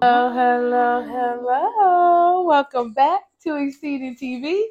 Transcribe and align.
Hello, 0.00 0.30
hello, 0.32 1.02
hello. 1.02 2.42
Welcome 2.42 2.92
back 2.92 3.22
to 3.42 3.56
Exceeding 3.56 4.14
TV. 4.14 4.62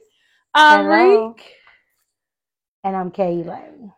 I'm 0.53 0.85
Hello. 0.85 1.33
Reek. 1.35 1.51
And 2.85 2.95
I'm 2.95 3.11
Kay 3.11 3.43
Lane. 3.43 3.91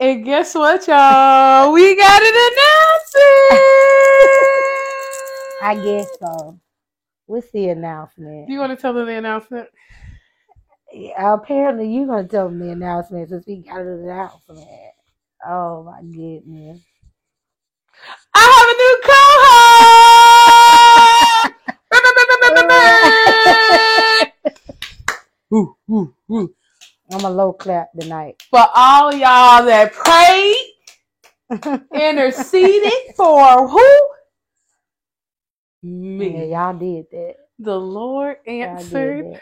And 0.00 0.24
guess 0.24 0.54
what, 0.54 0.88
y'all? 0.88 1.74
We 1.74 1.94
got 1.94 2.22
an 2.22 2.34
announcement. 2.48 3.62
I 5.60 5.78
guess 5.84 6.08
so. 6.18 6.58
What's 7.26 7.50
the 7.50 7.68
announcement? 7.68 8.46
Do 8.46 8.54
you 8.54 8.58
want 8.58 8.74
to 8.74 8.80
tell 8.80 8.94
them 8.94 9.04
the 9.04 9.16
announcement? 9.16 9.68
Yeah, 10.90 11.34
apparently 11.34 11.92
you're 11.92 12.06
gonna 12.06 12.26
tell 12.26 12.48
them 12.48 12.58
the 12.60 12.70
announcement 12.70 13.28
since 13.28 13.46
we 13.46 13.56
got 13.56 13.80
an 13.82 14.04
announcement. 14.04 14.68
Oh 15.46 15.82
my 15.82 16.00
goodness. 16.00 16.80
I 18.34 18.62
Ooh, 25.54 25.76
ooh, 25.90 26.14
ooh. 26.30 26.54
I'm 27.10 27.24
a 27.24 27.30
low 27.30 27.52
clap 27.52 27.92
tonight. 27.98 28.42
For 28.50 28.64
all 28.74 29.12
y'all 29.12 29.64
that 29.66 29.92
prayed, 29.92 30.56
interceded 31.94 33.14
for 33.16 33.68
who? 33.68 34.08
Yeah, 35.82 36.18
Me. 36.18 36.50
y'all 36.52 36.78
did 36.78 37.06
that. 37.10 37.34
The 37.58 37.76
Lord 37.78 38.36
answered. 38.46 39.40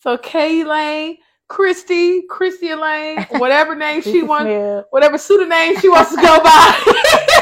So 0.00 0.16
Kay 0.16 0.64
Lane, 0.64 1.18
Kristy, 1.50 2.22
Kristy 2.30 2.78
Lane, 2.80 3.24
whatever 3.38 3.74
name 3.74 4.00
she 4.02 4.22
wants, 4.22 4.50
Smith, 4.50 4.84
whatever 4.90 5.18
pseudonym 5.18 5.78
she 5.80 5.88
wants 5.88 6.10
to 6.14 6.20
go 6.20 6.42
by. 6.42 6.94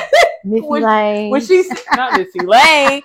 Missy 0.44 0.66
when- 0.66 0.82
Lane. 0.82 1.30
when 1.30 1.40
she's 1.42 1.70
not 1.92 2.14
Missy 2.16 2.40
Lane, 2.40 3.02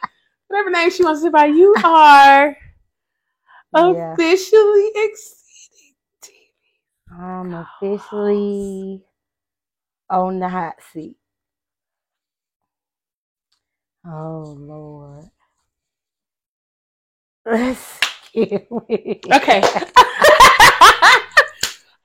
whatever 0.47 0.69
name 0.71 0.89
she 0.89 1.03
wants 1.03 1.21
to 1.21 1.27
go 1.27 1.33
by, 1.33 1.45
you 1.45 1.75
are 1.83 2.57
Yeah. 3.75 4.13
officially 4.13 4.89
exceeding 4.95 5.95
TV. 6.21 7.19
I'm 7.19 7.53
officially 7.53 9.03
on 10.09 10.39
the 10.39 10.49
hot 10.49 10.75
seat. 10.93 11.17
Oh 14.07 14.55
Lord. 14.57 15.29
Let's 17.45 17.99
get 18.33 18.67
with. 18.69 18.89
Okay. 18.89 19.61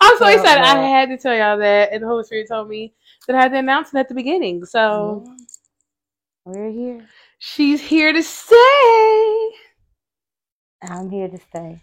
I'm 0.02 0.16
so 0.16 0.26
excited. 0.26 0.62
I 0.62 0.82
had 0.82 1.08
to 1.10 1.18
tell 1.18 1.34
y'all 1.34 1.58
that, 1.58 1.92
and 1.92 2.02
the 2.02 2.06
Holy 2.06 2.24
Spirit 2.24 2.48
told 2.48 2.68
me 2.68 2.94
that 3.26 3.36
I 3.36 3.42
had 3.42 3.52
to 3.52 3.58
announce 3.58 3.92
it 3.94 3.98
at 3.98 4.08
the 4.08 4.14
beginning. 4.14 4.64
So 4.64 5.24
Yeah. 5.26 5.34
We're 6.46 6.70
here. 6.70 7.08
she's 7.38 7.80
here 7.80 8.12
to 8.12 8.22
stay. 8.22 9.50
I'm 10.82 11.10
here 11.10 11.28
to 11.28 11.38
stay. 11.38 11.82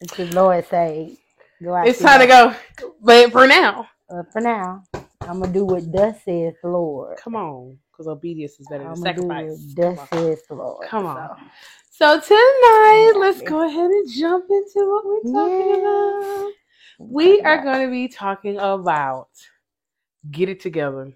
It's 0.00 0.16
the 0.16 0.26
Lord 0.26 0.66
say, 0.68 1.18
go 1.62 1.74
out 1.74 1.88
It's 1.88 2.00
time 2.02 2.20
to 2.20 2.26
go. 2.28 2.54
But 3.02 3.32
for 3.32 3.46
now, 3.46 3.88
Uh, 4.10 4.22
for 4.32 4.40
now, 4.40 4.84
I'm 5.22 5.40
gonna 5.40 5.52
do 5.52 5.64
what 5.64 5.92
thus 5.92 6.16
says 6.24 6.54
the 6.62 6.68
Lord. 6.68 7.18
come 7.18 7.36
on, 7.36 7.78
because 7.92 8.08
obedience 8.08 8.60
is 8.60 8.68
better 8.68 8.84
I'm 8.84 8.86
than 8.86 8.96
gonna 9.00 9.14
do 9.14 9.24
sacrifice. 9.24 9.46
what 9.48 9.58
thus 9.76 10.08
says 10.10 10.42
Lord. 10.50 10.88
Come 10.88 11.06
on. 11.06 11.30
So, 11.30 11.36
So 11.90 12.20
tonight, 12.20 13.14
Yeah. 13.14 13.20
let's 13.20 13.42
go 13.42 13.66
ahead 13.66 13.90
and 13.90 14.10
jump 14.10 14.46
into 14.50 14.90
what 14.90 15.06
we're 15.06 15.20
talking 15.32 15.72
Yeah. 15.72 15.80
about. 15.80 16.52
We 16.98 17.42
are 17.42 17.62
going 17.62 17.86
to 17.86 17.90
be 17.92 18.08
talking 18.08 18.58
about 18.58 19.28
get 20.30 20.48
it 20.50 20.60
together. 20.60 21.12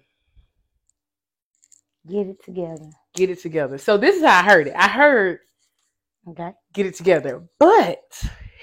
get 2.07 2.27
it 2.27 2.43
together. 2.43 2.91
Get 3.15 3.29
it 3.29 3.41
together. 3.41 3.77
So 3.77 3.97
this 3.97 4.17
is 4.17 4.23
how 4.23 4.39
I 4.39 4.43
heard 4.43 4.67
it. 4.67 4.75
I 4.75 4.87
heard 4.87 5.39
Okay. 6.29 6.53
get 6.73 6.85
it 6.85 6.95
together, 6.95 7.43
but 7.59 8.01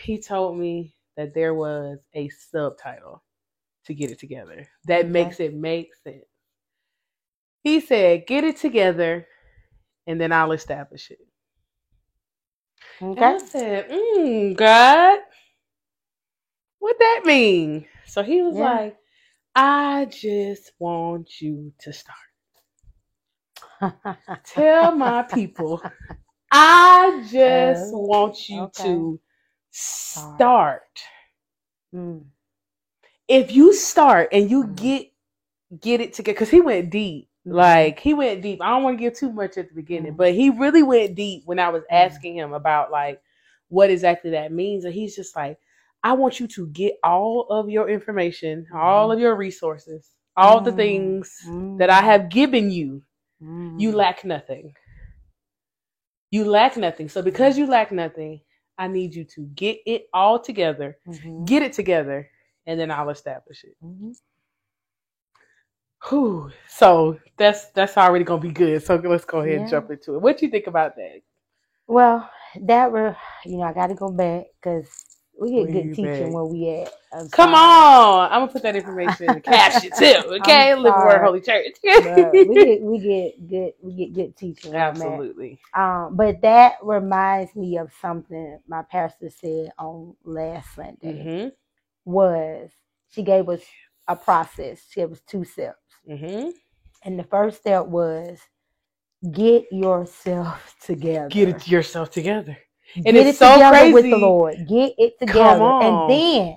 he 0.05 0.21
told 0.21 0.59
me 0.59 0.97
that 1.17 1.35
there 1.35 1.55
was 1.55 1.99
a 2.15 2.29
subtitle 2.31 3.23
to 3.87 3.95
get 3.95 4.11
it 4.11 4.19
together 4.21 4.67
that 4.87 5.07
Okay. 5.07 5.13
makes 5.13 5.41
it 5.41 5.55
make 5.55 5.95
sense. 6.05 6.25
He 7.63 7.81
said, 7.81 8.27
"Get 8.27 8.45
it 8.45 8.57
together, 8.59 9.27
and 10.07 10.21
then 10.21 10.33
I'll 10.33 10.53
establish 10.53 11.11
it." 11.11 11.21
And 13.17 13.25
I 13.27 13.39
Okay. 13.39 13.39
said, 13.39 13.91
mm, 13.91 14.57
God, 14.57 15.21
what 16.79 16.97
that 16.99 17.23
mean? 17.25 17.87
So 18.07 18.23
he 18.23 18.43
was 18.43 18.57
Yeah. 18.57 18.65
like, 18.65 18.97
I 19.55 20.07
just 20.07 20.73
want 20.79 21.41
you 21.41 21.73
to 21.81 21.93
start. 21.93 22.19
Tell 24.45 24.93
my 24.95 25.23
people, 25.23 25.83
I 26.51 27.23
just 27.31 27.93
Oh, 27.93 27.95
want 27.95 28.49
you 28.49 28.69
okay. 28.69 28.83
to 28.83 29.21
start. 29.71 31.01
Mm, 31.95 32.31
If 33.29 33.53
you 33.53 33.73
start 33.75 34.29
and 34.33 34.51
you 34.51 34.65
Mhm. 34.65 34.75
get 34.75 35.09
get 35.81 36.01
it 36.01 36.15
together, 36.15 36.35
because 36.35 36.51
he 36.51 36.61
went 36.61 36.91
deep. 36.91 37.29
Mhm. 37.47 37.51
Like 37.51 38.01
he 38.01 38.15
went 38.15 38.43
deep. 38.43 38.61
I 38.63 38.71
don't 38.71 38.83
want 38.85 38.99
to 38.99 39.03
give 39.05 39.15
too 39.19 39.33
much 39.33 39.57
at 39.59 39.69
the 39.69 39.75
beginning, 39.75 40.15
Mhm. 40.15 40.17
but 40.17 40.35
he 40.35 40.51
really 40.51 40.83
went 40.83 41.15
deep 41.17 41.43
when 41.47 41.59
I 41.59 41.69
was 41.71 41.85
Mhm. 41.91 42.25
asking 42.25 42.37
him 42.37 42.53
about 42.53 42.91
like 42.93 43.21
what 43.69 43.91
exactly 43.91 44.31
that 44.33 44.53
means. 44.53 44.85
And 44.85 44.95
he's 44.95 45.17
just 45.17 45.37
like, 45.37 45.59
I 46.03 46.13
want 46.15 46.41
you 46.41 46.49
to 46.49 46.69
get 46.69 46.95
all 47.05 47.47
of 47.51 47.71
your 47.71 47.89
information, 47.89 48.67
all 48.75 49.11
Mhm. 49.11 49.13
of 49.13 49.21
your 49.21 49.37
resources, 49.37 50.11
all 50.37 50.61
the 50.61 50.73
Mm, 50.73 50.73
things 50.73 51.33
mm, 51.45 51.79
that 51.79 51.91
I 51.91 52.03
have 52.03 52.31
given 52.31 52.71
you. 52.71 53.03
Mm. 53.43 53.81
You 53.81 53.93
lack 53.93 54.25
nothing. 54.25 54.75
You 56.31 56.45
lack 56.45 56.77
nothing. 56.77 57.09
So 57.09 57.23
because 57.23 57.57
you 57.59 57.67
lack 57.67 57.93
nothing, 57.93 58.41
I 58.79 58.89
need 58.89 59.15
you 59.15 59.25
to 59.25 59.43
get 59.55 59.79
it 59.87 60.09
all 60.13 60.39
together, 60.41 60.99
Mhm, 61.07 61.47
get 61.47 61.63
it 61.63 61.73
together, 61.73 62.31
and 62.67 62.79
then 62.79 62.91
I'll 62.91 63.11
establish 63.11 63.65
it. 63.65 63.77
mhm. 63.83 64.15
Whew. 66.09 66.51
So 66.69 67.19
that's 67.37 67.71
that's 67.73 67.97
already 67.99 68.25
gonna 68.25 68.41
be 68.41 68.51
good. 68.53 68.83
So 68.83 68.97
let's 68.97 69.25
go 69.25 69.41
ahead 69.41 69.57
and 69.59 69.67
jump 69.67 69.91
into 69.91 70.15
it. 70.15 70.21
What 70.23 70.39
do 70.39 70.47
you 70.47 70.53
think 70.53 70.67
about 70.67 70.97
that? 70.97 71.23
Well, 71.87 72.31
that 72.63 72.93
were 72.93 73.17
you 73.45 73.59
know 73.59 73.65
I 73.65 73.73
got 73.73 73.89
to 73.89 73.95
go 73.95 74.11
back 74.11 74.47
because 74.61 75.16
we 75.41 75.53
get 75.53 75.73
good 75.73 75.93
teaching 75.93 76.01
back. 76.01 76.33
where 76.33 76.45
we 76.45 76.71
at. 76.71 76.93
I'm 77.13 77.29
Come 77.33 77.55
sorry. 77.55 77.55
on, 77.55 78.33
I'm 78.33 78.43
gonna 78.43 78.53
put 78.53 78.63
that 78.63 78.77
information 78.77 79.27
in 79.27 79.35
the 79.35 79.41
caption 79.43 79.93
too. 79.93 80.23
Okay, 80.41 80.75
Live 80.75 80.99
Word 80.99 81.21
sorry. 81.21 81.23
Holy 81.23 81.41
Church. 81.41 81.77
We 82.43 82.59
get 82.59 82.83
we 82.83 82.99
get 83.01 83.49
good 83.49 83.73
we 83.83 83.95
get 83.95 84.15
good 84.15 84.37
teaching. 84.37 84.73
where 84.75 84.89
I'm 84.91 85.03
at. 85.03 85.25
Absolutely. 85.39 85.61
Um, 85.75 86.17
but 86.17 86.41
that 86.43 86.75
reminds 86.83 87.57
me 87.57 87.79
of 87.79 87.93
something 88.01 88.61
my 88.69 88.83
pastor 88.83 89.31
said 89.31 89.73
on 89.79 90.17
last 90.25 90.75
Sunday. 90.75 91.29
hmm 91.29 91.49
Was 92.05 92.71
she 93.11 93.23
gave 93.23 93.49
us 93.49 93.63
a 94.09 94.17
process? 94.17 94.81
She 94.91 95.01
gave 95.01 95.13
us 95.13 95.21
two 95.27 95.45
steps, 95.45 95.79
hmm 96.09 96.51
and 97.05 97.19
the 97.19 97.25
first 97.25 97.59
step 97.61 97.87
was 97.87 98.39
get 99.33 99.67
yourself 99.73 100.77
together. 100.83 101.31
Get 101.31 101.49
it 101.49 101.69
yourself 101.69 102.11
together. 102.11 102.59
And 102.97 103.05
Get 103.05 103.17
it's 103.17 103.37
it 103.37 103.39
so 103.39 103.53
together 103.55 103.93
with 103.93 104.05
the. 104.05 104.17
Lord. 104.17 104.55
Get 104.69 104.95
it 104.99 105.19
together, 105.19 105.63
and 105.65 106.11
then 106.11 106.57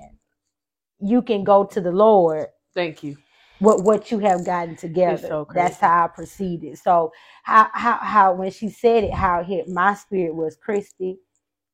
you 0.99 1.21
can 1.21 1.43
go 1.43 1.65
to 1.65 1.81
the 1.81 1.91
Lord 1.91 2.47
Thank 2.73 3.03
you. 3.03 3.17
what 3.59 3.83
what 3.83 4.11
you 4.11 4.19
have 4.19 4.45
gotten 4.45 4.75
together. 4.75 5.17
so 5.27 5.47
That's 5.53 5.77
how 5.77 6.05
I 6.05 6.07
proceeded. 6.07 6.77
So 6.77 7.11
how 7.43 7.69
how 7.73 7.97
how 7.97 8.33
when 8.33 8.51
she 8.51 8.69
said 8.69 9.03
it, 9.05 9.13
how 9.13 9.39
it 9.41 9.45
hit 9.45 9.67
my 9.69 9.93
spirit 9.95 10.35
was 10.35 10.57
Kristy. 10.57 11.17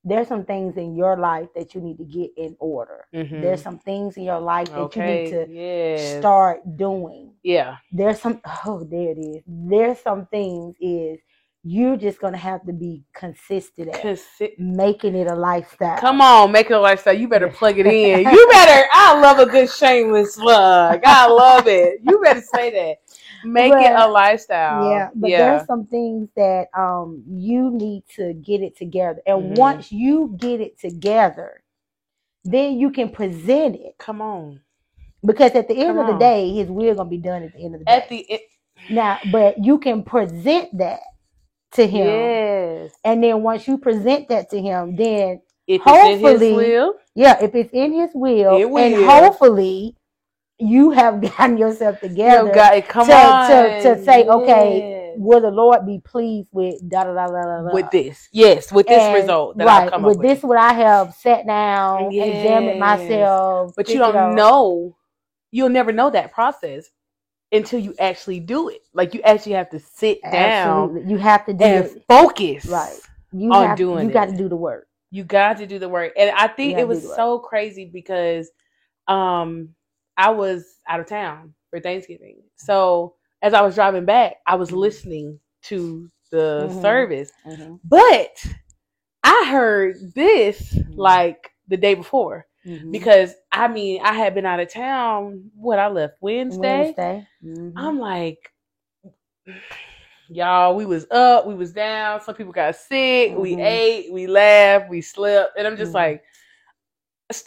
There's 0.07 0.27
some 0.27 0.45
things 0.45 0.77
in 0.77 0.95
your 0.95 1.17
life 1.17 1.47
that 1.55 1.73
you 1.73 1.81
need 1.81 1.97
to 1.97 2.05
get 2.05 2.29
in 2.37 2.55
order. 2.59 3.05
Mhm. 3.11 3.41
There's 3.41 3.63
some 3.63 3.79
things 3.79 4.17
in 4.17 4.23
your 4.23 4.39
life 4.39 4.67
that 4.67 4.77
okay. 4.77 4.99
you 4.99 5.23
need 5.23 5.47
to 5.47 5.53
yes. 5.53 6.19
start 6.19 6.77
doing. 6.77 7.33
Yeah. 7.41 7.77
There's 7.91 8.21
some 8.21 8.39
oh 8.67 8.83
there 8.83 9.11
it 9.11 9.17
is. 9.17 9.43
There's 9.47 9.99
some 9.99 10.27
things 10.27 10.75
is 10.79 11.19
you're 11.67 11.97
just 11.97 12.19
gonna 12.21 12.37
have 12.37 12.63
to 12.67 12.71
be 12.73 13.01
consistent 13.15 13.89
at 13.89 13.99
Consi- 14.03 14.57
making 14.59 15.15
it 15.15 15.25
a 15.25 15.33
lifestyle. 15.33 15.97
Come 15.97 16.21
on, 16.21 16.51
make 16.51 16.69
it 16.69 16.73
a 16.73 16.79
lifestyle. 16.79 17.17
You 17.17 17.27
better 17.27 17.49
plug 17.49 17.79
it 17.79 17.87
in. 17.87 18.19
You 18.19 18.47
better. 18.51 18.87
I 18.93 19.19
love 19.19 19.39
a 19.39 19.47
good 19.47 19.67
shameless 19.71 20.35
plug. 20.35 21.01
I 21.03 21.25
love 21.27 21.67
it. 21.67 22.01
You 22.03 22.21
better 22.23 22.41
say 22.41 22.69
that. 22.69 22.97
Make 23.43 23.73
it 23.73 23.93
a 23.95 24.07
lifestyle. 24.07 24.91
Yeah, 24.91 25.09
but 25.15 25.31
yeah. 25.31 25.49
there's 25.55 25.65
some 25.65 25.87
things 25.87 26.29
that 26.35 26.67
um 26.77 27.23
you 27.27 27.71
need 27.71 28.03
to 28.15 28.33
get 28.35 28.61
it 28.61 28.77
together. 28.77 29.21
And 29.25 29.53
Mhm. 29.53 29.57
once 29.57 29.91
you 29.91 30.35
get 30.39 30.61
it 30.61 30.79
together, 30.79 31.63
then 32.43 32.77
you 32.77 32.91
can 32.91 33.09
present 33.09 33.75
it. 33.75 33.95
Come 33.97 34.21
on. 34.21 34.61
Because 35.25 35.53
at 35.55 35.67
the 35.67 35.73
end 35.75 35.87
Come 35.87 35.97
of 35.97 36.05
the 36.05 36.13
on. 36.13 36.19
day, 36.19 36.53
his 36.53 36.69
will 36.69 36.93
gonna 36.93 37.09
be 37.09 37.17
done 37.17 37.41
at 37.41 37.53
the 37.53 37.65
end 37.65 37.73
of 37.73 37.79
the 37.79 37.85
day. 37.85 37.91
At 37.91 38.07
the 38.09 38.31
end. 38.33 38.41
now, 38.87 39.17
but 39.31 39.63
you 39.65 39.79
can 39.79 40.03
present 40.03 40.77
that 40.77 40.99
to 41.75 41.87
him. 41.87 42.07
Yes. 42.07 42.91
And 43.03 43.23
then 43.23 43.41
once 43.43 43.67
you 43.67 43.77
present 43.77 44.29
that 44.29 44.49
to 44.51 44.61
him, 44.61 44.95
then 44.95 45.41
If 45.67 45.81
it's 45.85 45.87
in 45.87 46.19
his 46.19 46.21
Hopefully- 46.21 46.53
will. 46.53 46.93
yeah, 47.15 47.37
if 47.41 47.55
it's 47.55 47.73
in 47.73 47.93
his 47.93 48.11
will, 48.13 48.57
It 48.57 48.65
and 48.67 49.05
hopefully 49.05 49.95
you 50.59 50.91
have 50.91 51.21
gotten 51.37 51.57
yourself 51.57 51.99
together 51.99 52.47
Yo, 52.47 52.53
God, 52.53 52.85
come 52.87 53.07
to, 53.07 53.13
on. 53.13 53.49
to 53.49 53.83
to 53.95 54.03
say, 54.03 54.25
okay, 54.25 55.13
will 55.17 55.41
the 55.41 55.51
Lord 55.51 55.85
be 55.85 55.99
pleased 56.03 56.47
with 56.51 56.87
da 56.89 57.03
da 57.03 57.13
da 57.13 57.27
da 57.27 57.61
da 57.67 57.73
with 57.73 57.89
this, 57.91 58.29
yes, 58.31 58.71
with 58.71 58.87
this 58.87 59.01
And, 59.01 59.15
result 59.15 59.57
that 59.57 59.65
right 59.65 59.83
I've 59.85 59.91
come 59.91 60.03
with 60.03 60.17
up 60.17 60.23
this 60.23 60.43
what 60.43 60.57
I 60.57 60.73
have 60.73 61.13
sat 61.15 61.45
down, 61.47 62.13
examined 62.13 62.79
myself, 62.79 63.73
But 63.75 63.89
you 63.89 63.97
don't 63.99 64.35
know. 64.35 64.95
You'll 65.51 65.69
never 65.69 65.91
know 65.93 66.09
that 66.09 66.33
process 66.33 66.89
until 67.51 67.79
you 67.79 67.93
actually 67.99 68.39
do 68.39 68.69
it. 68.69 68.81
Like 68.93 69.13
you 69.13 69.21
actually 69.21 69.53
have 69.53 69.69
to 69.69 69.79
sit 69.79 70.19
down 70.31 71.07
You 71.07 71.17
have 71.17 71.45
to 71.45 71.53
do 71.53 71.63
and 71.63 71.85
it. 71.85 72.03
focus. 72.07 72.65
Right. 72.65 72.99
You 73.31 73.51
on 73.51 73.67
have, 73.67 73.77
doing 73.77 74.07
You 74.07 74.13
got 74.13 74.25
to 74.29 74.37
do 74.37 74.49
the 74.49 74.55
work. 74.55 74.87
You 75.11 75.23
got 75.23 75.57
to 75.57 75.67
do 75.67 75.79
the 75.79 75.89
work. 75.89 76.13
And 76.17 76.31
I 76.31 76.47
think 76.47 76.77
it 76.77 76.87
was 76.87 76.99
do 76.99 77.03
the 77.03 77.07
work. 77.09 77.17
so 77.17 77.39
crazy 77.39 77.89
because 77.91 78.49
um 79.07 79.69
I 80.17 80.29
was 80.31 80.79
out 80.87 80.99
of 80.99 81.07
town 81.07 81.53
for 81.69 81.79
Thanksgiving. 81.79 82.41
So 82.55 83.15
as 83.41 83.53
I 83.53 83.61
was 83.61 83.75
driving 83.75 84.05
back, 84.05 84.37
I 84.47 84.55
was 84.55 84.71
listening 84.71 85.39
to 85.63 86.09
the 86.31 86.67
Mhm. 86.69 86.81
service. 86.81 87.31
Mhm. 87.45 87.79
But 87.83 88.43
I 89.23 89.47
heard 89.49 90.13
this 90.15 90.73
Mhm. 90.73 90.97
like 90.97 91.51
the 91.67 91.77
day 91.77 91.95
before 91.95 92.45
Mhm. 92.65 92.91
because 92.91 93.33
I 93.51 93.67
mean 93.67 94.01
I 94.03 94.13
had 94.13 94.33
been 94.35 94.45
out 94.45 94.59
of 94.59 94.71
town. 94.71 95.51
What 95.55 95.79
I 95.79 95.87
left 95.87 96.15
Wednesday. 96.21 96.85
Wednesday. 96.95 97.27
Mhm. 97.43 97.73
I'm 97.75 97.99
like, 97.99 98.51
y'all, 100.29 100.75
we 100.75 100.85
was 100.85 101.05
up, 101.11 101.45
we 101.45 101.55
was 101.55 101.71
down. 101.71 102.21
Some 102.21 102.35
people 102.35 102.53
got 102.53 102.75
sick. 102.75 103.35
We 103.37 103.55
Mhm. 103.55 103.65
ate, 103.65 104.11
we 104.11 104.27
laughed, 104.27 104.89
we 104.89 105.01
slept, 105.01 105.57
and 105.57 105.67
I'm 105.67 105.77
just 105.77 105.91
Mhm. 105.91 105.95
like, 105.95 106.23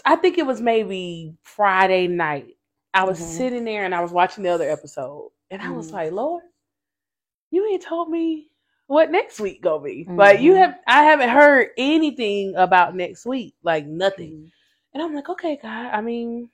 I 0.04 0.16
think 0.16 0.38
it 0.38 0.46
was 0.46 0.60
maybe 0.60 1.36
Friday 1.42 2.06
night. 2.08 2.56
I 2.94 3.04
was 3.04 3.18
Mhm. 3.20 3.24
sitting 3.24 3.64
there 3.64 3.84
and 3.84 3.94
I 3.94 4.00
was 4.00 4.12
watching 4.12 4.44
the 4.44 4.50
other 4.50 4.68
episode, 4.68 5.30
and 5.50 5.60
I 5.62 5.70
was 5.70 5.90
Mhm. 5.90 5.92
like, 5.94 6.12
Lord, 6.12 6.42
you 7.50 7.66
ain't 7.66 7.82
told 7.82 8.10
me 8.10 8.50
what 8.86 9.10
next 9.10 9.40
week 9.40 9.60
gonna 9.62 9.82
be. 9.82 10.06
Like 10.08 10.40
you 10.40 10.54
have, 10.54 10.78
I 10.86 11.04
haven't 11.04 11.28
heard 11.28 11.70
anything 11.76 12.54
about 12.56 12.94
next 12.94 13.26
week, 13.26 13.54
like 13.62 13.86
nothing. 13.86 14.50
And 14.98 15.06
I'm 15.06 15.14
like, 15.14 15.28
okay, 15.28 15.56
God. 15.62 15.90
I 15.92 16.00
mean, 16.00 16.48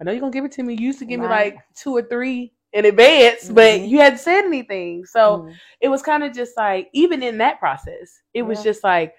I 0.00 0.04
know 0.04 0.10
you're 0.10 0.20
gonna 0.20 0.32
give 0.32 0.46
it 0.46 0.52
to 0.52 0.62
me. 0.62 0.74
You 0.74 0.86
used 0.86 0.98
to 1.00 1.04
give 1.04 1.20
me 1.20 1.26
like 1.26 1.58
two 1.74 1.94
or 1.94 2.00
three 2.00 2.54
in 2.72 2.86
advance, 2.86 3.50
but 3.50 3.80
Mhm. 3.80 3.88
you 3.90 3.98
hadn't 3.98 4.18
said 4.18 4.44
anything. 4.46 5.04
So 5.04 5.44
Mhm. 5.44 5.54
it 5.82 5.88
was 5.88 6.00
kind 6.00 6.24
of 6.24 6.32
just 6.32 6.56
like, 6.56 6.88
even 6.94 7.22
in 7.22 7.36
that 7.38 7.58
process, 7.60 8.22
it 8.32 8.42
was 8.42 8.58
Yeah. 8.58 8.64
just 8.64 8.82
like 8.82 9.14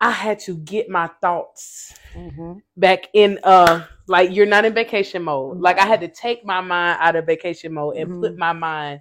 I 0.00 0.10
had 0.10 0.40
to 0.40 0.56
get 0.56 0.88
my 0.88 1.06
thoughts 1.20 1.94
Mhm. 2.16 2.60
back 2.76 3.06
in 3.14 3.38
uh 3.44 3.86
like 4.08 4.32
you're 4.32 4.46
not 4.46 4.64
in 4.64 4.74
vacation 4.74 5.22
mode. 5.22 5.60
Like 5.60 5.78
I 5.78 5.86
had 5.86 6.00
to 6.00 6.08
take 6.08 6.44
my 6.44 6.60
mind 6.60 6.98
out 7.00 7.14
of 7.14 7.24
vacation 7.24 7.72
mode 7.72 7.96
and 7.96 8.10
put 8.18 8.32
Mhm. 8.32 8.38
my 8.38 8.52
mind 8.52 9.00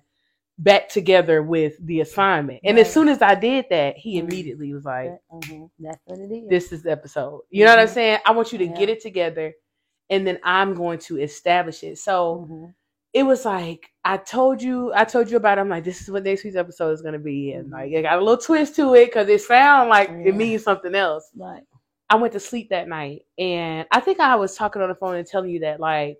back 0.60 0.90
together 0.90 1.42
with 1.42 1.76
the 1.86 2.02
assignment. 2.02 2.60
And 2.66 2.78
as 2.78 2.94
soon 2.94 3.08
as 3.08 3.22
I 3.22 3.34
did 3.34 3.66
that, 3.70 3.98
he 3.98 4.18
Mhm. 4.20 4.24
immediately 4.24 4.74
was 4.74 4.84
like, 4.86 5.12
Mhm. 5.32 5.70
That's 5.80 6.00
what 6.06 6.20
it 6.20 6.32
is. 6.32 6.50
this 6.50 6.72
is 6.74 6.84
the 6.84 6.92
episode. 6.92 7.42
You 7.50 7.64
know 7.66 7.72
what 7.72 7.80
I'm 7.80 7.88
Mhm. 7.88 7.94
saying? 7.94 8.20
I 8.26 8.32
want 8.34 8.52
you 8.52 8.58
to 8.60 8.66
Yeah. 8.66 8.76
get 8.76 8.90
it 8.90 9.02
together 9.02 9.54
and 10.10 10.28
then 10.28 10.38
I'm 10.44 10.74
going 10.76 11.00
to 11.00 11.18
establish 11.18 11.82
it. 11.84 11.98
So 11.98 12.46
Mhm. 12.50 12.74
it 13.14 13.24
was 13.24 13.46
like 13.46 13.90
I 14.04 14.18
told 14.18 14.62
you, 14.62 14.92
I 14.94 15.06
told 15.06 15.30
you 15.32 15.38
about 15.38 15.58
it. 15.58 15.62
I'm 15.62 15.70
like, 15.70 15.84
this 15.86 16.02
is 16.02 16.12
what 16.12 16.24
next 16.24 16.44
week's 16.44 16.56
episode 16.58 16.92
is 16.92 17.02
gonna 17.02 17.20
be. 17.20 17.54
And 17.54 17.70
Mhm. 17.70 17.72
like 17.74 17.92
it 17.94 18.02
got 18.02 18.18
a 18.18 18.22
little 18.22 18.38
twist 18.38 18.76
to 18.76 18.94
it 18.96 19.06
because 19.06 19.30
it 19.30 19.40
sounded 19.42 19.90
like 19.90 20.10
Yeah. 20.10 20.30
it 20.30 20.36
means 20.36 20.64
something 20.64 20.94
else. 20.94 21.32
Right. 21.38 21.64
I 22.10 22.16
went 22.16 22.34
to 22.34 22.40
sleep 22.40 22.70
that 22.72 22.88
night 22.90 23.22
and 23.38 23.88
I 23.92 24.00
think 24.02 24.20
I 24.20 24.36
was 24.36 24.56
talking 24.58 24.82
on 24.82 24.90
the 24.90 24.96
phone 24.96 25.16
and 25.16 25.26
telling 25.28 25.52
you 25.52 25.60
that 25.62 25.80
like 25.80 26.18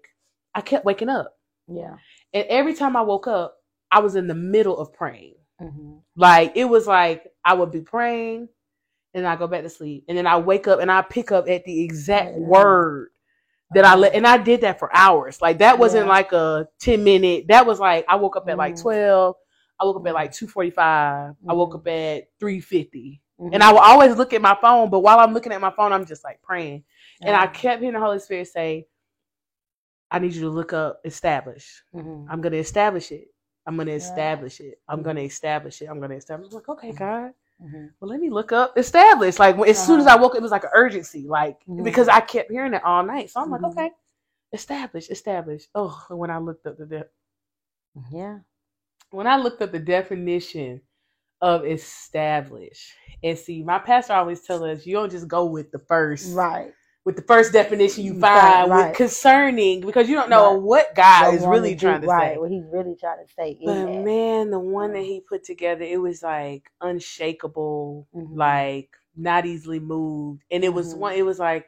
I 0.56 0.62
kept 0.62 0.86
waking 0.86 1.10
up. 1.10 1.36
Yeah. 1.68 1.98
And 2.34 2.46
every 2.48 2.74
time 2.74 2.96
I 2.96 3.02
woke 3.02 3.28
up, 3.28 3.58
I 3.92 4.00
was 4.00 4.16
in 4.16 4.28
the 4.28 4.36
middle 4.36 4.78
of 4.78 4.94
praying. 4.94 5.36
Mhm. 5.62 6.02
Like 6.16 6.54
it 6.56 6.66
was 6.66 6.88
like 6.88 7.28
I 7.44 7.54
would 7.54 7.72
be 7.72 7.82
praying 7.82 8.50
and 9.14 9.28
I 9.28 9.36
go 9.36 9.48
back 9.48 9.64
to 9.64 9.70
sleep. 9.70 10.06
And 10.08 10.18
then 10.18 10.28
I 10.28 10.38
wake 10.38 10.68
up 10.68 10.80
and 10.80 10.92
I 10.92 11.02
pick 11.02 11.32
up 11.32 11.50
at 11.50 11.66
the 11.66 11.84
exact 11.84 12.32
Yeah. 12.34 12.46
word 12.48 13.10
that 13.72 13.86
I 13.86 13.96
let 13.96 14.14
and 14.16 14.26
I 14.28 14.38
did 14.38 14.62
that 14.62 14.80
for 14.80 14.90
hours. 14.96 15.42
Like 15.42 15.60
that 15.60 15.78
wasn't 15.80 16.06
Yeah. 16.06 16.12
like 16.14 16.32
a 16.32 16.68
10 16.80 17.04
minute. 17.04 17.48
That 17.48 17.66
was 17.66 17.80
like 17.80 18.06
I 18.08 18.16
woke 18.16 18.36
up 18.36 18.48
at 18.50 18.58
like 18.58 18.76
Mhm. 18.76 18.82
12. 18.82 19.36
I 19.80 19.86
woke 19.86 19.98
up 19.98 20.08
at 20.08 20.14
like 20.14 20.32
245. 20.34 21.36
I 21.48 21.54
woke 21.54 21.76
up 21.76 21.88
at 21.88 22.28
350. 22.40 23.22
Mhm. 23.40 23.50
And 23.54 23.64
I 23.64 23.72
would 23.72 23.82
always 23.82 24.16
look 24.18 24.34
at 24.34 24.42
my 24.42 24.58
phone, 24.62 24.90
but 24.90 25.00
while 25.00 25.20
I'm 25.20 25.34
looking 25.34 25.54
at 25.54 25.62
my 25.62 25.72
phone, 25.72 25.94
I'm 25.94 26.06
just 26.06 26.24
like 26.24 26.42
praying. 26.42 26.84
And 27.22 27.36
I 27.36 27.48
kept 27.48 27.82
hearing 27.82 27.94
the 27.94 28.00
Holy 28.00 28.20
Spirit 28.20 28.48
say, 28.48 28.88
I 30.12 30.20
need 30.20 30.34
you 30.34 30.42
to 30.42 30.50
look 30.50 30.74
up 30.74 31.02
establish. 31.06 31.84
Mhm. 31.94 32.28
I'm 32.30 32.42
gonna 32.42 32.58
establish 32.58 33.12
it. 33.12 33.28
I'm 33.70 33.78
gonna 33.78 33.92
Yeah. 33.92 33.98
establish 33.98 34.60
it. 34.62 34.82
I'm 34.88 35.02
Mhm. 35.02 35.04
gonna 35.04 35.22
establish 35.22 35.82
it. 35.84 35.86
I'm 35.86 36.00
gonna 36.00 36.16
establish. 36.16 36.50
I'm 36.50 36.56
like, 36.56 36.70
okay, 36.70 36.92
Mhm. 36.92 36.98
God. 36.98 37.34
Mhm. 37.62 37.94
Well, 38.00 38.10
let 38.10 38.20
me 38.20 38.32
look 38.32 38.52
up 38.52 38.76
establish. 38.80 39.38
Like 39.38 39.60
as 39.60 39.86
soon 39.86 40.00
as 40.00 40.08
I 40.08 40.16
Uh-huh. 40.16 40.24
woke, 40.24 40.32
up, 40.32 40.38
it 40.40 40.42
was 40.42 40.50
like 40.52 40.64
an 40.64 40.72
urgency, 40.74 41.28
like 41.28 41.64
Mhm. 41.68 41.84
because 41.84 42.08
I 42.08 42.20
kept 42.22 42.50
hearing 42.50 42.74
it 42.74 42.84
all 42.84 43.04
night. 43.04 43.30
So 43.30 43.42
I'm 43.42 43.50
Mhm. 43.50 43.52
like, 43.52 43.64
okay, 43.66 43.92
establish, 44.54 45.12
establish. 45.12 45.68
Oh, 45.76 46.04
and 46.10 46.18
when 46.18 46.32
I 46.32 46.40
looked 46.40 46.66
up 46.66 46.78
the 46.78 46.88
de- 46.88 47.10
Yeah. 48.12 48.40
when 49.12 49.28
I 49.28 49.38
looked 49.38 49.62
up 49.62 49.72
the 49.72 49.80
definition 49.80 50.82
of 51.42 51.66
establish, 51.66 52.96
and 53.24 53.38
see, 53.38 53.64
my 53.64 53.78
pastor 53.80 54.14
always 54.14 54.42
tell 54.42 54.64
us 54.64 54.86
you 54.88 54.94
don't 54.94 55.12
just 55.12 55.28
go 55.28 55.46
with 55.46 55.72
the 55.72 55.80
first 55.80 56.36
Right. 56.36 56.74
With 57.10 57.16
the 57.16 57.24
first 57.24 57.52
definition 57.54 58.04
you 58.04 58.14
find 58.14 58.70
right. 58.70 58.90
with 58.90 58.96
concerning 58.96 59.82
because 59.82 60.08
you 60.08 60.16
don't 60.16 60.30
know 60.30 60.54
Right. 60.54 60.62
what 60.62 60.94
God 60.94 61.26
What 61.26 61.34
is 61.34 61.42
really 61.48 61.76
trying 61.76 62.02
to 62.02 62.08
right, 62.08 62.34
say. 62.34 62.38
What 62.38 62.52
he's 62.52 62.66
really 62.72 62.96
trying 62.96 63.26
to 63.26 63.34
say. 63.34 63.60
But 63.66 63.78
that. 63.78 64.04
man, 64.04 64.52
the 64.52 64.60
one 64.60 64.94
that 64.94 65.02
he 65.04 65.22
put 65.22 65.44
together, 65.44 65.84
it 65.84 66.00
was 66.00 66.22
like 66.22 66.72
unshakable, 66.82 68.08
Mhm. 68.16 68.38
like 68.38 68.92
not 69.18 69.48
easily 69.48 69.80
moved. 69.80 70.44
And 70.52 70.64
it 70.64 70.70
was 70.70 70.94
Mhm. 70.94 71.00
one, 71.00 71.14
it 71.16 71.26
was 71.26 71.40
like 71.40 71.68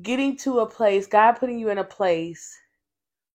getting 0.00 0.36
to 0.38 0.60
a 0.60 0.66
place, 0.66 1.06
God 1.06 1.32
putting 1.32 1.58
you 1.58 1.68
in 1.68 1.78
a 1.78 1.84
place 1.84 2.56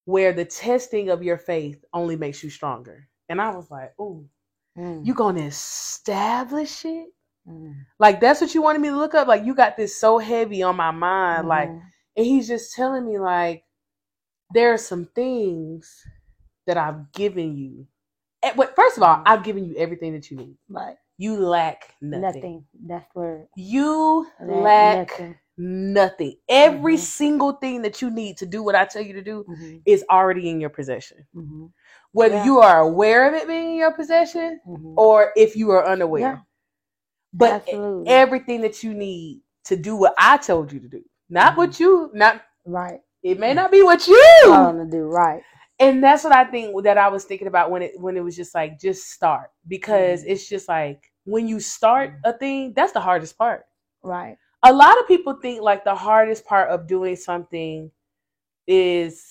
where 0.05 0.33
the 0.33 0.45
testing 0.45 1.09
of 1.09 1.23
your 1.23 1.37
faith 1.37 1.85
only 1.93 2.15
makes 2.15 2.43
you 2.43 2.49
stronger. 2.49 3.07
And 3.29 3.39
I 3.39 3.55
was 3.55 3.69
like, 3.71 3.93
oh, 3.99 4.25
Mm. 4.77 5.05
you 5.05 5.13
gonna 5.13 5.41
establish 5.41 6.85
it? 6.85 7.09
Mm. 7.51 7.75
Like 8.00 8.19
that's 8.19 8.42
what 8.42 8.53
you 8.56 8.62
wanted 8.62 8.81
me 8.81 8.89
to 8.89 8.95
look 8.98 9.13
up. 9.15 9.27
Like 9.27 9.45
you 9.45 9.53
got 9.56 9.77
this 9.77 9.95
so 10.00 10.18
heavy 10.18 10.63
on 10.63 10.75
my 10.75 10.92
mind. 10.92 11.48
Like 11.48 11.69
Mhm. 11.69 11.81
and 12.18 12.25
he's 12.25 12.48
just 12.48 12.74
telling 12.75 13.06
me 13.06 13.19
like 13.19 13.63
there 14.53 14.74
are 14.74 14.77
some 14.77 15.06
things 15.15 16.03
that 16.68 16.77
I've 16.77 17.12
given 17.13 17.55
you. 17.58 17.88
Eh, 18.43 18.53
But 18.55 18.75
first 18.75 18.98
of 18.98 19.03
all, 19.03 19.17
Mhm. 19.17 19.24
I've 19.25 19.43
given 19.43 19.65
you 19.65 19.75
everything 19.77 20.13
that 20.13 20.29
you 20.31 20.38
need. 20.38 20.58
right. 20.70 20.98
You 21.17 21.38
lack 21.38 21.96
nothing. 22.01 22.22
Nothing. 22.41 22.65
That's 22.88 23.05
where 23.13 23.48
You 23.55 24.27
lack 24.41 25.10
nothing. 25.12 25.36
nothing. 25.58 26.36
Every 26.50 26.96
Mhm. 26.96 27.00
single 27.00 27.51
thing 27.53 27.84
that 27.84 28.01
you 28.01 28.10
need 28.10 28.38
to 28.38 28.46
do 28.48 28.63
what 28.63 28.75
I 28.75 28.86
tell 28.86 29.03
you 29.03 29.13
to 29.13 29.22
do 29.22 29.46
Mhm. 29.48 29.81
is 29.86 30.03
already 30.10 30.50
in 30.50 30.60
your 30.60 30.72
possession. 30.72 31.27
Mhm. 31.36 31.72
Whether 32.13 32.36
Yeah. 32.38 32.46
you 32.46 32.60
are 32.60 32.79
aware 32.81 33.27
of 33.27 33.36
it 33.36 33.48
being 33.48 33.72
in 33.72 33.75
your 33.75 33.93
possession 33.93 34.60
Mhm. 34.65 34.96
or 34.98 35.31
if 35.36 35.55
you 35.55 35.70
are 35.72 35.86
unaware. 35.86 36.22
Yeah. 36.22 36.39
But 37.33 37.51
Absolutely. 37.51 38.07
everything 38.11 38.61
that 38.61 38.83
you 38.83 38.93
need 38.93 39.41
to 39.65 39.75
do 39.75 39.95
what 39.95 40.13
I 40.17 40.38
told 40.38 40.71
you 40.71 40.79
to 40.79 40.88
do. 40.89 41.03
Not 41.29 41.53
Mhm. 41.53 41.57
what 41.57 41.79
you 41.79 42.11
not 42.13 42.41
right. 42.65 43.00
it 43.23 43.39
may 43.39 43.53
not 43.53 43.71
be 43.71 43.83
what 43.83 44.05
you 44.07 44.19
All 44.47 44.73
to 44.73 44.85
do 44.89 45.03
right. 45.05 45.41
and 45.79 46.03
that's 46.03 46.23
what 46.23 46.33
I 46.33 46.43
think 46.45 46.83
that 46.83 46.97
I 46.97 47.07
was 47.07 47.23
thinking 47.25 47.47
about 47.47 47.71
when 47.71 47.81
it 47.83 47.93
when 48.00 48.17
it 48.17 48.23
was 48.23 48.35
just 48.35 48.53
like 48.53 48.79
just 48.79 49.11
start 49.11 49.50
because 49.67 50.23
Mhm. 50.23 50.27
it's 50.29 50.50
just 50.50 50.67
like 50.67 51.01
when 51.25 51.47
you 51.47 51.59
start 51.59 52.13
a 52.25 52.33
thing 52.33 52.73
that's 52.75 52.91
the 52.93 53.00
hardest 53.00 53.38
part. 53.38 53.65
Right. 54.03 54.38
A 54.63 54.73
lot 54.73 55.00
of 55.00 55.07
people 55.07 55.33
think 55.41 55.61
like 55.61 55.83
the 55.85 55.95
hardest 55.95 56.45
part 56.45 56.69
of 56.69 56.88
doing 56.88 57.15
something 57.15 57.91
is 58.67 59.25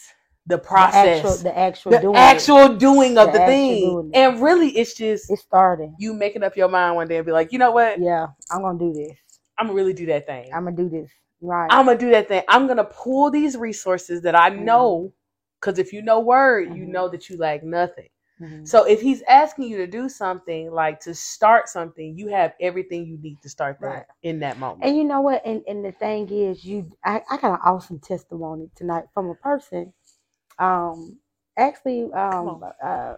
the 0.46 0.58
process, 0.58 1.22
The 1.22 1.28
actual, 1.28 1.36
the 1.52 1.58
actual 1.58 1.92
the 1.92 1.98
doing. 2.00 2.16
actual 2.16 2.76
doing 2.76 3.18
of 3.18 3.32
The 3.32 3.38
the, 3.38 3.46
thing, 3.46 4.10
and 4.14 4.42
really 4.42 4.68
it's 4.70 4.94
just 4.94 5.30
It's 5.30 5.42
starting. 5.42 5.94
you 5.98 6.12
making 6.14 6.42
up 6.42 6.56
your 6.56 6.68
mind 6.68 6.96
one 6.96 7.08
day 7.08 7.16
and 7.18 7.26
be 7.26 7.32
like, 7.32 7.52
you 7.52 7.58
know 7.58 7.70
what, 7.72 7.98
Yeah. 8.00 8.28
I'm 8.50 8.62
gonna 8.62 8.78
do 8.78 8.92
this. 8.92 9.16
I'm 9.58 9.66
gonna 9.66 9.76
really 9.76 9.92
do 9.92 10.06
that 10.06 10.26
thing. 10.26 10.50
I'm 10.52 10.64
gonna 10.64 10.76
do 10.76 10.88
this. 10.88 11.10
Right. 11.40 11.70
I'm 11.70 11.86
gonna 11.86 11.98
do 11.98 12.10
that 12.10 12.28
thing. 12.28 12.42
I'm 12.48 12.66
gonna 12.66 12.84
pull 12.84 13.30
these 13.30 13.56
resources 13.56 14.22
that 14.22 14.34
I 14.34 14.50
Mhm. 14.50 14.64
know, 14.64 15.12
because 15.60 15.78
if 15.78 15.92
you 15.92 16.02
know 16.02 16.20
word, 16.20 16.74
you 16.74 16.84
Mhm. 16.84 16.92
know 16.92 17.08
that 17.08 17.28
you 17.28 17.36
lack 17.36 17.62
nothing. 17.62 18.08
Mhm. 18.40 18.66
So 18.66 18.84
if 18.84 19.00
he's 19.00 19.22
asking 19.22 19.68
you 19.68 19.76
to 19.78 19.86
do 19.86 20.08
something, 20.08 20.70
like 20.72 21.00
to 21.00 21.14
start 21.14 21.68
something, 21.68 22.16
you 22.16 22.28
have 22.28 22.54
everything 22.60 23.06
you 23.06 23.18
need 23.18 23.40
to 23.42 23.48
start 23.48 23.78
that 23.80 23.86
Right. 23.86 24.06
in 24.22 24.40
that 24.40 24.58
moment. 24.58 24.84
And 24.84 24.96
you 24.96 25.04
know 25.04 25.20
what? 25.20 25.44
And 25.44 25.62
and 25.68 25.84
the 25.84 25.92
thing 25.92 26.28
is, 26.30 26.64
you 26.64 26.90
I, 27.04 27.22
I 27.30 27.36
got 27.36 27.52
an 27.54 27.60
awesome 27.64 27.98
testimony 28.00 28.70
tonight 28.74 29.04
from 29.14 29.28
a 29.30 29.34
person. 29.34 29.92
Um, 30.60 31.18
actually, 31.58 32.12
um, 32.12 32.62
uh, 32.84 33.14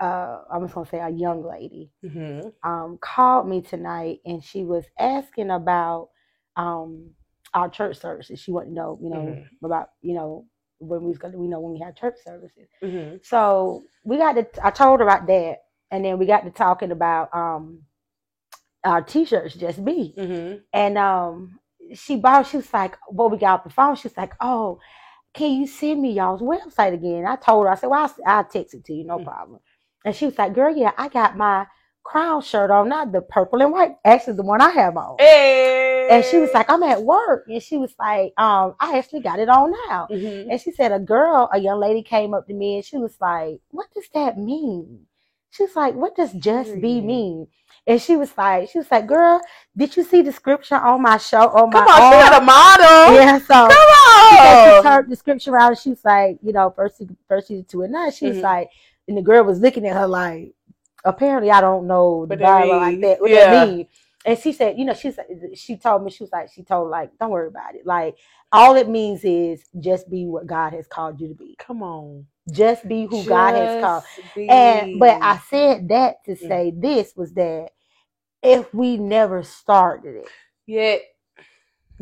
uh, 0.00 0.38
I'm 0.52 0.62
just 0.62 0.74
gonna 0.74 0.86
say 0.88 1.00
a 1.00 1.10
young 1.10 1.44
lady 1.44 1.90
hmm 2.02 2.40
um 2.62 2.98
called 3.00 3.48
me 3.48 3.62
tonight, 3.62 4.20
and 4.24 4.42
she 4.42 4.64
was 4.64 4.84
asking 4.98 5.50
about 5.50 6.10
um 6.56 7.10
our 7.54 7.68
church 7.68 7.98
services. 7.98 8.40
She 8.40 8.52
wanted 8.52 8.70
to 8.70 8.74
know, 8.74 8.98
you 9.02 9.10
know, 9.10 9.24
Mhm. 9.26 9.48
about 9.64 9.90
you 10.02 10.14
know 10.14 10.46
when 10.78 11.02
we 11.02 11.08
was 11.08 11.18
gonna, 11.18 11.38
we 11.38 11.48
know 11.48 11.60
when 11.60 11.72
we 11.74 11.80
had 11.80 11.96
church 11.96 12.16
services. 12.24 12.68
hmm 12.82 13.16
So 13.22 13.84
we 14.04 14.18
got 14.18 14.34
to. 14.34 14.46
I 14.66 14.70
told 14.70 15.00
her 15.00 15.06
about 15.06 15.26
that, 15.28 15.64
and 15.90 16.04
then 16.04 16.18
we 16.18 16.26
got 16.26 16.44
to 16.44 16.50
talking 16.50 16.92
about 16.92 17.34
um 17.34 17.82
our 18.84 19.02
t-shirts, 19.02 19.54
just 19.54 19.84
be, 19.84 20.14
hmm 20.16 20.54
and 20.72 20.98
um 20.98 21.58
she 21.94 22.16
bought. 22.16 22.46
She 22.46 22.58
was 22.58 22.72
like, 22.72 22.96
"Well, 23.10 23.30
we 23.30 23.38
got 23.38 23.60
off 23.60 23.64
the 23.64 23.70
phone." 23.70 23.96
She 23.96 24.08
was 24.08 24.16
like, 24.16 24.34
"Oh, 24.40 24.78
can 25.34 25.52
you 25.52 25.66
send 25.66 26.00
me 26.02 26.12
y'all's 26.12 26.40
website 26.42 26.94
again?" 26.94 27.26
I 27.26 27.36
told 27.36 27.66
her. 27.66 27.72
I 27.72 27.74
said, 27.76 27.88
"Well, 27.90 28.02
I'll, 28.04 28.14
I'll 28.36 28.44
text 28.44 28.74
it 28.74 28.84
to 28.86 28.92
you, 28.92 29.04
no 29.04 29.18
Mm. 29.18 29.24
problem." 29.24 29.60
And 30.04 30.14
she 30.14 30.24
was 30.26 30.38
like, 30.38 30.54
"Girl, 30.54 30.74
yeah, 30.74 30.92
I 30.96 31.08
got 31.08 31.36
my 31.36 31.66
crown 32.04 32.40
shirt 32.42 32.70
on, 32.70 32.88
not 32.88 33.12
the 33.12 33.20
purple 33.20 33.60
and 33.62 33.72
white, 33.72 33.96
actually 34.04 34.36
the 34.36 34.42
one 34.42 34.60
I 34.60 34.70
have 34.70 34.96
on." 34.96 35.16
Hey. 35.18 36.08
And 36.10 36.24
she 36.24 36.38
was 36.38 36.50
like, 36.54 36.70
I'm 36.70 36.82
at 36.82 37.02
work. 37.02 37.44
And 37.48 37.62
she 37.62 37.76
was 37.76 37.94
like, 37.98 38.32
um, 38.38 38.74
I 38.80 38.96
actually 38.96 39.20
got 39.20 39.38
it 39.38 39.48
on 39.50 39.72
now. 39.88 40.08
Mhm. 40.10 40.46
And 40.50 40.58
she 40.60 40.70
said, 40.72 40.90
a 40.90 40.98
girl, 40.98 41.50
a 41.52 41.58
young 41.58 41.78
lady 41.80 42.02
came 42.02 42.32
up 42.32 42.46
to 42.46 42.54
me 42.54 42.76
and 42.76 42.84
she 42.84 42.96
was 42.96 43.16
like, 43.20 43.60
What 43.70 43.88
does 43.94 44.08
that 44.14 44.38
mean? 44.38 45.06
She 45.50 45.64
was 45.64 45.76
like, 45.76 45.94
What 45.94 46.16
does 46.16 46.32
just 46.32 46.80
be 46.80 47.00
mean? 47.02 47.48
And 47.88 48.00
she 48.00 48.16
was 48.16 48.36
like, 48.36 48.68
She 48.68 48.78
was 48.78 48.90
like, 48.90 49.06
Girl, 49.06 49.40
did 49.76 49.96
you 49.96 50.04
see 50.04 50.22
the 50.22 50.30
scripture 50.30 50.76
on 50.76 51.02
my 51.02 51.16
show? 51.16 51.48
On 51.48 51.70
my 51.70 51.80
Come 51.80 51.88
on, 51.88 52.00
she 52.02 52.02
arm?" 52.02 52.24
had 52.24 52.42
a 52.42 52.44
model. 52.44 53.14
Yeah, 53.14 53.38
so 53.38 53.54
Come 53.54 54.28
she 54.30 54.36
said 54.36 54.76
she 54.76 54.82
turned 54.82 55.10
the 55.10 55.16
scripture 55.16 55.50
around 55.52 55.78
she 55.78 55.90
was 55.90 56.04
like, 56.04 56.38
you 56.42 56.52
know, 56.52 56.70
first 56.70 57.02
first 57.26 57.48
to 57.48 57.62
two 57.62 57.82
and 57.82 57.92
nine. 57.92 58.12
She 58.12 58.26
was 58.26 58.36
Mhm. 58.38 58.42
like, 58.42 58.70
and 59.08 59.16
the 59.16 59.22
girl 59.22 59.42
was 59.44 59.60
looking 59.60 59.86
at 59.86 59.96
her 59.96 60.06
like, 60.06 60.52
apparently 61.04 61.50
I 61.50 61.60
don't 61.62 61.86
know 61.86 62.26
the 62.26 62.36
Bible 62.36 62.76
like 62.76 63.00
that. 63.00 63.20
What 63.20 63.30
Yeah. 63.30 63.50
that 63.50 63.68
mean? 63.68 63.86
And 64.26 64.38
she 64.38 64.52
said, 64.52 64.78
you 64.78 64.84
know, 64.84 64.92
she 64.94 65.10
said 65.10 65.26
she 65.54 65.76
told 65.78 66.02
me 66.04 66.10
she 66.10 66.22
was 66.24 66.32
like, 66.32 66.50
she 66.52 66.62
told 66.62 66.90
like, 66.90 67.10
don't 67.18 67.30
worry 67.30 67.48
about 67.48 67.74
it. 67.74 67.86
Like 67.86 68.16
all 68.52 68.76
it 68.76 68.88
means 68.88 69.24
is 69.24 69.64
just 69.80 70.10
be 70.10 70.26
what 70.26 70.46
God 70.46 70.74
has 70.74 70.86
called 70.86 71.20
you 71.20 71.28
to 71.28 71.34
be. 71.34 71.54
Come 71.58 71.82
on. 71.82 72.26
Just 72.50 72.86
be 72.88 73.06
who 73.06 73.24
God 73.24 73.54
has 73.54 73.70
called. 73.80 74.02
Be. 74.34 74.48
And 74.48 75.00
but 75.00 75.18
I 75.22 75.38
said 75.48 75.88
that 75.88 76.24
to 76.24 76.32
Mm. 76.32 76.48
say 76.48 76.72
this 76.76 77.14
was 77.16 77.32
that 77.34 77.70
if 78.42 78.72
we 78.74 78.96
never 78.96 79.42
started 79.42 80.16
it, 80.16 80.28
Yet 80.66 81.02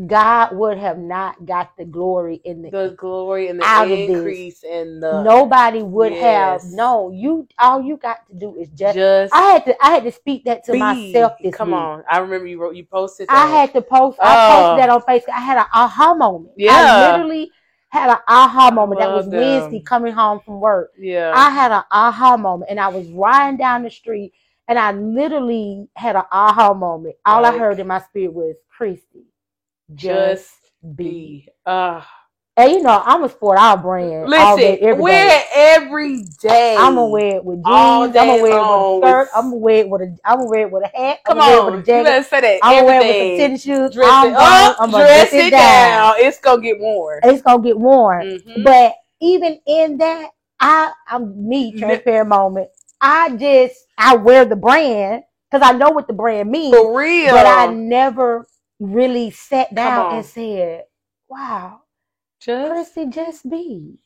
God 0.06 0.54
would 0.56 0.76
have 0.76 0.98
not 0.98 1.46
got 1.46 1.76
the 1.78 1.84
glory 1.86 2.40
in 2.44 2.60
the 2.62 2.70
the 2.70 2.90
glory 2.98 3.48
and 3.48 3.58
the 3.60 3.64
Out 3.64 3.84
of 3.90 3.98
this. 3.98 4.16
increase 4.16 4.62
and 4.62 5.02
the 5.02 5.22
nobody 5.24 5.82
would 5.82 6.12
have 6.12 6.60
Yes. 6.60 6.72
known. 6.74 7.14
You 7.14 7.48
all 7.58 7.80
you 7.80 7.96
got 7.96 8.28
to 8.28 8.34
do 8.34 8.56
is 8.56 8.68
just 8.70 8.94
just 8.94 9.32
I 9.32 9.40
had 9.52 9.64
to 9.64 9.76
I 9.84 9.90
had 9.92 10.04
to 10.04 10.12
speak 10.12 10.44
that 10.44 10.64
to 10.64 10.72
be. 10.72 10.78
myself 10.80 11.32
this 11.42 11.54
Come 11.56 11.68
week. 11.68 11.76
on. 11.76 12.04
I 12.10 12.18
remember 12.18 12.46
you 12.46 12.60
wrote 12.60 12.76
you 12.76 12.84
posted 12.84 13.28
I 13.30 13.46
had 13.46 13.72
to 13.72 13.80
post 13.80 14.18
I 14.20 14.36
Oh. 14.36 14.46
posted 14.46 14.78
that 14.80 14.90
on 14.90 15.00
Facebook. 15.02 15.34
I 15.34 15.40
had 15.40 15.58
an 15.58 15.66
aha 15.72 16.14
moment. 16.14 16.52
I 16.58 16.58
Yeah. 16.58 17.12
literally 17.12 17.50
had 17.88 18.10
an 18.10 18.18
aha 18.28 18.70
moment. 18.70 19.00
That 19.00 19.14
was 19.14 19.30
them. 19.30 19.38
Wednesday 19.38 19.80
coming 19.80 20.12
home 20.12 20.40
from 20.44 20.60
work. 20.60 20.92
yeah. 20.98 21.32
I 21.34 21.48
had 21.50 21.72
an 21.72 21.84
aha 21.90 22.36
moment 22.36 22.70
and 22.70 22.78
I 22.78 22.88
was 22.88 23.08
riding 23.08 23.56
down 23.56 23.82
the 23.82 23.90
street 23.90 24.34
and 24.68 24.78
I 24.78 24.92
literally 24.92 25.88
had 25.96 26.16
an 26.16 26.24
aha 26.32 26.74
moment. 26.74 27.16
All 27.26 27.44
I 27.44 27.56
heard 27.56 27.80
in 27.80 27.86
my 27.86 28.00
spirit 28.00 28.32
was 28.34 28.56
Kristy. 28.78 29.24
Just, 29.94 30.08
just 30.08 30.96
be. 30.96 31.48
Uh 31.66 32.02
And 32.56 32.72
you 32.72 32.82
know, 32.82 33.02
I'm 33.04 33.24
a 33.24 33.28
sport 33.28 33.58
our 33.58 33.76
brand 33.76 34.30
all 34.36 34.58
day, 34.58 34.78
listen, 34.78 34.88
every 34.88 35.02
wear 35.02 35.26
day. 35.28 35.36
it 35.40 35.46
every 35.54 36.24
day. 36.40 36.76
I'm 36.78 36.94
gonna 36.96 37.08
wear 37.08 37.36
it 37.36 37.44
with 37.44 37.58
jeans. 37.58 37.66
All 37.66 38.02
I'm 38.04 38.12
gonna 38.12 38.36
wear 38.36 38.58
it 38.58 38.66
with 38.66 38.80
a 38.82 38.84
skirt. 38.98 39.28
I'm 39.34 39.44
gonna 39.44 39.56
wear 39.56 39.78
it 39.78 39.88
with 39.90 40.02
a. 40.02 40.16
I'm 40.24 40.38
gonna 40.38 40.50
wear 40.50 40.60
it 40.62 40.72
with 40.72 40.84
a 40.84 40.96
hat. 40.96 41.18
Come 41.24 41.40
I'm 41.40 41.42
on. 41.42 41.52
it 41.52 41.64
You 41.64 41.64
with 41.72 41.80
a 41.80 41.84
jacket. 41.84 42.04
better 42.04 42.24
say 42.24 42.40
that. 42.40 42.60
I'm 42.62 42.74
gonna 42.76 42.86
wear 42.86 43.00
it 43.02 43.06
with 43.08 43.18
some 43.18 43.30
tennis 43.32 43.62
shoes. 43.62 43.92
Dress 43.94 44.10
I'm 44.10 44.26
it 44.26 44.32
gonna, 44.34 44.70
up, 44.70 44.76
I'm 44.80 44.90
gonna 44.90 45.04
dress 45.04 45.32
dress 45.32 45.46
it 45.46 45.50
down. 45.50 46.14
It's 46.18 46.38
gonna 46.40 46.62
get 46.62 46.80
worn. 46.80 47.20
It's 47.24 47.42
gonna 47.42 47.62
get 47.62 47.78
worn. 47.78 48.26
Mhm. 48.26 48.64
But 48.64 48.94
even 49.20 49.60
in 49.66 49.98
that, 49.98 50.30
I 50.60 50.92
I'm 51.08 51.48
me 51.48 51.72
transparent 51.72 52.28
moment. 52.30 52.70
I 53.00 53.36
just 53.36 53.85
I 53.98 54.16
wear 54.16 54.44
the 54.44 54.56
brand 54.56 55.22
because 55.50 55.66
I 55.68 55.76
know 55.76 55.90
what 55.90 56.06
the 56.06 56.12
brand 56.14 56.50
means, 56.50 56.74
For 56.74 56.98
real. 56.98 57.32
but 57.32 57.46
I 57.46 57.66
never 57.66 58.46
really 58.80 59.30
sat 59.30 59.74
down 59.74 60.14
and 60.16 60.24
said, 60.24 60.84
"Wow, 61.28 61.82
just 62.40 62.70
Chrissy, 62.94 63.06
just 63.10 63.48
be, 63.48 63.98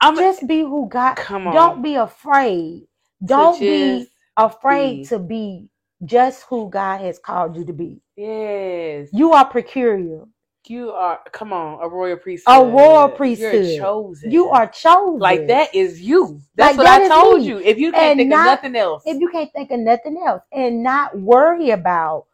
I'm 0.00 0.16
just 0.16 0.46
be 0.46 0.60
who 0.60 0.88
God. 0.88 1.16
come 1.16 1.46
on. 1.48 1.54
Don't 1.54 1.82
be 1.82 1.94
afraid. 1.96 2.86
Don't 3.24 3.60
be 3.60 4.08
afraid 4.36 5.02
be. 5.02 5.04
to 5.06 5.18
be 5.18 5.68
just 6.04 6.44
who 6.44 6.70
God 6.70 7.00
has 7.00 7.18
called 7.18 7.56
you 7.56 7.64
to 7.64 7.72
be. 7.72 8.00
Yes. 8.16 9.08
You 9.12 9.32
are 9.32 9.48
peculiar. 9.48 10.24
You 10.68 10.90
are 10.92 11.18
come 11.32 11.52
on, 11.52 11.82
a 11.82 11.88
royal 11.88 12.16
priesthood. 12.16 12.54
A 12.56 12.64
royal 12.64 13.08
priesthood. 13.08 13.66
You're 13.66 13.78
chosen. 13.80 14.30
You 14.30 14.48
are 14.50 14.68
chosen. 14.68 15.18
like 15.18 15.48
that 15.48 15.74
is 15.74 16.00
you. 16.00 16.40
That's 16.54 16.76
Like, 16.76 16.78
what 16.78 16.84
that 17.00 17.02
I 17.02 17.08
told 17.20 17.40
me. 17.40 17.48
you. 17.48 17.58
If 17.58 17.78
you 17.78 17.90
can't 17.90 18.04
And 18.12 18.18
think 18.20 18.30
not- 18.30 18.40
of 18.40 18.46
nothing 18.62 18.76
else. 18.76 19.02
If 19.04 19.20
you 19.20 19.28
can't 19.30 19.52
think 19.52 19.70
of 19.72 19.80
nothing 19.80 20.22
else 20.24 20.42
and 20.52 20.82
not 20.84 21.18
worry 21.18 21.70
about 21.70 22.26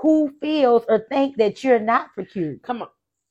who 0.00 0.32
feels 0.40 0.84
or 0.88 1.00
think 1.10 1.36
that 1.36 1.62
you're 1.62 1.78
not 1.78 2.14
peculiar, 2.14 2.58
come 2.62 2.80
on. 2.82 2.88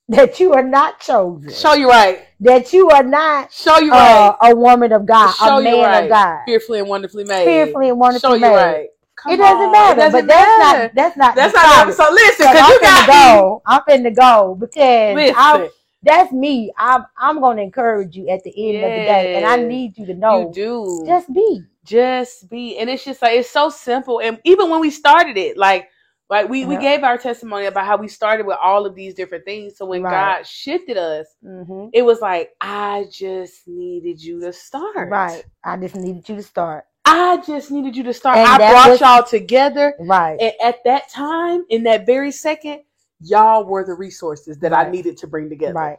that 0.09 0.39
you 0.39 0.53
are 0.53 0.61
not 0.63 0.99
chosen, 0.99 1.51
Show 1.51 1.73
you 1.73 1.89
right. 1.89 2.27
that 2.41 2.71
you 2.71 2.89
are 2.91 3.01
not 3.03 3.51
Show 3.51 3.79
you 3.79 3.91
uh, 3.91 4.35
right. 4.39 4.51
a 4.51 4.55
woman 4.55 4.91
of 4.91 5.05
God, 5.07 5.31
Show 5.33 5.57
a 5.57 5.57
you 5.57 5.63
man 5.63 5.79
right. 5.83 6.03
of 6.03 6.09
God, 6.09 6.39
Fearfully 6.45 6.79
and 6.79 6.87
wonderfully 6.87 7.23
made. 7.23 7.45
fearfully 7.45 7.89
and 7.89 7.95
Show 7.95 7.99
wonderfully 7.99 8.35
you 8.35 8.41
made. 8.41 8.55
right. 8.55 8.87
Come 9.25 9.33
It 9.33 9.37
doesn't 9.37 9.71
matter, 9.71 10.01
It 10.01 10.03
doesn't 10.03 10.11
but 10.13 10.27
that's 10.27 10.57
matter. 10.57 10.79
not 10.83 10.95
that's 10.95 11.17
not 11.17 11.35
That's 11.35 11.53
not 11.53 11.93
so 11.93 12.11
listen, 12.11 12.45
because 12.47 12.61
I'm 12.61 12.69
you 12.69 12.79
finna 12.79 12.81
got 12.81 13.07
me. 13.07 13.13
go. 13.13 13.61
I'm 13.65 13.81
finna 13.81 14.15
go 14.15 14.55
because 14.55 15.15
Listen. 15.15 15.69
That's 16.03 16.31
me. 16.31 16.71
I'm 16.77 17.05
I'm 17.17 17.41
gonna 17.41 17.63
encourage 17.63 18.15
you 18.15 18.29
at 18.29 18.43
the 18.43 18.53
end 18.69 18.83
of 18.83 18.93
the 18.93 19.01
day, 19.01 19.31
and 19.33 19.43
I 19.45 19.55
need 19.57 19.97
you 19.97 20.05
to 20.05 20.13
know 20.13 20.39
you 20.39 20.53
do. 20.53 21.05
just 21.07 21.33
be. 21.33 21.63
just 21.83 22.49
be 22.49 22.77
and 22.77 22.89
it's 22.89 23.03
just 23.03 23.21
like 23.21 23.33
it's 23.39 23.49
so 23.49 23.69
simple 23.69 24.19
and 24.21 24.39
even 24.43 24.69
when 24.69 24.81
we 24.81 24.89
started 24.91 25.37
it 25.37 25.57
like 25.57 25.89
like 26.29 26.49
we 26.49 26.65
we 26.65 26.77
gave 26.77 27.03
our 27.03 27.17
testimony 27.17 27.65
about 27.65 27.85
how 27.85 27.97
we 27.97 28.07
started 28.07 28.45
with 28.45 28.57
all 28.61 28.85
of 28.85 28.95
these 28.95 29.13
different 29.13 29.45
things 29.45 29.77
so 29.77 29.85
when 29.85 30.01
Right. 30.01 30.11
god 30.11 30.47
shifted 30.47 30.97
us 30.97 31.27
hmm 31.43 31.87
it 31.93 32.01
was 32.03 32.21
like 32.21 32.51
i 32.61 33.05
just 33.11 33.67
needed 33.67 34.21
you 34.21 34.39
to 34.41 34.51
start 34.53 35.09
Right. 35.09 35.43
I 35.63 35.77
just 35.77 35.95
needed 35.95 36.27
you 36.29 36.35
to 36.37 36.43
start. 36.43 36.85
I 37.05 37.41
just 37.45 37.71
needed 37.71 37.95
you 37.95 38.03
to 38.03 38.13
start 38.13 38.37
And 38.37 38.47
i 38.47 38.57
brought 38.71 38.89
was- 38.91 38.99
y'all 39.01 39.23
together 39.23 39.93
Right. 39.99 40.39
and 40.39 40.53
at 40.63 40.83
that 40.85 41.09
time 41.09 41.65
in 41.69 41.83
that 41.83 42.05
very 42.05 42.31
second 42.31 42.81
y'all 43.21 43.63
were 43.65 43.83
the 43.85 43.93
resources 43.93 44.57
that 44.59 44.73
i 44.73 44.89
needed 44.89 45.17
to 45.17 45.27
bring 45.27 45.49
together 45.49 45.73
Right. 45.73 45.97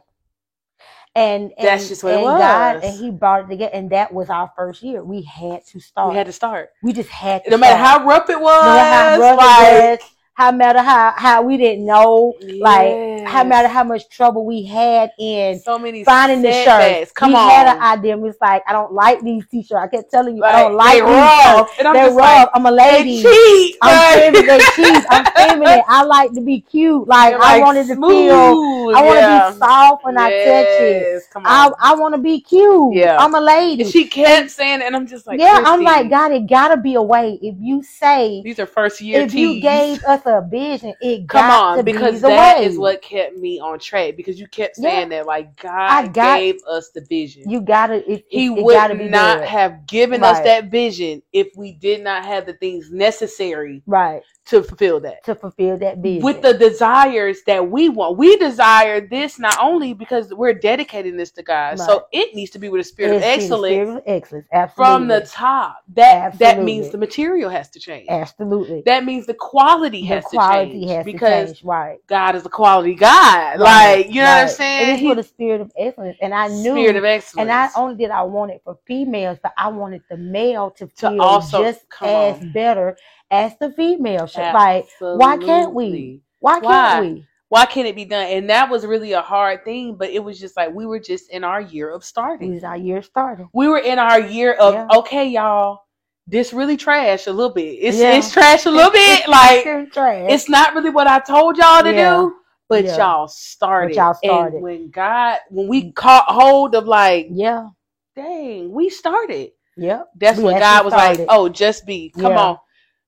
And, 1.15 1.51
and 1.57 1.67
That's 1.67 1.87
just 1.87 2.03
what 2.03 2.13
it 2.13 2.17
and 2.17 2.25
God 2.25 2.75
was. 2.75 2.83
and 2.83 2.93
He 2.99 3.09
brought 3.09 3.45
it 3.45 3.47
together, 3.47 3.71
and 3.73 3.89
that 3.89 4.13
was 4.13 4.29
our 4.29 4.51
first 4.55 4.83
year. 4.83 5.03
We 5.03 5.23
had 5.23 5.65
to 5.67 5.79
start. 5.79 6.09
we 6.11 6.15
had 6.15 6.27
to 6.27 6.31
start 6.31 6.69
we 6.83 6.93
just 6.93 7.09
had 7.09 7.43
to. 7.45 7.49
no 7.49 7.57
matter 7.57 7.75
how 7.75 8.05
rough 8.05 8.29
it 8.29 8.39
was 8.39 8.63
no 8.63 8.71
matter 8.71 9.15
how 9.15 9.19
rough 9.19 9.37
like, 9.39 9.67
it 9.67 9.99
was, 10.01 10.09
how 10.37 10.51
matter 10.51 10.83
how 10.83 11.13
how 11.17 11.41
we 11.41 11.57
didn't 11.57 11.83
know, 11.83 12.35
like 12.59 13.25
how 13.25 13.43
matter 13.43 13.67
how 13.67 13.83
much 13.83 14.07
trouble 14.07 14.45
we 14.45 14.63
had 14.63 15.11
in 15.17 15.59
so 15.59 15.79
many 15.79 16.03
finding 16.03 16.43
the 16.43 16.51
shirts. 16.63 17.11
Come 17.11 17.31
we 17.31 17.35
on, 17.37 17.49
had 17.49 17.75
an 17.75 17.81
idea. 17.81 18.13
and 18.13 18.21
We 18.21 18.29
was 18.29 18.37
like, 18.39 18.61
I 18.67 18.71
don't 18.71 18.93
like 18.93 19.19
these 19.23 19.47
t-shirts. 19.47 19.73
I 19.81 19.87
kept 19.87 20.11
telling 20.11 20.37
you, 20.37 20.43
I 20.43 20.61
don't 20.61 20.75
like 20.75 20.93
these 21.03 21.83
They're 21.83 22.11
rough. 22.11 22.15
like, 22.15 22.49
I'm 22.53 22.65
a 22.67 22.69
they 22.69 23.03
lady. 23.03 23.75
I'm 23.81 23.89
like- 23.89 24.33
feminine. 24.35 24.59
They. 24.77 25.05
I'm 25.09 25.25
feminine. 25.33 25.81
I 25.87 26.03
like 26.03 26.31
to 26.33 26.41
be 26.41 26.61
cute. 26.61 27.07
Like, 27.07 27.31
They're, 27.31 27.41
I 27.41 27.53
like, 27.55 27.63
wanted 27.63 27.87
to 27.87 27.95
feel. 27.95 28.93
I 28.95 29.01
want 29.01 29.15
to 29.17 29.21
yeah. 29.21 29.49
be 29.51 29.57
soft 29.57 30.05
when 30.05 30.17
I 30.19 30.29
touch 30.29 30.81
it. 30.81 31.23
Come 31.31 31.43
I 31.47 31.65
on. 31.65 31.73
I 31.79 31.95
want 31.95 32.13
to 32.13 32.19
be 32.21 32.41
cute. 32.41 32.93
Yeah. 32.95 33.17
I'm 33.19 33.33
a 33.33 33.41
lady. 33.41 33.81
and 33.81 33.91
she 33.91 34.05
kept 34.05 34.51
saying, 34.51 34.81
it, 34.81 34.85
and 34.85 34.95
I'm 34.95 35.07
just 35.07 35.25
like, 35.25 35.39
yeah, 35.39 35.63
I'm 35.65 35.81
like, 35.81 36.11
God, 36.11 36.31
it 36.31 36.45
gotta 36.45 36.77
be 36.77 36.93
a 36.93 37.01
way. 37.01 37.39
If 37.41 37.55
you 37.59 37.81
say, 37.81 38.41
These 38.43 38.59
are 38.59 38.67
first 38.67 39.01
year 39.01 39.21
if 39.21 39.33
you 39.33 39.59
gave 39.61 40.03
us 40.03 40.26
a 40.27 40.47
vision, 40.49 40.93
it 41.01 41.27
Come 41.27 41.47
got 41.47 41.63
on, 41.63 41.77
to 41.77 41.83
because 41.83 42.15
be 42.15 42.19
that 42.21 42.59
way. 42.59 42.65
is 42.65 42.77
what 42.77 43.01
kept 43.01 43.35
me 43.37 43.59
on 43.59 43.79
track. 43.79 44.15
Because 44.15 44.39
you 44.39 44.47
kept 44.47 44.75
Yeah. 44.77 44.89
saying 44.89 45.09
that, 45.09 45.25
like 45.25 45.55
God 45.61 46.13
got- 46.13 46.37
gave 46.39 46.59
us 46.69 46.89
the 46.91 47.01
vision. 47.01 47.49
you 47.49 47.61
gotta. 47.61 48.09
It, 48.11 48.25
he 48.29 48.47
it, 48.47 48.63
would 48.63 49.09
not 49.09 49.39
good. 49.39 49.47
have 49.47 49.87
given 49.87 50.23
us 50.23 50.39
that 50.41 50.65
vision 50.65 51.21
if 51.33 51.47
we 51.55 51.71
did 51.73 52.03
not 52.03 52.25
have 52.25 52.45
the 52.45 52.53
things 52.53 52.91
necessary 52.91 53.81
right 53.87 54.21
to 54.45 54.63
fulfill 54.63 54.99
that. 55.01 55.23
to 55.25 55.35
fulfill 55.35 55.77
that 55.77 55.97
vision 55.97 56.23
with 56.23 56.41
the 56.41 56.53
desires 56.53 57.39
that 57.47 57.69
we 57.69 57.89
want. 57.89 58.17
We 58.17 58.37
desire 58.37 59.01
this 59.01 59.39
not 59.39 59.57
only 59.61 59.93
because 59.93 60.33
we're 60.33 60.53
dedicating 60.53 61.17
this 61.17 61.31
to 61.31 61.43
God, 61.43 61.79
Right. 61.79 61.85
so 61.87 62.05
it 62.11 62.35
needs 62.35 62.51
to 62.51 62.59
be 62.59 62.69
with 62.69 62.81
a 62.81 62.83
spirit 62.83 63.09
of 63.11 63.17
It's 63.17 63.25
the 63.25 63.31
excellence 63.31 63.73
spirit 63.73 63.89
of 63.97 64.03
excellence. 64.05 64.47
Absolutely. 64.53 64.85
from 64.93 65.07
the 65.07 65.21
top. 65.21 65.77
That 65.93 66.37
that 66.39 66.61
means 66.63 66.89
the 66.91 66.97
material 66.97 67.49
has 67.49 67.69
to 67.71 67.79
change. 67.79 68.07
absolutely. 68.09 68.83
That 68.85 69.03
means 69.05 69.25
the 69.25 69.33
quality 69.33 70.01
the 70.07 70.16
has 70.23 70.31
quality 70.31 70.65
to 70.71 70.79
change 70.79 70.91
has 70.91 71.05
because 71.05 71.47
to 71.49 71.53
change. 71.55 71.63
Right. 71.63 71.97
God 72.07 72.35
is 72.35 72.45
a 72.45 72.49
quality 72.49 72.95
God. 72.95 73.59
Right, 73.59 73.97
Like 73.97 74.07
you 74.09 74.21
know 74.21 74.27
what 74.27 74.43
I'm 74.43 74.47
saying? 74.49 74.89
It 74.89 74.93
is 74.93 74.99
He- 74.99 75.07
with 75.09 75.19
a 75.19 75.23
spirit 75.23 75.61
of 75.61 75.71
excellence, 75.77 76.17
and 76.21 76.33
I 76.33 76.47
knew. 76.47 76.73
spirit 76.73 76.95
of 76.95 77.05
excellence. 77.05 77.41
and 77.41 77.47
not 77.49 77.71
only 77.75 77.95
did 77.95 78.11
I 78.11 78.23
want 78.23 78.51
it 78.51 78.61
for 78.63 78.77
females, 78.85 79.37
but 79.41 79.53
I 79.57 79.67
wanted 79.69 80.01
the 80.09 80.17
male 80.17 80.71
to 80.71 80.87
To 80.87 81.09
feel 81.09 81.21
also- 81.21 81.63
just 81.63 81.85
as 82.01 82.39
on. 82.41 82.51
better 82.51 82.97
as 83.31 83.57
the 83.59 83.71
female 83.71 84.27
should. 84.27 84.53
Like, 84.53 84.87
why 84.99 85.37
can't 85.37 85.73
we? 85.73 86.21
Why 86.39 86.53
can't 86.59 86.65
Why? 86.65 87.01
we? 87.01 87.25
Why 87.49 87.65
can't 87.65 87.87
it 87.87 87.95
be 87.95 88.03
done? 88.03 88.27
And 88.27 88.49
that 88.49 88.69
was 88.69 88.85
really 88.85 89.13
a 89.13 89.21
hard 89.21 89.63
thing, 89.63 89.95
but 89.95 90.09
it 90.09 90.21
was 90.21 90.37
just 90.37 90.57
like 90.57 90.73
we 90.73 90.85
were 90.85 90.99
just 90.99 91.29
in 91.31 91.45
our 91.45 91.61
year 91.61 91.89
of 91.89 92.03
starting. 92.03 92.51
It 92.51 92.55
was 92.55 92.63
our 92.65 92.75
year 92.75 93.01
starting. 93.01 93.47
We 93.53 93.69
were 93.69 93.77
in 93.79 93.99
our 93.99 94.19
year 94.19 94.51
of 94.53 94.73
Yeah. 94.73 94.87
okay, 94.97 95.27
y'all. 95.29 95.81
This 96.27 96.51
really 96.51 96.75
trash 96.77 97.27
a 97.27 97.31
little 97.31 97.53
bit. 97.53 97.77
It's 97.81 97.97
Yeah. 97.97 98.15
it's 98.17 98.31
trash 98.31 98.65
a 98.65 98.71
little 98.71 98.91
bit. 98.91 99.27
Like 99.29 99.65
It's 99.65 100.33
it's 100.33 100.49
not 100.49 100.75
really 100.75 100.89
what 100.89 101.07
I 101.07 101.19
told 101.19 101.57
y'all 101.57 101.83
to 101.83 101.91
Yeah. 101.91 102.17
do, 102.17 102.35
but 102.67 102.83
Yeah. 102.85 102.97
y'all 102.97 103.27
started. 103.29 103.95
y'all 103.95 104.13
started. 104.13 104.55
And 104.55 104.63
when 104.63 104.89
God, 104.89 105.39
when 105.49 105.67
we 105.69 105.91
caught 105.93 106.25
hold 106.27 106.75
of 106.75 106.85
like, 106.85 107.27
yeah, 107.31 107.69
dang, 108.15 108.71
we 108.73 108.89
started. 108.89 109.51
yep. 109.77 110.07
That's 110.17 110.37
We 110.37 110.45
when 110.45 110.59
God 110.59 110.83
was 110.85 110.93
like, 110.93 111.21
"Oh, 111.29 111.47
just 111.47 111.85
be, 111.85 112.09
come 112.09 112.33
Yeah. 112.33 112.39
on," 112.39 112.57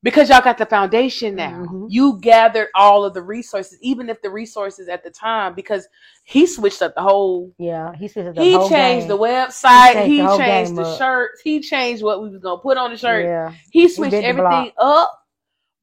because 0.04 0.30
y'all 0.30 0.42
got 0.42 0.58
the 0.58 0.66
foundation 0.66 1.36
now. 1.36 1.66
Mhm. 1.70 1.88
You 1.90 2.20
gathered 2.22 2.70
all 2.76 3.04
of 3.06 3.14
the 3.14 3.22
resources, 3.22 3.78
even 3.82 4.10
if 4.10 4.22
the 4.22 4.30
resources 4.30 4.88
at 4.88 5.04
the 5.04 5.10
time, 5.10 5.54
because 5.56 5.88
He 6.24 6.46
switched 6.46 6.82
up 6.84 6.94
the 6.94 7.02
whole. 7.02 7.52
Yeah, 7.58 7.92
he 7.96 8.08
switched 8.08 8.36
the 8.36 8.42
whole 8.42 8.68
He 8.68 8.70
changed 8.76 9.08
game. 9.08 9.18
the 9.18 9.18
website. 9.18 9.94
changed 9.94 10.12
He 10.12 10.18
the 10.22 10.38
changed 10.38 10.76
the 10.76 10.98
shirts. 10.98 11.42
He 11.42 11.60
changed 11.60 12.04
what 12.04 12.22
we 12.22 12.30
was 12.30 12.40
gonna 12.40 12.62
put 12.62 12.78
on 12.78 12.92
the 12.92 12.98
shirt. 12.98 13.26
Yeah, 13.26 13.52
He 13.72 13.90
switched 13.90 14.12
the 14.12 14.24
everything 14.24 14.72
up, 14.78 15.20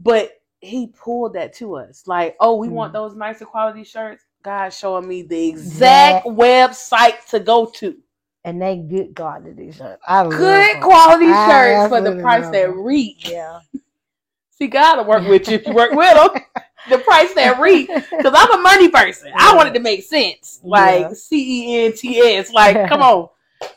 but 0.00 0.30
he 0.61 0.87
pulled 0.88 1.35
that 1.35 1.52
to 1.54 1.76
us. 1.76 2.04
Like, 2.06 2.37
oh, 2.40 2.54
we 2.56 2.68
want 2.68 2.90
Mhm. 2.92 2.94
those 2.94 3.16
nicer 3.16 3.44
quality 3.44 3.82
shirts. 3.85 4.25
God 4.42 4.73
showing 4.73 5.08
me 5.08 5.23
the 5.23 5.49
exact 5.49 6.25
That- 6.25 6.32
website 6.35 7.26
to 7.30 7.40
go 7.40 7.66
to. 7.66 7.96
and 8.44 8.62
they 8.62 8.76
good 8.76 9.16
quality 9.16 9.73
shirts. 9.73 10.00
I 10.06 10.23
love 10.23 10.30
Good 10.30 10.80
quality 10.80 11.26
shirts 11.26 11.88
for 11.88 12.00
the 12.00 12.20
price 12.23 12.49
that 12.50 12.73
reach. 12.76 13.28
Yeah, 13.28 13.58
See, 14.56 14.68
God 14.68 14.98
will 14.98 15.06
work 15.06 15.26
with 15.28 15.48
you 15.48 15.56
if 15.56 15.66
you 15.68 15.75
work 15.75 15.94
with 15.94 16.16
him. 16.18 16.30
The 16.86 16.98
price 16.98 17.34
that 17.34 17.60
reach. 17.60 17.92
Because 18.18 18.34
I'm 18.38 18.60
a 18.60 18.62
money 18.62 18.90
person. 18.90 19.32
I 19.38 19.54
Yeah. 19.54 19.56
want 19.56 19.70
it 19.70 19.75
to 19.75 19.80
make 19.80 20.04
sense. 20.04 20.60
Like 20.64 21.12
C 21.14 21.72
E 21.75 21.86
N 21.86 21.94
T 21.94 22.20
S. 22.20 22.52
Like, 22.52 22.84
come 22.86 23.02
on. 23.02 23.28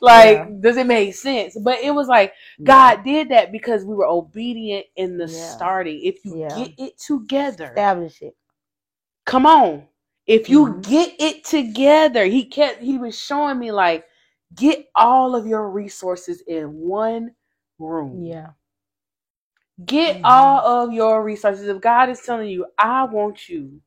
Like, 0.02 0.44
Yeah. 0.44 0.50
does 0.62 0.78
it 0.78 0.88
make 0.88 1.16
sense? 1.16 1.58
But 1.60 1.80
it 1.82 1.92
was 1.92 2.08
like 2.08 2.34
God 2.64 3.04
did 3.06 3.30
that 3.30 3.52
because 3.52 3.86
we 3.86 3.96
were 3.96 4.08
obedient 4.08 4.88
in 4.98 5.18
the 5.18 5.28
Yeah. 5.28 5.30
starting. 5.30 6.02
If 6.04 6.26
you 6.26 6.36
Yeah. 6.36 6.50
get 6.50 6.74
it 6.80 7.00
together, 7.00 7.76
establish 7.76 8.22
it. 8.22 8.36
come 9.26 9.46
on. 9.46 9.88
If 10.28 10.50
you 10.50 10.80
Mhm. 10.80 10.84
get 10.84 11.16
it 11.20 11.46
together, 11.46 12.26
he 12.26 12.46
kept 12.46 12.82
he 12.82 12.98
was 13.00 13.20
showing 13.20 13.60
me 13.60 13.72
like 13.72 14.06
get 14.56 14.88
all 14.96 15.36
of 15.36 15.48
your 15.48 15.70
resources 15.70 16.42
in 16.48 16.74
one 16.74 17.36
room. 17.80 18.26
Yeah, 18.26 18.52
Get 19.86 20.18
Mhm. 20.18 20.22
all 20.26 20.60
of 20.86 20.94
your 20.94 21.24
resources. 21.24 21.68
If 21.68 21.80
God 21.82 22.10
is 22.10 22.22
telling 22.22 22.50
you, 22.50 22.66
I 22.78 23.04
want 23.04 23.48
you 23.48 23.82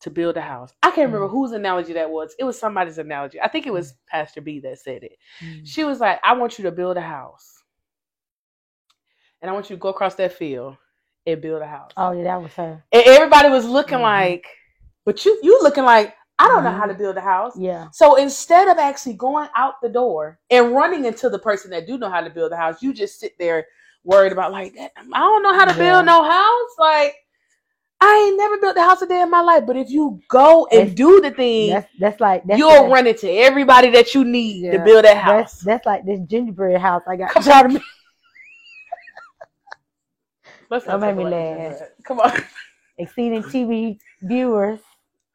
to 0.00 0.10
build 0.10 0.36
a 0.36 0.40
house. 0.40 0.72
I 0.82 0.88
can't 0.90 1.06
remember 1.10 1.28
Mhm. 1.28 1.30
whose 1.30 1.52
analogy 1.52 1.92
that 1.94 2.10
was. 2.10 2.34
It 2.38 2.44
was 2.44 2.58
somebody's 2.58 2.98
analogy. 2.98 3.40
I 3.40 3.48
think 3.48 3.66
it 3.66 3.72
was 3.72 3.94
Pastor 4.08 4.40
B 4.40 4.60
that 4.60 4.78
said 4.78 5.02
it. 5.04 5.18
Mm. 5.40 5.66
She 5.66 5.84
was 5.84 6.00
like, 6.00 6.20
I 6.22 6.34
want 6.34 6.58
you 6.58 6.64
to 6.64 6.72
build 6.72 6.96
a 6.96 7.00
house. 7.02 7.62
And 9.40 9.50
I 9.50 9.54
want 9.54 9.70
you 9.70 9.76
to 9.76 9.80
go 9.80 9.88
across 9.88 10.14
that 10.16 10.32
field 10.32 10.76
and 11.26 11.40
build 11.40 11.62
a 11.62 11.66
house. 11.66 11.92
Oh 11.96 12.12
yeah, 12.12 12.24
that 12.24 12.42
was 12.42 12.52
her. 12.54 12.84
And 12.92 13.02
everybody 13.06 13.48
was 13.48 13.66
looking 13.66 13.98
Mhm. 13.98 14.02
like, 14.02 14.46
but 15.04 15.24
you 15.24 15.38
you 15.42 15.58
looking 15.62 15.84
like, 15.84 16.14
I 16.38 16.48
don't 16.48 16.64
know 16.64 16.70
how 16.70 16.86
to 16.86 16.94
build 16.94 17.16
a 17.16 17.20
house. 17.22 17.56
Yeah, 17.56 17.88
So 17.92 18.16
instead 18.16 18.68
of 18.68 18.78
actually 18.78 19.14
going 19.14 19.48
out 19.56 19.80
the 19.80 19.88
door 19.88 20.38
and 20.50 20.74
running 20.74 21.04
into 21.06 21.30
the 21.30 21.38
person 21.38 21.70
that 21.70 21.86
do 21.86 21.96
know 21.96 22.10
how 22.10 22.20
to 22.20 22.30
build 22.30 22.52
a 22.52 22.56
house, 22.56 22.82
you 22.82 22.92
just 22.92 23.18
sit 23.18 23.38
there 23.38 23.66
worried 24.06 24.32
about 24.32 24.52
like 24.52 24.74
"That- 24.74 24.92
I 25.12 25.20
don't 25.20 25.42
know 25.42 25.52
how 25.54 25.64
to 25.66 25.72
Yeah. 25.72 25.78
build 25.78 26.06
no 26.06 26.22
house. 26.22 26.70
Like 26.78 27.14
I 28.00 28.26
ain't 28.28 28.36
never 28.36 28.58
built 28.58 28.76
a 28.76 28.82
house 28.82 29.00
a 29.02 29.06
day 29.06 29.20
in 29.22 29.30
my 29.30 29.40
life. 29.40 29.64
But 29.66 29.76
if 29.76 29.90
you 29.90 30.20
go 30.28 30.66
and 30.70 30.80
It's- 30.82 30.94
do 30.94 31.20
the 31.20 31.30
thing, 31.30 31.70
that's 31.70 31.88
that's 31.98 32.20
like 32.20 32.44
that's 32.44 32.58
you'll 32.58 32.88
run 32.88 33.06
into 33.06 33.30
everybody 33.30 33.90
that 33.90 34.14
you 34.14 34.24
need 34.24 34.70
to 34.70 34.78
build 34.80 35.04
that 35.04 35.16
house. 35.16 35.60
that's 35.60 35.84
like 35.86 36.04
this 36.06 36.20
gingerbread 36.26 36.80
house 36.80 37.02
I 37.08 37.16
got. 37.16 37.30
Come 37.30 37.42
make. 37.72 37.82
Let's 40.70 40.86
made 40.86 40.92
talk 41.00 41.16
me 41.16 41.24
laugh. 41.24 41.80
Come 42.04 42.20
on. 42.20 42.32
exceeding 42.98 43.42
TV 43.42 43.98
viewers. 44.22 44.80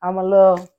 I'm 0.02 0.18
a 0.18 0.24
little 0.24 0.70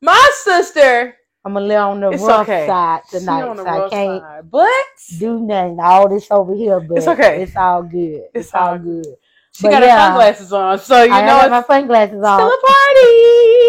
My 0.00 0.30
sister 0.42 1.16
I'm 1.48 1.56
a 1.56 1.60
little 1.60 1.90
on 1.90 2.00
the 2.00 2.10
It's 2.10 2.22
rough 2.22 2.42
okay. 2.42 2.66
side 2.66 3.00
tonight, 3.10 3.40
so 3.56 3.66
I 3.66 3.88
can't 3.88 4.22
side, 4.22 4.50
but 4.50 4.70
do 5.18 5.40
nothing. 5.40 5.78
All 5.80 6.08
this 6.08 6.26
over 6.30 6.54
here, 6.54 6.80
but 6.80 6.98
It's 6.98 7.06
okay. 7.08 7.42
It's 7.42 7.56
all 7.56 7.82
good. 7.82 8.22
It's, 8.34 8.48
It's 8.48 8.54
all 8.54 8.68
all 8.70 8.78
good. 8.78 9.06
she 9.52 9.62
But 9.62 9.70
got 9.70 9.82
yeah. 9.82 9.92
her 9.92 9.98
sunglasses 9.98 10.52
on, 10.52 10.78
so 10.78 11.02
you 11.04 11.12
I 11.12 11.20
know 11.22 11.40
got 11.40 11.46
it's 11.46 11.50
my 11.50 11.62
sunglasses 11.64 12.22
on. 12.22 12.38
still 12.38 12.48
a 12.48 12.60
party. 12.60 13.10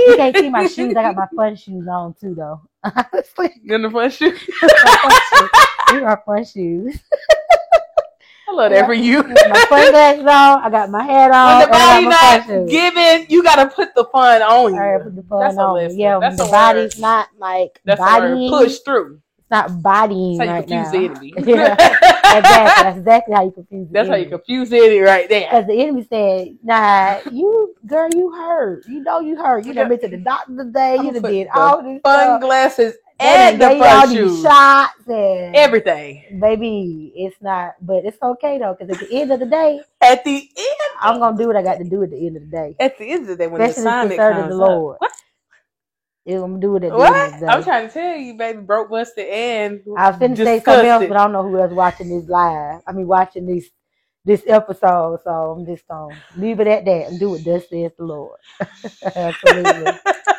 You 0.07 0.15
can't 0.17 0.37
see 0.37 0.49
my 0.49 0.67
shoes. 0.67 0.95
I 0.97 1.03
got 1.03 1.15
my 1.15 1.27
fun 1.35 1.55
shoes 1.55 1.87
on 1.87 2.13
too, 2.19 2.35
though. 2.35 2.61
Honestly, 2.83 3.51
In 3.65 3.81
the 3.83 3.89
front 3.89 4.13
shoe. 4.13 4.31
these 4.31 6.01
are 6.03 6.23
fun 6.25 6.45
shoes. 6.45 6.99
I 8.49 8.53
love 8.53 8.71
that 8.71 8.85
for 8.87 8.93
you. 8.93 9.21
my 9.23 9.65
sunglasses 9.69 10.21
on. 10.21 10.27
I 10.63 10.69
got 10.71 10.89
my 10.89 11.03
hat 11.03 11.31
on. 11.31 11.59
when 11.59 11.67
the 11.67 11.71
body 11.71 12.05
got 12.05 12.47
not 12.47 12.67
giving, 12.69 13.25
you 13.29 13.43
gotta 13.43 13.69
put 13.69 13.93
the 13.95 14.05
fun 14.05 14.41
on 14.41 14.73
you. 14.73 14.79
Gotta 14.79 15.03
put 15.03 15.15
the 15.15 15.23
fun 15.23 15.39
That's 15.41 15.57
on. 15.57 15.97
Yeah, 15.97 16.19
That's 16.19 16.37
the 16.37 16.45
body's 16.45 16.97
word. 16.97 17.01
not 17.01 17.27
like 17.37 17.79
That's 17.85 17.99
bodying. 17.99 18.49
Push 18.49 18.79
through. 18.79 19.21
It's 19.37 19.51
not 19.51 19.81
bodying 19.83 20.37
That's 20.37 20.49
how 20.49 20.55
you 20.57 20.61
right 20.61 20.67
confuse 20.67 20.91
now. 20.91 20.91
the 20.91 21.05
enemy. 21.05 21.33
Yeah, 22.31 22.37
exactly. 22.37 22.83
That's 22.83 22.97
exactly 22.97 23.35
how 23.35 23.43
you 23.45 23.51
confuse. 23.51 23.87
That's 23.91 24.07
how 24.09 24.15
you 24.15 24.21
enemy. 24.23 24.37
confuse 24.37 24.69
the 24.69 24.77
enemy 24.77 24.99
right 24.99 25.29
there. 25.29 25.47
Because 25.51 25.67
the 25.67 25.73
enemy 25.81 26.07
said, 26.09 26.57
"Nah, 26.63 27.19
you 27.31 27.75
girl, 27.87 28.09
you 28.13 28.31
hurt. 28.31 28.85
You 28.87 29.01
know 29.01 29.19
you 29.19 29.35
hurt. 29.37 29.65
You 29.65 29.73
done 29.73 29.89
been 29.89 29.99
to 30.01 30.07
the 30.07 30.17
doctor 30.17 30.55
today. 30.57 30.97
I'm 30.97 31.05
You 31.05 31.13
done 31.13 31.21
did 31.31 31.47
all 31.53 31.81
this 31.83 32.01
Fun 32.03 32.23
stuff. 32.23 32.41
glasses 32.41 32.95
They 33.21 33.49
and 33.49 33.61
the 33.61 33.71
fun 33.71 34.03
shoes. 34.03 34.27
shots 34.27 35.07
and 35.07 35.65
Everything. 35.65 36.23
baby, 36.39 37.13
it's 37.15 37.37
not. 37.41 37.75
But 37.81 38.05
it's 38.05 38.17
okay 38.21 38.59
though, 38.59 38.75
because 38.79 38.91
at 38.91 38.99
the 38.99 39.21
end 39.21 39.31
of 39.31 39.39
the 39.39 39.47
day, 39.47 39.81
At 40.01 40.23
the 40.25 40.35
end, 40.37 40.77
I'm 41.01 41.19
gonna 41.19 41.37
do 41.37 41.47
what 41.47 41.57
I 41.57 41.63
got 41.63 41.77
to 41.79 41.85
do 41.85 42.03
at 42.03 42.11
the 42.11 42.25
end 42.27 42.37
of 42.37 42.43
the 42.43 42.49
day. 42.57 42.77
at 42.79 42.97
the 42.97 43.05
end 43.11 43.23
of 43.23 43.29
the 43.29 43.37
day, 43.37 43.47
when 43.47 43.63
the 43.63 43.71
Especially 43.71 43.73
assignment 43.73 44.25
concerning 44.25 44.25
comes 44.25 44.49
the 44.49 44.55
Lord. 44.55 44.97
up. 44.97 44.99
What? 44.99 45.11
I'm 46.27 46.41
gonna 46.41 46.59
do 46.59 46.75
it 46.77 46.83
at 46.85 46.95
the 46.95 47.03
What? 47.03 47.13
end 47.13 47.25
of 47.25 47.31
the 47.39 47.39
day. 47.39 47.47
I'm 47.47 47.63
trying 47.63 47.87
to 47.87 47.93
tell 47.93 48.17
you, 48.17 48.35
baby, 48.35 48.61
broke, 48.61 48.89
busted, 48.89 49.27
and 49.27 49.81
I 49.95 50.09
was 50.09 50.17
finna 50.19 50.37
say 50.41 50.61
something 50.61 50.87
else, 50.89 51.05
but 51.07 51.17
I 51.17 51.23
don't 51.23 51.33
know 51.33 51.43
who 51.43 51.59
else 51.59 51.73
watching 51.73 52.09
this 52.09 52.29
live. 52.29 52.81
I 52.87 52.93
mean, 52.93 53.07
watching 53.07 53.45
this 53.47 53.69
this 54.25 54.43
episode. 54.47 55.19
So 55.23 55.31
I'm 55.31 55.65
just 55.65 55.87
gonna 55.87 56.17
leave 56.35 56.59
it 56.61 56.67
at 56.67 56.85
that 56.85 57.07
and 57.09 57.19
do 57.19 57.31
what 57.31 57.45
thus 57.45 57.69
says 57.69 57.91
the 57.97 58.05
Lord. 58.05 58.39
Absolutely. 59.15 59.99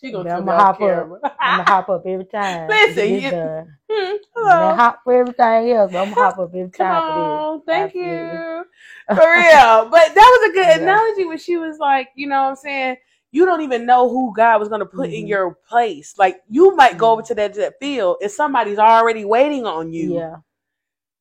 She 0.00 0.12
gonna 0.12 0.28
Yeah, 0.28 0.40
me 0.40 0.52
off 0.52 0.78
hop 0.78 0.82
up. 0.82 1.08
I'm 1.40 1.50
gonna 1.58 1.64
hop 1.68 1.88
up 1.88 2.02
every 2.06 2.24
time. 2.26 2.68
Listen, 2.70 3.08
you- 3.14 3.30
done. 3.30 3.76
Hmm, 3.90 4.16
Hello. 4.34 4.74
hop 4.74 5.00
for 5.04 5.12
everything 5.14 5.70
else, 5.72 5.92
but 5.92 5.98
I'm 5.98 6.10
gonna 6.10 6.16
hop 6.16 6.38
up 6.38 6.50
every 6.54 6.70
Come 6.72 6.86
time 6.86 7.16
on, 7.18 7.62
thank 7.62 7.94
you. 7.94 8.64
For 9.08 9.16
real. 9.16 9.88
But 9.90 10.14
that 10.14 10.38
was 10.40 10.50
a 10.50 10.52
good 10.52 10.68
Yeah. 10.68 10.82
analogy 10.82 11.24
when 11.24 11.38
she 11.38 11.56
was 11.56 11.78
like, 11.78 12.08
you 12.16 12.26
know 12.26 12.42
what 12.42 12.48
I'm 12.50 12.56
saying? 12.56 12.96
You 13.32 13.44
don't 13.46 13.62
even 13.62 13.86
know 13.86 14.08
who 14.08 14.34
God 14.34 14.60
was 14.60 14.68
gonna 14.68 14.86
put 14.86 15.10
in 15.10 15.24
Mhm. 15.24 15.28
your 15.28 15.54
place. 15.68 16.14
Like 16.18 16.42
you 16.48 16.74
might 16.76 16.98
go 16.98 17.12
over 17.12 17.22
to 17.22 17.34
that, 17.36 17.54
to 17.54 17.60
that 17.60 17.78
field 17.80 18.18
and 18.22 18.30
somebody's 18.30 18.78
already 18.78 19.24
waiting 19.24 19.66
on 19.66 19.92
you. 19.92 20.14
Yeah. 20.14 20.36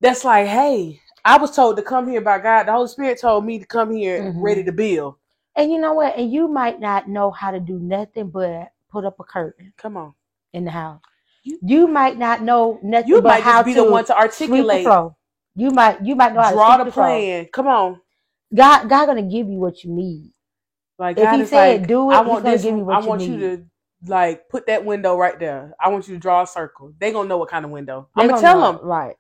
That's 0.02 0.24
like, 0.26 0.48
hey, 0.48 1.02
I 1.26 1.38
was 1.38 1.56
told 1.56 1.78
to 1.78 1.84
come 1.84 2.08
here 2.10 2.22
by 2.22 2.40
God. 2.40 2.64
The 2.68 2.72
Holy 2.74 2.88
Spirit 2.88 3.20
told 3.20 3.46
me 3.46 3.60
to 3.60 3.66
come 3.66 3.92
here 3.92 4.22
Mhm. 4.22 4.42
ready 4.44 4.64
to 4.64 4.72
build. 4.72 5.16
And 5.56 5.72
you 5.72 5.80
know 5.80 5.94
what? 5.94 6.18
And 6.18 6.32
you 6.32 6.48
might 6.48 6.80
not 6.80 7.10
know 7.10 7.32
how 7.32 7.52
to 7.52 7.60
do 7.60 7.80
nothing 7.80 8.30
but 8.30 8.70
put 8.92 9.06
up 9.06 9.20
a 9.20 9.24
curtain 9.24 9.74
Come 9.78 9.98
on. 9.98 10.14
in 10.54 10.66
the 10.66 10.72
house. 10.72 11.02
You- 11.44 11.60
You 11.62 11.88
might 11.88 12.18
not 12.18 12.42
know 12.42 12.80
nothing 12.84 13.10
You 13.10 13.22
but 13.22 13.24
might 13.30 13.44
how 13.44 13.58
just 13.60 13.66
be 13.66 13.74
to 13.74 13.80
the 13.80 13.92
one 13.92 14.06
to 14.06 14.08
the 14.10 14.18
articulate. 14.18 14.86
You 15.56 15.72
might 15.72 16.04
you 16.06 16.16
might 16.16 16.34
know 16.34 16.42
how 16.42 16.52
draw 16.52 16.78
to 16.78 16.78
the 16.78 16.86
sweep 16.86 16.94
floor. 16.94 17.06
plan. 17.20 17.48
Come 17.54 17.68
on. 17.68 18.02
God 18.54 18.90
God 18.90 19.06
gonna 19.08 19.24
give 19.24 19.48
you 19.50 19.58
what 19.60 19.84
you 19.84 19.92
need. 19.92 20.34
Like 21.00 21.18
If 21.18 21.24
God 21.24 21.38
he 21.38 21.46
said 21.46 21.82
like, 21.82 21.88
do 21.88 22.12
it, 22.12 22.16
I 22.16 22.22
want 22.22 22.46
this. 22.46 22.64
give 22.64 22.78
you 22.78 22.86
I 22.92 23.00
you 23.00 23.08
want 23.08 23.22
you 23.28 23.38
to 23.40 23.66
like 24.08 24.50
put 24.50 24.68
that 24.68 24.86
window 24.86 25.18
right 25.18 25.40
there. 25.40 25.76
I 25.80 25.90
want 25.90 26.08
you 26.08 26.16
to 26.16 26.20
draw 26.20 26.44
a 26.44 26.48
circle. 26.48 26.94
They 27.00 27.12
gonna 27.12 27.30
know 27.30 27.38
what 27.38 27.50
kind 27.50 27.66
of 27.66 27.72
window. 27.72 28.10
They 28.16 28.22
I'm 28.22 28.28
gonna 28.28 28.38
gonna 28.38 28.42
tell 28.42 28.62
know, 28.62 28.74
them. 28.74 28.82
right. 28.84 29.16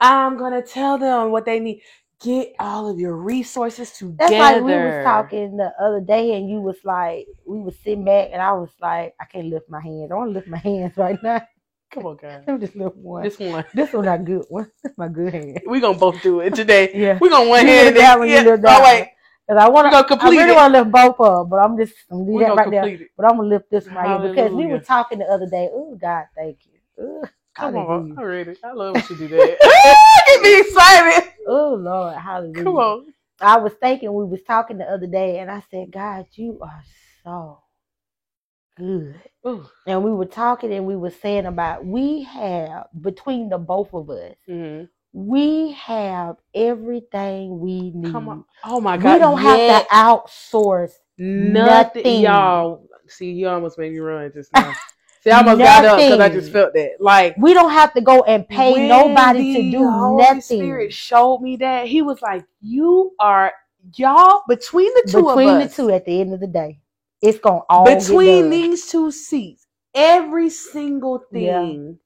I'm 0.00 0.36
gonna 0.38 0.62
tell 0.62 0.98
them 0.98 1.30
what 1.32 1.44
they 1.46 1.60
need. 1.60 1.82
Get 2.24 2.54
all 2.58 2.88
of 2.90 2.98
your 2.98 3.16
resources 3.16 3.92
together. 3.92 4.16
That's 4.18 4.38
like 4.38 4.62
we 4.64 4.72
was 4.72 5.04
talking 5.04 5.56
the 5.56 5.72
other 5.80 6.00
day, 6.00 6.34
and 6.36 6.48
you 6.48 6.60
was 6.60 6.78
like, 6.84 7.26
we 7.46 7.60
was 7.60 7.76
sitting 7.84 8.04
back, 8.04 8.30
and 8.32 8.40
I 8.40 8.52
was 8.52 8.70
like, 8.80 9.14
I 9.20 9.24
can't 9.26 9.48
lift 9.48 9.68
my 9.68 9.80
hands. 9.80 10.10
I 10.10 10.14
want 10.14 10.30
to 10.30 10.34
lift 10.34 10.48
my 10.48 10.58
hands 10.70 10.96
right 10.96 11.22
now. 11.22 11.42
Come 11.90 12.06
on, 12.06 12.16
guys. 12.16 12.42
Let 12.46 12.54
me 12.60 12.66
just 12.66 12.76
lift 12.76 12.96
one. 12.96 13.22
This 13.22 13.38
one. 13.38 13.64
This 13.74 13.92
one 13.92 14.04
not 14.06 14.24
good 14.24 14.44
one. 14.48 14.70
That's 14.82 14.98
my 14.98 15.08
good 15.08 15.32
hand. 15.32 15.60
We're 15.66 15.80
gonna 15.80 15.98
both 15.98 16.22
do 16.22 16.40
it 16.40 16.54
today. 16.54 16.90
Yeah. 16.94 17.18
We're 17.20 17.30
gonna 17.30 17.48
one 17.48 17.66
hand. 17.66 17.86
lift 17.86 17.98
that 17.98 18.18
one, 18.18 18.28
you 18.28 18.34
yeah. 18.34 18.42
lift 18.42 18.62
that 18.62 18.80
Oh 18.80 18.84
wait. 18.84 19.08
Cause 19.48 19.58
I 19.60 19.68
want 19.68 19.86
we 19.86 19.90
to. 19.90 19.96
gonna 20.08 20.22
I 20.22 20.28
really 20.30 20.50
it. 20.52 20.56
want 20.56 20.74
to 20.74 20.78
lift 20.80 20.90
both 20.92 21.20
of 21.20 21.36
them, 21.38 21.48
but 21.50 21.56
I'm 21.56 21.76
just 21.78 21.94
I'm 22.10 22.26
leave 22.26 22.38
We 22.38 22.44
that 22.44 22.56
right 22.56 22.70
there. 22.70 22.86
it. 22.86 23.10
But 23.16 23.26
I'm 23.26 23.36
gonna 23.36 23.48
lift 23.48 23.70
this 23.70 23.86
one 23.86 23.94
right 23.96 24.20
here 24.20 24.30
because 24.30 24.52
we 24.52 24.66
were 24.66 24.78
talking 24.80 25.18
the 25.18 25.26
other 25.26 25.46
day. 25.46 25.68
Oh 25.72 25.96
God, 26.00 26.24
thank 26.34 26.58
you. 26.66 27.04
Ooh, 27.04 27.22
Come 27.54 27.76
on. 27.76 28.16
I 28.18 28.22
read 28.22 28.48
it. 28.48 28.58
I 28.64 28.72
love 28.72 28.94
when 28.94 29.04
you 29.08 29.16
do 29.16 29.28
that. 29.36 29.58
Get 30.26 30.42
me 30.42 30.60
excited. 30.60 31.32
Oh 31.46 31.74
Lord, 31.74 32.16
hallelujah. 32.16 32.64
Come 32.64 32.76
on. 32.76 33.06
I 33.40 33.58
was 33.58 33.72
thinking 33.74 34.12
we 34.12 34.24
was 34.24 34.42
talking 34.44 34.78
the 34.78 34.84
other 34.84 35.06
day, 35.06 35.38
and 35.40 35.50
I 35.50 35.62
said, 35.70 35.92
God, 35.92 36.26
you 36.32 36.58
are 36.62 36.82
so 37.24 37.60
good. 38.76 39.20
Ooh. 39.46 39.66
And 39.86 40.02
we 40.04 40.12
were 40.12 40.24
talking, 40.26 40.72
and 40.72 40.86
we 40.86 40.96
were 40.96 41.10
saying 41.10 41.46
about 41.46 41.84
we 41.84 42.22
have 42.24 42.86
between 43.00 43.48
the 43.50 43.58
both 43.58 43.92
of 43.94 44.08
us, 44.10 44.34
Mhm. 44.48 44.88
we 45.12 45.72
have 45.72 46.36
everything 46.54 47.60
we 47.60 47.90
need. 47.92 48.12
Come 48.12 48.28
on. 48.30 48.44
Oh 48.64 48.80
my 48.80 48.96
God. 48.96 49.14
We 49.14 49.18
don't 49.18 49.42
yes. 49.42 49.86
have 49.88 49.88
to 49.88 49.94
outsource. 49.94 50.92
Nothing, 51.18 51.52
Nothing. 52.04 52.22
y'all. 52.22 52.88
See, 53.08 53.30
you 53.32 53.48
almost 53.48 53.78
made 53.78 53.92
me 53.92 53.98
run 53.98 54.32
just 54.32 54.52
now. 54.52 54.72
See, 55.24 55.30
I 55.30 55.38
almost 55.38 55.58
got 55.58 55.84
up 55.86 55.96
because 55.96 56.20
I 56.20 56.28
just 56.28 56.52
felt 56.52 56.74
that. 56.74 56.96
Like, 57.00 57.34
We 57.38 57.54
don't 57.54 57.70
have 57.72 57.94
to 57.94 58.02
go 58.02 58.22
and 58.24 58.46
pay 58.46 58.86
nobody 58.86 59.54
to 59.54 59.70
do 59.70 59.88
Holy 59.88 60.22
nothing. 60.22 60.40
Spirit 60.42 60.92
showed 60.92 61.40
me 61.40 61.56
that 61.56 61.86
he 61.86 62.02
was 62.02 62.20
like, 62.20 62.44
"You 62.60 63.12
are 63.18 63.50
y'all 63.96 64.42
between 64.48 64.92
the 64.94 65.08
two 65.10 65.22
Between 65.26 65.26
of 65.26 65.28
us. 65.28 65.36
Between 65.36 65.58
the 65.58 65.68
two, 65.74 65.90
at 65.96 66.04
the 66.04 66.20
end 66.20 66.34
of 66.34 66.40
the 66.40 66.46
day, 66.46 66.78
it's 67.22 67.38
gonna 67.38 67.62
all 67.70 67.86
between 67.86 68.50
these 68.50 68.86
two 68.86 69.10
seats, 69.10 69.66
every 69.94 70.50
single 70.50 71.24
Yeah. 71.32 71.60
thing." 71.62 71.98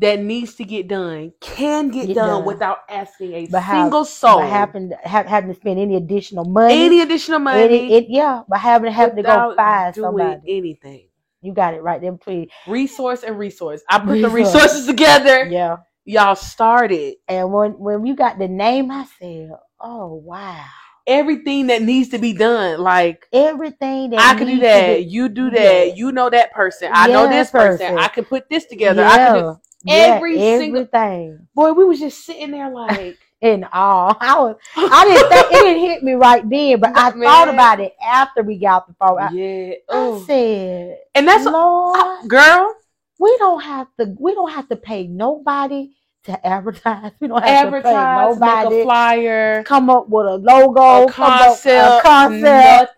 That 0.00 0.20
needs 0.20 0.54
to 0.54 0.64
get 0.64 0.86
done 0.86 1.32
can 1.40 1.88
get, 1.88 2.06
Get 2.06 2.14
done, 2.14 2.28
done. 2.28 2.44
without 2.44 2.78
asking 2.88 3.32
a 3.32 3.46
But 3.48 3.62
how- 3.62 3.82
single 3.82 4.04
soul 4.04 4.38
But 4.38 4.48
having 4.48 4.92
have, 5.02 5.26
having 5.26 5.52
to 5.52 5.58
spend 5.58 5.80
any 5.80 5.96
additional 5.96 6.44
money, 6.44 6.72
any 6.84 7.00
additional 7.00 7.40
money. 7.40 7.62
any, 7.64 7.92
it, 7.94 8.06
yeah, 8.08 8.42
but 8.48 8.60
having 8.60 8.92
having 8.92 9.16
to 9.16 9.22
go 9.24 9.54
find 9.56 9.92
somebody. 9.96 10.40
anything. 10.46 11.07
You 11.40 11.52
got 11.52 11.74
it 11.74 11.82
right 11.82 12.00
there 12.00 12.12
between. 12.12 12.48
Resource 12.66 13.22
and 13.22 13.38
resource. 13.38 13.82
I 13.88 13.98
put 13.98 14.20
the 14.20 14.28
resources 14.28 14.86
together. 14.86 15.46
Yeah, 15.46 15.76
Y'all 16.04 16.36
started 16.36 17.16
and 17.28 17.52
when 17.52 17.72
when 17.72 18.06
you 18.06 18.16
got 18.16 18.38
the 18.38 18.48
name, 18.48 18.90
I 18.90 19.06
said, 19.20 19.50
"Oh 19.78 20.14
wow, 20.14 20.64
everything 21.06 21.66
that 21.68 21.82
needs 21.82 22.10
to 22.10 22.18
be 22.18 22.32
done. 22.32 22.80
Like 22.80 23.26
everything 23.32 24.10
that 24.10 24.20
I 24.20 24.38
can 24.38 24.46
do 24.46 24.60
that. 24.60 24.98
be- 24.98 25.02
You 25.04 25.28
do 25.28 25.50
that. 25.50 25.88
Yeah. 25.88 25.94
You 25.94 26.12
know 26.12 26.30
that 26.30 26.52
person. 26.52 26.90
I 26.94 27.08
know 27.08 27.28
this 27.28 27.50
person. 27.50 27.86
person. 27.88 27.98
I 27.98 28.08
can 28.08 28.24
put 28.24 28.48
this 28.48 28.66
together. 28.66 29.04
I 29.04 29.16
can 29.16 29.42
do. 29.42 29.56
every 29.88 30.38
yeah, 30.38 30.58
single- 30.58 30.86
thing. 30.86 31.46
Boy, 31.54 31.72
we 31.72 31.84
was 31.84 31.98
just 31.98 32.24
sitting 32.24 32.52
there 32.52 32.70
like, 32.70 33.18
And 33.40 33.64
all 33.72 34.16
I 34.20 34.38
was, 34.40 34.56
I 34.76 35.04
didn't 35.04 35.28
think 35.28 35.46
it 35.52 35.64
didn't 35.64 35.80
hit 35.82 36.02
me 36.02 36.12
right 36.14 36.48
then, 36.48 36.80
but 36.80 36.90
I 36.96 37.10
Man. 37.14 37.22
thought 37.22 37.48
about 37.48 37.78
it 37.80 37.94
after 38.04 38.42
we 38.42 38.58
got 38.58 38.86
the 38.88 38.94
phone. 38.94 39.18
I, 39.20 39.30
yeah. 39.30 39.70
I 39.72 39.76
Oh. 39.88 40.24
said, 40.24 40.98
And 41.14 41.28
that's 41.28 41.44
Lord, 41.44 42.28
girl. 42.28 42.74
we 43.18 43.36
don't 43.38 43.60
have 43.62 43.86
to 44.00 44.14
we 44.18 44.34
don't 44.34 44.50
have 44.50 44.68
to 44.70 44.76
pay 44.76 45.06
nobody 45.06 45.90
to 46.24 46.46
advertise. 46.46 47.12
We 47.20 47.28
don't 47.28 47.42
have 47.42 47.66
Advertise, 47.68 47.82
to 47.84 47.88
pay 47.88 47.94
make 47.94 48.56
a 48.56 48.64
nobody 48.64 48.82
flyer, 48.82 49.62
come 49.62 49.88
up 49.88 50.08
with 50.08 50.26
a 50.26 50.36
logo, 50.36 51.06
a 51.06 51.12
come 51.12 51.30
up- 51.32 51.38
concept, 51.40 51.84
a 51.86 52.00
concept, 52.02 52.42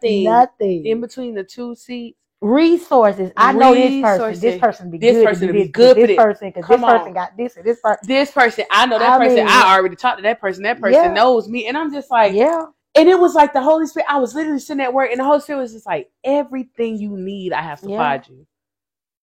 nothing. 0.03 0.25
nothing. 0.25 0.87
in 0.87 1.01
between 1.03 1.35
the 1.35 1.45
two 1.45 1.75
seats. 1.75 2.17
Resources. 2.41 3.33
I 3.37 3.53
know 3.53 3.75
this 3.75 4.01
person. 4.03 4.41
This 4.41 4.61
person 4.61 4.91
be 4.91 4.99
This 4.99 5.17
good. 5.19 5.25
person 5.27 5.47
to 5.49 5.53
be 5.53 5.63
this, 5.65 5.73
good 5.73 5.97
This 5.97 6.17
person 6.17 6.49
because 6.49 6.69
this 6.69 6.83
on. 6.83 6.89
person 6.99 7.13
got 7.13 7.37
this 7.37 7.57
and 7.57 7.65
this 7.67 7.81
person. 7.81 8.09
This 8.09 8.31
person, 8.31 8.65
I 8.71 8.87
know 8.87 8.99
that 8.99 9.13
I 9.15 9.19
person. 9.19 9.37
mean- 9.37 9.47
I 9.49 9.77
already 9.77 9.97
talked 9.97 10.19
to 10.19 10.23
that 10.23 10.41
person. 10.41 10.63
That 10.63 10.81
person 10.81 11.03
Yeah. 11.03 11.13
knows 11.13 11.49
me, 11.49 11.67
and 11.67 11.77
I'm 11.77 11.93
just 11.93 12.11
like, 12.11 12.33
Yeah, 12.35 12.67
and 12.95 13.09
it 13.11 13.19
was 13.19 13.35
like 13.35 13.53
the 13.53 13.61
Holy 13.61 13.87
Spirit. 13.87 14.07
I 14.11 14.19
was 14.19 14.35
literally 14.35 14.59
sitting 14.59 14.83
at 14.83 14.95
work, 14.95 15.11
and 15.11 15.21
the 15.21 15.25
Holy 15.25 15.41
Spirit 15.41 15.59
was 15.61 15.73
just 15.75 15.87
like, 15.87 16.11
everything 16.25 16.97
you 16.97 17.11
need, 17.17 17.53
I 17.53 17.61
have 17.63 17.79
supplied 17.81 18.27
you. 18.29 18.47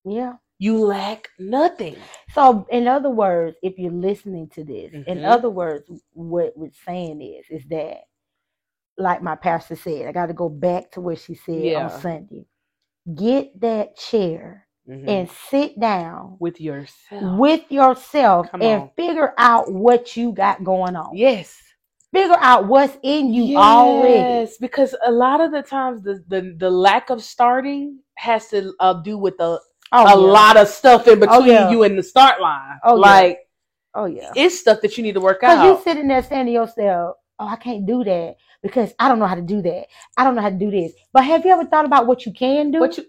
yeah. 0.05 0.33
You 0.59 0.79
lack 0.85 1.29
nothing. 1.37 1.97
So, 2.33 2.65
in 2.71 2.87
other 2.87 3.09
words, 3.11 3.57
if 3.61 3.77
you're 3.77 3.91
listening 3.91 4.47
to 4.49 4.63
this, 4.63 4.91
in 4.91 5.19
Mhm. 5.19 5.27
other 5.27 5.49
words, 5.51 5.89
what 6.13 6.57
we're 6.57 6.71
saying 6.85 7.21
is, 7.21 7.45
is 7.49 7.63
that, 7.69 8.05
like 8.97 9.21
my 9.21 9.35
pastor 9.35 9.75
said, 9.75 10.07
I 10.07 10.11
got 10.11 10.27
to 10.27 10.33
go 10.33 10.49
back 10.49 10.89
to 10.91 11.01
what 11.01 11.19
she 11.19 11.35
said 11.35 11.55
Yeah. 11.73 11.83
on 11.83 11.89
Sunday. 11.91 12.45
Get 13.15 13.59
that 13.61 13.95
chair 13.97 14.67
Mhm. 14.89 15.07
and 15.09 15.29
sit 15.49 15.79
down 15.79 16.37
with 16.39 16.59
yourself. 16.61 17.37
with 17.37 17.69
yourself 17.71 18.49
Come 18.51 18.61
and 18.61 18.81
on. 18.83 18.89
figure 18.95 19.33
out 19.37 19.71
what 19.71 20.15
you 20.17 20.31
got 20.33 20.63
going 20.63 20.95
on. 20.95 21.11
yes. 21.15 21.55
Figure 22.13 22.37
out 22.39 22.67
what's 22.67 22.97
in 23.03 23.33
you 23.33 23.57
already. 23.57 24.13
Yes, 24.13 24.57
because 24.57 24.95
a 25.05 25.11
lot 25.11 25.41
of 25.41 25.51
the 25.51 25.61
times 25.61 26.01
the 26.03 26.23
the, 26.29 26.55
the 26.57 26.69
lack 26.69 27.09
of 27.09 27.21
starting 27.21 27.99
has 28.15 28.47
to 28.49 28.73
uh, 28.79 28.93
do 29.03 29.17
with 29.17 29.37
the, 29.37 29.59
Oh, 29.91 30.03
a 30.05 30.09
yeah. 30.09 30.13
lot 30.15 30.57
of 30.57 30.67
stuff 30.69 31.07
in 31.07 31.19
between 31.19 31.47
yeah. 31.47 31.69
you 31.69 31.83
and 31.83 31.97
the 31.97 32.03
start 32.03 32.41
line. 32.41 32.79
Oh, 32.83 32.95
yeah. 32.95 33.01
like 33.01 33.39
Oh 33.93 34.05
yeah. 34.05 34.31
it's 34.35 34.57
stuff 34.59 34.79
that 34.81 34.97
you 34.97 35.03
need 35.03 35.13
to 35.15 35.21
work 35.21 35.43
out. 35.43 35.65
you 35.65 35.81
sitting 35.83 36.07
there 36.07 36.23
saying 36.23 36.45
to 36.47 36.51
yourself, 36.51 37.17
"Oh, 37.39 37.47
I 37.47 37.57
can't 37.57 37.85
do 37.85 38.03
that 38.03 38.37
because 38.63 38.93
I 38.99 39.07
don't 39.09 39.19
know 39.19 39.27
how 39.27 39.35
to 39.35 39.41
do 39.41 39.61
that. 39.63 39.87
I 40.17 40.23
don't 40.23 40.35
know 40.35 40.41
how 40.41 40.49
to 40.49 40.57
do 40.57 40.71
this." 40.71 40.93
But 41.13 41.25
have 41.25 41.45
you 41.45 41.51
ever 41.51 41.65
thought 41.65 41.85
about 41.85 42.07
what 42.07 42.25
you 42.25 42.33
can 42.33 42.71
do? 42.71 42.79
What 42.79 42.97
you 42.97 43.05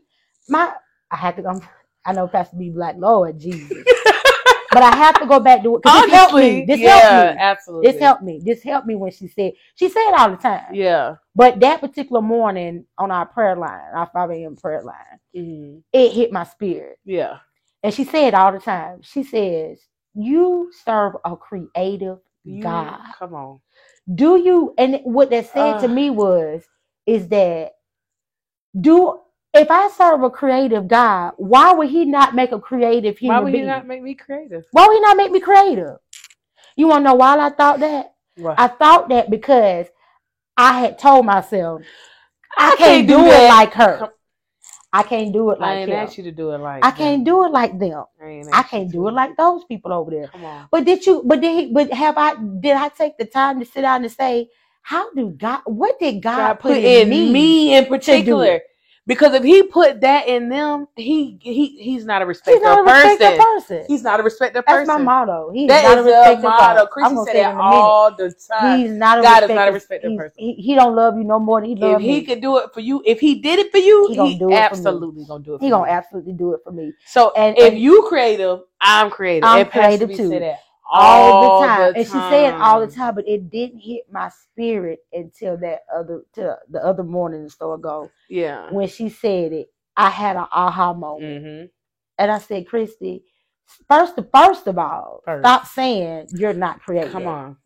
my 0.48 0.72
I 1.10 1.16
have 1.16 1.36
to 1.36 1.42
go. 1.42 1.60
I 2.06 2.12
know 2.12 2.28
Pastor 2.28 2.56
B 2.56 2.72
like 2.74 2.96
Lord 2.98 3.38
Jesus, 3.40 3.70
but 4.72 4.82
I 4.82 4.96
have 4.96 5.20
to 5.20 5.26
go 5.26 5.40
back 5.40 5.62
to 5.62 5.76
it 5.76 5.82
because 5.82 6.02
this 6.06 6.12
helped 6.12 6.34
me. 6.34 6.64
This 6.66 6.80
yeah, 6.80 6.90
helped 7.00 7.34
me. 7.34 7.40
absolutely. 7.40 7.92
This 7.92 8.00
helped 8.00 8.22
me. 8.22 8.40
This 8.44 8.62
helped 8.62 8.86
me 8.86 8.94
when 8.96 9.10
she 9.12 9.28
said 9.28 9.52
she 9.76 9.88
said 9.88 10.08
it 10.08 10.18
all 10.18 10.30
the 10.30 10.36
time. 10.38 10.74
Yeah. 10.74 11.16
But 11.34 11.60
that 11.60 11.80
particular 11.80 12.22
morning 12.22 12.86
on 12.98 13.10
our 13.10 13.26
prayer 13.26 13.56
line, 13.56 13.80
our 13.94 14.10
5 14.12 14.30
a.m. 14.32 14.56
prayer 14.56 14.82
line, 14.82 15.20
Mhm. 15.36 15.82
it 15.92 16.12
hit 16.12 16.32
my 16.32 16.44
spirit. 16.44 16.98
Yeah. 17.04 17.38
And 17.82 17.94
she 17.94 18.04
said 18.04 18.34
all 18.34 18.52
the 18.52 18.60
time. 18.60 19.02
She 19.02 19.22
says, 19.24 19.80
"You 20.14 20.70
serve 20.84 21.14
a 21.24 21.36
creative 21.36 22.18
You- 22.44 22.62
God." 22.62 23.00
Come 23.18 23.34
on. 23.34 23.60
Do 24.12 24.36
you 24.36 24.74
and 24.78 25.00
what 25.04 25.30
that 25.30 25.46
said 25.52 25.80
to 25.80 25.86
uh. 25.86 25.88
me 25.88 26.10
was 26.10 26.62
is 27.06 27.28
that 27.28 27.72
do 28.78 29.20
if 29.54 29.70
I 29.70 29.88
serve 29.88 30.22
a 30.22 30.30
creative 30.30 30.86
God, 30.86 31.32
why 31.36 31.72
would 31.72 31.88
he 31.88 32.04
not 32.04 32.34
make 32.34 32.52
a 32.52 32.60
creative 32.60 33.16
human 33.18 33.36
Why 33.36 33.42
would 33.44 33.52
being? 33.52 33.64
you 33.64 33.70
not 33.70 33.86
make 33.86 34.02
me 34.02 34.14
creative? 34.14 34.64
why 34.72 34.86
would 34.86 34.94
he 34.94 35.00
not 35.00 35.16
make 35.16 35.32
me 35.32 35.40
creative? 35.40 35.96
You 36.76 36.88
wanna 36.88 37.04
know 37.04 37.14
why 37.14 37.38
I 37.38 37.50
thought 37.50 37.80
that? 37.80 38.14
Right. 38.36 38.54
I 38.58 38.68
thought 38.68 39.08
that 39.08 39.30
because 39.30 39.86
I 40.56 40.78
had 40.78 40.98
told 40.98 41.26
myself 41.26 41.82
I, 42.56 42.72
I 42.72 42.76
can't, 42.76 42.78
can't 42.78 43.08
do, 43.08 43.16
do 43.18 43.26
it 43.26 43.48
like 43.48 43.72
her. 43.74 44.10
I 44.92 45.02
can't 45.02 45.32
do 45.32 45.50
it 45.50 45.60
I 45.60 45.62
like 45.72 45.80
ain't 45.80 45.90
him. 45.90 45.98
asked 45.98 46.18
you 46.18 46.24
to 46.24 46.32
do 46.32 46.52
it 46.52 46.58
like 46.58 46.84
I 46.84 46.90
can't 46.92 47.24
do 47.24 47.44
it 47.44 47.52
like 47.52 47.78
them. 47.78 48.04
I, 48.52 48.60
I 48.60 48.62
can't 48.62 48.90
do 48.90 49.08
it 49.08 49.12
like 49.12 49.36
those 49.36 49.64
people 49.64 49.92
over 49.92 50.10
there. 50.10 50.28
Come 50.28 50.44
on. 50.44 50.68
But 50.70 50.84
did 50.84 51.06
you? 51.06 51.22
But 51.24 51.40
did 51.40 51.54
he? 51.58 51.72
But 51.72 51.92
have 51.92 52.16
I? 52.18 52.34
Did 52.60 52.76
I 52.76 52.88
take 52.88 53.18
the 53.18 53.26
time 53.26 53.60
to 53.60 53.66
sit 53.66 53.82
down 53.82 54.02
and 54.02 54.12
say, 54.12 54.48
how 54.82 55.12
do 55.14 55.30
God? 55.30 55.60
What 55.66 55.98
did 56.00 56.22
God, 56.22 56.36
God 56.36 56.54
put, 56.54 56.74
put 56.74 56.84
in, 56.84 57.02
in 57.02 57.10
me? 57.10 57.32
me 57.32 57.76
in 57.76 57.86
particular. 57.86 58.60
Because 59.08 59.32
if 59.34 59.42
he 59.42 59.62
put 59.64 60.02
that 60.02 60.28
in 60.28 60.50
them, 60.50 60.86
he 60.94 61.38
he 61.40 61.68
he's 61.78 62.04
not 62.04 62.20
a 62.22 62.26
He's 62.26 62.42
not 62.60 62.78
a 62.78 62.80
of 62.82 62.86
person. 62.86 63.08
respected 63.10 63.40
person. 63.40 63.84
He's 63.88 64.02
not 64.02 64.20
a 64.20 64.22
respecter 64.22 64.58
of 64.60 64.66
That's 64.66 64.86
person. 64.86 65.04
my 65.04 65.24
motto. 65.24 65.50
He's 65.50 65.68
That 65.68 65.82
not 65.82 65.98
is 65.98 66.04
a 66.04 66.08
respected 66.10 66.42
motto. 66.42 66.80
I'm 66.82 66.86
Chrissy 66.88 67.14
said 67.24 67.36
it 67.36 67.38
that 67.42 67.50
in 67.52 67.56
a 67.58 67.62
minute. 67.64 67.78
all 67.78 68.14
the 68.14 68.34
time. 68.50 68.78
He's 68.78 68.90
not 68.92 69.18
a 69.18 69.22
God 69.22 69.42
is 69.44 69.50
not 69.50 69.68
a 69.68 69.72
respected 69.72 70.16
person. 70.16 70.34
He, 70.38 70.52
he 70.52 70.74
don't 70.74 70.94
love 70.94 71.16
you 71.16 71.24
no 71.24 71.38
more 71.40 71.60
than 71.62 71.70
he 71.70 71.76
loves 71.76 72.04
me. 72.04 72.10
if 72.10 72.14
he 72.20 72.26
could 72.26 72.42
do 72.42 72.58
it 72.58 72.72
for 72.74 72.80
you, 72.80 73.02
if 73.06 73.18
he 73.18 73.36
did 73.40 73.58
it 73.58 73.72
for 73.72 73.78
you, 73.78 74.06
He 74.08 74.12
he, 74.12 74.16
gonna 74.18 74.38
do 74.38 74.50
it 74.50 74.54
absolutely 74.54 75.24
gonna 75.24 75.42
do 75.42 75.54
it. 75.54 75.58
For 75.58 75.64
He 75.64 75.70
gonna 75.70 75.90
absolutely 75.90 76.34
do 76.34 76.52
it 76.52 76.60
for 76.62 76.70
me 76.72 76.92
So 77.06 77.32
and- 77.34 77.56
if 77.58 77.72
and- 77.72 77.78
you 77.78 78.04
creative, 78.08 78.60
I'm 78.80 79.10
creative. 79.10 79.48
I'm 79.48 79.66
Pastor 79.66 80.06
creative 80.06 80.16
too. 80.18 80.52
That 80.92 81.00
all 81.00 81.40
the 81.40 81.50
time. 81.50 81.92
the 81.94 81.94
And 81.94 82.06
she 82.06 82.12
said 82.12 82.54
it 82.54 82.60
all 82.60 82.80
the 82.80 82.86
time. 82.86 82.96
time, 82.96 83.14
but 83.16 83.28
it 83.28 83.50
didn't 83.50 83.80
hit 83.80 84.04
my 84.10 84.30
spirit 84.30 85.00
until 85.12 85.56
that 85.58 85.80
other 85.94 86.22
to 86.34 86.56
the 86.70 86.84
other 86.84 87.04
morning 87.04 87.44
the 87.44 87.50
store 87.50 87.74
ago 87.76 88.10
Yeah. 88.28 88.70
when 88.70 88.88
she 88.88 89.08
said 89.08 89.52
it. 89.52 89.70
I 89.96 90.10
had 90.10 90.36
an 90.36 90.46
aha 90.52 90.92
moment. 90.94 91.44
hmm 91.44 91.64
And 92.18 92.30
I 92.30 92.38
said, 92.38 92.66
Kristy, 92.66 93.22
first 93.88 94.18
first 94.34 94.66
of 94.66 94.78
all, 94.78 95.22
First. 95.24 95.42
stop 95.42 95.66
saying 95.66 96.28
you're 96.34 96.54
not 96.54 96.80
creative. 96.80 97.12
Come 97.12 97.26
on. 97.26 97.56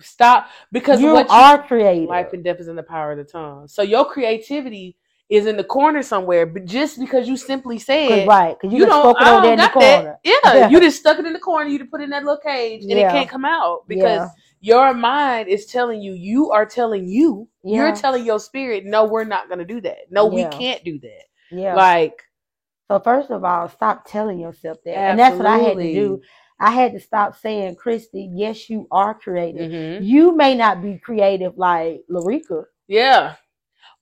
Stop 0.00 0.48
because 0.72 1.00
you 1.00 1.12
what 1.12 1.26
you, 1.28 1.34
are 1.34 1.62
creative. 1.66 2.08
life 2.08 2.32
and 2.32 2.44
death 2.44 2.60
is 2.60 2.68
in 2.68 2.76
the 2.76 2.82
power 2.82 3.12
of 3.12 3.18
the 3.18 3.24
tongue. 3.24 3.68
So 3.68 3.82
your 3.82 4.04
creativity 4.04 4.96
is 5.28 5.46
in 5.46 5.56
the 5.56 5.64
corner 5.64 6.02
somewhere, 6.02 6.46
but 6.46 6.64
just 6.66 7.00
because 7.00 7.26
you 7.28 7.36
simply 7.36 7.78
said 7.78 8.26
right, 8.28 8.56
because 8.60 8.72
you, 8.72 8.80
you 8.80 8.86
don't, 8.86 9.16
I 9.20 9.30
over 9.30 9.40
there 9.42 9.50
don't 9.50 9.52
in 9.52 9.58
the 9.58 9.64
got 9.64 9.80
that. 9.80 9.96
corner. 9.96 10.18
Yeah, 10.22 10.34
Yeah. 10.54 10.68
you 10.70 10.80
just 10.80 11.00
stuck 11.00 11.18
it 11.18 11.26
in 11.26 11.32
the 11.32 11.40
corner. 11.40 11.68
You 11.68 11.78
to 11.78 11.84
put 11.86 12.00
it 12.00 12.04
in 12.04 12.10
that 12.10 12.24
little 12.24 12.40
cage, 12.40 12.82
and 12.82 12.90
Yeah. 12.90 13.08
it 13.08 13.12
can't 13.12 13.28
come 13.28 13.44
out 13.44 13.88
because 13.88 14.28
your 14.60 14.94
mind 14.94 15.48
is 15.48 15.66
telling 15.66 16.00
you. 16.00 16.12
You 16.14 16.50
are 16.52 16.64
telling 16.66 17.06
you. 17.08 17.48
You're 17.64 17.94
telling 17.96 18.24
your 18.24 18.38
spirit, 18.38 18.84
no, 18.84 19.04
we're 19.04 19.24
not 19.24 19.48
going 19.48 19.58
to 19.58 19.64
do 19.64 19.80
that. 19.80 20.02
No, 20.10 20.26
we 20.26 20.44
can't 20.44 20.84
do 20.84 21.00
that. 21.00 21.24
Yeah. 21.50 21.74
Like, 21.74 22.22
so 22.88 23.00
first 23.00 23.30
of 23.30 23.42
all, 23.44 23.68
stop 23.68 24.04
telling 24.06 24.38
yourself 24.38 24.78
that. 24.84 24.96
And 24.96 25.18
that's 25.18 25.36
what 25.36 25.46
I 25.46 25.58
had 25.58 25.76
to 25.78 25.92
do. 25.92 26.20
I 26.60 26.70
had 26.70 26.92
to 26.92 27.00
stop 27.00 27.36
saying, 27.36 27.74
Kristy, 27.76 28.30
yes, 28.32 28.70
you 28.70 28.86
are 28.92 29.12
creative. 29.14 29.70
mhm. 29.70 30.04
You 30.06 30.34
may 30.36 30.54
not 30.54 30.80
be 30.82 30.98
creative 30.98 31.58
like 31.58 32.02
Larica. 32.08 32.64
yeah, 32.86 33.34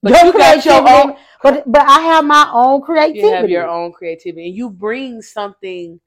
but 0.04 0.14
Your 0.14 0.26
you 0.26 0.32
got 0.34 0.64
your 0.64 0.88
own. 0.88 1.16
But 1.42 1.64
but 1.72 1.82
I 1.82 2.00
have 2.00 2.24
my 2.24 2.50
own 2.52 2.82
creativity. 2.82 3.28
You 3.28 3.34
have 3.34 3.50
your 3.50 3.68
own 3.68 3.92
creativity, 3.92 4.48
and 4.48 4.56
you 4.56 4.70
bring 4.70 5.22
something 5.22 6.00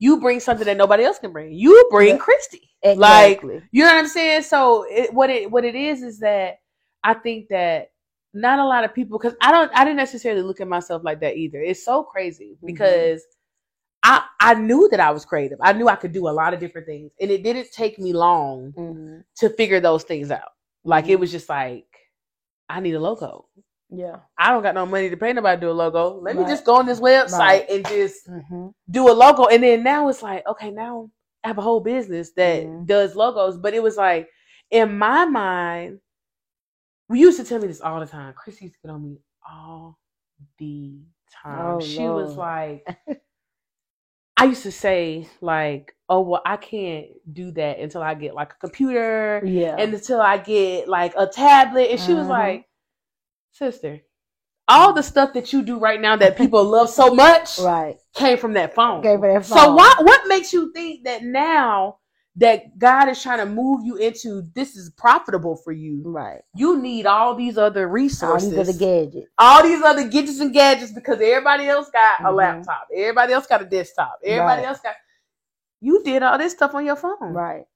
you 0.00 0.20
bring 0.20 0.40
something 0.40 0.66
that 0.66 0.76
nobody 0.76 1.04
else 1.04 1.18
can 1.20 1.32
bring. 1.32 1.52
You 1.54 1.88
bring 1.90 2.16
Yeah. 2.16 2.18
Kristy. 2.18 2.68
Exactly. 2.82 3.62
You 3.72 3.84
know 3.84 3.90
what 3.90 3.98
I'm 3.98 4.08
saying? 4.08 4.42
So 4.42 4.84
it, 4.90 5.14
what 5.14 5.30
it 5.30 5.50
what 5.50 5.64
it 5.64 5.74
is 5.76 6.02
is 6.02 6.20
that 6.20 6.58
I 7.04 7.14
think 7.14 7.48
that 7.50 7.92
not 8.34 8.58
a 8.60 8.66
lot 8.66 8.84
of 8.84 8.94
people 8.94 9.18
because 9.18 9.36
I 9.40 9.52
don't 9.52 9.72
I 9.74 9.84
didn't 9.84 9.98
necessarily 9.98 10.42
look 10.42 10.60
at 10.60 10.68
myself 10.68 11.02
like 11.04 11.20
that 11.20 11.36
either. 11.36 11.60
It's 11.62 11.84
so 11.84 12.02
crazy 12.04 12.58
Mhm. 12.62 12.66
because 12.66 13.22
I 14.02 14.24
I 14.40 14.54
knew 14.54 14.88
that 14.90 15.00
I 15.00 15.12
was 15.12 15.24
creative. 15.24 15.58
I 15.62 15.72
knew 15.74 15.88
I 15.88 15.96
could 15.96 16.12
do 16.12 16.28
a 16.28 16.30
lot 16.32 16.54
of 16.54 16.60
different 16.60 16.86
things, 16.88 17.12
and 17.20 17.30
it 17.30 17.42
didn't 17.44 17.72
take 17.72 17.98
me 17.98 18.12
long 18.12 18.72
hmm 18.76 19.20
to 19.38 19.50
figure 19.50 19.80
those 19.80 20.04
things 20.04 20.30
out. 20.30 20.52
Like 20.84 21.08
it 21.08 21.16
Mhm. 21.16 21.20
was 21.20 21.32
just 21.32 21.48
like 21.48 21.86
I 22.74 22.80
need 22.80 22.94
a 22.96 23.00
logo. 23.00 23.46
Yeah. 23.88 24.16
I 24.36 24.50
don't 24.50 24.64
got 24.64 24.74
no 24.74 24.84
money 24.84 25.08
to 25.08 25.16
pay 25.16 25.32
nobody 25.32 25.60
to 25.60 25.66
do 25.66 25.70
a 25.70 25.72
logo. 25.72 26.20
Let 26.20 26.36
me 26.36 26.44
just 26.44 26.64
go 26.64 26.74
on 26.74 26.86
this 26.86 26.98
website 27.00 27.38
Right. 27.38 27.70
and 27.70 27.86
just 27.86 28.26
hmm 28.26 28.68
do 28.90 29.08
a 29.08 29.12
logo. 29.12 29.46
And 29.46 29.62
then 29.62 29.84
now 29.84 30.08
it's 30.08 30.22
like, 30.22 30.44
okay, 30.46 30.70
now 30.72 31.08
I 31.44 31.48
have 31.48 31.58
a 31.58 31.62
whole 31.62 31.80
business 31.80 32.32
that 32.32 32.64
Mhm. 32.64 32.86
does 32.86 33.14
logos. 33.14 33.56
But 33.56 33.74
it 33.74 33.82
was 33.82 33.96
like, 33.96 34.28
in 34.70 34.98
my 34.98 35.24
mind, 35.24 36.00
we 37.08 37.20
used 37.20 37.38
to 37.38 37.44
tell 37.44 37.60
me 37.60 37.68
this 37.68 37.80
all 37.80 38.00
the 38.00 38.06
time. 38.06 38.34
Chris 38.34 38.60
used 38.60 38.74
to 38.74 38.80
get 38.82 38.92
on 38.92 39.02
me 39.04 39.18
all 39.48 39.98
the 40.58 40.98
time. 41.30 41.76
Oh, 41.76 41.80
she 41.80 42.08
was 42.08 42.36
like, 42.36 42.84
I 44.36 44.46
used 44.46 44.64
to 44.64 44.72
say, 44.72 45.28
like, 45.40 45.93
oh, 46.08 46.20
well, 46.20 46.42
I 46.44 46.56
can't 46.56 47.06
do 47.32 47.50
that 47.52 47.78
until 47.78 48.02
I 48.02 48.14
get 48.14 48.34
like 48.34 48.52
a 48.52 48.56
computer 48.56 49.42
Yeah. 49.46 49.76
and 49.78 49.94
until 49.94 50.20
I 50.20 50.38
get 50.38 50.88
like 50.88 51.14
a 51.16 51.26
tablet. 51.26 51.90
And 51.90 52.00
she 52.00 52.14
was 52.14 52.26
Mhm. 52.26 52.30
like, 52.30 52.66
sister, 53.52 54.00
all 54.68 54.92
the 54.92 55.02
stuff 55.02 55.32
that 55.34 55.52
you 55.52 55.62
do 55.62 55.78
right 55.78 56.00
now 56.00 56.16
that 56.16 56.36
people 56.36 56.64
love 56.76 56.90
so 56.90 57.14
much 57.14 57.58
right. 57.58 57.96
came 58.14 58.38
from 58.38 58.54
that 58.54 58.74
phone. 58.74 59.00
Okay, 59.00 59.16
for 59.16 59.32
that 59.32 59.44
phone 59.46 59.58
So 59.58 59.74
what 59.74 60.04
what 60.04 60.28
makes 60.28 60.52
you 60.52 60.72
think 60.72 61.04
that 61.04 61.22
now 61.22 61.98
that 62.36 62.78
God 62.78 63.08
is 63.08 63.22
trying 63.22 63.38
to 63.38 63.46
move 63.46 63.84
you 63.84 63.96
into 63.96 64.42
this 64.54 64.76
is 64.76 64.90
profitable 64.90 65.56
for 65.56 65.72
you? 65.72 66.02
Right. 66.04 66.40
You 66.56 66.80
need 66.80 67.06
all 67.06 67.34
these 67.34 67.58
other 67.58 67.88
resources. 67.88 68.52
All 68.52 68.64
these 68.64 68.70
other 68.70 68.78
gadgets. 68.78 69.28
all 69.38 69.62
these 69.62 69.82
other 69.82 70.08
gadgets 70.08 70.40
and 70.40 70.52
gadgets 70.52 70.92
because 70.92 71.20
everybody 71.20 71.66
else 71.68 71.90
got 71.90 72.18
a 72.24 72.32
Mhm. 72.32 72.36
laptop, 72.36 72.88
everybody 72.94 73.32
else 73.32 73.46
got 73.46 73.62
a 73.62 73.66
desktop, 73.66 74.18
everybody 74.24 74.62
Right. 74.62 74.68
else 74.68 74.80
got. 74.80 74.94
You 75.84 76.02
did 76.04 76.22
all 76.24 76.38
this 76.38 76.54
stuff 76.54 76.74
on 76.74 76.86
your 76.86 76.96
phone. 76.96 77.34
Right. 77.34 77.66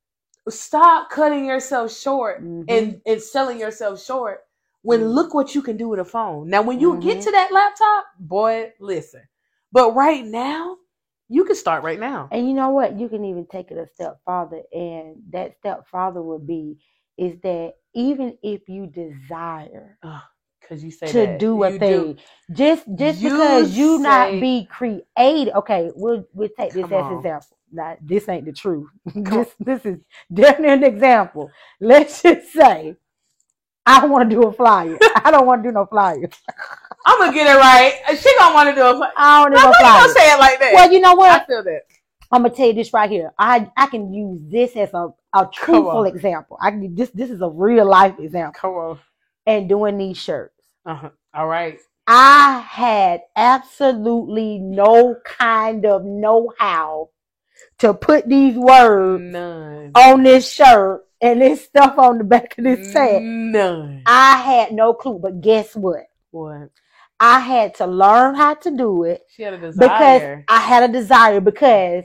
Stop 0.49 1.11
cutting 1.11 1.47
yourself 1.47 1.93
short 1.97 2.43
Mhm. 2.43 2.69
and 2.69 3.01
and 3.07 3.23
selling 3.23 3.61
yourself 3.61 4.03
short 4.03 4.41
when 4.83 5.05
Mhm. 5.05 5.11
look 5.11 5.35
what 5.35 5.55
you 5.55 5.63
can 5.63 5.77
do 5.79 5.89
with 5.89 6.01
a 6.01 6.05
phone. 6.07 6.51
Now, 6.51 6.63
when 6.63 6.81
you 6.81 6.99
get 7.01 7.21
Mhm. 7.21 7.23
to 7.23 7.33
that 7.33 7.53
laptop, 7.53 8.07
boy, 8.21 8.73
listen. 8.81 9.23
But 9.73 9.95
right 9.95 10.25
now, 10.25 10.79
you 11.29 11.45
can 11.45 11.57
start 11.57 11.85
right 11.85 12.01
now. 12.01 12.33
And 12.33 12.49
you 12.49 12.55
know 12.55 12.71
what? 12.71 12.99
You 12.99 13.09
can 13.09 13.25
even 13.25 13.47
take 13.47 13.71
it 13.73 13.79
a 13.79 13.87
step 13.87 14.21
farther, 14.25 14.63
and 14.73 15.23
that 15.31 15.57
step 15.59 15.87
farther 15.89 16.23
would 16.23 16.47
be 16.47 16.79
is 17.19 17.41
that 17.43 17.75
even 17.95 18.39
if 18.43 18.69
you 18.69 18.87
desire 18.87 19.99
Because 20.61 20.85
you 20.85 20.91
say 20.93 21.13
to 21.13 21.15
that. 21.15 21.29
do 21.29 21.65
a 21.65 21.71
You 21.71 21.79
thing, 21.79 22.19
just 22.53 22.87
just 22.97 23.23
You 23.23 23.23
because 23.23 23.77
you 23.77 23.99
not 23.99 24.41
be 24.41 24.67
creative, 24.67 25.55
okay, 25.57 25.93
we'll 25.97 26.25
we'll 26.35 26.51
take 26.59 26.75
this 26.75 26.93
as 26.93 27.11
on. 27.11 27.11
example. 27.11 27.58
Now, 27.73 27.97
this 28.03 28.29
ain't 28.29 28.47
the 28.47 28.53
truth. 28.53 28.89
this 29.15 29.55
this 29.61 29.85
is 29.85 29.99
definitely 30.33 30.87
an 30.89 30.95
example. 30.95 31.51
Let's 31.81 32.23
just 32.23 32.53
say 32.53 32.97
I 33.87 34.05
want 34.07 34.29
to 34.31 34.37
do 34.37 34.47
a 34.47 34.53
flyer. 34.53 34.99
I 35.25 35.31
don't 35.31 35.47
want 35.47 35.63
to 35.63 35.69
do 35.69 35.73
no 35.73 35.87
flyer. 35.87 36.29
I'm 37.07 37.19
gonna 37.19 37.33
get 37.33 37.47
it 37.55 37.59
right. 37.59 38.01
She 38.19 38.37
gonna 38.39 38.55
want 38.55 38.69
to 38.71 38.75
do 38.75 39.03
it. 39.03 39.11
I 39.17 39.43
don't 39.43 39.53
do 39.53 39.57
No, 39.57 39.63
no 39.65 39.71
why 39.71 39.77
you 39.79 39.85
flyer. 39.85 40.01
gonna 40.03 40.13
say 40.13 40.33
it 40.33 40.39
like 40.39 40.59
that? 40.61 40.73
Well, 40.75 40.93
you 40.93 41.01
know 41.01 41.15
what? 41.15 41.43
I 41.43 41.45
feel 41.47 41.63
that. 41.65 41.83
I'm 42.31 42.43
gonna 42.43 42.55
tell 42.55 42.67
you 42.67 42.75
this 42.75 42.93
right 42.93 43.11
here. 43.11 43.33
I 43.39 43.71
I 43.77 43.87
can 43.87 44.13
use 44.13 44.41
this 44.51 44.77
as 44.77 44.93
a, 44.93 45.09
a 45.35 45.49
truthful 45.53 46.05
example. 46.05 46.59
I 46.61 46.71
can 46.71 46.95
this 46.95 47.11
this 47.11 47.31
is 47.31 47.41
a 47.41 47.49
real 47.49 47.87
life 47.87 48.19
example. 48.19 48.59
Come 48.61 48.71
on. 48.73 48.99
And 49.47 49.69
doing 49.69 49.97
these 49.97 50.19
shirts, 50.19 50.63
Uh-huh. 50.85 51.09
All 51.35 51.47
right. 51.47 51.79
I 52.07 52.61
had 52.69 53.23
absolutely 53.37 54.59
no 54.59 55.17
kind 55.25 55.87
of 55.87 56.05
know 56.05 56.53
how 56.59 57.09
to 57.79 57.95
put 57.95 58.29
these 58.29 58.57
words 58.57 59.23
None. 59.23 59.93
on 59.95 60.23
this 60.23 60.51
shirt 60.53 61.05
and 61.21 61.41
this 61.41 61.65
stuff 61.65 61.99
on 61.99 62.19
the 62.19 62.25
back 62.25 62.57
of 62.59 62.65
this 62.65 62.93
tag. 62.93 63.23
None. 63.23 64.03
I 64.07 64.37
had 64.37 64.73
no 64.73 64.93
clue. 64.95 65.19
But 65.19 65.41
guess 65.41 65.75
what? 65.75 66.05
What? 66.31 66.71
I 67.21 67.41
had 67.41 67.75
to 67.77 67.87
learn 67.87 68.37
how 68.37 68.55
to 68.55 68.71
do 68.77 69.03
it 69.05 69.23
She 69.29 69.43
had 69.43 69.55
a 69.55 69.59
because. 69.59 70.23
I 70.49 70.61
had 70.61 70.89
a 70.89 70.93
desire 70.93 71.41
because 71.41 72.05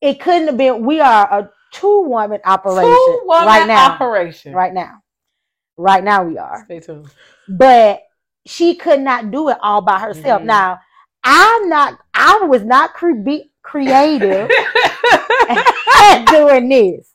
it 0.00 0.20
couldn't 0.20 0.48
have 0.48 0.56
been. 0.56 0.84
We 0.84 1.00
are 1.00 1.40
a 1.40 1.50
two 1.72 2.02
woman 2.02 2.40
operation 2.44 2.90
Two 2.90 3.20
woman 3.24 3.46
right 3.46 3.66
now. 3.68 3.92
operation. 3.92 4.52
Right 4.52 4.74
now, 4.74 5.00
right 5.76 6.02
now 6.02 6.24
we 6.24 6.38
are. 6.38 6.64
Stay 6.64 6.80
tuned. 6.80 7.06
But 7.48 8.02
she 8.46 8.74
could 8.74 9.00
not 9.00 9.30
do 9.30 9.48
it 9.50 9.58
all 9.62 9.80
by 9.80 10.00
herself. 10.00 10.42
Mhm. 10.42 10.46
Now 10.46 10.78
I'm 11.22 11.68
not. 11.68 11.98
I 12.14 12.38
was 12.46 12.64
not 12.64 12.94
cre- 12.94 13.12
be 13.14 13.51
creative 13.72 14.50
at 15.48 16.24
doing 16.26 16.68
this. 16.68 17.08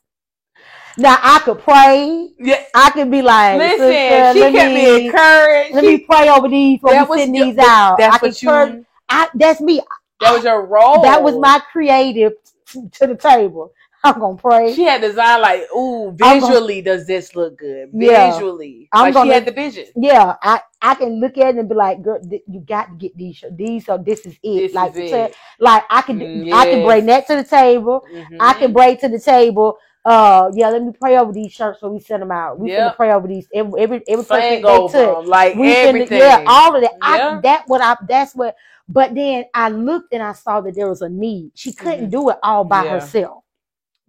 Now 0.96 1.16
I 1.22 1.38
could 1.44 1.60
pray. 1.60 2.30
yeah. 2.40 2.64
I 2.74 2.90
could 2.90 3.08
be 3.10 3.22
like, 3.22 3.56
Listen, 3.58 4.34
she 4.34 4.40
let 4.40 4.52
kept 4.52 4.74
me, 4.74 4.74
me 4.74 5.06
encouraged. 5.06 5.74
let 5.74 5.84
She- 5.84 5.90
me 5.90 5.98
pray 5.98 6.28
over 6.28 6.48
these 6.48 6.80
that 6.82 7.08
we 7.08 7.18
send 7.18 7.36
your- 7.36 7.46
these 7.46 7.58
out. 7.58 7.96
That's 7.98 8.16
I 8.22 8.26
what 8.26 8.42
you. 8.42 8.84
I, 9.08 9.28
that's 9.34 9.60
me. 9.60 9.80
that 10.20 10.32
was 10.32 10.42
your 10.44 10.66
role. 10.66 11.02
That 11.02 11.22
was 11.22 11.36
my 11.36 11.60
creative 11.72 12.32
t- 12.66 12.88
to 12.94 13.06
the 13.06 13.14
table. 13.16 13.72
I'm 14.14 14.20
gonna 14.20 14.36
pray. 14.36 14.74
She 14.74 14.84
had 14.84 15.00
design 15.00 15.40
like, 15.40 15.62
ooh, 15.74 16.08
I'm 16.08 16.16
gonna- 16.16 16.40
visually 16.40 16.82
does 16.82 17.06
this 17.06 17.34
look 17.36 17.58
good? 17.58 17.90
Yeah. 17.92 18.32
Visually, 18.32 18.88
I'm 18.92 19.06
like 19.06 19.14
gonna- 19.14 19.30
she 19.30 19.34
had 19.34 19.44
the 19.46 19.52
vision. 19.52 19.86
yeah, 19.96 20.36
I, 20.42 20.60
I 20.82 20.94
can 20.94 21.20
look 21.20 21.36
at 21.38 21.54
it 21.54 21.58
and 21.58 21.68
be 21.68 21.74
like, 21.74 22.02
girl, 22.02 22.20
th- 22.20 22.42
you 22.46 22.60
got 22.60 22.88
to 22.90 22.94
get 22.96 23.16
these. 23.16 23.42
These 23.52 23.86
so 23.86 23.98
this 23.98 24.20
is 24.26 24.34
it. 24.42 24.58
This 24.60 24.74
like, 24.74 24.94
is 24.96 25.12
it. 25.12 25.34
like 25.60 25.84
I 25.90 26.02
can 26.02 26.18
Mm, 26.20 26.52
I 26.52 26.64
can 26.70 26.84
bring 26.84 27.06
that 27.06 27.26
to 27.28 27.36
the 27.36 27.44
table. 27.44 28.04
I 28.40 28.54
Mhm. 28.54 28.58
can 28.58 28.72
bring 28.72 28.96
to 28.98 29.08
the 29.08 29.18
table. 29.20 29.78
Uh, 30.04 30.50
yeah, 30.54 30.70
let 30.70 30.82
me 30.82 30.92
pray 30.98 31.18
over 31.18 31.32
these 31.32 31.52
shirts 31.52 31.82
when 31.82 31.92
we 31.92 32.00
send 32.00 32.22
them 32.22 32.30
out. 32.30 32.58
We 32.58 32.70
Yep. 32.70 32.92
finna 32.92 32.96
pray 32.96 33.12
over 33.12 33.28
these 33.28 33.46
every 33.52 33.80
every 33.82 34.02
every 34.08 34.24
person 34.24 34.62
they 34.62 34.62
took. 34.62 35.26
like 35.26 35.54
We 35.56 35.66
finna- 35.68 35.84
everything. 35.86 36.18
yeah, 36.18 36.44
all 36.46 36.74
of 36.74 36.80
that. 36.82 36.92
Yeah. 36.92 37.36
I 37.36 37.40
that 37.42 37.64
what 37.66 37.80
I 37.82 37.96
that's 38.08 38.34
what. 38.34 38.56
But 38.88 39.14
then 39.14 39.44
I 39.52 39.68
looked 39.68 40.14
and 40.14 40.22
I 40.22 40.32
saw 40.32 40.62
that 40.62 40.74
there 40.74 40.88
was 40.88 41.02
a 41.02 41.10
need. 41.10 41.50
She 41.54 41.72
couldn't 41.74 42.06
Mhm. 42.06 42.10
do 42.10 42.30
it 42.30 42.38
all 42.42 42.64
by 42.64 42.84
Yeah. 42.84 42.90
herself. 42.92 43.44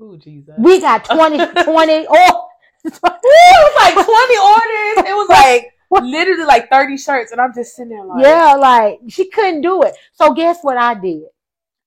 Ooh, 0.02 0.18
Jesus. 0.18 0.56
We 0.58 0.80
got 0.80 1.06
20, 1.06 1.38
20 1.64 2.08
oh, 2.10 2.48
it 2.86 2.94
was 2.94 3.76
like 3.76 3.94
20 3.94 4.38
orders. 4.38 5.10
It 5.10 5.16
was 5.16 5.30
like 5.30 5.74
literally 6.04 6.46
like 6.46 6.70
30 6.70 6.98
shirts. 6.98 7.32
And 7.32 7.42
I'm 7.42 7.54
just 7.54 7.76
sitting 7.76 7.90
there 7.90 8.06
like, 8.06 8.24
yeah, 8.24 8.54
like 8.56 9.00
she 9.10 9.30
couldn't 9.30 9.62
do 9.62 9.82
it. 9.84 9.96
So 10.14 10.34
guess 10.34 10.60
what 10.62 10.78
I 10.78 10.94
did? 10.94 11.24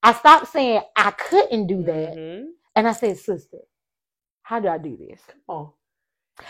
I 0.02 0.12
stopped 0.12 0.48
saying 0.48 0.82
I 0.96 1.12
couldn't 1.12 1.68
do 1.68 1.82
that, 1.84 2.16
Mhm. 2.16 2.46
and 2.74 2.88
I 2.88 2.92
said, 2.92 3.16
"Sister, 3.18 3.58
how 4.42 4.58
do 4.58 4.66
I 4.68 4.76
do 4.78 4.96
this?" 4.96 5.20
Come 5.28 5.40
on. 5.48 5.70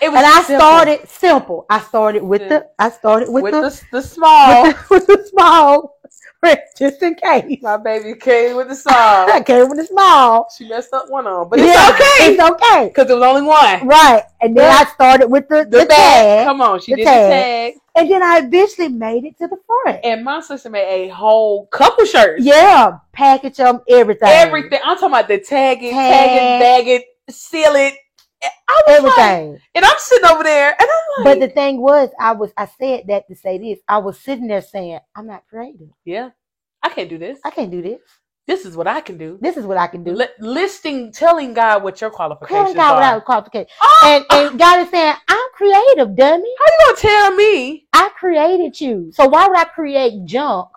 It 0.01 0.09
was 0.09 0.17
And 0.19 0.27
I 0.27 0.43
simple. 0.43 0.67
started 0.67 1.09
simple. 1.09 1.67
I 1.69 1.81
started 1.81 2.23
with 2.23 2.49
the. 2.49 2.67
I 2.79 2.89
started 2.89 3.29
with, 3.31 3.43
with 3.43 3.53
the, 3.53 3.61
the, 3.61 3.87
the 3.99 4.03
small. 4.03 4.63
with 4.65 4.77
the 4.79 4.85
with 4.95 5.07
the 5.07 5.27
small, 5.31 5.97
just 6.79 7.03
in 7.03 7.15
case. 7.15 7.59
My 7.63 7.77
baby 7.77 8.19
came 8.19 8.57
with 8.57 8.71
a 8.71 8.75
small. 8.75 8.95
I 9.31 9.43
came 9.47 9.69
with 9.69 9.79
the 9.79 9.85
small. 9.87 10.49
She 10.57 10.69
messed 10.69 10.93
up 10.93 11.09
one 11.09 11.27
on, 11.27 11.49
but 11.49 11.59
it's 11.61 11.69
Yeah, 11.69 11.91
okay 11.93 12.33
It's 12.35 12.41
okay. 12.43 12.89
because 12.89 13.07
there 13.07 13.17
was 13.17 13.25
only 13.25 13.43
one. 13.43 13.87
Right. 13.87 14.23
And 14.41 14.57
then 14.57 14.65
Yeah. 14.65 14.85
I 14.87 14.93
started 14.93 15.29
with 15.29 15.49
the, 15.49 15.65
The, 15.65 15.81
the, 15.81 15.87
bag. 15.87 15.89
tag. 15.89 16.47
Come 16.47 16.61
on, 16.61 16.81
she 16.81 16.93
The 16.93 16.97
did 16.97 17.05
tag. 17.05 17.23
the 17.23 17.29
tag. 17.31 17.75
And 17.95 18.11
then 18.11 18.23
I 18.23 18.39
eventually 18.39 18.89
made 18.89 19.25
it 19.25 19.37
to 19.39 19.49
the 19.49 19.59
front. 19.67 20.01
And 20.05 20.25
my 20.25 20.41
sister 20.41 20.71
made 20.71 21.07
a 21.07 21.09
whole 21.11 21.67
couple 21.67 22.05
shirts. 22.07 22.43
Yeah. 22.45 22.99
Package 23.13 23.59
them, 23.59 23.81
everything. 23.89 24.29
Everything. 24.29 24.81
I'm 24.85 24.97
talking 24.97 25.09
about 25.11 25.29
the 25.29 25.39
tagging, 25.39 25.93
Tag. 25.93 26.29
tagging, 26.29 26.61
bagging, 26.61 27.03
seal 27.31 27.75
it. 27.77 27.95
I 28.69 28.83
was 28.87 29.03
like, 29.05 29.19
Everything. 29.19 29.59
and 29.75 29.85
I'm 29.85 29.99
sitting 29.99 30.29
over 30.31 30.43
there, 30.43 30.71
and 30.71 30.81
I'm 30.81 31.25
like 31.25 31.39
But 31.41 31.41
the 31.49 31.55
thing 31.55 31.81
was, 31.81 32.11
I 32.21 32.33
was 32.33 32.53
I 32.57 32.67
said 32.67 33.05
that 33.09 33.29
to 33.29 33.35
say 33.37 33.59
this. 33.59 33.79
I 33.89 33.99
was 33.99 34.19
sitting 34.21 34.47
there 34.49 34.63
saying, 34.63 35.01
I'm 35.17 35.27
not 35.27 35.45
creative. 35.49 35.89
yeah, 36.05 36.31
I 36.83 36.89
can't 36.89 37.09
do 37.09 37.19
this. 37.19 37.39
I 37.45 37.51
can't 37.51 37.71
do 37.71 37.83
this. 37.83 38.01
This 38.47 38.65
is 38.67 38.77
what 38.77 38.89
I 38.89 39.01
can 39.01 39.19
do. 39.19 39.39
This 39.41 39.57
is 39.57 39.65
what 39.67 39.77
I 39.77 39.87
can 39.87 40.03
do. 40.03 40.13
Li- 40.15 40.27
listing, 40.41 41.13
telling 41.13 41.55
God 41.55 41.85
what 41.85 42.01
your 42.01 42.11
qualifications 42.11 42.75
Telling 42.75 42.77
God 42.77 42.93
are. 42.93 42.97
without 42.97 43.25
qualification. 43.25 43.69
Oh, 43.81 44.01
And 44.05 44.25
and 44.51 44.59
God 44.59 44.81
is 44.81 44.91
saying, 44.91 45.15
I'm 45.29 45.47
creative, 45.55 46.17
dummy. 46.17 46.53
how 46.59 46.67
you 46.67 46.87
gonna 46.87 46.97
tell 46.99 47.35
me? 47.37 47.87
I 47.93 48.09
created 48.19 48.81
you. 48.81 49.11
So 49.15 49.29
why 49.29 49.47
would 49.47 49.57
I 49.57 49.65
create 49.65 50.25
junk 50.25 50.69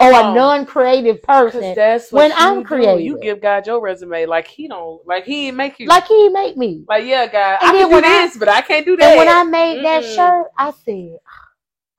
Oh, 0.00 0.10
Come 0.10 0.14
or 0.14 0.30
a 0.30 0.34
non-creative 0.34 1.22
person 1.22 1.72
that's 1.74 2.10
what 2.10 2.30
when 2.30 2.32
I'm 2.36 2.62
do. 2.64 2.98
You 2.98 3.18
give 3.20 3.40
God 3.40 3.66
your 3.66 3.80
resume 3.80 4.26
like 4.26 4.46
he 4.46 4.66
don't, 4.68 5.06
like 5.06 5.24
he 5.24 5.48
ain't 5.48 5.56
make 5.56 5.78
you. 5.78 5.86
like 5.86 6.06
he 6.06 6.24
ain't 6.24 6.32
make 6.32 6.56
me? 6.56 6.84
Like, 6.88 7.04
yeah, 7.04 7.26
God, 7.26 7.58
And 7.62 7.70
I 7.70 7.72
can 7.72 7.88
do 7.88 7.94
when 7.94 8.04
I- 8.04 8.08
this, 8.26 8.36
but 8.36 8.48
I 8.48 8.60
can't 8.60 8.84
do 8.84 8.96
that. 8.96 9.10
And 9.10 9.18
when 9.18 9.28
I 9.28 9.44
made 9.44 9.84
that 9.84 10.02
Mm-mm. 10.02 10.14
shirt, 10.16 10.46
I 10.58 10.72
said, 10.84 11.18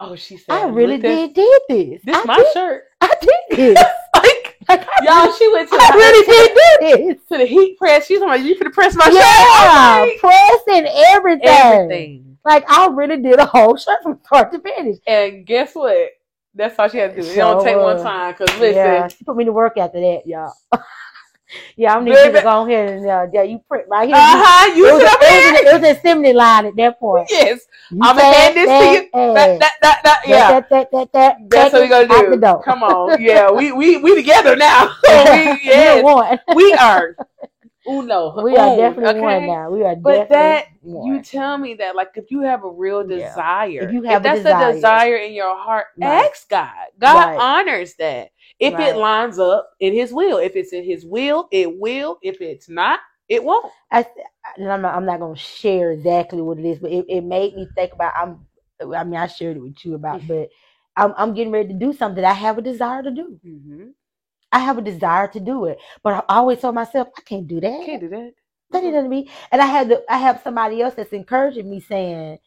oh, 0.01 0.15
she 0.15 0.37
said, 0.37 0.53
I 0.53 0.65
really 0.67 0.97
"Look 0.97 1.05
at- 1.05 1.33
did 1.33 1.33
did 1.35 1.61
this. 1.69 2.01
This 2.03 2.15
I 2.17 2.23
my 2.25 2.35
did, 2.37 2.53
shirt. 2.53 2.83
I 3.01 3.13
did 3.21 3.57
this. 3.57 3.83
like, 4.15 4.57
Y'all, 5.03 5.31
she 5.33 5.47
went 5.53 5.69
to 5.69 5.77
I 5.79 5.91
the, 5.91 5.97
really 5.97 6.25
did 6.25 6.53
do 6.55 7.15
this. 7.15 7.27
to 7.31 7.37
the 7.37 7.45
heat 7.45 7.77
press. 7.77 8.07
She's 8.07 8.19
like, 8.19 8.41
you 8.41 8.55
finna 8.55 8.73
press 8.73 8.95
my 8.95 9.07
Yeah, 9.11 10.05
shirt. 10.05 10.19
pressing 10.19 10.87
everything. 10.87 11.47
Everything. 11.47 12.37
Like 12.43 12.69
I 12.69 12.87
really 12.87 13.21
did 13.21 13.39
a 13.39 13.45
whole 13.45 13.75
shirt 13.77 14.03
from 14.03 14.19
start 14.25 14.51
to 14.53 14.59
finish. 14.59 14.97
And 15.07 15.45
guess 15.45 15.73
what? 15.75 16.09
That's 16.55 16.79
all 16.79 16.87
she 16.87 16.97
had 16.97 17.15
to 17.15 17.21
do. 17.21 17.27
It 17.27 17.35
don't 17.35 17.63
take 17.63 17.75
one 17.75 18.01
time. 18.01 18.33
Cause 18.33 18.47
listen, 18.59 18.75
Yeah, 18.75 19.07
she 19.09 19.23
put 19.23 19.35
me 19.35 19.43
to 19.43 19.51
work 19.51 19.77
after 19.77 19.99
that, 19.99 20.21
y'all. 20.25 20.53
yeah, 21.75 21.93
I'm 21.95 22.05
need 22.05 22.11
you 22.11 22.31
to 22.31 22.41
go 22.41 22.65
ahead 22.65 22.89
and 22.89 23.07
uh, 23.07 23.27
yeah, 23.33 23.43
you 23.43 23.59
print 23.67 23.85
right 23.89 24.07
here. 24.07 24.15
uh 24.15 24.19
huh. 24.19 24.71
It 24.71 24.81
was, 24.81 25.03
a, 25.03 25.05
it, 25.05 25.53
was 25.53 25.61
a, 25.61 25.67
it 25.67 25.73
was 25.73 25.89
an 25.89 25.97
assembly 25.97 26.33
line 26.33 26.65
at 26.65 26.75
that 26.77 26.97
point. 26.99 27.27
Yes. 27.29 27.61
You 27.91 27.99
I'ma 28.01 28.21
hand 28.21 28.55
this 28.55 28.67
to 28.67 29.03
you. 29.03 29.09
that, 29.33 29.35
That, 29.35 29.59
that, 29.59 29.73
that, 29.81 30.01
that, 30.03 30.21
yeah. 30.25 30.51
that, 30.51 30.69
that, 30.69 30.91
that, 30.91 31.11
that, 31.11 31.37
That's 31.49 31.73
what 31.73 31.81
we 31.81 31.89
gonna 31.89 32.37
do. 32.37 32.61
Come 32.63 32.83
on. 32.83 33.21
Yeah, 33.21 33.51
we 33.51 33.71
we 33.73 33.97
we 33.97 34.15
together 34.15 34.55
now. 34.55 34.85
we, 35.03 35.59
yes, 35.63 36.39
we 36.55 36.73
are. 36.73 37.15
Uno. 37.87 38.35
We 38.37 38.57
are 38.57 38.69
Un, 38.69 38.75
definitely 38.75 39.21
one 39.21 39.45
now. 39.45 39.69
We 39.71 39.83
are 39.83 39.95
definitely 39.95 40.03
not. 40.03 40.03
But 40.03 40.29
that 40.31 40.65
one. 40.81 41.05
you 41.05 41.21
tell 41.23 41.57
me 41.57 41.75
that 41.75 41.95
like 41.95 42.11
if 42.15 42.31
you 42.31 42.41
have 42.41 42.63
a 42.63 42.69
real 42.69 43.05
Yeah. 43.07 43.07
desire, 43.07 43.79
If 43.79 43.91
you 43.91 44.03
have 44.03 44.25
a 44.25 44.29
that's 44.29 44.31
desire. 44.31 44.45
a 44.45 44.55
desire 44.73 45.15
in 45.17 45.33
your 45.33 45.55
heart, 45.57 45.87
Right. 45.97 46.29
ask 46.31 46.49
God. 46.49 46.87
God 46.99 47.27
Right. 47.27 47.37
honors 47.37 47.95
that. 47.95 48.31
If 48.59 48.73
Right. 48.73 48.79
it 48.79 48.97
lines 48.97 49.39
up 49.39 49.71
in 49.79 49.93
His 49.93 50.13
will, 50.13 50.37
if 50.37 50.55
it's 50.55 50.73
in 50.73 50.83
His 50.85 51.05
will, 51.05 51.47
it 51.51 51.79
will. 51.79 52.19
If 52.21 52.41
it's 52.41 52.69
not, 52.69 52.99
it 53.29 53.43
won't. 53.43 53.73
I, 53.91 54.05
and 54.57 54.71
I'm 54.71 54.81
not, 54.81 54.95
I'm 54.95 55.05
not 55.05 55.19
gonna 55.19 55.35
share 55.37 55.91
exactly 55.91 56.41
what 56.41 56.59
it 56.59 56.65
is, 56.65 56.79
but 56.79 56.91
it, 56.91 57.05
it 57.09 57.21
made 57.23 57.55
me 57.55 57.67
think 57.75 57.93
about. 57.93 58.13
I'm, 58.17 58.45
I 58.95 59.03
mean, 59.03 59.15
I 59.19 59.27
shared 59.27 59.57
it 59.57 59.61
with 59.61 59.83
you 59.85 59.95
about, 59.95 60.21
Mm-hmm. 60.21 60.27
but 60.27 60.49
I'm, 60.97 61.13
I'm 61.17 61.33
getting 61.33 61.53
ready 61.53 61.69
to 61.69 61.73
do 61.79 61.93
something 61.93 62.21
that 62.21 62.29
I 62.29 62.33
have 62.33 62.57
a 62.57 62.61
desire 62.63 63.03
to 63.03 63.11
do. 63.11 63.39
Mm-hmm. 63.45 63.89
I 64.51 64.59
have 64.59 64.77
a 64.77 64.81
desire 64.81 65.27
to 65.29 65.39
do 65.39 65.65
it, 65.65 65.79
but 66.03 66.13
I 66.13 66.23
always 66.29 66.61
told 66.61 66.75
myself 66.75 67.09
I 67.17 67.21
can't 67.21 67.47
do 67.47 67.61
that. 67.61 67.85
Can't 67.85 68.01
do 68.01 68.09
that. 68.09 68.33
That 68.71 68.83
ain't 68.83 68.93
nothing 68.93 69.11
to 69.11 69.15
me. 69.15 69.29
And 69.51 69.61
I 69.61 69.65
had 69.65 69.89
to, 69.89 70.03
I 70.09 70.17
have 70.17 70.41
somebody 70.43 70.81
else 70.81 70.95
that's 70.95 71.13
encouraging 71.13 71.69
me, 71.69 71.79
saying, 71.79 72.39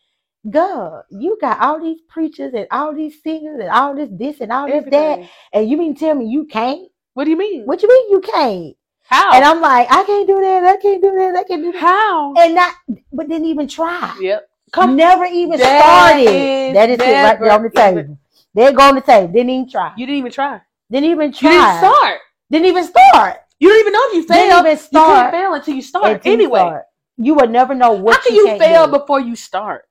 "God, 0.51 1.05
you 1.11 1.39
got 1.41 1.61
all 1.61 1.81
these 1.81 2.01
preachers 2.09 2.55
and 2.55 2.67
all 2.71 2.95
these 2.95 3.23
singers 3.23 3.61
and 3.61 3.71
all 3.71 3.95
this 3.95 4.11
this 4.13 4.41
and 4.41 4.53
all 4.53 4.69
this 4.69 4.85
that, 4.91 5.21
and 5.53 5.71
you 5.71 5.77
mean 5.77 5.95
tell 5.95 6.15
me 6.15 6.27
you 6.27 6.47
can't? 6.47 6.89
What 7.15 7.25
do 7.25 7.31
you 7.31 7.39
mean? 7.39 7.65
What 7.67 7.81
do 7.81 7.87
you 7.87 7.93
mean 7.93 8.11
you 8.13 8.21
can't?" 8.21 8.77
How? 9.09 9.33
And 9.33 9.45
I'm 9.45 9.61
like, 9.61 9.91
I 9.91 10.05
can't 10.05 10.27
do 10.27 10.41
that. 10.41 10.65
I 10.65 10.77
can't 10.77 11.03
do 11.03 11.11
that. 11.17 11.37
I 11.37 11.45
can't 11.45 11.63
do 11.63 11.73
that. 11.73 11.81
How? 11.81 12.35
And 12.35 12.55
not, 12.55 12.75
but 13.13 13.29
didn't 13.29 13.47
even 13.47 13.69
try. 13.69 14.17
Yep. 14.21 14.49
Come. 14.73 14.97
Never 14.97 15.25
even 15.25 15.59
That 15.59 15.81
started. 15.83 16.29
is 16.29 16.75
that 16.75 16.91
is 16.91 17.01
it 17.01 17.23
right 17.23 17.41
there 17.41 17.53
on 17.53 17.63
the 17.63 17.71
table. 17.71 18.19
There 18.55 18.73
go 18.73 18.83
on 18.83 18.97
the 18.97 19.01
table. 19.01 19.33
Didn't 19.33 19.51
even 19.51 19.71
try. 19.71 19.93
You 19.97 20.07
didn't 20.07 20.19
even 20.19 20.33
try. 20.33 20.61
Didn't 20.91 21.11
even 21.11 21.29
You 21.29 21.39
try. 21.39 21.51
didn't 21.51 21.77
start. 21.77 22.21
Didn't 22.51 22.67
even 22.67 22.85
start. 22.85 23.37
You 23.61 23.69
don't 23.69 23.81
even 23.81 23.93
know 23.93 24.01
if 24.09 24.15
you 24.15 24.21
Didn't 24.23 24.49
failed. 24.51 24.67
even 24.67 24.79
You 24.93 25.01
can't 25.01 25.31
fail 25.33 25.55
until 25.55 25.75
you 25.75 25.83
start. 25.83 26.05
until 26.13 26.33
you 26.33 26.39
anyway, 26.39 26.61
start. 26.61 26.85
you 27.19 27.35
would 27.35 27.51
never 27.51 27.75
know 27.75 27.93
what 27.93 28.17
how 28.17 28.23
can 28.23 28.35
you 28.37 28.45
can't 28.47 28.63
fail 28.63 28.87
do. 28.87 28.99
before 28.99 29.21
you 29.21 29.37
start? 29.37 29.85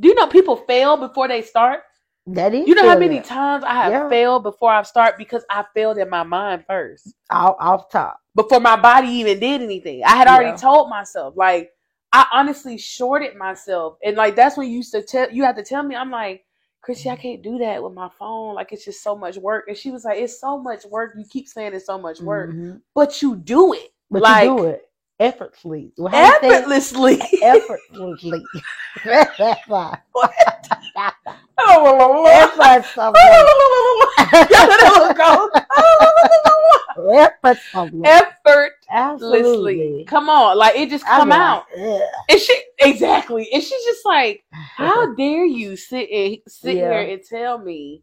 Do 0.00 0.08
you 0.08 0.14
know 0.14 0.26
people 0.26 0.56
fail 0.56 0.96
before 0.96 1.28
they 1.28 1.42
start? 1.42 1.80
That 2.26 2.54
is 2.54 2.66
You 2.68 2.74
know 2.74 2.88
how 2.88 2.98
many 2.98 3.20
times 3.20 3.64
I 3.64 3.74
have 3.74 3.92
Yeah. 3.92 4.08
failed 4.08 4.42
before 4.42 4.70
I 4.70 4.82
start 4.82 5.18
because 5.18 5.44
I 5.50 5.64
failed 5.74 5.98
in 5.98 6.08
my 6.10 6.22
mind 6.22 6.64
first. 6.66 7.14
off, 7.30 7.56
off 7.58 7.90
top. 7.90 8.18
Before 8.34 8.60
my 8.60 8.76
body 8.76 9.08
even 9.08 9.40
did 9.40 9.62
anything. 9.62 10.02
I 10.04 10.16
had 10.16 10.28
already 10.28 10.50
Yeah. 10.50 10.56
told 10.56 10.88
myself. 10.90 11.34
Like 11.36 11.70
I 12.12 12.26
honestly 12.32 12.78
shorted 12.78 13.36
myself. 13.36 13.98
And 14.04 14.16
like 14.16 14.36
that's 14.36 14.56
when 14.56 14.68
you 14.68 14.76
used 14.76 14.92
to 14.92 15.02
tell 15.02 15.30
you 15.30 15.42
have 15.44 15.56
to 15.56 15.64
tell 15.64 15.82
me, 15.82 15.96
I'm 15.96 16.10
like, 16.10 16.43
Chrissy, 16.84 17.08
I 17.08 17.16
can't 17.16 17.42
do 17.42 17.56
that 17.58 17.82
with 17.82 17.94
my 17.94 18.10
phone. 18.18 18.54
Like 18.54 18.72
it's 18.72 18.84
just 18.84 19.02
so 19.02 19.16
much 19.16 19.38
work. 19.38 19.64
And 19.68 19.76
she 19.76 19.90
was 19.90 20.04
like, 20.04 20.18
It's 20.18 20.38
so 20.38 20.58
much 20.58 20.84
work. 20.84 21.14
You 21.16 21.24
keep 21.24 21.48
saying 21.48 21.72
it's 21.72 21.86
so 21.86 21.98
much 21.98 22.20
work. 22.20 22.50
Mhm. 22.50 22.82
But 22.94 23.22
you 23.22 23.36
do 23.36 23.72
it. 23.72 23.94
But 24.10 24.22
like 24.22 24.44
you 24.44 24.56
do 24.56 24.64
it 24.66 24.82
effortlessly. 25.18 25.92
Well, 25.96 26.12
how 26.12 26.26
you 26.26 26.32
say 26.40 26.48
it? 26.48 26.52
effortlessly. 26.52 27.20
effortlessly. 27.42 28.42
That's 29.04 29.66
why. 29.66 29.98
Effortlessly. 30.22 32.30
Effortlessly. 32.30 33.20
Let 34.32 35.10
it 35.10 35.16
go. 35.16 35.50
Effortlessly. 37.12 38.00
Effortlessly. 38.04 38.70
Absolutely. 38.90 40.04
Come 40.06 40.28
on. 40.28 40.56
Like 40.58 40.76
it 40.76 40.90
just 40.90 41.04
come 41.04 41.30
like, 41.30 41.38
out. 41.40 41.64
And 41.76 42.40
she 42.40 42.56
exactly. 42.80 43.48
And 43.52 43.62
she's 43.62 43.84
just 43.84 44.04
like, 44.04 44.44
How 44.52 45.14
dare 45.16 45.44
you 45.44 45.76
sit 45.76 46.08
and 46.10 46.38
sit 46.48 46.76
Yeah. 46.76 47.02
here 47.02 47.12
and 47.14 47.22
tell 47.22 47.58
me 47.58 48.02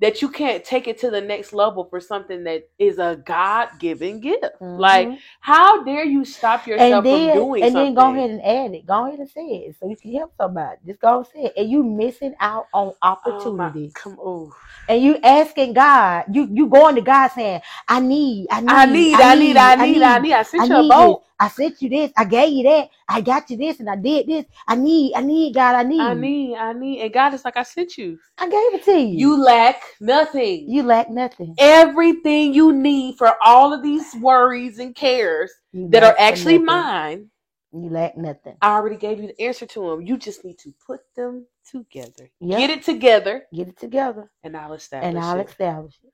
that 0.00 0.22
you 0.22 0.28
can't 0.28 0.64
take 0.64 0.86
it 0.88 0.98
to 1.00 1.10
the 1.10 1.20
next 1.20 1.52
level 1.52 1.84
for 1.84 2.00
something 2.00 2.44
that 2.44 2.68
is 2.78 2.98
a 2.98 3.20
God 3.26 3.68
given 3.78 4.20
gift? 4.20 4.44
Like, 4.60 5.08
Mhm. 5.08 5.18
how 5.40 5.82
dare 5.84 6.04
you 6.04 6.24
stop 6.24 6.66
yourself 6.66 7.04
and 7.04 7.04
then, 7.06 7.32
from 7.32 7.42
doing 7.42 7.62
and 7.64 7.72
something? 7.72 7.94
then 7.94 7.94
go 7.94 8.12
ahead 8.12 8.30
and 8.30 8.42
add 8.44 8.74
it. 8.74 8.86
Go 8.86 9.06
ahead 9.06 9.18
and 9.18 9.28
say 9.30 9.46
it 9.66 9.76
so 9.80 9.88
you 9.88 9.96
can 9.96 10.14
help 10.14 10.32
somebody. 10.36 10.76
Just 10.86 11.00
go 11.00 11.18
and 11.18 11.26
say 11.26 11.40
it. 11.44 11.52
And 11.56 11.70
you 11.70 11.82
missing 11.82 12.34
out 12.40 12.66
on 12.72 12.92
Oh 13.26 13.52
my- 13.52 13.72
come 13.94 14.18
on. 14.20 14.52
and 14.88 15.02
you 15.02 15.18
asking 15.22 15.72
God, 15.74 16.24
you 16.32 16.48
you 16.50 16.66
going 16.68 16.94
to 16.94 17.00
God 17.02 17.28
saying, 17.28 17.60
I 17.88 18.00
need, 18.00 18.46
I 18.50 18.60
need, 18.60 18.72
I 18.74 18.86
need, 18.86 19.16
I 19.16 19.34
need, 19.34 19.56
I 19.56 19.76
need, 19.86 20.02
I 20.02 20.18
need. 20.18 20.32
I 20.32 20.42
sent 20.42 20.62
I 20.62 20.66
you 20.66 20.80
a 20.80 20.88
boat. 20.88 21.20
this. 21.22 21.28
I 21.40 21.48
sent 21.48 21.82
you 21.82 21.88
this. 21.88 22.12
I 22.16 22.24
gave 22.24 22.52
you 22.52 22.64
that. 22.64 22.88
I 23.08 23.20
got 23.20 23.48
you 23.50 23.56
this, 23.56 23.80
and 23.80 23.88
I 23.90 23.96
did 23.96 24.26
this. 24.26 24.44
I 24.66 24.74
need, 24.74 25.14
I 25.14 25.20
need, 25.20 25.54
God, 25.54 25.74
I 25.76 25.82
need. 25.84 26.00
I 26.00 26.14
need, 26.14 26.56
I 26.56 26.72
need. 26.72 27.00
And 27.02 27.12
God 27.12 27.34
is 27.34 27.44
like, 27.44 27.56
I 27.56 27.62
sent 27.62 27.96
you. 27.98 28.18
I 28.38 28.44
gave 28.48 28.74
it 28.74 28.84
to 28.84 28.92
you. 28.98 29.18
You 29.18 29.42
lack 29.42 29.82
nothing. 30.00 30.68
you 30.68 30.82
lack 30.82 31.10
nothing. 31.10 31.54
Everything 31.58 32.54
you 32.54 32.72
need 32.72 33.16
for 33.16 33.34
all 33.44 33.72
of 33.72 33.82
these 33.82 34.14
worries 34.16 34.78
and 34.78 34.94
cares 34.94 35.50
You 35.72 35.88
that 35.90 36.02
are 36.02 36.14
actually 36.18 36.58
nothing. 36.58 36.66
mine, 36.66 37.30
You 37.72 37.90
lack 37.90 38.16
nothing. 38.16 38.56
I 38.62 38.74
already 38.76 38.96
gave 38.96 39.20
you 39.20 39.26
the 39.28 39.40
answer 39.40 39.66
to 39.66 39.90
them. 39.90 40.02
You 40.02 40.16
just 40.16 40.44
need 40.44 40.58
to 40.60 40.72
put 40.86 41.00
them 41.16 41.46
together. 41.70 42.30
Yep. 42.40 42.58
Get 42.58 42.70
it 42.70 42.82
together, 42.82 43.46
Get 43.54 43.68
it 43.68 43.78
together, 43.78 44.30
and 44.42 44.56
I'll 44.56 44.72
establish 44.72 45.08
and 45.08 45.18
I'll 45.18 45.40
it. 45.40 45.48
establish 45.48 45.98
it. 46.04 46.12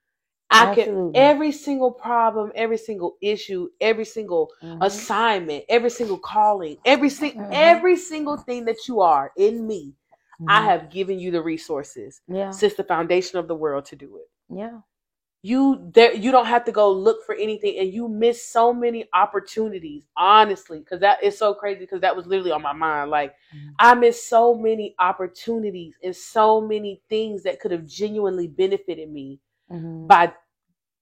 I 0.50 0.74
can 0.74 1.10
every 1.14 1.50
single 1.50 1.90
problem, 1.90 2.52
every 2.54 2.76
single 2.78 3.16
issue, 3.20 3.70
every 3.80 4.04
single 4.04 4.50
Mhm. 4.62 4.78
assignment, 4.82 5.64
every 5.68 5.90
single 5.90 6.18
calling, 6.18 6.76
every 6.84 7.08
single 7.08 7.44
Mhm. 7.46 7.50
every 7.52 7.96
single 7.96 8.36
thing 8.36 8.64
that 8.66 8.86
you 8.86 9.00
are 9.00 9.32
in 9.36 9.66
me. 9.66 9.94
I 10.48 10.60
Mhm. 10.60 10.64
have 10.64 10.90
given 10.90 11.18
you 11.18 11.30
the 11.30 11.42
resources 11.42 12.20
Yeah, 12.28 12.50
since 12.50 12.74
the 12.74 12.84
foundation 12.84 13.38
of 13.38 13.48
the 13.48 13.54
world 13.56 13.86
to 13.86 13.96
do 13.96 14.16
it. 14.18 14.30
yeah. 14.50 14.80
You 15.42 15.90
there 15.94 16.14
you 16.14 16.32
don't 16.32 16.46
have 16.46 16.64
to 16.66 16.72
go 16.72 16.90
look 16.92 17.24
for 17.26 17.34
anything 17.34 17.78
and 17.78 17.92
you 17.92 18.08
miss 18.08 18.46
so 18.48 18.72
many 18.74 19.08
opportunities, 19.14 20.04
honestly, 20.16 20.80
because 20.80 21.00
that 21.00 21.22
is 21.22 21.38
so 21.38 21.54
crazy 21.54 21.80
because 21.80 22.00
that 22.02 22.16
was 22.16 22.26
literally 22.26 22.52
on 22.52 22.62
my 22.62 22.72
mind. 22.72 23.10
Like 23.10 23.34
Mhm. 23.54 23.74
I 23.78 23.94
missed 23.94 24.28
so 24.28 24.54
many 24.54 24.94
opportunities 24.98 25.94
and 26.02 26.16
so 26.16 26.60
many 26.62 27.02
things 27.10 27.42
that 27.44 27.60
could 27.60 27.72
have 27.72 27.86
genuinely 27.86 28.48
benefited 28.48 29.10
me 29.10 29.40
Mhm. 29.70 30.06
by 30.08 30.32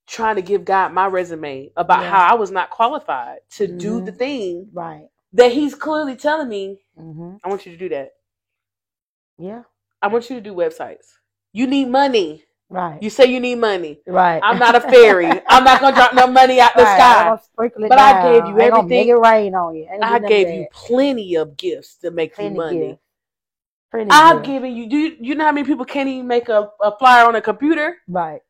trying 0.07 0.35
to 0.35 0.41
give 0.41 0.65
God 0.65 0.93
my 0.93 1.07
resume 1.07 1.71
about 1.77 2.01
Yeah. 2.01 2.11
how 2.11 2.27
I 2.31 2.35
was 2.35 2.51
not 2.51 2.69
qualified 2.69 3.39
to 3.51 3.67
do 3.67 4.01
the 4.01 4.11
thing 4.11 4.69
Right. 4.73 5.09
that 5.33 5.51
he's 5.53 5.75
clearly 5.75 6.15
telling 6.15 6.49
me, 6.49 6.81
hmm 6.97 7.35
I 7.43 7.49
want 7.49 7.65
you 7.65 7.71
to 7.73 7.77
do 7.77 7.89
that. 7.89 8.11
Yeah. 9.37 9.63
I 10.01 10.07
want 10.07 10.29
you 10.29 10.35
to 10.35 10.41
do 10.41 10.53
websites. 10.53 11.13
You 11.53 11.67
need 11.67 11.87
money. 11.89 12.43
Right. 12.69 13.01
You 13.03 13.09
say 13.11 13.25
you 13.25 13.39
need 13.39 13.55
money. 13.55 13.99
right. 14.07 14.41
I'm 14.43 14.57
not 14.57 14.73
a 14.75 14.81
fairy. 14.81 15.29
I'm 15.47 15.63
not 15.63 15.79
gonna 15.79 15.95
drop 15.95 16.13
no 16.15 16.25
money 16.27 16.59
out 16.59 16.75
the 16.75 16.81
Right, 16.83 16.99
I'm 16.99 17.37
sky. 17.37 17.43
it 17.65 17.73
But 17.89 17.99
I 17.99 18.31
gave 18.31 18.47
you 18.47 18.57
gonna 18.57 18.87
Make 18.87 19.07
it 19.07 19.15
rain 19.15 19.53
on 19.53 19.75
you. 19.75 19.87
I 19.91 19.93
do 19.93 19.99
none 19.99 20.23
of 20.23 20.29
gave 20.29 20.47
you 20.49 20.67
plenty 20.71 21.35
of 21.35 21.55
gifts 21.55 21.97
to 21.97 22.09
make 22.11 22.33
plenty 22.33 22.49
you 22.51 22.57
money. 22.57 22.87
gifts. 22.89 23.01
Plenty 23.91 24.09
I've 24.11 24.37
gifts. 24.37 24.47
given 24.47 24.75
you. 24.75 24.89
Do 24.89 24.97
you, 24.97 25.17
you 25.19 25.35
know 25.35 25.45
how 25.45 25.51
many 25.51 25.67
people 25.67 25.85
can't 25.85 26.09
even 26.09 26.27
make 26.27 26.49
a, 26.49 26.71
a 26.81 26.97
flyer 26.97 27.25
on 27.27 27.35
a 27.35 27.41
computer? 27.41 27.97
Right. 28.07 28.41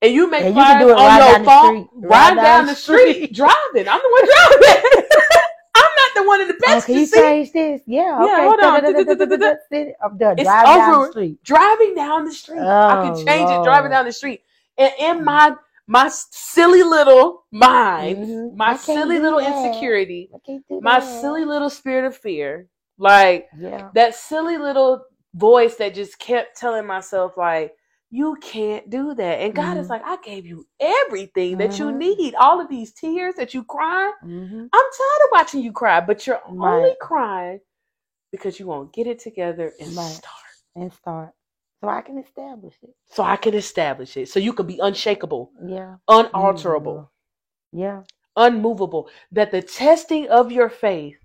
And 0.00 0.12
you 0.12 0.30
make 0.30 0.44
you 0.46 0.52
flyers 0.52 0.78
can 0.78 0.80
do 0.80 0.88
it 0.90 0.96
on 0.96 1.06
right 1.06 1.36
your 1.36 1.44
phone, 1.44 1.88
right 1.94 2.34
down, 2.34 2.66
the 2.66 2.74
street, 2.74 3.32
driving. 3.34 3.88
I'm 3.88 4.00
the 4.00 4.10
one 4.10 4.24
driving. 4.24 5.08
The 6.14 6.22
one 6.24 6.40
in 6.40 6.48
the 6.48 6.54
Oh, 6.54 6.58
passenger 6.66 6.86
can 6.86 6.94
you 6.96 7.06
seat. 7.06 7.20
change 7.20 7.52
this? 7.52 7.82
Yeah. 7.86 8.24
Yeah, 8.24 8.34
okay. 8.34 8.44
hold 8.44 8.60
on. 8.60 8.84
It's 8.84 10.48
over. 10.98 11.10
street. 11.10 11.42
driving 11.44 11.94
down 11.94 12.24
the 12.24 12.32
street. 12.32 12.58
I 12.60 12.96
Oh, 12.96 13.02
can 13.02 13.26
change 13.26 13.50
it 13.50 13.62
driving 13.64 13.90
down 13.90 14.04
the 14.04 14.12
street. 14.12 14.42
And 14.78 14.92
in 14.98 15.24
my 15.24 15.54
my 15.86 16.08
silly 16.08 16.82
little 16.82 17.44
mind, 17.52 18.18
Mhm. 18.18 18.56
my 18.56 18.76
silly 18.76 19.18
little 19.18 19.38
that. 19.38 19.66
insecurity, 19.66 20.30
I 20.34 20.38
can't 20.46 20.66
do 20.68 20.80
my 20.80 20.98
that. 21.00 21.02
silly 21.02 21.44
little 21.44 21.70
spirit 21.70 22.06
of 22.06 22.16
fear, 22.16 22.68
like 22.98 23.48
Yeah. 23.58 23.90
that 23.94 24.14
silly 24.14 24.56
little 24.56 25.04
voice 25.34 25.76
that 25.76 25.94
just 25.94 26.18
kept 26.18 26.56
telling 26.56 26.86
myself 26.86 27.36
like 27.36 27.74
you 28.14 28.36
can't 28.42 28.90
do 28.90 29.14
that 29.14 29.40
and 29.40 29.54
god 29.54 29.76
is 29.78 29.86
Mhm. 29.86 29.90
like 29.90 30.02
i 30.04 30.16
gave 30.24 30.46
you 30.46 30.66
everything 30.80 31.58
that 31.58 31.78
you 31.78 31.86
Mhm. 31.86 31.98
need 31.98 32.34
all 32.36 32.60
of 32.60 32.68
these 32.68 32.92
tears 32.92 33.34
that 33.36 33.54
you 33.54 33.64
cry 33.64 34.12
hmm 34.22 34.66
i'm 34.72 34.88
tired 34.98 35.22
of 35.24 35.30
watching 35.32 35.62
you 35.62 35.72
cry 35.72 36.00
but 36.00 36.26
you're 36.26 36.42
only 36.60 36.96
crying 37.00 37.60
because 38.32 38.58
you 38.60 38.66
won't 38.66 38.92
get 38.92 39.06
it 39.06 39.18
together 39.18 39.72
and 39.80 39.90
Right. 39.96 40.10
start 40.10 40.34
And 40.76 40.92
start. 40.92 41.30
So 41.82 41.88
I 41.88 42.00
can 42.02 42.18
establish 42.18 42.74
it. 42.82 42.94
so 43.06 43.22
I 43.22 43.36
can 43.36 43.54
establish 43.54 44.16
it. 44.16 44.28
So 44.28 44.40
you 44.40 44.52
can 44.52 44.66
be 44.66 44.78
unshakable, 44.80 45.52
Yeah. 45.66 45.96
unalterable, 46.08 47.10
Yeah. 47.72 48.02
unmovable. 48.36 49.08
That 49.32 49.50
the 49.52 49.62
testing 49.62 50.28
of 50.28 50.52
your 50.52 50.70
faith. 50.70 51.18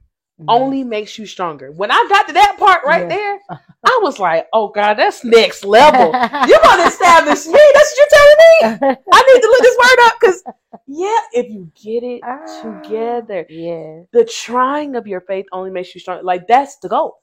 Only 0.48 0.84
makes 0.84 1.18
you 1.18 1.26
stronger. 1.26 1.72
When 1.72 1.92
I 1.92 2.06
got 2.10 2.28
to 2.28 2.34
that 2.34 2.58
part 2.58 2.84
right 2.86 3.04
Yeah. 3.10 3.16
there, 3.16 3.40
I 3.86 4.00
was 4.02 4.20
like, 4.20 4.48
oh 4.54 4.70
God, 4.70 4.96
that's 4.96 5.24
next 5.24 5.66
level. 5.66 6.06
You're 6.48 6.62
gonna 6.64 6.88
establish 6.88 7.46
me. 7.46 7.60
That's 7.74 7.96
what 7.96 7.98
you're 7.98 8.08
telling 8.12 8.38
me. 8.40 8.98
I 9.14 9.34
need 9.34 9.42
to 9.42 9.48
look 9.48 9.62
this 9.62 9.78
word 9.78 10.06
up 10.08 10.14
because 10.20 10.44
yeah, 10.88 11.20
if 11.34 11.50
you 11.52 11.72
get 11.82 12.04
it 12.04 12.22
Ah. 12.24 12.62
together, 12.62 13.46
Yeah. 13.50 14.02
the 14.12 14.26
trying 14.26 14.96
of 14.96 15.08
your 15.08 15.22
faith 15.22 15.46
only 15.52 15.72
makes 15.72 15.94
you 15.94 16.02
stronger. 16.02 16.24
Like 16.24 16.48
that's 16.48 16.78
the 16.78 16.90
goal. 16.90 17.22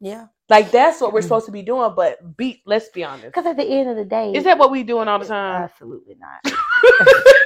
Yeah. 0.00 0.26
Like 0.50 0.70
that's 0.70 1.00
what 1.00 1.12
we're 1.12 1.20
Mm. 1.20 1.24
supposed 1.24 1.46
to 1.46 1.52
be 1.52 1.62
doing. 1.62 1.92
But 1.96 2.36
be 2.36 2.62
let's 2.66 2.88
be 2.90 3.02
honest. 3.04 3.26
Because 3.26 3.46
at 3.46 3.56
the 3.56 3.64
end 3.64 3.88
of 3.88 3.96
the 3.96 4.04
day, 4.04 4.32
Is 4.34 4.44
that 4.44 4.58
what 4.58 4.70
we 4.70 4.82
doing 4.82 5.08
all 5.08 5.18
the 5.18 5.24
time? 5.26 5.62
Absolutely 5.62 6.16
not. 6.18 6.54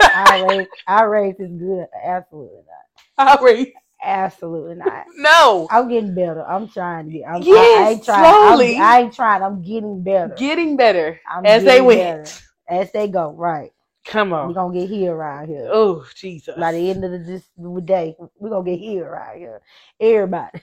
outrage, 0.03 0.67
outrage 0.87 1.37
is 1.39 1.53
good. 1.59 1.87
Absolutely 2.05 2.61
not. 2.67 3.29
Outrage. 3.29 3.69
Absolutely 4.03 4.77
not. 4.77 5.07
No. 5.17 5.67
I'm 5.71 5.89
getting 5.89 6.15
better. 6.15 6.47
I'm 6.47 6.69
trying 6.69 7.07
to 7.07 7.13
get. 7.19 7.25
I'm, 7.25 7.43
I, 7.43 7.45
I 7.45 7.47
Yes, 7.47 7.91
ain't 7.93 8.05
trying. 8.05 8.25
I'm- 8.25 8.35
slowly. 8.59 8.77
I 8.77 9.01
ain't 9.01 9.15
trying. 9.15 9.43
I'm 9.43 9.63
getting 9.63 10.03
better. 10.03 10.35
Getting 10.39 10.77
better 10.77 11.21
I'm 11.31 11.45
as 11.45 11.65
they 11.65 11.81
went. 11.81 12.01
better. 12.01 12.25
As 12.69 12.93
they 12.93 13.09
go, 13.09 13.31
right. 13.33 13.73
Come 14.07 14.33
on. 14.33 14.49
We're 14.49 14.55
gonna 14.55 14.73
get 14.79 14.89
here 14.89 15.15
around 15.15 15.49
here. 15.49 15.69
Oh 15.71 16.07
Jesus. 16.15 16.55
By 16.59 16.73
the 16.73 16.91
end 16.91 17.05
of 17.05 17.11
the, 17.11 17.19
this 17.19 17.43
day, 17.85 18.17
we're 18.39 18.51
gonna 18.51 18.65
get 18.65 18.79
here 18.79 19.05
around 19.05 19.39
here. 19.39 19.61
Everybody. 20.01 20.61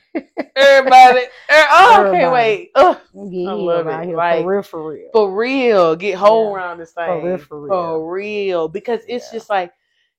Everybody. 0.55 1.19
er- 1.51 1.67
Oh, 1.69 2.07
I 2.07 2.17
can't 2.17 2.33
wait. 2.33 2.71
Oh, 2.75 2.93
get 2.93 3.13
I 3.13 3.29
here 3.29 3.49
love 3.55 3.87
it. 3.87 4.07
here. 4.07 4.17
Like, 4.17 4.43
for 4.43 4.51
real, 4.53 4.63
for 4.63 4.89
real. 4.91 5.09
for 5.13 5.35
real. 5.35 5.95
Get 5.95 6.15
whole 6.15 6.49
Yeah. 6.51 6.55
around 6.55 6.77
this 6.79 6.91
thing. 6.93 7.05
For 7.05 7.27
real, 7.27 7.37
for 7.37 7.61
real. 7.61 7.71
For 7.73 8.11
real. 8.11 8.67
Because 8.67 9.01
it's 9.07 9.27
Yeah. 9.31 9.37
just 9.37 9.49
like 9.49 9.73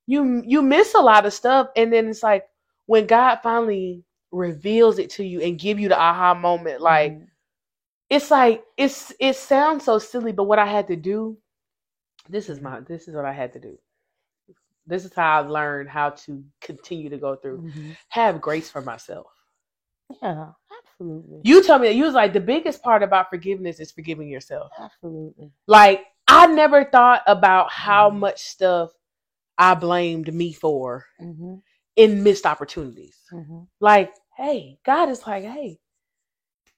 you 0.06 0.42
you 0.46 0.62
miss 0.62 0.94
a 0.94 1.00
lot 1.00 1.26
of 1.26 1.32
stuff 1.32 1.68
and 1.74 1.92
then 1.92 2.06
it's 2.08 2.22
like 2.22 2.44
when 2.86 3.06
God 3.06 3.36
finally 3.42 4.04
reveals 4.32 4.98
it 4.98 5.10
to 5.10 5.24
you 5.24 5.40
and 5.40 5.58
give 5.58 5.78
you 5.78 5.88
the 5.88 5.98
aha 6.00 6.34
moment, 6.34 6.80
like 6.80 7.12
Mhm. 7.12 7.28
it's 8.10 8.30
like 8.30 8.64
it's 8.76 9.12
it 9.20 9.36
sounds 9.36 9.84
so 9.84 9.98
silly, 9.98 10.32
but 10.32 10.44
what 10.44 10.58
I 10.58 10.66
had 10.66 10.88
to 10.88 10.96
do, 10.96 11.38
this 12.28 12.48
is 12.48 12.60
my 12.60 12.80
this 12.80 13.08
is 13.08 13.14
what 13.14 13.24
I 13.24 13.32
had 13.32 13.52
to 13.54 13.60
do. 13.60 13.78
This 14.86 15.04
is 15.04 15.12
how 15.14 15.42
I 15.42 15.46
learned 15.46 15.88
how 15.88 16.10
to 16.10 16.44
continue 16.60 17.10
to 17.10 17.18
go 17.18 17.36
through. 17.36 17.62
Mhm. 17.62 17.96
Have 18.08 18.40
grace 18.40 18.70
for 18.70 18.80
myself. 18.80 19.26
Yeah, 20.22 20.52
absolutely. 20.84 21.40
You 21.42 21.62
told 21.64 21.80
me 21.82 21.88
that 21.88 21.94
you 21.94 22.04
was 22.04 22.14
like 22.14 22.32
the 22.32 22.40
biggest 22.40 22.82
part 22.82 23.02
about 23.02 23.28
forgiveness 23.30 23.80
is 23.80 23.90
forgiving 23.92 24.28
yourself. 24.28 24.70
absolutely. 24.78 25.50
Like 25.66 26.04
I 26.28 26.46
never 26.46 26.84
thought 26.84 27.22
about 27.26 27.70
how 27.72 28.10
Mhm. 28.10 28.18
much 28.18 28.40
stuff 28.42 28.92
I 29.58 29.74
blamed 29.74 30.32
me 30.32 30.52
for 30.52 31.06
hmm 31.18 31.56
in 31.96 32.22
missed 32.22 32.46
opportunities. 32.46 33.18
hmm 33.30 33.60
Like, 33.80 34.14
hey, 34.36 34.78
God 34.84 35.08
is 35.08 35.26
like, 35.26 35.44
hey, 35.44 35.78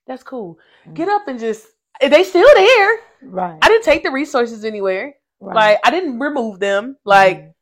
that's 0.07 0.23
cool. 0.23 0.59
Mm-hmm. 0.85 0.93
Get 0.95 1.09
up 1.09 1.27
and 1.27 1.39
just 1.39 1.67
they 2.01 2.23
still 2.23 2.47
there. 2.55 2.99
Right. 3.21 3.59
I 3.61 3.67
didn't 3.69 3.83
take 3.83 4.03
the 4.03 4.11
resources 4.11 4.65
anywhere. 4.65 5.15
right. 5.39 5.55
Like 5.55 5.79
I 5.83 5.91
didn't 5.91 6.19
remove 6.19 6.59
them. 6.59 6.97
Like 7.05 7.37
Mhm. 7.37 7.53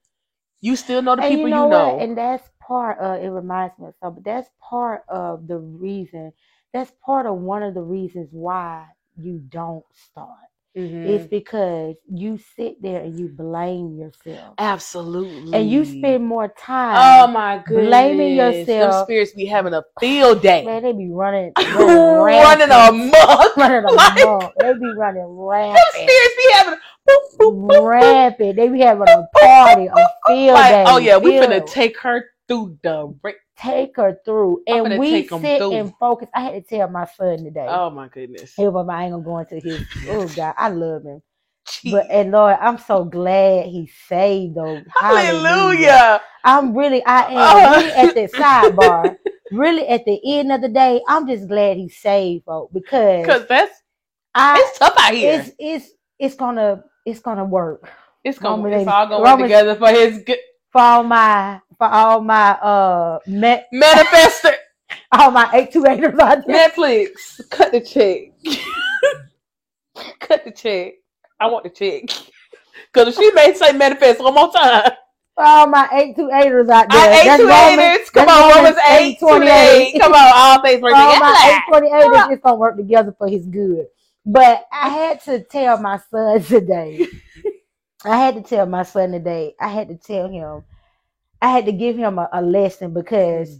you 0.61 0.75
still 0.75 1.01
know 1.01 1.15
the 1.15 1.23
and 1.23 1.29
people 1.29 1.49
you 1.49 1.55
know, 1.55 1.65
you 1.65 1.69
know. 1.69 1.99
And 1.99 2.17
that's 2.17 2.49
part 2.59 2.99
of 2.99 3.21
it 3.23 3.29
reminds 3.29 3.77
me 3.79 3.87
of 3.87 3.95
something. 4.01 4.23
That's 4.23 4.49
part 4.61 5.03
of 5.09 5.47
the 5.47 5.57
reason. 5.57 6.33
That's 6.73 6.91
part 7.05 7.25
of 7.25 7.37
one 7.37 7.63
of 7.63 7.73
the 7.73 7.81
reasons 7.81 8.29
why 8.31 8.87
you 9.17 9.39
don't 9.49 9.85
start. 9.93 10.37
Mhm. 10.75 11.07
It's 11.09 11.27
because 11.27 11.95
you 12.07 12.37
sit 12.55 12.81
there 12.81 13.01
and 13.01 13.17
you 13.17 13.29
blame 13.29 13.97
yourself. 13.97 14.53
Absolutely. 14.59 15.53
And 15.57 15.69
you 15.69 15.85
spend 15.85 16.25
more 16.25 16.47
time. 16.49 16.95
Oh 16.99 17.31
my 17.31 17.61
goodness. 17.65 17.87
blaming 17.87 18.37
Them 18.37 18.53
yourself. 18.53 19.05
spirits 19.05 19.31
be 19.33 19.45
having 19.45 19.73
a 19.73 19.83
field 19.99 20.41
day. 20.41 20.63
Man, 20.65 20.83
they 20.83 20.93
be 20.93 21.09
running, 21.09 21.51
running, 21.57 22.69
running 22.69 22.69
amok. 22.71 23.57
running 23.57 23.95
like- 23.95 24.21
amok. 24.21 24.53
They 24.59 24.73
be 24.73 24.93
running 24.95 25.21
Them 25.23 25.37
rampant. 25.39 25.79
spirits 25.93 26.35
be 26.37 26.51
having 26.53 26.73
boop, 26.73 27.37
boop, 27.39 27.53
boop, 27.55 27.69
boop. 27.69 27.89
Rampant. 27.89 28.55
They 28.55 28.67
be 28.69 28.79
having 28.81 29.07
a 29.09 29.27
party, 29.39 29.85
a 29.87 30.07
field 30.27 30.53
Like, 30.53 30.71
day. 30.71 30.83
oh 30.87 30.97
yeah, 30.97 31.17
we 31.17 31.31
finna 31.33 31.65
take 31.65 31.97
her 31.99 32.23
through 32.47 32.77
the. 32.83 33.15
ra- 33.23 33.31
take 33.57 33.95
her 33.97 34.19
through. 34.25 34.63
And 34.67 34.97
we 34.99 35.27
sit 35.27 35.57
through. 35.59 35.73
and 35.73 35.93
focus. 35.99 36.29
I 36.33 36.41
had 36.41 36.53
to 36.53 36.61
tell 36.61 36.89
my 36.89 37.05
son 37.05 37.43
today. 37.43 37.65
Oh 37.67 37.89
my 37.89 38.07
goodness. 38.07 38.53
Hey, 38.55 38.67
but 38.69 38.89
I 38.89 39.03
ain't 39.05 39.13
gonna 39.13 39.23
go 39.23 39.37
into 39.39 39.59
his. 39.59 39.81
Oh 40.09 40.27
God, 40.27 40.53
I 40.57 40.69
love 40.69 41.03
him. 41.03 41.21
Jeez. 41.67 41.91
But 41.91 42.07
and 42.09 42.31
Lord, 42.31 42.57
I'm 42.61 42.77
so 42.77 43.03
glad 43.03 43.65
he's 43.67 43.91
saved 44.07 44.55
though. 44.55 44.81
Hallelujah. 44.99 46.21
I'm 46.43 46.75
really, 46.77 47.03
I 47.05 47.21
am 47.33 47.57
Oh. 47.57 47.77
really 47.77 47.91
at 47.91 48.13
the 48.15 48.27
sidebar. 48.37 49.15
really 49.51 49.87
at 49.87 50.05
the 50.05 50.19
end 50.39 50.51
of 50.51 50.61
the 50.61 50.69
day, 50.69 51.01
I'm 51.07 51.27
just 51.27 51.47
glad 51.47 51.77
he's 51.77 51.97
saved, 51.97 52.45
folks, 52.45 52.73
because 52.73 53.25
Because 53.25 53.47
that's 53.47 53.81
I 54.35 54.59
it's 54.59 54.77
tough 54.79 54.93
out 54.99 55.13
here. 55.13 55.39
it's 55.39 55.51
it's 55.59 55.91
it's 56.19 56.35
gonna 56.35 56.83
it's 57.05 57.19
gonna 57.19 57.45
work 57.45 57.89
It's 58.23 58.37
gonna 58.39 58.63
Roman- 58.63 58.79
it's 58.81 58.87
all 58.87 59.07
gonna 59.07 59.23
work 59.23 59.39
together 59.39 59.75
for 59.75 59.89
his 59.89 60.19
good 60.23 60.39
for 60.77 60.83
all 60.83 61.03
my 61.03 61.59
for 61.79 61.87
all 61.87 62.21
my 62.21 62.51
uh 62.51 63.17
me, 63.25 63.63
manifester. 63.73 64.53
all 65.11 65.31
my 65.31 65.49
eight 65.53 65.71
two 65.71 65.83
eighters 65.87 66.19
out 66.19 66.45
there. 66.45 66.69
Netflix, 66.69 67.09
cut 67.49 67.71
the 67.71 67.81
check. 67.81 68.29
cut 70.19 70.45
the 70.45 70.51
check. 70.51 70.93
I 71.39 71.47
want 71.47 71.63
the 71.63 71.71
check. 71.71 72.03
Because 72.93 73.07
if 73.07 73.15
she 73.15 73.31
may 73.31 73.55
say 73.55 73.71
manifest 73.71 74.19
one 74.19 74.35
more 74.35 74.51
time, 74.53 74.91
For 75.33 75.43
all 75.43 75.65
my 75.65 75.89
eight 75.93 76.15
two 76.15 76.29
eighters 76.31 76.69
out 76.69 76.91
there. 76.91 77.21
Eight 77.21 77.25
That's 77.25 77.41
two 77.41 77.49
eighters. 77.49 78.09
Come 78.11 78.29
on, 78.29 78.55
Romans 78.55 78.77
eight 78.89 79.17
twenty 79.17 79.47
eight. 79.47 79.95
8:28. 79.95 79.99
Come 79.99 80.13
on, 80.13 80.31
all 80.35 80.61
things 80.61 80.81
work 80.83 80.91
together. 80.91 81.11
all 81.11 81.19
my 81.19 81.63
eight 81.65 81.71
twenty 81.71 81.87
eighters 81.87 82.33
it's 82.33 82.43
gonna 82.43 82.55
work 82.57 82.77
together 82.77 83.15
for 83.17 83.27
his 83.27 83.47
good. 83.47 83.87
But 84.27 84.67
I 84.71 84.89
had 84.89 85.23
to 85.23 85.43
tell 85.43 85.79
my 85.79 85.99
son 86.11 86.43
today. 86.43 87.07
I 88.07 88.17
had 88.17 88.35
to 88.35 88.41
tell 88.43 88.65
my 88.67 88.83
son 88.83 89.11
today. 89.13 89.55
I 89.59 89.69
had 89.69 89.89
to 89.89 89.95
tell 89.97 90.29
him. 90.29 90.63
I 91.41 91.51
had 91.51 91.65
to 91.67 91.73
give 91.73 91.97
him 91.97 92.19
a, 92.19 92.29
a 92.33 92.41
lesson 92.41 92.93
because, 92.93 93.59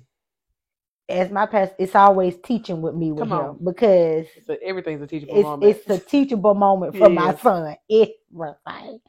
as 1.09 1.31
my 1.31 1.45
pastor, 1.47 1.75
it's 1.79 1.95
always 1.95 2.37
teaching 2.43 2.81
with 2.81 2.95
me 2.95 3.11
with 3.11 3.29
Come 3.29 3.33
him 3.33 3.39
on. 3.41 3.59
because 3.63 4.27
So 4.47 4.57
everything's 4.63 5.01
a 5.01 5.07
teachable 5.07 5.35
it's 5.35 5.49
moment. 5.49 5.77
it's 5.79 5.89
a 5.89 5.99
teachable 5.99 6.55
moment 6.55 6.95
for 6.97 7.09
my 7.09 7.33
Yeah. 7.33 7.37
son. 7.37 7.77
Everything 7.89 8.99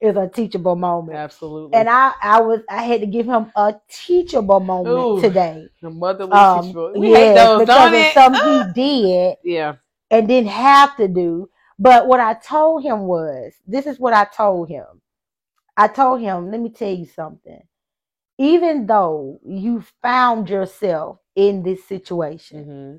is 0.00 0.16
a 0.16 0.28
teachable 0.28 0.76
moment. 0.76 1.16
Absolutely. 1.18 1.78
And 1.78 1.88
I, 1.88 2.12
I 2.22 2.40
was, 2.42 2.60
I 2.70 2.82
had 2.84 3.00
to 3.02 3.06
give 3.06 3.26
him 3.26 3.52
a 3.56 3.74
teachable 3.90 4.60
moment 4.60 4.88
Ooh. 4.88 5.20
today. 5.20 5.68
the 5.82 5.90
motherly 5.90 6.30
Um, 6.36 6.62
teachable. 6.62 6.92
We 6.96 7.08
hate 7.12 7.34
yes, 7.34 7.34
those, 7.34 7.60
because 7.60 7.68
don't 7.68 7.88
of 7.88 8.00
it? 8.00 8.14
something 8.14 8.42
he 8.42 8.72
did 8.74 9.36
yeah. 9.44 9.74
and 10.10 10.28
didn't 10.28 10.50
have 10.50 10.96
to 10.98 11.08
do. 11.08 11.50
But 11.82 12.08
what 12.08 12.20
I 12.20 12.34
told 12.34 12.84
him 12.84 13.02
was, 13.02 13.54
this 13.66 13.86
is 13.86 14.00
what 14.00 14.14
I 14.14 14.26
told 14.26 14.70
him. 14.70 14.86
I 15.76 15.88
told 15.88 16.20
him, 16.22 16.50
let 16.52 16.60
me 16.60 16.70
tell 16.70 16.92
you 16.92 17.06
something. 17.06 17.62
Even 18.38 18.86
though 18.86 19.40
you 19.46 19.84
found 20.02 20.50
yourself 20.50 21.18
in 21.36 21.62
this 21.64 21.84
situation, 21.84 22.64
hmm 22.64 22.96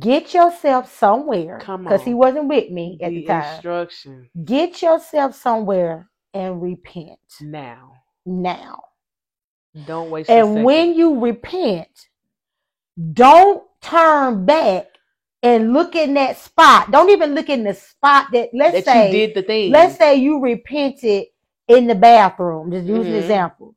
get 0.00 0.34
yourself 0.34 0.92
somewhere. 0.92 1.58
Come 1.60 1.84
Because 1.84 2.04
he 2.04 2.14
wasn't 2.14 2.48
with 2.48 2.70
me 2.70 2.98
at 3.02 3.14
the 3.14 3.20
the 3.20 3.26
time. 3.26 3.60
instruction 3.60 4.30
Get 4.44 4.82
yourself 4.82 5.34
somewhere 5.36 6.10
and 6.34 6.62
repent 6.62 7.20
now. 7.40 7.94
now. 8.26 8.82
Don't 9.86 10.10
waste. 10.10 10.30
And 10.30 10.64
when 10.64 10.94
you 10.94 11.20
repent, 11.20 12.08
don't 13.14 13.64
turn 13.82 14.46
back 14.46 14.86
and 15.42 15.72
look 15.72 15.94
in 15.96 16.14
that 16.14 16.38
spot. 16.38 16.90
Don't 16.90 17.10
even 17.10 17.34
look 17.34 17.48
in 17.48 17.64
the 17.64 17.74
spot 17.74 18.28
that 18.32 18.50
let's 18.54 18.76
that 18.76 18.84
say 18.84 19.06
you 19.06 19.10
did 19.12 19.34
the 19.34 19.42
thing. 19.42 19.72
let's 19.72 19.96
say 19.96 20.16
you 20.16 20.40
repented 20.40 21.26
in 21.68 21.86
the 21.86 21.94
bathroom. 21.94 22.70
Just 22.72 22.86
use 22.86 23.06
an 23.08 23.14
example. 23.16 23.74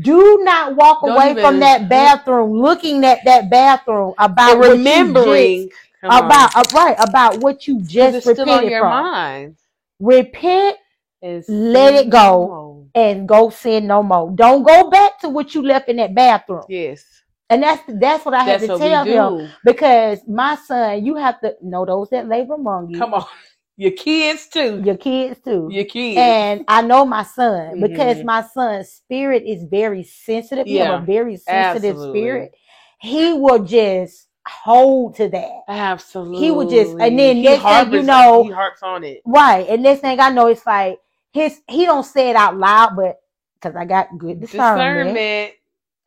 Do 0.00 0.40
not 0.44 0.76
walk 0.76 1.02
Don't 1.04 1.14
away 1.14 1.30
even 1.30 1.42
from 1.42 1.60
that 1.60 1.88
bathroom 1.88 2.52
looking 2.52 3.04
at 3.04 3.20
that 3.24 3.50
bathroom 3.50 4.14
about 4.18 4.52
and 4.52 4.60
remembering 4.60 5.68
just, 5.68 5.80
about 6.04 6.56
uh, 6.56 6.64
right 6.74 6.96
about 6.98 7.38
what 7.40 7.66
you 7.68 7.80
just 7.82 8.18
it's 8.18 8.26
still 8.28 8.50
on 8.50 8.62
repented 8.62 8.70
your 8.70 8.80
from. 8.80 8.90
mind. 8.90 9.56
Repent 10.00 10.76
It's 11.22 11.48
Let 11.48 11.94
it 11.94 12.10
go. 12.10 12.46
normal. 12.46 12.88
and 12.94 13.28
go 13.28 13.50
sin 13.50 13.86
no 13.88 14.02
more. 14.02 14.30
Don't 14.34 14.64
go 14.64 14.90
back 14.90 15.20
to 15.20 15.28
what 15.28 15.54
you 15.54 15.62
left 15.62 15.88
in 15.88 15.96
that 15.96 16.14
bathroom. 16.14 16.64
Yes, 16.68 17.19
And 17.50 17.62
that's 17.62 17.82
that's 17.88 18.24
what 18.24 18.34
I 18.34 18.44
had 18.44 18.60
that's 18.60 18.72
to 18.72 18.78
tell 18.78 19.04
him 19.04 19.50
because 19.64 20.20
my 20.28 20.54
son, 20.54 21.04
you 21.04 21.16
have 21.16 21.40
to 21.40 21.54
know 21.62 21.84
those 21.84 22.08
that 22.10 22.28
labor 22.28 22.54
among 22.54 22.90
you, 22.90 22.98
Come 22.98 23.14
on, 23.14 23.26
your 23.76 23.90
kids 23.92 24.46
too. 24.46 24.80
your 24.84 24.96
kids 24.96 25.40
too. 25.44 25.68
Your 25.70 25.84
kids. 25.84 26.18
And 26.18 26.64
I 26.68 26.82
know 26.82 27.04
my 27.04 27.24
son 27.24 27.80
because 27.80 28.18
Mhm. 28.18 28.24
my 28.24 28.42
son's 28.42 28.90
spirit 28.90 29.42
is 29.44 29.64
very 29.64 30.04
sensitive. 30.04 30.66
He 30.66 30.76
Yeah, 30.76 30.92
have 30.92 31.02
a 31.02 31.06
very 31.06 31.36
sensitive 31.36 31.96
absolutely. 31.96 32.20
spirit. 32.20 32.52
He 33.00 33.32
will 33.32 33.64
just 33.64 34.28
hold 34.46 35.16
to 35.16 35.28
that. 35.28 35.62
Absolutely. 35.68 36.44
He 36.44 36.50
would 36.52 36.68
just- 36.70 36.96
and 37.00 37.18
then 37.18 37.36
He 37.36 37.42
next 37.42 37.62
thing 37.64 37.92
you 37.92 38.02
know- 38.02 38.44
he 38.44 38.50
harps 38.50 38.82
on 38.82 39.02
it. 39.04 39.22
Right. 39.26 39.68
And 39.68 39.82
next 39.82 40.00
thing 40.00 40.20
I 40.20 40.30
know, 40.30 40.46
it's 40.46 40.64
like 40.66 40.98
his 41.32 41.60
he 41.68 41.84
don't 41.84 42.04
say 42.04 42.30
it 42.30 42.36
out 42.36 42.56
loud, 42.56 42.94
but 42.96 43.18
because 43.54 43.74
I 43.76 43.84
got 43.86 44.16
good 44.18 44.40
discernment, 44.40 45.14
Discernment. 45.14 45.54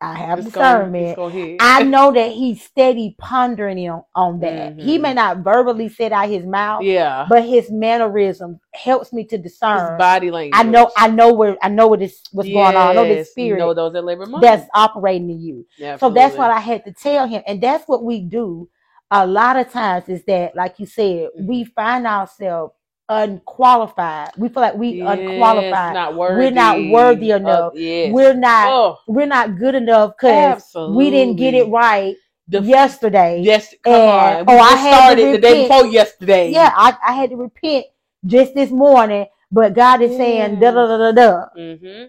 I 0.04 0.14
have 0.14 0.38
It's 0.38 0.48
discernment. 0.48 1.16
gonna. 1.16 1.56
I 1.60 1.82
know 1.82 2.12
that 2.12 2.30
he's 2.32 2.62
steady 2.62 3.14
pondering 3.18 3.88
on, 3.88 4.02
on 4.14 4.40
that. 4.40 4.78
He 4.78 4.98
Mhm. 4.98 5.02
may 5.02 5.14
not 5.14 5.38
verbally 5.38 5.88
say 5.88 6.06
it 6.06 6.12
out 6.12 6.28
his 6.28 6.44
mouth, 6.44 6.82
yeah. 6.82 7.26
but 7.28 7.44
his 7.44 7.70
mannerism 7.70 8.60
helps 8.74 9.12
me 9.12 9.24
to 9.24 9.36
His 9.36 9.44
discern. 9.52 9.96
body 9.96 10.30
language. 10.30 10.58
I 10.58 10.62
know 10.64 10.90
I 10.96 11.08
know 11.08 11.32
where 11.32 11.56
I 11.62 11.68
know 11.68 11.86
what 11.86 12.02
is 12.02 12.22
what's 12.32 12.48
going 12.50 12.76
on. 12.76 12.76
I 12.76 12.94
know 12.94 13.04
the 13.16 13.24
spirit 13.24 13.48
You 13.48 13.56
know 13.56 13.74
those 13.74 13.92
that 13.94 14.04
labor 14.04 14.26
that's 14.40 14.68
operating 14.74 15.30
in 15.30 15.40
you. 15.40 15.66
Yeah, 15.78 15.96
So 15.96 16.10
that's 16.10 16.36
what 16.36 16.50
I 16.50 16.60
had 16.60 16.84
to 16.84 16.92
tell 16.92 17.26
him. 17.26 17.42
And 17.46 17.62
that's 17.62 17.88
what 17.88 18.04
we 18.04 18.20
do 18.20 18.68
a 19.10 19.26
lot 19.26 19.56
of 19.56 19.70
times 19.70 20.08
is 20.08 20.24
that, 20.24 20.54
like 20.56 20.78
you 20.78 20.86
said, 20.86 21.28
Mhm. 21.38 21.46
we 21.46 21.64
find 21.64 22.06
ourselves 22.06 22.74
unqualified. 23.08 24.30
We 24.36 24.48
feel 24.48 24.62
like 24.62 24.74
we 24.76 24.88
Yes, 25.02 25.18
unqualified. 25.18 25.94
Not 25.94 26.16
worthy. 26.16 26.38
We're 26.44 26.50
not 26.50 26.84
worthy 26.90 27.30
enough. 27.30 27.72
yes. 27.74 28.12
We're 28.12 28.34
not 28.34 28.72
Oh, 28.72 28.98
we're 29.06 29.26
not 29.26 29.58
good 29.58 29.74
enough 29.74 30.14
because 30.16 30.74
we 30.90 31.10
didn't 31.10 31.36
get 31.36 31.54
it 31.54 31.68
right 31.68 32.16
The, 32.48 32.60
yesterday. 32.60 33.40
Yes, 33.42 33.74
come 33.82 33.94
And- 33.94 34.48
on. 34.48 34.54
oh, 34.56 34.58
I 34.58 34.70
just 34.70 34.82
had 34.82 34.90
to 34.90 34.96
started 34.96 35.34
the 35.34 35.38
day 35.38 35.68
before 35.68 35.86
yesterday. 35.86 36.50
Yeah, 36.50 36.72
I, 36.74 36.96
I 37.06 37.12
had 37.12 37.30
to 37.30 37.36
repent 37.36 37.86
just 38.26 38.54
this 38.54 38.70
morning, 38.70 39.26
but 39.52 39.74
God 39.74 40.02
is 40.02 40.16
saying 40.16 40.60
da 40.60 40.70
da 40.70 40.86
da 40.86 40.98
da 40.98 41.12
da. 41.12 41.46
hmm 41.54 42.04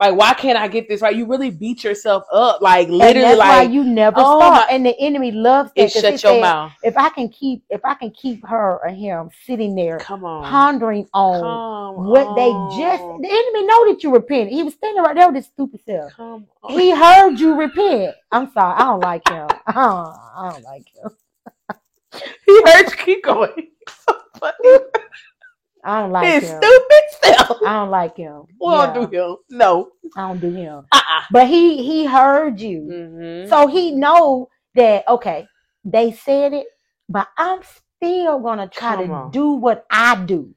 Like, 0.00 0.14
why 0.16 0.32
can't 0.32 0.56
I 0.56 0.66
get 0.66 0.88
this 0.88 1.02
right? 1.02 1.14
You 1.14 1.26
really 1.26 1.50
beat 1.50 1.84
yourself 1.84 2.24
up, 2.32 2.62
like 2.62 2.88
literally, 2.88 3.34
like 3.36 3.70
you 3.70 3.84
never 3.84 4.16
oh 4.18 4.38
my- 4.38 4.66
And 4.70 4.84
the 4.86 4.98
enemy 4.98 5.30
loves 5.30 5.72
that. 5.76 5.82
it 5.84 5.90
shut 5.92 6.22
your 6.22 6.32
said, 6.32 6.40
mouth. 6.40 6.72
If 6.82 6.96
I 6.96 7.10
can 7.10 7.28
keep 7.28 7.62
if 7.68 7.82
I 7.84 7.94
can 7.94 8.10
keep 8.10 8.44
her 8.46 8.78
or 8.82 8.88
him 8.88 9.28
sitting 9.44 9.74
there 9.74 9.98
Come 9.98 10.24
on, 10.24 10.50
pondering 10.50 11.06
on 11.12 11.40
come 11.98 12.06
what 12.06 12.34
they 12.34 12.50
just 12.78 13.02
on. 13.02 13.20
the 13.20 13.28
enemy 13.28 13.66
know 13.66 13.92
that 13.92 14.02
you 14.02 14.10
repented. 14.14 14.54
He 14.54 14.62
was 14.62 14.72
standing 14.72 15.02
right 15.02 15.14
there 15.14 15.26
with 15.26 15.36
his 15.36 15.46
stupid 15.46 15.80
self. 15.84 16.14
Come 16.14 16.46
on. 16.62 16.72
He 16.78 16.90
heard 16.92 17.38
you 17.38 17.54
repent. 17.54 18.14
I'm 18.32 18.50
sorry, 18.52 18.74
I 18.76 18.84
don't 18.84 19.00
like 19.00 19.28
him. 19.28 19.48
I 19.66 19.72
don't, 19.72 20.16
I 20.34 20.50
don't 20.50 20.64
like 20.64 20.86
him. 20.94 21.10
he 22.46 22.62
heard 22.64 22.90
you 22.90 22.96
keep 22.96 23.22
going. 23.22 23.68
So 24.08 24.14
funny. 24.38 24.54
I 25.84 26.00
don't 26.00 26.12
like 26.12 26.26
His 26.26 26.44
him. 26.44 26.60
stupid 26.62 27.02
self. 27.22 27.58
I 27.66 27.72
don't 27.74 27.90
like 27.90 28.16
him. 28.16 28.42
Well, 28.58 28.86
Yeah, 28.86 29.06
do 29.06 29.06
him. 29.30 29.36
No. 29.50 29.90
I 30.16 30.28
don't 30.28 30.40
do 30.40 30.50
him. 30.50 30.86
Uh-uh. 30.92 31.22
But 31.30 31.46
he 31.48 31.82
he 31.82 32.04
heard 32.06 32.60
you. 32.60 32.80
Mm-hmm. 32.90 33.48
So 33.50 33.66
he 33.66 33.92
know 33.92 34.48
that 34.74 35.08
okay, 35.08 35.46
they 35.84 36.12
said 36.12 36.52
it, 36.52 36.66
but 37.08 37.28
I'm 37.38 37.60
still 38.02 38.40
gonna 38.40 38.68
try 38.68 38.96
Come 38.96 39.06
to 39.08 39.12
on. 39.12 39.30
do 39.30 39.50
what 39.52 39.84
I 39.90 40.16
do. 40.24 40.54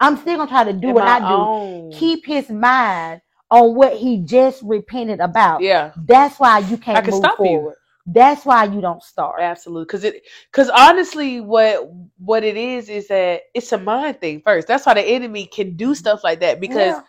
I'm 0.00 0.16
still 0.16 0.36
gonna 0.38 0.50
try 0.50 0.64
to 0.64 0.72
do 0.72 0.88
what 0.90 1.04
I 1.04 1.20
do. 1.20 1.90
Keep 1.98 2.26
his 2.26 2.48
mind 2.50 3.20
on 3.50 3.74
what 3.74 3.96
he 3.96 4.18
just 4.18 4.62
repented 4.62 5.20
about. 5.20 5.60
Yeah, 5.62 5.92
That's 5.96 6.38
why 6.38 6.60
you 6.60 6.76
can't 6.78 6.98
I 6.98 7.00
can 7.02 7.10
move 7.10 7.20
stop 7.20 7.38
you. 7.40 7.72
That's 8.06 8.44
why 8.46 8.64
you 8.64 8.80
don't 8.80 9.02
start. 9.02 9.40
absolutely. 9.40 9.84
Because 9.84 10.04
it, 10.04 10.26
because 10.50 10.70
honestly, 10.70 11.40
what 11.40 11.88
what 12.18 12.44
it 12.44 12.56
is 12.56 12.88
is 12.88 13.08
that 13.08 13.42
it's 13.54 13.72
a 13.72 13.78
mind 13.78 14.20
thing 14.20 14.42
first. 14.44 14.68
That's 14.68 14.86
why 14.86 14.94
the 14.94 15.02
enemy 15.02 15.46
can 15.46 15.76
do 15.76 15.94
stuff 15.94 16.24
like 16.24 16.40
that 16.40 16.60
because 16.60 16.96
Yeah. 16.96 17.02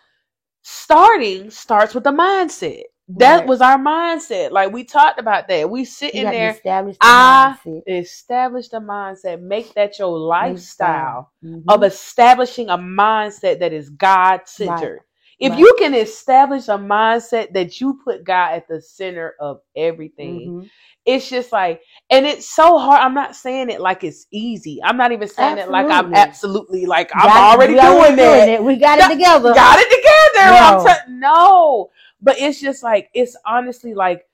starting 0.62 1.50
starts 1.50 1.94
with 1.94 2.04
the 2.04 2.12
mindset. 2.12 2.84
That 3.08 3.44
Right. 3.44 3.46
was 3.46 3.60
our 3.60 3.78
mindset. 3.78 4.52
Like 4.52 4.72
we 4.72 4.84
talked 4.84 5.20
about 5.20 5.48
that. 5.48 5.70
We 5.70 5.84
sit 5.84 6.14
in 6.14 6.30
there, 6.30 6.48
establish 6.48 6.98
the 6.98 7.08
I 7.08 7.12
mindset. 7.12 7.82
establish 7.86 8.68
the 8.68 8.78
mindset, 8.80 9.40
make 9.42 9.74
that 9.74 9.98
your 9.98 10.16
lifestyle 10.18 11.32
Mhm. 11.44 11.64
of 11.68 11.82
establishing 11.84 12.70
a 12.70 12.78
mindset 12.78 13.60
that 13.60 13.72
is 13.72 13.90
God 13.90 14.42
centered. 14.46 15.00
If 15.42 15.50
Right. 15.50 15.58
you 15.58 15.76
can 15.78 15.94
establish 15.94 16.68
a 16.68 16.78
mindset 16.78 17.52
that 17.54 17.80
you 17.80 18.00
put 18.04 18.22
God 18.24 18.54
at 18.54 18.68
the 18.68 18.80
center 18.80 19.34
of 19.40 19.60
everything, 19.76 20.40
Mhm. 20.62 20.70
it's 21.04 21.28
just 21.28 21.50
like, 21.50 21.82
and 22.10 22.24
it's 22.24 22.48
so 22.48 22.78
hard. 22.78 23.00
I'm 23.00 23.12
not 23.14 23.34
saying 23.34 23.68
it 23.68 23.80
like 23.80 24.04
it's 24.04 24.26
easy. 24.30 24.80
I'm 24.84 24.96
not 24.96 25.10
even 25.10 25.26
saying 25.28 25.58
it 25.58 25.68
like 25.68 25.86
I'm 25.86 26.14
Absolutely. 26.14 26.18
absolutely 26.20 26.86
like 26.86 27.10
I'm 27.14 27.28
already 27.28 27.74
we 27.74 27.80
doing 27.80 28.16
that. 28.16 28.48
it. 28.50 28.62
We 28.64 28.76
got 28.76 29.00
it 29.00 29.08
together. 29.08 29.52
Got 29.52 29.80
it 29.80 29.90
together. 29.90 30.56
I'm 30.56 30.84
No. 31.10 31.28
no, 31.28 31.90
but 32.20 32.36
it's 32.40 32.60
just 32.60 32.84
like 32.84 33.10
it's 33.12 33.36
honestly 33.44 33.94
like 33.94 34.24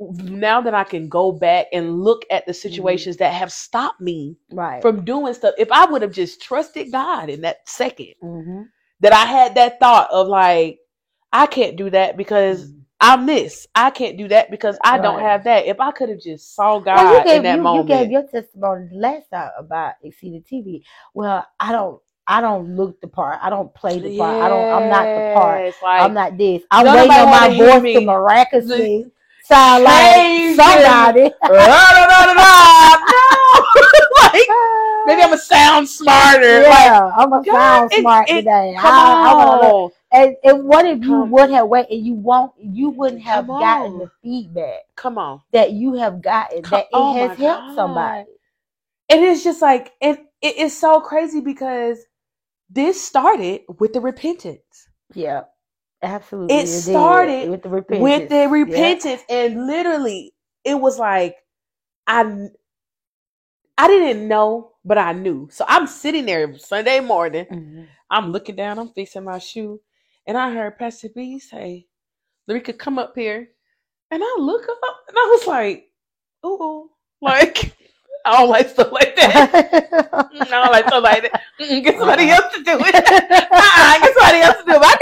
now 0.00 0.60
that 0.62 0.74
I 0.74 0.82
can 0.84 1.08
go 1.08 1.30
back 1.30 1.66
and 1.72 2.02
look 2.02 2.24
at 2.30 2.44
the 2.46 2.54
situations 2.54 3.18
that 3.18 3.32
have 3.34 3.52
stopped 3.52 4.00
me 4.00 4.36
Right. 4.50 4.82
from 4.82 5.04
doing 5.04 5.32
stuff. 5.34 5.54
If 5.58 5.70
I 5.70 5.84
would 5.84 6.02
have 6.02 6.12
just 6.12 6.42
trusted 6.42 6.90
God 6.90 7.28
in 7.30 7.42
that 7.42 7.68
second, 7.68 8.14
Mhm. 8.22 8.68
That 9.00 9.12
I 9.12 9.24
had 9.24 9.56
that 9.56 9.80
thought 9.80 10.08
of 10.10 10.28
like, 10.28 10.78
I 11.32 11.46
can't 11.46 11.76
do 11.76 11.90
that 11.90 12.16
because 12.16 12.70
mm. 12.70 12.80
I'm 13.00 13.24
this. 13.24 13.66
I 13.74 13.90
can't 13.90 14.18
do 14.18 14.28
that 14.28 14.50
because 14.50 14.78
I 14.84 14.98
don't 14.98 15.20
have 15.20 15.44
that. 15.44 15.66
If 15.66 15.80
I 15.80 15.90
could 15.90 16.10
have 16.10 16.20
just 16.20 16.54
saw 16.54 16.78
God 16.78 16.96
Well, 16.96 17.24
gave, 17.24 17.38
in 17.38 17.42
that 17.44 17.56
you, 17.56 17.62
moment, 17.62 17.88
you 17.88 17.96
gave 17.96 18.10
your 18.10 18.26
testimony 18.26 18.90
last 18.92 19.30
time 19.30 19.50
about 19.58 19.94
Exceeded 20.02 20.46
TV. 20.46 20.82
Well, 21.14 21.46
I 21.58 21.72
don't 21.72 22.00
I 22.26 22.40
don't 22.40 22.76
look 22.76 23.00
the 23.00 23.08
part. 23.08 23.38
I 23.42 23.50
don't 23.50 23.74
play 23.74 23.98
the 23.98 24.16
part. 24.18 24.42
I 24.42 24.48
don't 24.48 24.70
I'm 24.70 24.88
not 24.90 25.04
the 25.04 25.32
part. 25.34 25.74
Like, 25.82 26.02
I'm 26.02 26.14
not 26.14 26.36
this. 26.36 26.62
I'm 26.70 26.86
waiting 26.86 27.10
on 27.10 27.30
my 27.30 27.56
voice 27.56 27.82
me. 27.82 27.94
to 27.94 28.02
miraculously 28.02 29.06
sound 29.44 29.84
like 29.84 30.54
somebody. 30.54 31.22
no, 31.42 31.50
like 34.22 34.46
maybe 35.06 35.22
I'm 35.22 35.32
a 35.32 35.38
sound 35.38 35.88
smarter. 35.88 36.62
Like, 36.62 36.68
yeah, 36.68 37.10
I'm 37.16 37.30
gonna 37.30 37.44
God, 37.44 37.52
sound 37.52 37.92
it- 37.92 38.00
smart 38.00 38.30
it- 38.30 38.34
today. 38.34 38.74
come 38.78 38.92
I, 38.94 39.30
I 39.30 39.34
wanna 39.34 39.62
look- 39.62 39.72
on, 39.72 39.90
and, 40.12 40.36
and 40.44 40.64
what 40.64 40.86
if 40.86 41.02
you 41.02 41.08
Come- 41.10 41.30
would 41.30 41.50
have 41.50 41.68
waited 41.68 41.92
and 41.92 42.06
you 42.06 42.14
won't 42.14 42.52
you 42.58 42.90
wouldn't 42.90 43.22
have 43.22 43.46
Come 43.46 43.60
gotten 43.60 43.92
on. 43.92 43.98
the 43.98 44.10
feedback 44.22 44.80
come 44.96 45.18
on. 45.18 45.40
that 45.52 45.72
you 45.72 45.94
have 45.94 46.20
gotten 46.20 46.62
Come- 46.62 46.78
that 46.78 46.84
it 46.84 46.88
oh 46.92 47.14
has 47.14 47.38
helped 47.38 47.68
God. 47.68 47.74
somebody. 47.74 48.26
And 49.08 49.24
it's 49.24 49.42
just 49.42 49.60
like, 49.60 49.92
and 50.00 50.18
it 50.40 50.56
is 50.56 50.76
so 50.78 51.00
crazy 51.00 51.40
because 51.40 51.98
this 52.68 53.02
started 53.02 53.62
with 53.80 53.92
the 53.92 54.00
repentance. 54.00 54.88
Yeah. 55.14 55.42
Absolutely. 56.02 56.54
It 56.56 56.60
did, 56.66 56.68
started 56.68 57.50
with 57.50 57.62
the 57.62 57.68
repentance. 57.68 58.02
with 58.02 58.28
the 58.30 58.34
Yeah. 58.36 58.50
repentance 58.50 59.22
and 59.28 59.66
literally 59.66 60.32
it 60.64 60.74
was 60.80 60.98
like 60.98 61.36
i 62.06 62.48
i 63.76 63.86
didn't 63.88 64.26
know 64.28 64.69
but 64.84 64.98
i 64.98 65.12
knew 65.12 65.48
so 65.50 65.64
i'm 65.68 65.86
sitting 65.86 66.24
there 66.26 66.56
sunday 66.58 67.00
morning 67.00 67.46
Mhm. 67.50 67.86
i'm 68.10 68.32
looking 68.32 68.56
down 68.56 68.78
i'm 68.78 68.88
fixing 68.88 69.24
my 69.24 69.38
shoe 69.38 69.80
and 70.26 70.36
i 70.38 70.52
heard 70.52 70.78
pastor 70.78 71.08
b 71.14 71.38
say 71.38 71.86
Larika, 72.48 72.76
come 72.76 72.98
up 72.98 73.12
here 73.14 73.48
and 74.10 74.22
i 74.24 74.36
look 74.40 74.62
up 74.68 74.78
and 75.08 75.16
i 75.16 75.36
was 75.38 75.46
like 75.46 75.90
ooh 76.46 76.90
like 77.20 77.74
i 78.24 78.38
don't 78.38 78.48
like 78.50 78.68
stuff 78.68 78.92
like 78.92 79.14
that 79.16 79.50
Mm, 80.32 80.42
I 80.46 80.62
don't 80.62 80.70
like 80.70 80.86
stuff 80.86 81.02
like 81.02 81.22
that. 81.22 81.42
Mm-mm, 81.60 81.82
Get 81.82 81.98
somebody 81.98 82.30
Uh-uh. 82.30 82.36
else 82.36 82.54
to 82.54 82.62
do 82.62 82.78
it. 82.78 82.94
uh-uh, 82.94 83.98
get 83.98 84.14
somebody 84.14 84.38
else 84.42 84.58
to 84.58 84.64
do 84.64 84.72
it. 84.74 84.82
I 84.84 84.96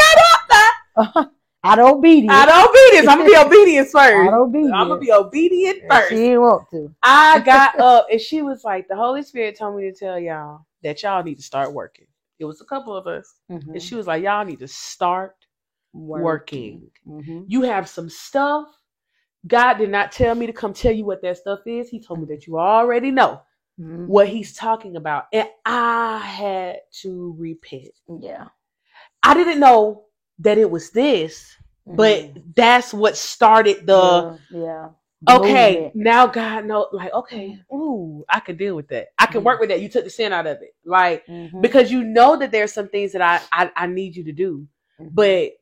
got 0.97 1.19
up 1.27 1.33
Out 1.69 1.79
of 1.79 1.97
obedience. 1.99 2.33
Out 2.33 2.49
of 2.49 2.71
obedience. 2.71 3.09
I'm 3.09 3.19
gonna 3.19 3.31
be 3.31 3.37
obedient 3.37 3.89
first. 3.89 4.15
Out 4.15 4.35
of 4.35 4.49
obedience. 4.49 4.73
I'm 4.75 4.89
gonna 4.89 5.01
be 5.01 5.13
obedient 5.13 5.83
first. 5.91 6.09
She 6.09 6.17
didn't 6.17 6.41
want 6.41 6.71
to. 6.71 6.95
I 7.03 7.41
got 7.41 7.79
up 7.79 8.07
and 8.11 8.21
she 8.21 8.43
was 8.43 8.65
like, 8.65 8.89
the 8.89 8.97
Holy 8.97 9.23
Spirit 9.23 9.59
told 9.59 9.77
me 9.77 9.83
to 9.91 9.93
tell 9.93 10.19
y'all 10.19 10.67
that 10.83 11.03
y'all 11.03 11.23
need 11.23 11.37
to 11.37 11.43
start 11.43 11.73
working. 11.73 12.07
It 12.39 12.45
was 12.47 12.61
a 12.61 12.65
couple 12.65 12.97
of 12.97 13.07
us. 13.07 13.35
Mm-hmm. 13.51 13.73
And 13.73 13.83
she 13.83 13.97
was 13.97 14.07
like, 14.07 14.23
y'all 14.23 14.45
need 14.45 14.61
to 14.61 14.69
start 14.69 15.35
working. 15.93 16.91
Mhm. 17.07 17.45
You 17.49 17.63
have 17.63 17.89
some 17.89 18.09
stuff. 18.09 18.69
God 19.47 19.75
did 19.75 19.91
not 19.91 20.13
tell 20.13 20.35
me 20.35 20.47
to 20.47 20.53
come 20.53 20.73
tell 20.73 20.93
you 20.93 21.05
what 21.05 21.23
that 21.23 21.39
stuff 21.39 21.61
is. 21.67 21.89
He 21.89 22.01
told 22.01 22.21
me 22.21 22.27
that 22.27 22.47
you 22.47 22.59
already 22.59 23.11
know 23.11 23.43
Mhm. 23.81 24.07
what 24.07 24.29
he's 24.29 24.55
talking 24.55 24.97
about. 24.97 25.27
And 25.33 25.49
I 25.65 26.19
had 26.19 26.81
to 27.03 27.35
repent. 27.39 27.91
Yeah. 28.21 28.49
I 29.23 29.35
didn't 29.35 29.61
know 29.61 30.05
that 30.41 30.59
it 30.59 30.71
was 30.71 30.91
this, 30.91 31.57
but 31.87 32.21
Mhm. 32.21 32.55
that's 32.57 32.95
what 32.95 33.17
started 33.17 33.87
the 33.87 34.37
yeah. 34.51 34.61
yeah. 34.61 34.89
okay, 35.29 35.91
now 35.95 36.27
God 36.27 36.67
know 36.67 36.89
like 36.93 37.13
okay, 37.13 37.61
ooh, 37.73 38.25
I 38.29 38.41
can 38.41 38.57
deal 38.57 38.77
with 38.77 38.89
that. 38.89 39.09
I 39.19 39.27
can 39.27 39.43
Mhm. 39.43 39.45
work 39.45 39.61
with 39.61 39.71
that. 39.71 39.81
You 39.81 39.89
took 39.89 40.05
the 40.05 40.11
sin 40.11 40.33
out 40.33 40.47
of 40.47 40.63
it. 40.63 40.75
Like 40.85 41.25
Mhm. 41.29 41.61
because 41.63 41.91
you 41.91 42.05
know 42.05 42.37
that 42.37 42.53
there's 42.53 42.73
some 42.73 42.89
things 42.89 43.13
that 43.13 43.23
I 43.23 43.41
I, 43.53 43.71
I 43.77 43.87
need 43.87 44.17
you 44.17 44.25
to 44.25 44.33
do, 44.33 44.67
Mhm. 45.01 45.11
but 45.13 45.53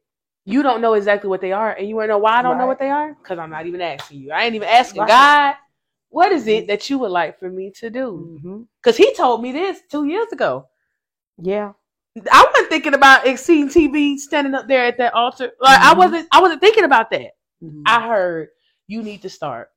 you 0.44 0.62
don't 0.62 0.80
know 0.80 0.94
exactly 0.94 1.28
what 1.28 1.40
they 1.40 1.52
are, 1.52 1.72
and 1.72 1.88
you 1.88 1.96
wanna 1.96 2.08
know 2.08 2.18
why 2.18 2.38
I 2.38 2.42
don't 2.42 2.58
know 2.58 2.66
what 2.66 2.78
they 2.78 2.90
are? 2.90 3.14
Because 3.14 3.38
I'm 3.38 3.50
not 3.50 3.66
even 3.66 3.80
asking 3.80 4.20
you. 4.20 4.32
I 4.32 4.44
ain't 4.44 4.54
even 4.54 4.68
asking 4.68 5.02
Right. 5.02 5.08
God, 5.08 5.54
what 6.10 6.32
is 6.32 6.46
it 6.46 6.68
that 6.68 6.88
you 6.88 6.98
would 6.98 7.10
like 7.10 7.38
for 7.38 7.50
me 7.50 7.70
to 7.80 7.90
do? 7.90 8.66
Because 8.82 8.96
He 8.96 9.12
told 9.14 9.42
me 9.42 9.52
this 9.52 9.80
two 9.90 10.06
years 10.06 10.28
ago. 10.32 10.68
Yeah. 11.38 11.72
I 12.32 12.46
wasn't 12.50 12.68
thinking 12.70 12.94
about 12.94 13.26
exceeding 13.26 13.68
TV 13.68 14.16
standing 14.18 14.54
up 14.54 14.66
there 14.68 14.84
at 14.86 14.98
that 14.98 15.14
altar. 15.14 15.52
Like 15.60 15.80
I 15.80 15.94
Mhm. 15.94 15.98
wasn't 15.98 16.28
I 16.32 16.40
wasn't 16.40 16.60
thinking 16.60 16.84
about 16.84 17.10
that. 17.10 17.32
Mhm. 17.62 17.82
I 17.86 18.06
heard 18.06 18.48
you 18.86 19.02
need 19.02 19.22
to 19.22 19.28
start. 19.28 19.68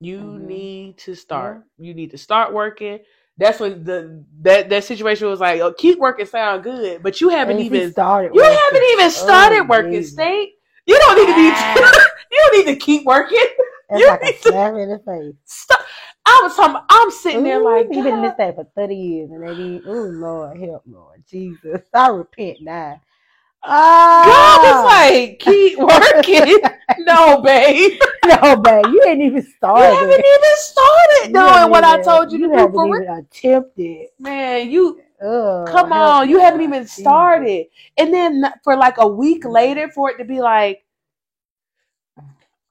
You 0.00 0.18
Mhm. 0.18 0.40
need 0.46 0.98
to 0.98 1.14
start. 1.14 1.62
You 1.78 1.94
need 1.94 2.10
to 2.10 2.18
start 2.18 2.52
working. 2.52 2.98
That's 3.38 3.58
when 3.58 3.84
the 3.84 4.24
that 4.42 4.68
that 4.68 4.84
situation 4.84 5.28
was 5.28 5.40
like, 5.40 5.60
oh, 5.60 5.72
keep 5.72 5.98
working, 5.98 6.26
sound 6.26 6.62
good, 6.62 7.02
but 7.02 7.20
you 7.20 7.30
haven't 7.30 7.58
even 7.60 7.90
started. 7.92 8.34
you 8.34 8.40
working- 8.42 8.58
haven't 8.58 8.88
even 8.92 9.10
started 9.10 9.58
Oh, 9.60 9.64
working, 9.64 9.92
Jesus. 9.92 10.12
State. 10.12 10.52
You 10.86 10.98
don't 10.98 11.16
need 11.16 11.26
to 11.26 11.34
be. 11.34 11.50
Ah. 11.54 12.06
you 12.30 12.38
don't 12.38 12.66
need 12.66 12.74
to 12.74 12.76
keep 12.78 13.04
working. 13.04 13.38
That's 13.88 14.00
you 14.00 14.08
like 14.08 14.20
a 14.22 14.24
need 14.26 14.32
to- 14.42 14.48
slap 14.50 14.74
in 14.74 14.88
the 14.90 14.98
face. 14.98 15.34
Stop. 15.44 15.80
I 16.26 16.40
was 16.44 16.56
talking. 16.56 16.80
I'm 16.88 17.10
sitting 17.10 17.44
there 17.44 17.60
like, 17.60 17.88
he 17.90 18.02
been 18.02 18.16
in 18.16 18.22
this 18.22 18.32
God, 18.32 18.36
thing 18.36 18.54
for 18.54 18.64
thirty 18.76 18.96
years, 18.96 19.30
and 19.30 19.42
they 19.42 19.54
need. 19.54 19.84
Oh 19.86 19.92
Lord, 20.04 20.58
help, 20.58 20.82
Lord 20.86 21.24
Jesus, 21.28 21.82
I 21.94 22.08
repent 22.08 22.60
now. 22.62 23.00
God, 24.22 24.32
Ah, 24.32 24.64
it's 24.64 24.84
like 24.84 25.40
keep 25.40 25.78
working. 25.80 26.58
no, 26.98 27.42
babe, 27.42 28.00
no, 28.24 28.56
babe, 28.56 28.92
you 28.92 29.04
ain't 29.06 29.22
even 29.22 29.42
started. 29.42 29.98
you 30.00 30.18
haven't 30.18 30.26
even 30.26 30.56
started 30.56 31.32
You 31.32 31.32
doing 31.34 31.70
what 31.70 31.84
I 31.84 31.98
told 32.02 32.32
you 32.32 32.38
to 32.40 32.48
do 32.50 32.50
haven't 32.54 32.74
for 32.74 32.86
even 32.86 33.08
attempted. 33.08 34.08
Man, 34.18 34.70
you 34.70 35.00
Ugh, 35.22 35.30
come 35.66 35.92
on, 35.92 36.28
you 36.30 36.40
haven't 36.40 36.62
even 36.62 36.86
Jesus. 36.96 36.98
started, 37.00 37.66
and 37.98 38.14
then 38.14 38.44
for 38.64 38.76
like 38.76 38.98
a 38.98 39.08
week 39.08 39.44
later, 39.46 39.90
for 39.90 40.10
it 40.10 40.18
to 40.18 40.24
be 40.24 40.40
like, 40.42 40.83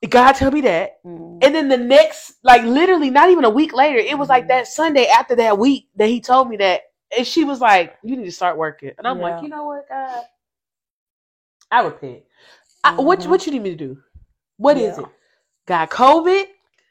God 0.09 0.33
tell 0.33 0.51
me 0.51 0.61
that, 0.61 0.99
Mhm. 1.05 1.39
And 1.43 1.53
then 1.55 1.67
the 1.69 1.77
next, 1.77 2.35
like 2.43 2.63
literally 2.63 3.09
not 3.09 3.29
even 3.29 3.43
a 3.45 3.49
week 3.49 3.73
later, 3.73 3.97
it 3.97 4.17
was 4.17 4.29
like 4.29 4.45
Mhm. 4.45 4.49
that 4.49 4.67
Sunday 4.67 5.07
after 5.07 5.35
that 5.35 5.57
week 5.57 5.89
that 5.95 6.07
he 6.07 6.21
told 6.21 6.49
me 6.49 6.57
that. 6.57 6.81
And 7.15 7.27
she 7.27 7.43
was 7.43 7.61
like, 7.61 7.97
You 8.03 8.15
need 8.15 8.25
to 8.25 8.31
start 8.31 8.57
working. 8.57 8.91
And 8.97 9.07
I'm 9.07 9.17
Yeah. 9.17 9.23
like, 9.35 9.43
you 9.43 9.49
know 9.49 9.65
what, 9.65 9.87
God? 9.89 10.23
I 11.71 11.83
repent. 11.83 12.23
I, 12.83 12.99
what 13.01 13.19
Mhm. 13.19 13.29
what 13.29 13.45
you 13.45 13.51
need 13.53 13.61
me 13.63 13.69
to 13.71 13.75
do? 13.75 14.03
What 14.57 14.77
is 14.77 14.97
Yeah. 14.97 15.03
it? 15.03 15.09
Got 15.65 15.89
COVID. 15.89 16.45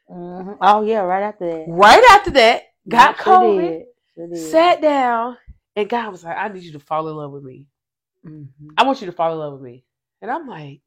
Mhm. 0.09 0.57
Oh 0.61 0.81
yeah, 0.83 0.99
right 0.99 1.23
after 1.23 1.45
that. 1.45 1.65
Right 1.67 2.03
after 2.11 2.31
that, 2.31 2.63
got 2.87 3.17
Yeah, 3.17 3.23
COVID, 3.23 3.85
did. 4.15 4.29
Did. 4.29 4.37
sat 4.51 4.81
down, 4.81 5.37
and 5.75 5.89
God 5.89 6.11
was 6.11 6.23
like, 6.23 6.37
I 6.37 6.47
need 6.49 6.63
you 6.63 6.73
to 6.73 6.79
fall 6.79 7.07
in 7.07 7.15
love 7.15 7.31
with 7.31 7.43
me. 7.43 7.67
I 8.77 8.83
want 8.83 9.01
you 9.01 9.07
to 9.07 9.11
fall 9.13 9.31
in 9.33 9.39
love 9.39 9.53
with 9.53 9.61
me. 9.61 9.83
And 10.21 10.31
I'm 10.31 10.47
like, 10.47 10.81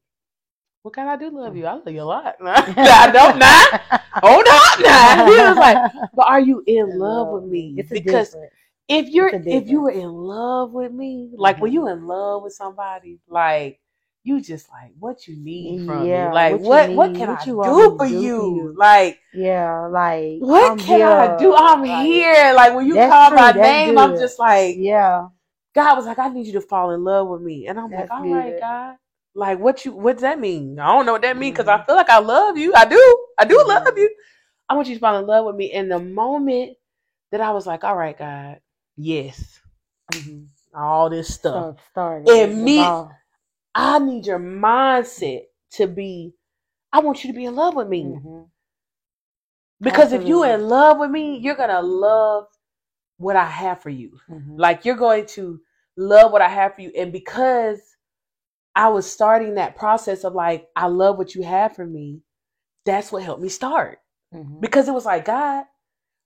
What 0.81 0.93
can 0.93 1.07
I 1.07 1.17
do 1.17 1.29
love 1.29 1.55
you? 1.55 1.65
I 1.65 1.73
love 1.73 1.87
you 1.89 2.01
a 2.01 2.03
lot. 2.03 2.35
I 2.67 3.11
don't 3.11 3.37
not. 3.39 3.73
Hold 4.21 4.45
on 4.47 4.83
now. 4.83 5.25
He 5.25 5.43
was 5.43 5.57
like, 5.59 5.83
But 6.13 6.27
are 6.27 6.39
you 6.39 6.63
in 6.67 6.97
love 6.97 7.29
with 7.29 7.43
me? 7.43 7.73
It's 7.77 7.91
because 7.91 8.35
if 8.87 9.09
you're 9.09 9.33
if 9.49 9.69
you 9.69 9.81
were 9.81 9.91
in 9.91 10.09
love 10.09 10.71
with 10.73 10.91
me, 10.91 11.31
like 11.37 11.61
when 11.61 11.71
Mhm. 11.71 11.73
you 11.73 11.87
in 11.89 12.07
love 12.07 12.43
with 12.43 12.53
somebody, 12.53 13.19
like 13.27 13.79
you 14.23 14.41
just 14.41 14.69
like 14.71 14.93
what 14.99 15.27
you 15.27 15.37
need 15.37 15.81
from 15.81 16.11
Yeah, 16.11 16.29
me. 16.31 16.31
Like 16.31 16.59
what 16.59 16.93
what 16.93 16.93
what, 16.93 17.15
can 17.15 17.29
what 17.29 17.29
I 17.29 17.45
you 17.45 17.57
do, 17.61 17.95
for 17.97 18.05
do 18.05 18.05
you? 18.05 18.35
for 18.35 18.41
you. 18.41 18.73
Like 18.77 19.19
Yeah, 19.31 19.87
like 19.87 20.45
what 20.47 20.77
I'm 20.77 20.79
can 20.79 21.01
I 21.01 21.27
do? 21.27 21.53
I'm 21.55 21.83
like, 21.85 22.07
here. 22.07 22.53
Like 22.55 22.75
when 22.75 22.87
you 22.87 22.99
call 22.99 23.31
true, 23.31 23.35
my 23.35 23.51
name, 23.51 23.97
I'm 23.97 24.17
just 24.17 24.39
like 24.39 24.83
Yeah, 24.83 25.29
God 25.75 25.95
was 25.97 26.05
like, 26.05 26.19
I 26.19 26.29
need 26.29 26.47
you 26.47 26.53
to 26.53 26.61
fall 26.61 26.91
in 26.91 27.03
love 27.03 27.27
with 27.27 27.41
me. 27.41 27.67
And 27.67 27.79
I'm 27.79 27.91
That's 27.91 28.09
like, 28.09 28.11
all 28.11 28.27
right, 28.27 28.55
good. 28.55 28.59
God. 28.59 28.97
Like 29.37 29.59
what 29.59 29.85
you 29.85 29.93
what 29.93 30.13
does 30.13 30.23
that 30.23 30.39
mean? 30.39 30.79
I 30.79 30.87
don't 30.87 31.05
know 31.05 31.13
what 31.13 31.21
that 31.21 31.37
means 31.37 31.53
because 31.53 31.67
I 31.69 31.77
Mhm. 31.77 31.85
feel 31.85 31.95
like 31.95 32.09
I 32.09 32.19
love 32.19 32.57
you. 32.57 32.73
I 32.75 32.85
do. 32.85 33.27
I 33.37 33.45
do 33.45 33.63
love 33.67 33.83
Mhm. 33.83 33.97
you. 33.97 34.15
I 34.67 34.75
want 34.75 34.87
you 34.89 34.95
to 34.95 34.99
fall 34.99 35.17
in 35.19 35.27
love 35.27 35.45
with 35.45 35.55
me. 35.55 35.71
And 35.73 35.91
the 35.91 35.99
moment 35.99 36.75
that 37.31 37.39
I 37.41 37.51
was 37.51 37.67
like, 37.67 37.83
all 37.83 37.95
right, 37.95 38.17
God, 38.17 38.61
yes, 38.97 39.61
Mhm. 40.11 40.47
all 40.73 41.09
this 41.11 41.33
stuff. 41.35 41.77
so 41.93 42.33
And 42.33 42.63
me- 42.65 42.79
I 43.75 43.99
need 43.99 44.25
your 44.25 44.39
mindset 44.39 45.43
to 45.73 45.87
be, 45.87 46.33
I 46.91 46.99
want 46.99 47.23
you 47.23 47.31
to 47.31 47.37
be 47.37 47.45
in 47.45 47.55
love 47.55 47.75
with 47.75 47.87
me. 47.87 48.03
Mhm. 48.05 48.49
Because 49.81 50.13
if 50.13 50.23
you're 50.23 50.47
in 50.47 50.67
love 50.67 50.97
with 50.97 51.11
me, 51.11 51.37
you're 51.37 51.55
going 51.55 51.69
to 51.69 51.81
love 51.81 52.47
what 53.17 53.35
I 53.35 53.45
have 53.45 53.81
for 53.81 53.89
you. 53.91 54.19
Mhm. 54.29 54.57
Like 54.57 54.85
you're 54.85 54.95
going 54.95 55.27
to 55.27 55.61
love 55.95 56.31
what 56.31 56.41
I 56.41 56.49
have 56.49 56.75
for 56.75 56.81
you. 56.81 56.91
And 56.97 57.11
because 57.11 57.86
I 58.77 58.89
was 58.89 59.11
starting 59.11 59.55
that 59.55 59.77
process 59.77 60.25
of 60.25 60.35
like, 60.35 60.69
I 60.77 60.87
love 60.87 61.17
what 61.19 61.35
you 61.35 61.43
have 61.43 61.75
for 61.75 61.87
me, 61.87 62.21
that's 62.85 63.11
what 63.11 63.23
helped 63.23 63.43
me 63.43 63.49
start. 63.49 63.99
Mhm. 64.33 64.61
Because 64.61 64.87
it 64.89 64.93
was 64.93 65.05
like, 65.05 65.25
God, 65.25 65.65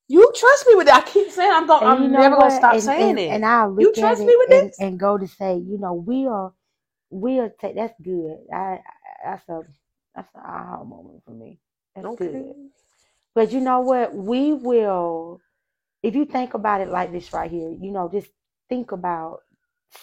you 0.10 0.32
trust 0.36 0.68
me 0.68 0.76
with 0.76 0.88
that. 0.88 1.04
I 1.06 1.10
keep 1.10 1.32
saying 1.32 1.52
I'm 1.54 1.68
going 1.68 1.84
I'm 1.84 2.12
never 2.12 2.36
gonna 2.38 2.52
stop 2.52 2.74
and, 2.76 2.84
saying 2.84 3.10
and, 3.10 3.20
it. 3.20 3.32
And 3.32 3.46
I 3.46 3.66
look 3.68 3.82
You 3.82 3.94
trust 3.96 4.22
me 4.28 4.36
with 4.38 4.50
and, 4.50 4.62
this? 4.68 4.78
and 4.80 5.00
go 5.00 5.18
to 5.18 5.28
say, 5.28 5.58
you 5.58 5.80
know, 5.80 5.94
we 5.94 6.28
are, 6.28 6.54
we 7.12 7.40
are. 7.40 7.50
Ta- 7.62 7.74
that's 7.76 7.96
good. 8.02 8.38
I, 8.54 8.58
I 8.58 8.82
that's 9.26 9.50
a 9.50 9.62
that's 10.16 10.30
an 10.36 10.42
aha 10.46 10.84
moment 10.84 11.24
for 11.26 11.32
me. 11.32 11.60
That's 11.96 12.08
okay. 12.08 12.28
good. 12.32 12.56
But 13.36 13.52
you 13.54 13.62
know 13.62 13.82
what? 13.82 14.16
We 14.16 14.54
will, 14.54 15.42
if 16.04 16.16
you 16.16 16.26
think 16.26 16.54
about 16.56 16.82
it 16.82 16.90
like 16.90 17.12
this 17.12 17.34
right 17.34 17.52
here, 17.52 17.72
you 17.72 17.92
know, 17.92 18.10
just 18.12 18.30
think 18.70 18.92
about 18.94 19.40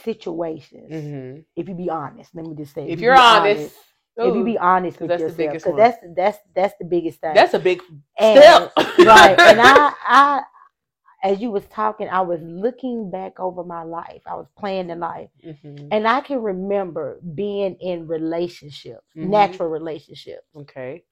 situations. 0.05 0.91
Mm-hmm. 0.93 1.41
If 1.57 1.69
you 1.69 1.75
be 1.75 1.91
honest, 1.91 2.35
let 2.35 2.47
me 2.47 2.55
just 2.57 2.75
say, 2.75 2.89
If 2.89 3.01
you 3.01 3.07
you're 3.07 3.15
be 3.17 3.21
honest, 3.21 3.75
if 4.17 4.35
you 4.35 4.45
be 4.45 4.59
honest 4.59 5.01
with 5.01 5.09
that's 5.11 5.23
the 5.23 5.29
yourself, 5.29 5.37
biggest 5.37 5.65
because 5.67 5.77
that's 5.79 5.99
that's 6.17 6.39
that's 6.55 6.75
the 6.79 6.85
biggest 6.85 7.21
thing. 7.21 7.35
that's 7.35 7.55
a 7.55 7.59
big 7.59 7.81
And- 8.19 8.39
step. 8.39 8.73
right. 9.07 9.39
And 9.39 9.61
I, 9.61 9.93
I, 10.07 10.43
as 11.23 11.41
you 11.41 11.51
was 11.51 11.65
talking, 11.67 12.09
I 12.09 12.21
was 12.21 12.41
looking 12.43 13.11
back 13.11 13.41
over 13.41 13.65
my 13.65 13.83
life. 13.83 14.23
I 14.27 14.35
was 14.35 14.47
planning 14.59 14.99
life, 15.01 15.31
Mhm. 15.45 15.89
and 15.91 16.07
I 16.07 16.21
can 16.21 16.41
remember 16.43 17.21
being 17.35 17.75
in 17.81 18.07
relationships, 18.07 19.05
Mhm. 19.17 19.29
natural 19.29 19.69
relationships, 19.69 20.47
Okay. 20.57 21.05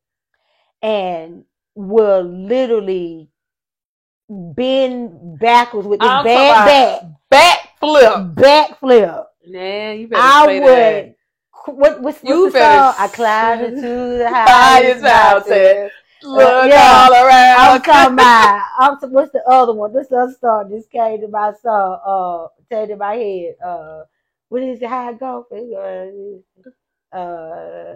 and 0.82 1.44
will 1.74 2.22
literally 2.22 3.30
bend 4.28 5.38
backwards 5.38 5.86
with 5.86 6.02
I'm 6.02 6.24
bad 6.24 6.66
Back 6.66 7.10
back, 7.30 7.65
back 7.80 8.78
flip. 8.80 9.24
Man, 9.46 10.00
you 10.00 10.08
better 10.08 10.22
I 10.22 10.46
say 10.46 10.60
would. 10.60 10.68
that. 10.68 11.16
What, 11.66 12.00
what's, 12.00 12.22
You 12.22 12.42
what's 12.44 12.54
the 12.54 12.60
song? 12.60 12.94
I 12.98 13.08
climbed 13.08 13.60
say- 13.60 13.66
into 13.68 14.18
the 14.18 14.28
Highest 14.32 14.50
highest 14.50 15.02
mountain. 15.02 15.50
mountain. 15.50 15.90
Look 16.22 16.70
yeah. 16.70 17.06
all 17.08 17.12
around. 17.12 17.58
I'm 17.60 17.82
talking 17.82 18.12
about. 18.14 18.62
I'm 18.78 19.00
t- 19.00 19.06
what's 19.08 19.32
the 19.32 19.42
other 19.48 19.72
one? 19.74 19.92
This 19.92 20.10
other 20.10 20.34
song? 20.40 20.70
This 20.70 20.86
came 20.86 21.20
to 21.20 21.28
my 21.28 21.52
song. 21.62 22.00
Uh, 22.04 22.48
came 22.74 22.88
to 22.88 22.96
my 22.96 23.14
head. 23.14 23.54
Uh, 23.64 24.02
what 24.48 24.62
is 24.62 24.80
it? 24.80 24.88
How 24.88 25.10
it 25.10 25.20
go? 25.20 25.46
Uh, 27.12 27.16
uh, 27.16 27.94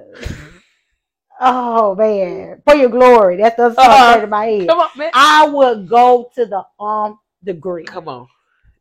oh 1.41 1.95
man, 1.95 2.63
for 2.67 2.75
your 2.75 2.91
glory. 2.91 3.37
That's 3.39 3.57
the 3.57 3.65
other 3.67 3.75
song 3.75 3.85
Uh-huh. 3.87 4.13
came 4.13 4.21
to 4.23 4.27
my 4.27 4.47
head. 4.47 4.69
Come 4.69 4.81
on, 4.81 4.89
man. 4.97 5.11
I 5.15 5.49
would 5.49 5.89
go 5.89 6.31
to 6.35 6.47
the 6.47 6.65
um 6.83 7.19
degree 7.43 7.85
Come 7.85 8.09
on. 8.09 8.29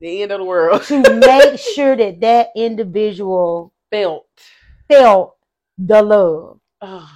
The 0.01 0.21
end 0.23 0.31
of 0.31 0.39
the 0.39 0.45
world. 0.45 0.83
to 0.83 1.13
make 1.15 1.59
sure 1.59 1.95
that 1.95 2.19
that 2.21 2.49
individual 2.55 3.73
Felt. 3.91 4.27
felt 4.87 5.35
the 5.77 6.01
love. 6.01 6.59
Oh, 6.81 7.09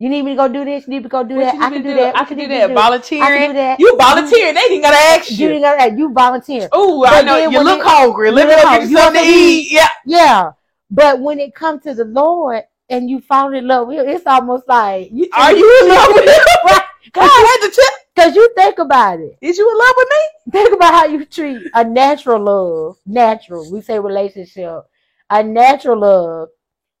You 0.00 0.08
need 0.08 0.22
me 0.22 0.32
to 0.32 0.36
go 0.36 0.48
do 0.48 0.64
this? 0.64 0.84
You 0.86 0.90
need 0.94 0.96
me 0.98 1.02
to 1.04 1.08
go 1.08 1.22
do 1.22 1.36
what 1.36 1.44
that? 1.44 1.54
I 1.62 1.70
can 1.70 1.82
do 1.82 1.88
do? 1.90 1.94
that. 1.94 2.16
I 2.16 2.24
can 2.24 2.38
do 2.38 2.48
that. 2.48 2.70
Volunteering. 2.72 3.22
I 3.24 3.28
can 3.38 3.50
do 3.50 3.54
that. 3.54 3.78
You 3.80 3.96
volunteering. 3.96 4.54
They 4.54 4.60
ain't 4.70 4.82
gotta 4.82 4.96
ask 4.96 5.30
You 5.30 5.46
you. 5.48 5.52
ain't 5.54 5.62
got 5.62 5.78
that. 5.78 5.96
You 5.98 6.12
volunteer. 6.12 6.68
Ooh, 6.74 7.04
I 7.06 7.22
know 7.22 7.36
you 7.38 7.50
look 7.62 7.78
it- 7.80 7.86
hungry. 7.86 8.30
Let 8.32 8.48
me 8.48 8.54
go 8.54 8.66
hungry. 8.66 8.88
you 8.90 8.96
something 8.98 9.22
to 9.22 9.28
eat. 9.28 9.70
Yeah. 9.70 9.88
Yeah. 10.04 10.50
But 10.90 11.20
when 11.20 11.38
it 11.38 11.54
comes 11.54 11.82
to 11.84 11.94
the 11.94 12.04
Lord 12.04 12.64
and 12.88 13.08
you 13.08 13.20
fall 13.20 13.52
in 13.54 13.66
love 13.66 13.88
with 13.88 13.98
him, 14.00 14.08
it's 14.08 14.26
almost 14.26 14.64
like 14.68 15.08
you 15.12 15.28
Are 15.36 15.52
you 15.52 15.80
in 15.82 15.88
love 15.94 16.08
with 16.14 16.24
him? 16.24 16.44
right? 16.64 16.82
God 17.12 17.22
had 17.28 17.68
to 17.68 17.70
tell. 17.74 17.90
Because 18.14 18.34
you 18.36 18.48
think 18.56 18.78
about 18.78 19.20
it. 19.20 19.36
Is 19.42 19.58
you 19.58 19.70
in 19.70 19.78
love 19.78 19.94
with 19.96 20.08
me? 20.10 20.52
Think 20.52 20.74
about 20.74 20.94
how 20.94 21.04
you 21.06 21.24
treat 21.26 21.66
a 21.74 21.84
natural 21.84 22.42
love, 22.42 22.96
natural. 23.06 23.70
We 23.70 23.82
say 23.82 23.98
relationship, 23.98 24.84
a 25.28 25.42
natural 25.42 26.00
love 26.00 26.48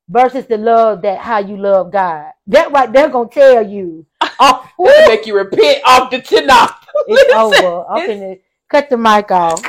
versus 0.08 0.46
the 0.46 0.58
love 0.58 1.02
that 1.02 1.18
how 1.18 1.38
you 1.38 1.56
love 1.56 1.90
God. 1.90 2.32
That 2.48 2.70
right, 2.70 2.92
they're 2.92 3.08
gonna 3.08 3.28
tell 3.30 3.66
you, 3.66 4.04
oh, 4.38 4.68
make 5.08 5.26
you 5.26 5.36
repent 5.36 5.78
off 5.86 6.10
the 6.10 6.20
tin 6.20 6.50
off. 6.50 6.86
it's 7.06 7.34
Listen, 7.34 7.64
over. 7.64 7.86
I'm 7.90 8.02
it's- 8.02 8.18
finna 8.20 8.40
cut 8.68 8.90
the 8.90 8.96
mic 8.98 9.30
off. 9.30 9.62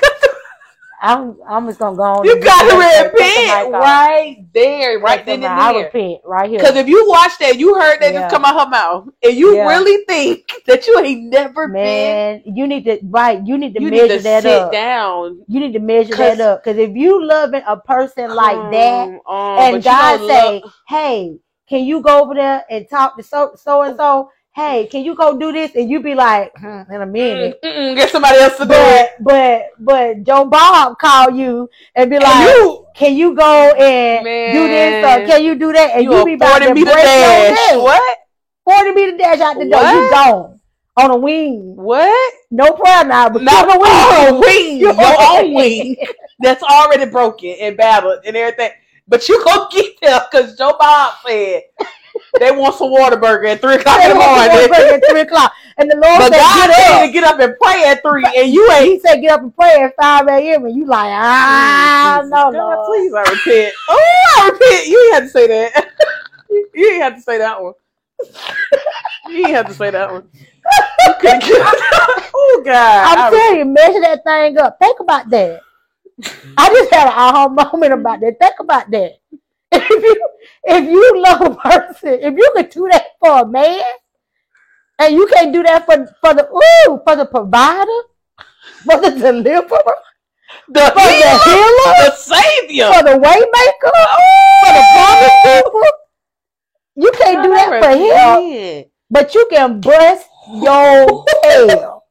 I'm, 1.00 1.38
I'm 1.48 1.68
just 1.68 1.80
gonna 1.80 1.96
go 1.96 2.04
on. 2.04 2.26
You 2.26 2.40
gotta 2.44 2.70
cut 2.70 2.80
the 2.80 3.04
mic 3.04 3.14
repent 3.14 3.72
right 3.74 4.46
there, 4.54 5.00
right 5.00 5.26
then 5.26 5.44
and 5.44 5.46
I 5.54 5.72
there. 5.74 5.84
repent 5.86 6.22
right 6.26 6.50
here. 6.50 6.60
Because 6.60 6.76
if 6.76 6.88
you 6.88 7.08
watch 7.08 7.38
that, 7.40 7.60
you 7.60 7.76
heard 7.76 8.00
that 8.02 8.14
Yeah. 8.14 8.22
just 8.22 8.32
come 8.34 8.46
out 8.46 8.60
her 8.66 8.70
mouth, 8.70 9.08
and 9.24 9.36
you 9.36 9.56
Yeah. 9.56 9.68
really 9.68 10.04
think 10.06 10.50
that 10.66 10.88
you 10.88 11.00
ain't 11.00 11.26
never 11.32 11.68
Man, 11.68 12.42
you 12.46 12.66
need 12.68 12.86
to 12.86 13.00
right. 13.04 13.46
You 13.46 13.58
need 13.58 13.76
to. 13.76 13.82
You 13.82 13.92
measure 13.92 14.08
need 14.08 14.18
to 14.18 14.24
that 14.24 14.44
sit 14.44 14.52
up. 14.52 14.72
down 14.72 15.42
You 15.48 15.60
need 15.60 15.74
to 15.74 15.80
measure 15.80 16.16
that 16.16 16.42
up. 16.42 16.64
Because 16.64 16.78
if 16.80 16.96
you 16.96 17.24
loving 17.24 17.62
a 17.68 17.78
person 17.78 18.34
like 18.34 18.58
oh, 18.58 18.72
that, 18.72 19.06
Come 19.06 19.20
on, 19.28 19.74
and 19.76 19.84
God 19.84 20.18
say, 20.28 20.62
love- 20.62 20.74
"Hey, 20.88 21.38
can 21.70 21.84
you 21.86 22.02
go 22.02 22.24
over 22.24 22.34
there 22.34 22.66
and 22.70 22.90
talk 22.90 23.18
to 23.18 23.24
so 23.24 23.52
so 23.56 23.84
and 23.84 23.96
so? 23.98 24.32
Hey, 24.58 24.88
can 24.90 25.06
you 25.06 25.14
go 25.14 25.38
do 25.38 25.52
this?" 25.54 25.76
And 25.76 25.88
you 25.88 26.02
be 26.02 26.16
like, 26.16 26.52
hmm, 26.58 26.82
"In 26.90 27.02
a 27.02 27.06
minute." 27.06 27.62
Mm, 27.62 27.78
mm, 27.78 27.96
get 27.96 28.10
somebody 28.10 28.40
else 28.40 28.58
to 28.58 28.66
do 28.66 28.74
it. 28.74 29.12
But 29.22 29.70
but 29.78 30.24
Joe 30.24 30.46
Bob 30.46 30.98
call 30.98 31.30
you 31.30 31.70
and 31.94 32.10
be 32.10 32.16
And 32.16 32.26
like, 32.26 32.50
you, 32.50 32.86
"Can 32.96 33.16
you 33.16 33.36
go 33.36 33.54
and 33.78 34.26
do 34.26 34.68
this 34.68 35.06
or 35.06 35.28
can 35.30 35.44
you 35.44 35.54
do 35.54 35.72
that?" 35.74 35.92
And 35.94 36.04
you, 36.06 36.18
you, 36.18 36.26
be 36.26 36.34
about 36.34 36.58
to 36.66 36.74
break 36.74 36.90
your 36.90 37.54
neck. 37.54 37.78
What? 37.78 38.18
40 38.66 38.92
meter 38.98 39.18
dash 39.18 39.40
out 39.40 39.56
the 39.62 39.70
door. 39.70 39.82
You 39.82 40.02
What? 40.02 40.12
gone. 40.12 40.60
On 40.98 41.12
a 41.12 41.18
wing. 41.18 41.76
What? 41.78 42.34
No 42.50 42.72
problem 42.74 43.10
now, 43.10 43.30
but 43.30 43.44
Not 43.44 43.70
on 43.70 43.78
a 43.78 43.80
wing. 43.80 43.92
On 43.94 44.36
a 44.36 44.40
wing. 44.40 44.78
Your 44.80 44.96
own 44.98 45.54
wing 45.54 45.96
that's 46.40 46.64
already 46.64 47.06
broken 47.06 47.56
and 47.62 47.78
battered 47.78 48.26
and 48.26 48.36
everything. 48.36 48.72
But 49.08 49.30
you 49.30 49.44
gonna 49.46 49.70
get 49.72 49.94
there 50.02 50.20
because 50.30 50.58
Joe 50.58 50.76
Bob 50.80 51.14
said 51.26 51.62
they 52.40 52.52
want 52.52 52.76
some 52.76 52.90
Whataburger 52.90 53.48
at 53.50 53.62
three 53.62 53.76
o'clock 53.76 54.02
in 54.04 54.10
the 54.10 54.16
morning. 54.16 54.94
at 54.94 55.04
three 55.10 55.22
o'clock. 55.22 55.54
And 55.78 55.90
the 55.92 55.96
Lord 55.96 56.18
But 56.20 56.34
said, 56.34 56.40
God 56.40 56.68
get 56.70 56.92
up. 56.92 57.06
to 57.06 57.12
get 57.14 57.24
up 57.24 57.40
and 57.40 57.56
pray 57.62 57.84
at 57.86 58.02
three, 58.02 58.24
and 58.36 58.52
you 58.52 58.70
ain't. 58.72 58.86
He 58.86 59.00
said, 59.00 59.18
get 59.22 59.32
up 59.32 59.42
and 59.42 59.56
pray 59.56 59.84
at 59.84 59.96
5 60.00 60.28
a.m. 60.28 60.66
And 60.66 60.76
you 60.76 60.86
like, 60.86 61.10
ah, 61.14 62.18
Jesus. 62.22 62.32
no, 62.32 62.52
God, 62.52 62.54
Lord. 62.54 62.86
please, 62.88 63.14
I 63.14 63.22
repent. 63.22 63.74
Oh, 63.90 64.36
I 64.40 64.50
repent. 64.52 64.88
You 64.88 65.04
ain't 65.06 65.14
had 65.14 65.24
to 65.24 65.30
say 65.30 65.48
that. 65.48 65.90
You 66.74 66.92
ain't 66.94 67.04
had 67.04 67.16
to 67.16 67.22
say 67.22 67.38
that 67.40 67.62
one. 67.62 67.74
You 69.28 69.38
ain't 69.40 69.50
had 69.50 69.68
to 69.68 69.74
say 69.74 69.90
that 69.92 70.12
one. 70.12 70.30
You 70.34 71.14
couldn't 71.20 71.42
get- 71.42 71.62
oh 72.34 72.62
God! 72.64 73.18
I'm 73.18 73.34
telling 73.34 73.60
you, 73.60 73.66
measure 73.66 74.00
that 74.02 74.24
thing 74.24 74.58
up. 74.58 74.78
Think 74.80 75.00
about 75.00 75.30
that. 75.30 75.62
I 76.58 76.70
just 76.70 76.94
had 76.94 77.08
an 77.08 77.14
aha 77.14 77.48
moment 77.50 77.94
about 77.94 78.22
that. 78.22 78.38
Think 78.40 78.56
about 78.60 78.90
that. 78.92 79.20
If 79.72 79.90
you 79.90 80.30
if 80.64 80.84
you 80.90 81.22
love 81.22 81.42
a 81.42 81.56
person, 81.56 82.20
if 82.22 82.34
you 82.36 82.52
could 82.56 82.70
do 82.70 82.88
that 82.92 83.06
for 83.20 83.42
a 83.42 83.48
man, 83.48 83.84
and 85.00 85.14
you 85.14 85.28
can't 85.28 85.54
do 85.54 85.64
that 85.64 85.86
for 85.86 86.08
for 86.22 86.34
the 86.34 86.48
ooh 86.50 87.02
for 87.06 87.16
the 87.16 87.26
provider, 87.26 88.02
for 88.86 89.02
the 89.02 89.12
deliverer, 89.12 89.98
the 90.70 90.80
for 90.80 90.96
the 90.96 91.12
healer, 91.14 91.38
healer, 91.46 91.94
the 92.00 92.12
savior. 92.16 92.88
for 92.94 93.04
the 93.04 93.16
waymaker, 93.20 93.98
for 94.64 94.72
the 94.74 94.84
promise 94.94 95.38
people, 95.44 95.82
you 96.96 97.12
can't 97.12 97.44
do 97.44 97.50
that 97.50 97.84
for 97.84 97.92
him. 97.96 98.86
But 99.10 99.34
you 99.34 99.48
can 99.50 99.80
bust 99.80 100.28
your 100.54 101.26
tail 101.44 102.04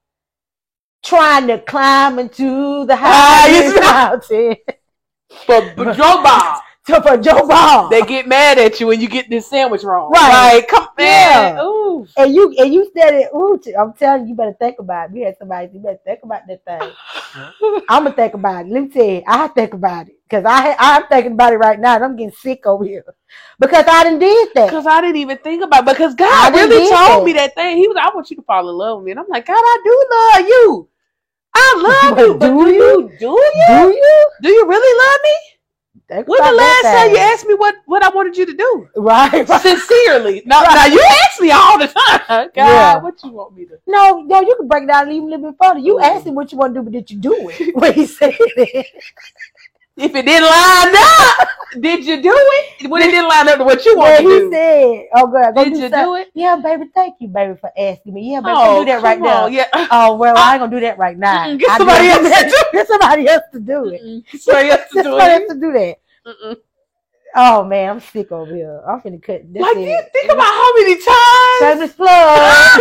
trying 1.07 1.47
to 1.47 1.59
climb 1.59 2.19
into 2.19 2.85
the 2.87 2.95
ah, 2.95 2.97
highest 2.97 3.79
Highest 3.79 4.31
mountain. 4.31 4.57
But, 5.47 5.77
but 5.77 5.97
Joe 5.97 6.23
Bob, 6.23 6.63
to 6.87 7.03
for 7.03 7.16
Joe 7.16 7.47
Ball. 7.47 7.89
they 7.89 8.03
get 8.03 8.26
mad 8.28 8.59
at 8.59 8.80
you 8.80 8.87
when 8.87 9.01
you 9.01 9.09
get 9.09 9.28
this 9.28 9.47
sandwich 9.47 9.82
wrong. 9.82 10.11
Right. 10.12 10.55
Like, 10.57 10.68
come 10.68 10.89
man. 10.97 11.57
Yeah. 11.57 11.62
Ooh. 11.62 12.07
and 12.16 12.34
you 12.34 12.55
and 12.59 12.72
you 12.72 12.91
said 12.97 13.14
it. 13.14 13.30
Ooh, 13.34 13.61
I'm 13.78 13.93
telling 13.95 14.22
you, 14.22 14.28
you 14.30 14.34
better 14.34 14.55
think 14.59 14.78
about 14.78 15.11
it. 15.11 15.16
You 15.16 15.24
had 15.26 15.37
somebody, 15.39 15.70
you 15.72 15.80
better 15.80 15.99
think 16.05 16.20
about 16.22 16.43
that 16.47 16.64
thing. 16.64 16.93
I'm 17.89 18.05
gonna 18.05 18.12
think 18.14 18.34
about 18.34 18.66
it. 18.66 18.72
Let 18.72 18.82
me 18.84 18.89
tell 18.89 19.05
you, 19.05 19.22
I 19.26 19.49
think 19.49 19.74
about 19.74 20.09
it 20.09 20.16
because 20.28 20.45
I 20.47 20.76
I'm 20.78 21.07
thinking 21.09 21.32
about 21.32 21.53
it 21.53 21.59
right 21.59 21.78
now. 21.78 21.97
And 21.97 22.05
I'm 22.05 22.16
getting 22.16 22.32
sick 22.32 22.66
over 22.66 22.84
here 22.84 23.05
because 23.59 23.84
I 23.89 24.05
didn't 24.05 24.20
did 24.20 24.49
that. 24.55 24.66
Because 24.66 24.87
I 24.87 25.01
didn't 25.01 25.16
even 25.16 25.39
think 25.39 25.64
about 25.64 25.82
it. 25.82 25.87
Because 25.87 26.14
God 26.14 26.53
done 26.53 26.68
really 26.68 26.89
told 26.89 27.20
that. 27.20 27.24
me 27.24 27.32
that 27.34 27.55
thing. 27.55 27.76
He 27.78 27.89
was 27.89 27.97
I 28.01 28.14
want 28.14 28.30
you 28.30 28.37
to 28.37 28.43
fall 28.43 28.68
in 28.68 28.76
love 28.76 28.99
with 28.99 29.07
me. 29.07 29.11
And 29.12 29.20
I'm 29.20 29.28
like, 29.28 29.47
God, 29.47 29.55
I 29.59 29.78
do 29.84 30.07
love 30.11 30.49
you. 30.49 30.89
I 31.55 31.74
love 31.78 32.16
But 32.16 32.26
you. 32.26 32.34
But 32.34 32.47
do 32.49 32.64
do 32.64 32.70
you? 32.72 32.84
you? 32.84 33.12
Do 33.18 33.26
you? 33.26 33.66
Do 33.68 33.89
you? 33.93 34.30
Do 34.43 34.49
you 34.51 34.66
really 34.68 34.99
love 35.05 35.20
me? 35.24 35.56
When 36.09 36.25
the 36.27 36.53
last 36.53 36.83
time 36.83 37.11
you 37.11 37.17
asked 37.19 37.47
me 37.47 37.55
what, 37.55 37.75
what 37.87 38.03
I 38.03 38.11
wanted 38.11 38.37
you 38.37 38.47
to 38.47 38.55
do? 38.55 38.89
Right. 38.97 39.49
right. 39.49 39.61
Sincerely. 39.61 40.43
Now, 40.47 40.63
now 40.63 40.87
you 40.87 41.03
ask 41.25 41.41
me 41.41 41.51
all 41.51 41.79
the 41.79 41.89
time. 41.89 42.21
God, 42.29 42.51
Yeah. 42.55 42.99
what 42.99 43.15
you 43.25 43.33
want 43.33 43.57
me 43.57 43.65
to 43.67 43.79
No, 43.89 44.23
no, 44.23 44.41
you 44.41 44.55
can 44.57 44.69
break 44.69 44.85
it 44.85 44.87
down 44.87 45.05
and 45.05 45.13
even 45.13 45.29
a 45.29 45.31
little 45.33 45.51
bit 45.51 45.59
further. 45.61 45.81
You 45.81 45.97
Ooh. 45.97 46.01
asked 46.01 46.27
him 46.27 46.35
what 46.37 46.53
you 46.53 46.59
want 46.59 46.75
to 46.75 46.81
do, 46.81 46.85
but 46.85 46.93
did 46.93 47.11
you 47.11 47.19
do 47.19 47.49
it? 47.49 47.75
When 47.75 47.93
he 47.93 48.07
said 48.07 48.37
it. 48.39 48.87
If 49.97 50.14
it 50.14 50.26
didn't 50.26 50.49
line 50.49 50.94
up, 50.94 51.49
did 51.80 52.05
you 52.05 52.20
do 52.22 52.32
it? 52.32 52.90
When 52.90 53.03
it 53.03 53.11
didn't 53.11 53.28
line 53.28 53.49
up 53.49 53.59
to 53.59 53.64
what 53.64 53.84
you 53.84 53.97
When 53.97 54.05
want 54.05 54.16
to 54.18 54.22
he 54.22 54.53
said, 54.53 55.07
"Oh, 55.14 55.26
God, 55.28 55.55
go 55.55 55.64
did 55.64 55.72
do 55.72 55.78
you 55.78 55.88
something." 55.88 56.01
do 56.05 56.14
it? 56.16 56.30
Yeah, 56.34 56.57
baby, 56.57 56.84
thank 56.94 57.14
you, 57.20 57.28
baby, 57.28 57.55
for 57.59 57.70
asking 57.78 58.12
me. 58.14 58.32
Yeah, 58.32 58.40
baby, 58.40 58.57
Oh, 58.57 58.80
do 58.80 58.84
that 58.86 59.03
right 59.03 59.16
come 59.18 59.26
now. 59.26 59.44
on. 59.47 59.53
Yeah. 59.53 59.66
Oh 59.90 60.16
well, 60.16 60.36
I 60.36 60.53
ain't 60.55 60.61
gonna 60.61 60.70
do 60.76 60.80
that 60.80 60.99
right 60.99 61.16
now. 61.16 61.47
Mm-mm, 61.47 61.59
get 61.59 61.76
somebody 61.78 62.09
else 62.09 62.28
to 62.28 62.44
do 62.51 62.64
Get 62.72 62.88
somebody 62.88 63.28
else 63.28 63.42
to 63.53 63.61
do 63.61 63.88
it. 63.88 64.03
Mm-mm. 64.03 64.22
Somebody 64.40 64.68
else 64.70 64.82
to 64.90 64.97
do 64.97 65.03
somebody 65.03 65.32
else 65.32 65.49
to 65.53 65.55
do 65.61 65.72
that. 65.72 65.97
Mm-mm. 66.26 66.57
Oh 67.34 67.64
man, 67.64 67.90
I'm 67.90 68.01
sick 68.01 68.32
over 68.32 68.55
here. 68.55 68.82
I'm 68.86 69.01
finna 69.01 69.22
cut. 69.22 69.42
That's 69.53 69.62
Like, 69.64 69.76
it. 69.76 69.80
do 69.82 69.88
you 69.88 70.03
think 70.12 70.32
about 70.32 70.53
how 70.53 70.74
many 70.74 70.94
times? 70.97 71.61
Shameless 71.61 71.92
plug. 71.97 72.80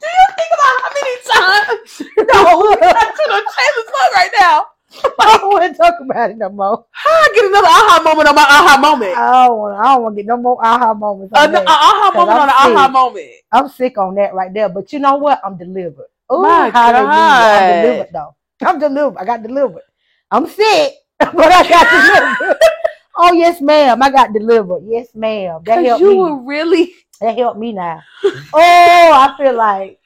do 0.00 0.06
you 0.06 0.26
think 0.38 0.50
about 0.54 0.74
how 0.82 0.90
many 0.94 1.14
times? 1.26 2.02
No, 2.16 2.72
I'm 2.72 3.10
to 3.10 3.24
the 3.26 3.42
Taylor's 3.54 3.90
Plug 3.90 4.10
right 4.14 4.30
now. 4.38 4.66
I 5.20 5.38
don't 5.38 5.50
want 5.52 5.72
to 5.72 5.76
talk 5.76 5.94
about 6.00 6.30
it 6.30 6.38
no 6.38 6.48
more. 6.50 6.86
How 6.90 7.10
I 7.10 7.32
get 7.34 7.44
another 7.46 7.66
aha 7.66 8.02
moment 8.04 8.28
on 8.28 8.34
my 8.34 8.42
aha 8.42 8.78
moment? 8.80 9.16
I 9.16 9.46
don't 9.46 9.58
want. 9.58 9.78
I 9.80 9.94
don't 9.94 10.02
want 10.02 10.16
to 10.16 10.22
get 10.22 10.26
no 10.28 10.36
more 10.36 10.64
aha 10.64 10.94
moments. 10.94 11.34
On 11.34 11.44
An 11.46 11.52
that. 11.52 11.64
aha 11.66 12.12
moment 12.14 12.30
I'm 12.30 12.40
on 12.40 12.48
an 12.48 12.54
aha 12.54 12.88
moment. 12.88 13.30
I'm 13.52 13.68
sick 13.68 13.98
on 13.98 14.14
that 14.16 14.34
right 14.34 14.52
there. 14.52 14.68
But 14.68 14.92
you 14.92 14.98
know 14.98 15.16
what? 15.16 15.40
I'm 15.44 15.56
delivered. 15.56 16.06
Oh, 16.30 16.42
My 16.42 16.70
hallelujah. 16.70 17.12
God. 17.12 17.62
I'm 17.62 17.80
delivered 17.80 18.08
though. 18.12 18.34
I'm 18.62 18.78
delivered. 18.78 19.18
I 19.18 19.24
got 19.24 19.42
delivered. 19.42 19.82
I'm 20.30 20.46
sick, 20.46 20.94
but 21.18 21.52
I 21.52 21.68
got 21.68 21.90
delivered. 21.90 22.58
oh 23.16 23.32
yes, 23.32 23.60
ma'am. 23.60 24.02
I 24.02 24.10
got 24.10 24.32
delivered. 24.32 24.82
Yes, 24.86 25.14
ma'am. 25.14 25.60
That 25.64 25.84
helped 25.84 26.02
you 26.02 26.10
me. 26.10 26.16
were 26.16 26.42
really. 26.44 26.94
That 27.20 27.36
helped 27.38 27.58
me 27.58 27.72
now. 27.72 28.02
Oh, 28.24 29.10
I 29.14 29.34
feel 29.38 29.54
like 29.54 30.00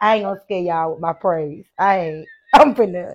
I 0.00 0.16
ain't 0.16 0.24
gonna 0.24 0.40
scare 0.44 0.60
y'all 0.60 0.92
with 0.92 1.00
my 1.00 1.12
praise. 1.12 1.64
I 1.78 1.98
ain't. 1.98 2.28
I'm 2.54 2.74
finna 2.74 3.14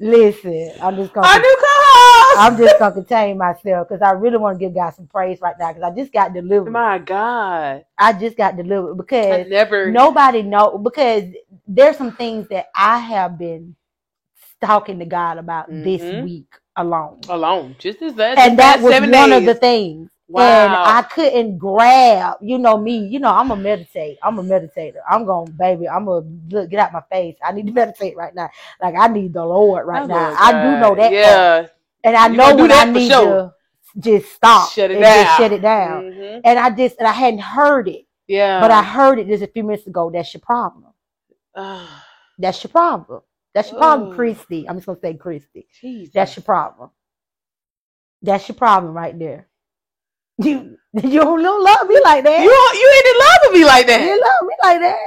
listen. 0.00 0.72
I'm 0.82 0.96
just 0.96 1.12
gonna. 1.12 1.26
Our 1.28 1.38
new 1.40 1.56
co-host. 1.60 2.38
I'm 2.40 2.56
just 2.58 2.78
gonna 2.78 2.94
contain 2.94 3.38
myself 3.38 3.88
because 3.88 4.02
I 4.02 4.12
really 4.12 4.38
want 4.38 4.58
to 4.58 4.64
give 4.64 4.74
God 4.74 4.90
some 4.94 5.06
praise 5.08 5.40
right 5.40 5.56
now 5.58 5.72
because 5.72 5.90
I 5.92 5.94
just 5.96 6.12
got 6.12 6.34
delivered. 6.34 6.70
My 6.72 6.98
God. 6.98 7.84
I 7.98 8.12
just 8.14 8.36
got 8.36 8.56
delivered 8.56 8.94
I 8.94 8.96
because 8.96 9.48
never. 9.48 9.90
nobody 9.92 10.42
know 10.42 10.78
because 10.78 11.24
there's 11.66 11.96
some 11.98 12.12
things 12.16 12.48
that 12.50 12.66
I 12.76 12.98
have 12.98 13.38
been 13.38 13.76
talking 14.62 14.98
to 15.00 15.06
God 15.06 15.38
about 15.38 15.68
this 15.68 16.02
Mhm. 16.02 16.22
week 16.24 16.48
alone, 16.76 17.20
Alone. 17.28 17.76
Just 17.78 18.02
as 18.02 18.14
that. 18.14 18.38
and 18.38 18.58
that 18.58 18.80
was 18.82 18.94
one 19.00 19.30
days. 19.30 19.32
of 19.32 19.46
the 19.46 19.54
things. 19.54 20.10
And 20.36 20.78
I 20.84 21.02
couldn't 21.02 21.58
grab, 21.58 22.38
you 22.42 22.58
know 22.58 22.78
me, 22.78 22.98
you 23.06 23.18
know 23.20 23.30
I'm 23.30 23.50
a 23.50 23.56
meditate. 23.56 24.18
I'm 24.22 24.38
a 24.38 24.42
meditator. 24.42 25.00
I'm 25.08 25.24
going, 25.26 25.50
baby. 25.52 25.88
I'm 25.88 26.04
gonna 26.06 26.26
look, 26.50 26.70
get 26.70 26.80
out 26.80 26.92
my 26.92 27.02
face. 27.10 27.36
I 27.44 27.52
need 27.52 27.66
to 27.68 27.72
meditate 27.82 28.16
right 28.16 28.34
now. 28.34 28.50
Like 28.82 28.94
I 28.98 29.08
need 29.08 29.32
the 29.34 29.44
Lord 29.44 29.86
right 29.86 30.04
Oh, 30.04 30.06
now. 30.06 30.34
I 30.38 30.52
do 30.52 30.76
know 30.76 30.94
that. 30.96 31.12
part. 31.12 31.14
Yeah. 31.14 31.66
and 32.04 32.16
I 32.16 32.28
You 32.28 32.36
know 32.36 32.56
when 32.56 32.72
I 32.72 32.84
need 32.84 33.08
sure. 33.12 33.54
to 34.00 34.00
just 34.00 34.32
stop 34.32 34.70
Shut 34.70 34.90
it 34.90 34.94
and 34.96 35.04
down. 35.04 35.24
just 35.26 35.36
shut 35.38 35.52
it 35.52 35.62
down. 35.62 36.02
Mhm. 36.12 36.40
And 36.44 36.58
I 36.58 36.70
just 36.70 36.98
and 36.98 37.08
I 37.08 37.12
hadn't 37.12 37.40
heard 37.40 37.88
it, 37.88 38.06
Yeah. 38.28 38.60
but 38.60 38.70
I 38.70 38.82
heard 38.82 39.18
it 39.18 39.28
just 39.28 39.42
a 39.42 39.48
few 39.48 39.64
minutes 39.64 39.86
ago. 39.86 40.10
That's 40.10 40.32
your 40.34 40.40
problem. 40.42 40.92
That's 42.38 42.62
your 42.64 42.70
problem. 42.70 43.22
That's 43.54 43.70
your 43.70 43.78
problem. 43.80 44.16
Kristy. 44.16 44.66
I'm 44.68 44.76
just 44.76 44.86
gonna 44.86 45.00
say 45.00 45.14
Kristy. 45.14 45.66
Jesus. 45.80 46.14
That's 46.14 46.36
your 46.36 46.44
problem. 46.44 46.90
That's 48.22 48.48
your 48.48 48.56
problem 48.56 48.94
right 48.94 49.18
there. 49.18 49.48
You 50.38 50.78
you 50.94 51.20
don't 51.20 51.42
love 51.42 51.88
me 51.88 52.00
like 52.04 52.24
that. 52.24 52.42
You 52.42 52.50
you 52.50 52.92
ain't 52.96 53.06
in 53.06 53.18
love 53.18 53.38
with 53.42 53.52
me 53.60 53.64
like 53.66 53.86
that. 53.86 54.02
You 54.02 54.20
love 54.20 54.48
me 54.48 54.54
like 54.62 54.80
that. 54.80 54.98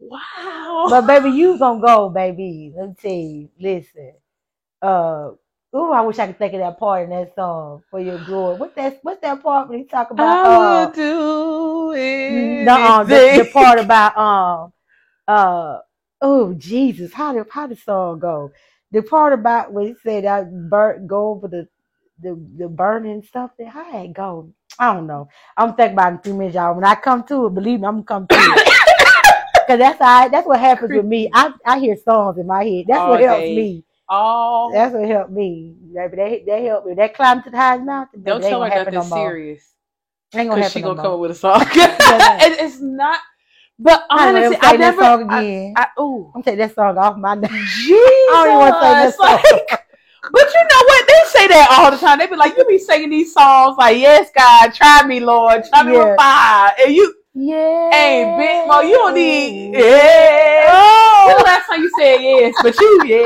Wow. 0.00 0.86
But 0.90 1.06
baby, 1.06 1.30
you 1.30 1.58
gonna 1.58 1.80
go, 1.80 2.10
baby. 2.10 2.72
Let 2.76 2.88
me 2.88 2.94
tell 3.00 3.12
you. 3.12 3.48
Listen. 3.58 4.12
Uh 4.82 5.30
ooh, 5.74 5.92
I 5.92 6.02
wish 6.02 6.18
I 6.18 6.26
could 6.26 6.38
think 6.38 6.54
of 6.54 6.60
that 6.60 6.78
part 6.78 7.04
in 7.04 7.10
that 7.10 7.34
song 7.34 7.82
for 7.90 8.00
your 8.00 8.18
glory. 8.18 8.58
What's 8.58 8.74
that 8.76 8.98
what's 9.02 9.20
that 9.22 9.42
part 9.42 9.68
when 9.68 9.78
he 9.78 9.84
talk 9.86 10.10
about 10.10 10.44
I 10.44 10.86
uh 10.86 10.90
do 10.92 11.92
it. 11.96 12.64
no, 12.64 13.04
the, 13.04 13.26
the 13.34 13.44
part 13.46 13.78
about 13.78 14.16
um 14.18 14.72
uh 15.26 15.78
oh 16.20 16.54
Jesus, 16.54 17.12
how 17.12 17.32
did 17.32 17.46
how 17.50 17.66
the 17.66 17.76
song 17.76 18.18
go? 18.20 18.52
The 18.92 19.02
part 19.02 19.32
about 19.32 19.72
when 19.72 19.86
he 19.88 19.94
said 20.02 20.26
I 20.26 20.44
burn 20.44 21.06
go 21.06 21.28
over 21.28 21.48
the 21.48 21.68
the 22.20 22.40
the 22.56 22.68
burning 22.68 23.22
stuff 23.22 23.50
that 23.58 23.74
I 23.74 23.98
it 24.04 24.12
go. 24.12 24.52
I 24.78 24.94
don't 24.94 25.06
know. 25.06 25.28
I'm 25.56 25.74
thinking 25.74 25.94
about 25.94 26.12
it 26.12 26.16
in 26.16 26.22
three 26.22 26.32
minutes, 26.32 26.54
y'all. 26.56 26.74
When 26.74 26.84
I 26.84 26.94
come 26.94 27.24
to 27.24 27.46
it, 27.46 27.54
believe 27.54 27.80
me, 27.80 27.86
I'm 27.86 28.02
gonna 28.02 28.26
come 28.26 28.26
to 28.28 28.52
it. 28.52 28.68
Cause 29.66 29.78
that's 29.78 30.00
I, 30.00 30.28
that's 30.28 30.46
what 30.46 30.60
happens 30.60 30.90
with 30.90 31.06
me. 31.06 31.30
I, 31.32 31.52
I 31.64 31.78
hear 31.78 31.96
songs 31.96 32.38
in 32.38 32.46
my 32.46 32.64
head. 32.64 32.84
That's 32.86 33.06
what 33.06 33.20
helps 33.20 33.48
day. 33.48 33.56
me. 33.56 33.84
Oh, 34.10 34.70
That's 34.72 34.94
what 34.94 35.08
helped 35.08 35.30
me. 35.30 35.74
Baby, 35.94 36.16
that 36.16 36.42
that 36.46 36.62
helped 36.62 36.86
me. 36.86 36.94
That 36.94 37.14
climb 37.14 37.42
to 37.42 37.50
the 37.50 37.56
highest 37.56 37.84
mountain. 37.84 38.22
Don't 38.22 38.42
that 38.42 38.48
tell 38.50 38.62
her 38.62 38.68
nothing 38.68 38.94
no 38.94 39.02
serious. 39.04 39.74
Ain't 40.34 40.50
gonna 40.50 40.62
happen 40.62 40.78
she 40.78 40.82
gonna 40.82 40.94
more. 40.96 41.02
come 41.02 41.12
up 41.14 41.20
with 41.20 41.30
a 41.30 41.34
song. 41.34 41.60
It's 41.70 42.80
not. 42.80 43.20
But 43.78 44.04
honestly, 44.10 44.56
gonna 44.56 44.58
I 44.60 44.72
that 44.72 44.78
never. 44.78 45.02
song 45.02 45.30
I, 45.32 45.40
again. 45.40 45.74
I, 45.76 45.86
ooh. 46.00 46.32
I'm 46.34 46.42
take 46.42 46.58
that 46.58 46.74
song 46.74 46.98
off 46.98 47.16
my 47.16 47.34
name. 47.34 47.50
Jesus. 47.50 47.96
don't 48.28 48.46
even 48.46 48.58
wanna 48.58 48.80
say 48.80 48.92
that 48.94 49.14
song. 49.14 49.40
Like, 49.70 49.80
but 50.32 50.46
you 50.52 50.60
know 50.70 50.82
what? 50.86 51.06
They 51.06 51.20
say 51.38 51.46
that 51.48 51.68
all 51.78 51.90
the 51.90 51.96
time. 51.98 52.18
They 52.18 52.26
be 52.26 52.36
like, 52.36 52.56
you 52.56 52.64
be 52.66 52.78
singing 52.78 53.10
these 53.10 53.32
songs 53.32 53.76
like, 53.78 53.98
yes, 53.98 54.30
God, 54.34 54.72
try 54.74 55.02
me, 55.06 55.20
Lord, 55.20 55.64
try 55.64 55.82
me 55.82 55.92
Yeah. 55.92 56.04
with 56.10 56.16
fire. 56.16 56.72
And 56.84 56.94
you, 56.94 57.14
Yeah. 57.34 57.90
hey, 57.90 58.34
Big 58.36 58.66
Mo, 58.68 58.80
you 58.80 58.92
don't 58.94 59.14
need, 59.14 59.72
yeah. 59.74 61.26
When 61.26 61.36
the 61.36 61.42
Oh, 61.42 61.44
last 61.44 61.66
time 61.68 61.82
you 61.82 61.90
said 61.90 62.16
yes, 62.20 62.54
but 62.62 62.78
you, 62.80 63.02
yeah. 63.06 63.20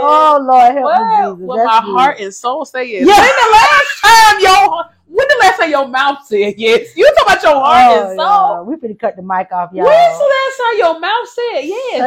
oh 0.00 0.38
Lord, 0.42 0.72
help 0.74 0.84
Well, 0.84 1.36
me, 1.36 1.42
Jesus. 1.44 1.56
That's 1.56 1.66
my 1.66 1.80
good. 1.80 1.90
heart 1.92 2.20
and 2.20 2.34
soul 2.34 2.64
say 2.64 2.84
yes. 2.84 3.06
Yeah. 3.06 3.20
When 3.20 3.28
the 3.28 3.50
last 3.52 4.00
time 4.02 4.40
your 4.40 4.84
when 5.10 5.26
the 5.26 5.36
last 5.40 5.58
time 5.58 5.70
your 5.70 5.88
mouth 5.88 6.18
said 6.26 6.54
yes. 6.58 6.94
You 6.96 7.06
talking 7.16 7.32
about 7.32 7.42
your 7.42 7.54
heart 7.60 7.84
Oh, 7.88 8.08
and 8.10 8.20
soul. 8.20 8.64
we 8.66 8.76
finna 8.76 8.98
cut 8.98 9.16
the 9.16 9.22
mic 9.22 9.50
off, 9.52 9.72
y'all. 9.72 9.86
When's 9.86 10.18
the 10.18 10.24
last 10.36 10.58
time 10.58 10.76
your 10.78 10.98
mouth 11.00 11.28
said 11.28 11.60
yes? 11.62 11.98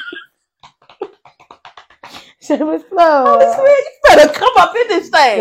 Shameless 2.58 2.82
plug. 2.84 3.26
Shameless 3.42 3.54
Holy. 3.54 3.68
Spirit, 3.68 3.84
you 3.84 4.16
better 4.16 4.32
come 4.32 4.52
up 4.58 4.74
in 4.76 4.88
this 4.88 5.08
thing. 5.08 5.38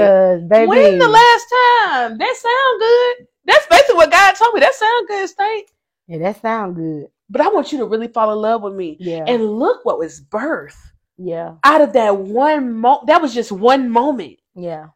Baby, 0.49 0.67
When 0.67 0.99
the 0.99 1.07
last 1.07 1.45
time? 1.81 2.17
That 2.17 2.35
sound 2.35 2.79
good. 2.79 3.27
That's 3.45 3.65
basically 3.67 3.95
what 3.95 4.11
God 4.11 4.33
told 4.33 4.53
me. 4.53 4.59
That 4.59 4.75
sound 4.75 5.07
good, 5.07 5.27
State. 5.29 5.65
yeah, 6.07 6.17
that 6.19 6.41
sound 6.41 6.75
good. 6.75 7.07
But 7.29 7.41
I 7.41 7.49
want 7.49 7.71
you 7.71 7.79
to 7.79 7.85
really 7.85 8.07
fall 8.07 8.31
in 8.31 8.39
love 8.39 8.61
with 8.61 8.73
me. 8.75 8.97
Yeah, 8.99 9.23
And 9.27 9.43
look 9.57 9.85
what 9.85 9.99
was 9.99 10.19
birth 10.19 10.77
yeah, 11.17 11.55
out 11.63 11.81
of 11.81 11.93
that 11.93 12.15
one 12.17 12.73
moment. 12.73 13.07
That 13.07 13.21
was 13.21 13.33
just 13.33 13.51
one 13.51 13.89
moment. 13.89 14.37
yeah. 14.55 14.87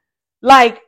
Like, 0.42 0.82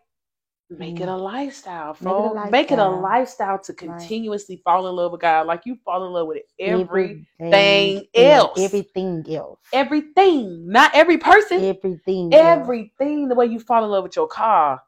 make 0.79 0.99
it 1.01 1.07
a 1.09 1.15
lifestyle, 1.15 1.95
Make 2.01 2.13
it 2.13 2.17
a. 2.25 2.49
Make 2.51 2.71
it 2.71 2.79
a 2.79 2.89
lifestyle. 2.89 3.01
lifestyle 3.01 3.59
to 3.59 3.71
Right. 3.73 3.77
continuously 3.77 4.57
fall 4.63 4.87
in 4.87 4.95
love 4.95 5.11
with 5.11 5.21
God. 5.21 5.47
Like 5.47 5.65
you 5.65 5.75
fall 5.85 6.05
in 6.05 6.13
love 6.13 6.27
with 6.27 6.43
every 6.59 7.25
Everything 7.39 8.07
else. 8.15 8.59
Everything 8.59 9.25
else. 9.35 9.59
everything, 9.73 10.67
not 10.67 10.91
every 10.95 11.17
person. 11.17 11.63
Everything. 11.63 12.33
else. 12.33 12.41
everything 12.43 13.27
the 13.29 13.35
way 13.35 13.45
you 13.47 13.59
fall 13.59 13.83
in 13.83 13.89
love 13.91 14.03
with 14.03 14.15
your 14.15 14.27
car. 14.27 14.81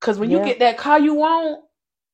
Cause 0.00 0.18
when 0.18 0.30
you 0.30 0.38
get 0.40 0.58
that 0.60 0.76
car 0.76 0.98
you 1.00 1.14
want, 1.14 1.60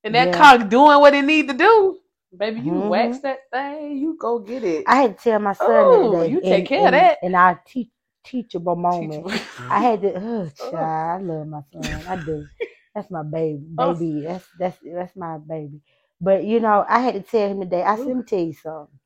and 0.04 0.14
that 0.14 0.28
Yeah. 0.28 0.32
car 0.32 0.58
doing 0.58 1.00
what 1.00 1.14
it 1.14 1.24
need 1.24 1.48
to 1.48 1.54
do, 1.54 1.98
baby, 2.36 2.60
you 2.60 2.72
Mhm. 2.72 2.88
wax 2.88 3.18
that 3.20 3.50
thing, 3.52 3.98
you 3.98 4.16
go 4.18 4.38
get 4.38 4.64
it. 4.64 4.84
I 4.86 4.96
had 5.02 5.18
to 5.18 5.24
tell 5.24 5.38
my 5.40 5.52
son 5.52 5.68
Oh, 5.68 6.12
that 6.12 6.20
day. 6.26 6.30
you 6.30 6.40
take 6.40 6.66
care 6.66 6.86
of 6.86 6.92
that. 6.92 7.18
In 7.22 7.34
our 7.34 7.60
te- 7.66 7.90
teachable 8.24 8.76
moment. 8.76 9.26
Teach- 9.26 9.42
I 9.70 9.80
had 9.80 10.02
to. 10.02 10.14
Oh, 10.14 10.48
child, 10.70 10.74
I 10.74 11.18
love 11.24 11.46
my 11.48 11.62
son. 11.72 12.06
I 12.08 12.16
do. 12.16 12.46
That's 12.94 13.10
my 13.10 13.22
baby. 13.22 13.64
Oh. 13.78 13.94
Baby. 13.94 14.22
That's 14.26 14.46
that's 14.58 14.78
that's 14.84 15.16
my 15.16 15.38
baby. 15.38 15.80
But 16.20 16.44
you 16.44 16.60
know, 16.60 16.84
I 16.88 17.00
had 17.00 17.14
to 17.14 17.20
tell 17.22 17.48
him 17.48 17.60
today. 17.60 17.82
I 17.82 17.96
said, 17.96 18.06
let 18.06 18.16
me 18.16 18.22
tell 18.24 18.40
you 18.40 18.54
something. 18.54 18.98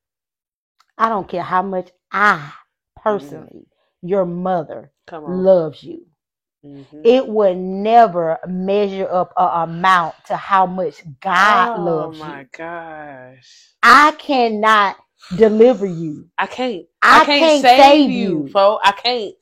I 0.98 1.08
don't 1.08 1.28
care 1.28 1.42
how 1.42 1.62
much 1.62 1.90
I 2.12 2.52
personally, 2.96 3.66
your 4.02 4.24
mother, 4.26 4.92
loves 5.10 5.82
you. 5.82 6.06
Mhm. 6.64 7.02
It 7.04 7.28
would 7.28 7.56
never 7.58 8.38
measure 8.46 9.08
up 9.10 9.32
a 9.36 9.44
amount 9.64 10.14
to 10.26 10.36
how 10.36 10.66
much 10.66 11.02
God 11.20 11.78
oh 11.78 11.82
loves 11.84 12.18
you. 12.18 12.24
Oh 12.24 12.26
my 12.26 12.46
gosh. 12.52 13.70
I 13.82 14.12
cannot 14.12 14.96
deliver 15.36 15.86
you. 15.86 16.30
I 16.38 16.46
can't. 16.46 16.86
I, 17.02 17.20
I, 17.20 17.24
can't, 17.26 17.40
can't 17.40 17.62
save, 17.62 17.78
save 17.78 18.10
you, 18.10 18.46
you. 18.46 18.48
folks. 18.48 18.82
I 18.88 18.92
can't. 18.92 19.34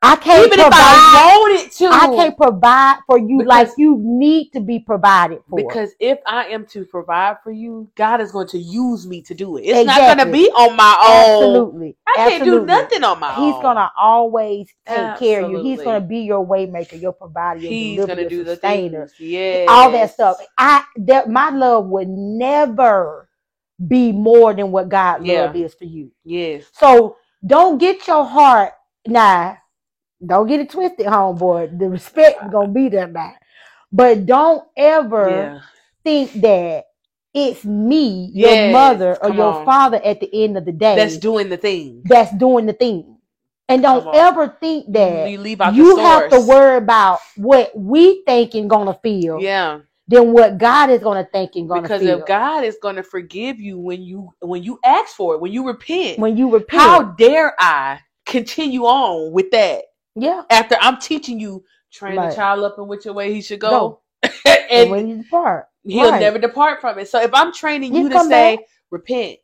I 0.00 0.14
can't 0.14 0.46
Even 0.46 0.60
if 0.60 0.66
provide. 0.66 0.80
I 0.80 1.36
wanted 1.40 1.72
to. 1.72 1.86
I 1.86 2.14
can't 2.14 2.36
provide 2.36 2.98
for 3.06 3.18
you 3.18 3.42
like 3.42 3.70
you 3.76 3.98
need 4.00 4.50
to 4.52 4.60
be 4.60 4.78
provided 4.78 5.40
for. 5.50 5.56
Because 5.56 5.90
if 5.98 6.20
I 6.24 6.46
am 6.46 6.66
to 6.66 6.84
provide 6.84 7.38
for 7.42 7.50
you, 7.50 7.90
God 7.96 8.20
is 8.20 8.30
going 8.30 8.46
to 8.48 8.58
use 8.58 9.08
me 9.08 9.22
to 9.22 9.34
do 9.34 9.56
it. 9.56 9.62
It's 9.62 9.86
not 9.86 9.98
going 9.98 10.18
to 10.18 10.32
be 10.32 10.48
on 10.50 10.76
my 10.76 10.96
own. 11.02 11.42
absolutely, 11.42 11.96
I 12.06 12.14
can't 12.16 12.42
absolutely. 12.42 12.60
do 12.60 12.66
nothing 12.66 13.02
on 13.04 13.18
my 13.18 13.34
own. 13.34 13.44
He's 13.44 13.60
gonna 13.60 13.90
always 13.98 14.68
take 14.86 15.18
care 15.18 15.42
of 15.44 15.50
you. 15.50 15.62
He's 15.62 15.82
gonna 15.82 16.00
be 16.00 16.20
your 16.20 16.46
waymaker, 16.46 17.00
your 17.00 17.12
provider, 17.12 17.60
your 17.60 17.72
He's 17.72 17.96
deliverer, 17.96 18.16
gonna 18.16 18.28
do 18.28 18.44
sustainer. 18.44 19.10
Yeah. 19.18 19.66
all 19.68 19.90
that 19.90 20.12
stuff. 20.12 20.36
I 20.56 20.84
that 20.98 21.28
my 21.28 21.50
love 21.50 21.86
would 21.86 22.08
never 22.08 23.28
be 23.86 24.12
more 24.12 24.54
than 24.54 24.70
what 24.70 24.88
God 24.88 25.24
Yeah. 25.24 25.44
love 25.46 25.56
is 25.56 25.74
for 25.74 25.84
you. 25.84 26.12
Yes. 26.24 26.66
So 26.72 27.16
don't 27.44 27.78
get 27.78 28.06
your 28.06 28.24
heart 28.24 28.74
now. 29.06 29.58
Don't 30.24 30.46
get 30.48 30.60
it 30.60 30.70
twisted, 30.70 31.06
homeboy. 31.06 31.78
The 31.78 31.88
respect 31.88 32.42
is 32.44 32.50
gonna 32.50 32.72
be 32.72 32.88
there 32.88 33.06
now. 33.08 33.34
But 33.92 34.26
don't 34.26 34.64
ever 34.76 35.30
Yeah. 35.30 35.60
think 36.04 36.32
that 36.42 36.86
it's 37.34 37.64
me, 37.64 38.30
your 38.34 38.56
Yes, 38.56 38.72
mother, 38.72 39.16
or 39.22 39.30
your 39.30 39.54
on. 39.54 39.64
father 39.64 40.00
at 40.04 40.20
the 40.20 40.44
end 40.44 40.56
of 40.58 40.64
the 40.64 40.72
day 40.72 40.96
That's 40.96 41.18
doing 41.18 41.48
the 41.48 41.56
thing. 41.56 42.02
that's 42.04 42.32
doing 42.36 42.66
the 42.66 42.72
thing. 42.72 43.18
And 43.68 43.82
don't 43.82 44.14
ever 44.14 44.56
think 44.60 44.92
that 44.92 45.28
you 45.28 45.42
you 45.74 45.96
have 45.98 46.30
to 46.30 46.40
worry 46.40 46.78
about 46.78 47.20
what 47.36 47.70
we 47.76 48.22
thinking 48.26 48.66
gonna 48.66 48.98
feel 49.02 49.40
Yeah. 49.40 49.80
than 50.08 50.32
what 50.32 50.58
God 50.58 50.90
is 50.90 51.00
gonna 51.02 51.28
think 51.30 51.52
and 51.54 51.68
gonna 51.68 51.82
Because 51.82 52.00
feel 52.00 52.18
Because 52.18 52.20
if 52.22 52.26
God 52.26 52.64
is 52.64 52.78
going 52.82 52.96
to 52.96 53.02
forgive 53.02 53.60
you 53.60 53.78
when 53.78 54.02
you 54.02 54.32
when 54.40 54.62
you 54.62 54.78
ask 54.84 55.14
for 55.14 55.34
it, 55.34 55.40
when 55.40 55.52
you 55.52 55.66
repent, 55.66 56.18
when 56.18 56.36
you 56.36 56.50
repent. 56.50 56.82
how 56.82 57.02
dare 57.02 57.54
I 57.58 58.00
continue 58.26 58.84
on 58.84 59.32
with 59.32 59.50
that 59.52 59.84
yeah. 60.20 60.42
after 60.50 60.76
I'm 60.80 60.98
teaching 61.00 61.40
you 61.40 61.64
train 61.92 62.16
the 62.16 62.34
child 62.34 62.64
up 62.64 62.76
in 62.78 62.86
which 62.86 63.04
way 63.06 63.32
he 63.32 63.40
should 63.40 63.60
go, 63.60 64.00
Go. 64.22 64.30
and, 64.70 64.90
when 64.90 65.08
you 65.08 65.22
depart. 65.22 65.66
he'll 65.84 66.10
right. 66.10 66.20
never 66.20 66.38
depart 66.38 66.80
from 66.80 66.98
it. 66.98 67.08
So 67.08 67.20
if 67.20 67.32
I'm 67.32 67.52
training 67.52 67.94
You 67.94 68.04
you, 68.04 68.08
to 68.10 68.20
say 68.24 68.56
back. 68.56 68.64
repent, 68.90 69.38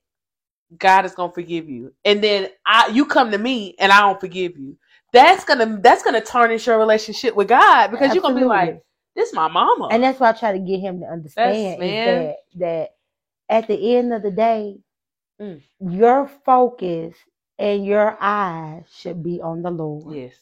God 0.79 1.05
is 1.05 1.15
gonna 1.15 1.33
forgive 1.33 1.69
you, 1.69 1.93
and 2.05 2.23
then 2.23 2.49
I 2.67 2.89
you 2.89 3.07
come 3.07 3.31
to 3.31 3.39
me 3.39 3.75
and 3.79 3.93
I 3.93 4.01
don't 4.01 4.21
forgive 4.21 4.57
you. 4.59 4.77
That's 5.13 5.45
gonna 5.45 5.79
that's 5.81 6.03
gonna 6.03 6.21
tarnish 6.21 6.67
your 6.67 6.79
relationship 6.79 7.37
with 7.37 7.49
God 7.49 7.89
because 7.93 8.15
you're 8.15 8.23
gonna 8.23 8.41
be 8.41 8.45
like, 8.45 8.83
this 9.15 9.29
is 9.29 9.35
my 9.35 9.49
mama. 9.49 9.89
And 9.93 10.03
that's 10.03 10.19
why 10.19 10.31
I 10.31 10.33
try 10.33 10.53
to 10.53 10.59
get 10.59 10.81
him 10.81 11.01
to 11.01 11.07
understand 11.07 11.81
that 11.81 12.37
that 12.57 12.91
at 13.49 13.69
the 13.69 13.97
end 13.97 14.13
of 14.13 14.23
the 14.23 14.31
day, 14.31 14.79
Mm. 15.41 15.61
your 15.81 16.29
focus 16.47 17.17
and 17.59 17.85
your 17.85 18.17
eyes 18.21 18.85
should 18.97 19.23
be 19.23 19.41
on 19.41 19.63
the 19.63 19.71
Lord. 19.71 20.15
yes, 20.15 20.35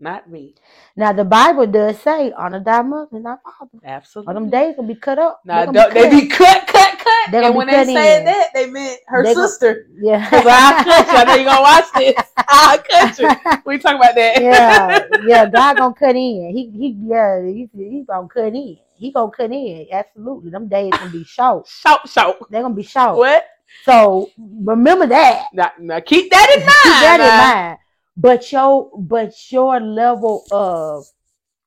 not 0.00 0.30
me. 0.30 0.54
Now 0.96 1.12
the 1.12 1.24
Bible 1.24 1.66
does 1.66 1.98
say, 2.00 2.32
honor 2.32 2.62
thy 2.62 2.82
mother 2.82 3.08
and 3.12 3.24
thy 3.26 3.36
father. 3.44 3.70
Absolutely. 3.84 4.30
Or 4.30 4.34
them 4.34 4.50
days 4.50 4.76
gonna 4.76 4.88
be 4.88 4.94
cut 4.94 5.18
up. 5.18 5.40
Now 5.44 5.66
They're 5.66 5.90
they 5.90 6.10
be 6.10 6.26
cut, 6.28 6.66
cut, 6.66 6.98
cut. 6.98 7.30
They're 7.32 7.42
gonna 7.42 7.46
And 7.48 7.54
be 7.54 7.58
when 7.58 7.66
cut 7.68 7.86
they 7.86 7.94
said 7.94 8.18
in. 8.20 8.24
that, 8.26 8.48
they 8.54 8.70
meant 8.70 9.00
her 9.08 9.24
They 9.24 9.34
sister. 9.34 9.86
Yeah. 10.00 10.24
Because 10.24 10.46
I 10.46 10.84
cut 10.84 11.06
you. 11.12 11.18
I 11.18 11.24
know 11.24 11.34
you 11.34 11.44
gonna 11.44 11.60
watch 11.62 11.92
this. 11.94 12.32
I 12.48 12.78
cut 12.88 13.18
you. 13.18 13.60
We 13.64 13.78
talk 13.78 13.96
about 13.96 14.14
that. 14.14 14.40
yeah, 14.40 14.98
yeah, 15.22 15.46
God 15.46 15.76
gonna 15.78 15.94
cut 15.94 16.16
in. 16.16 16.52
He 16.54 16.70
he 16.70 16.96
yeah, 17.06 17.42
he 17.42 17.68
he 17.74 18.04
gonna 18.06 18.28
cut 18.28 18.54
in. 18.54 18.78
He 18.96 19.12
gonna 19.12 19.30
cut 19.30 19.50
in. 19.52 19.86
Absolutely. 19.92 20.50
Them 20.50 20.68
days 20.68 20.92
gonna 20.98 21.10
be 21.10 21.24
short. 21.24 21.66
Shout, 21.68 22.08
shout. 22.08 22.36
They're 22.50 22.62
gonna 22.62 22.74
be 22.74 22.82
short. 22.82 23.16
What? 23.16 23.44
So 23.84 24.30
remember 24.38 25.06
that. 25.06 25.46
Now, 25.52 25.72
now 25.78 26.00
keep 26.00 26.30
that 26.30 26.48
in 26.56 26.60
mind. 26.64 26.76
Keep 26.82 27.00
that 27.00 27.18
now. 27.18 27.30
in 27.30 27.36
mind. 27.36 27.78
But 28.18 28.52
your 28.52 28.92
but 28.98 29.34
your 29.52 29.80
level 29.80 30.48
of 30.52 31.06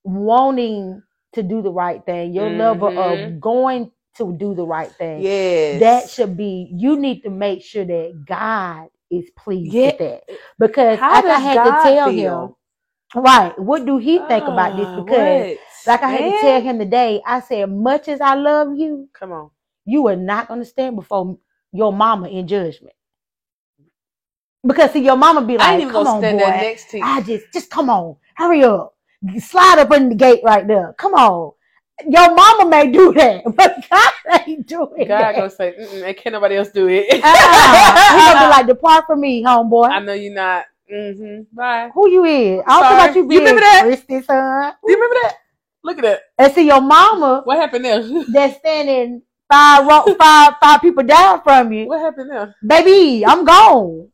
wanting 0.06 1.04
to 1.34 1.44
do 1.44 1.64
the 1.64 1.72
right 1.72 2.06
thing, 2.06 2.34
your 2.34 2.52
level 2.52 2.90
Mhm. 2.90 2.98
of 2.98 3.42
going 3.42 3.92
to 4.18 4.34
do 4.38 4.56
the 4.56 4.66
right 4.68 4.94
thing, 5.00 5.28
Yes. 5.28 5.74
that 5.74 6.10
should 6.12 6.38
be 6.38 6.70
you 6.74 6.98
need 6.98 7.22
to 7.24 7.32
make 7.32 7.64
sure 7.64 7.86
that 7.86 8.26
God 8.28 8.90
is 9.12 9.30
pleased 9.38 9.80
Yeah. 9.80 9.84
with 9.84 9.98
that. 10.00 10.24
Because 10.60 11.00
like 11.10 11.30
I 11.30 11.40
had 11.40 11.64
God 11.64 11.66
to 11.66 11.74
tell 11.74 12.12
feel? 12.12 12.12
him, 12.12 12.56
right, 13.16 13.58
what 13.60 13.86
do 13.86 13.98
he 13.98 14.20
think 14.28 14.48
about 14.48 14.76
this? 14.78 14.92
Ah, 14.92 14.96
Because 14.96 15.48
what? 15.48 15.60
like 15.86 16.04
I 16.04 16.10
had 16.10 16.26
Man. 16.26 16.26
to 16.26 16.32
tell 16.34 16.62
him 16.62 16.80
today, 16.80 17.22
I 17.26 17.42
said, 17.42 17.72
much 17.72 18.08
as 18.10 18.22
I 18.22 18.36
love 18.36 18.76
you, 18.78 19.10
Come 19.14 19.32
on. 19.34 19.52
you 19.86 20.08
are 20.08 20.18
not 20.18 20.48
gonna 20.50 20.66
stand 20.66 20.96
before 20.98 21.38
your 21.74 21.94
mama 21.94 22.30
in 22.30 22.48
judgment. 22.48 22.96
Because 24.66 24.92
see, 24.92 25.04
your 25.04 25.16
mama 25.16 25.42
be 25.42 25.56
I 25.56 25.58
like, 25.58 25.72
ain't 25.74 25.82
even 25.82 25.94
"Come 25.94 26.04
gonna 26.04 26.16
on, 26.16 26.22
stand 26.22 26.38
boy, 26.40 26.50
next 26.50 26.90
to 26.92 26.98
you. 26.98 27.04
I 27.04 27.22
just, 27.22 27.46
just 27.54 27.70
come 27.72 27.90
on, 27.90 28.16
hurry 28.36 28.64
up, 28.64 28.94
slide 29.40 29.80
up 29.80 29.92
in 29.94 30.10
the 30.10 30.16
gate 30.16 30.42
right 30.44 30.68
there. 30.68 30.94
Come 31.00 31.14
on, 31.16 31.54
your 32.08 32.34
mama 32.36 32.70
may 32.70 32.92
do 32.92 33.12
that, 33.14 33.44
but 33.56 33.86
God 33.90 34.14
ain't 34.48 34.68
doing 34.68 35.08
God 35.08 35.36
gonna 35.36 35.50
say, 35.50 35.74
Mm-mm, 35.80 36.08
and 36.08 36.16
can't 36.18 36.34
nobody 36.34 36.58
else 36.58 36.70
do 36.70 36.88
it. 36.88 37.22
Ah, 37.24 38.12
he 38.14 38.34
gonna 38.34 38.46
be 38.46 38.50
like, 38.58 38.68
depart 38.68 39.06
from 39.08 39.22
me, 39.22 39.44
homeboy. 39.44 39.90
I 39.90 40.00
know 40.00 40.14
you're 40.14 40.34
not. 40.34 40.66
Mm-hmm. 40.92 41.56
Bye. 41.56 41.90
Who 41.94 42.10
you 42.10 42.26
is? 42.26 42.62
I 42.68 42.82
don't 42.82 42.94
about 42.94 43.16
you 43.16 43.22
You 43.24 43.28
being 43.28 43.40
remember 43.40 43.62
that? 43.62 43.84
Kristy, 43.86 44.24
son. 44.26 44.74
Do 44.86 44.92
you 44.92 44.96
remember 44.98 45.16
that? 45.24 45.38
Look 45.84 45.98
at 45.98 46.04
that. 46.04 46.22
And 46.38 46.54
see, 46.54 46.68
your 46.68 46.82
mama 46.82 47.42
What 47.46 47.58
happened 47.58 47.86
there? 47.86 48.04
that's 48.32 48.58
standing 48.58 49.22
five, 49.50 49.88
five, 50.18 50.54
five 50.62 50.82
people 50.82 51.04
down 51.04 51.42
from 51.44 51.72
you, 51.74 51.88
What 51.88 52.02
happened 52.02 52.30
there? 52.30 52.56
baby, 52.66 53.26
I'm 53.26 53.46
gone. 53.46 54.10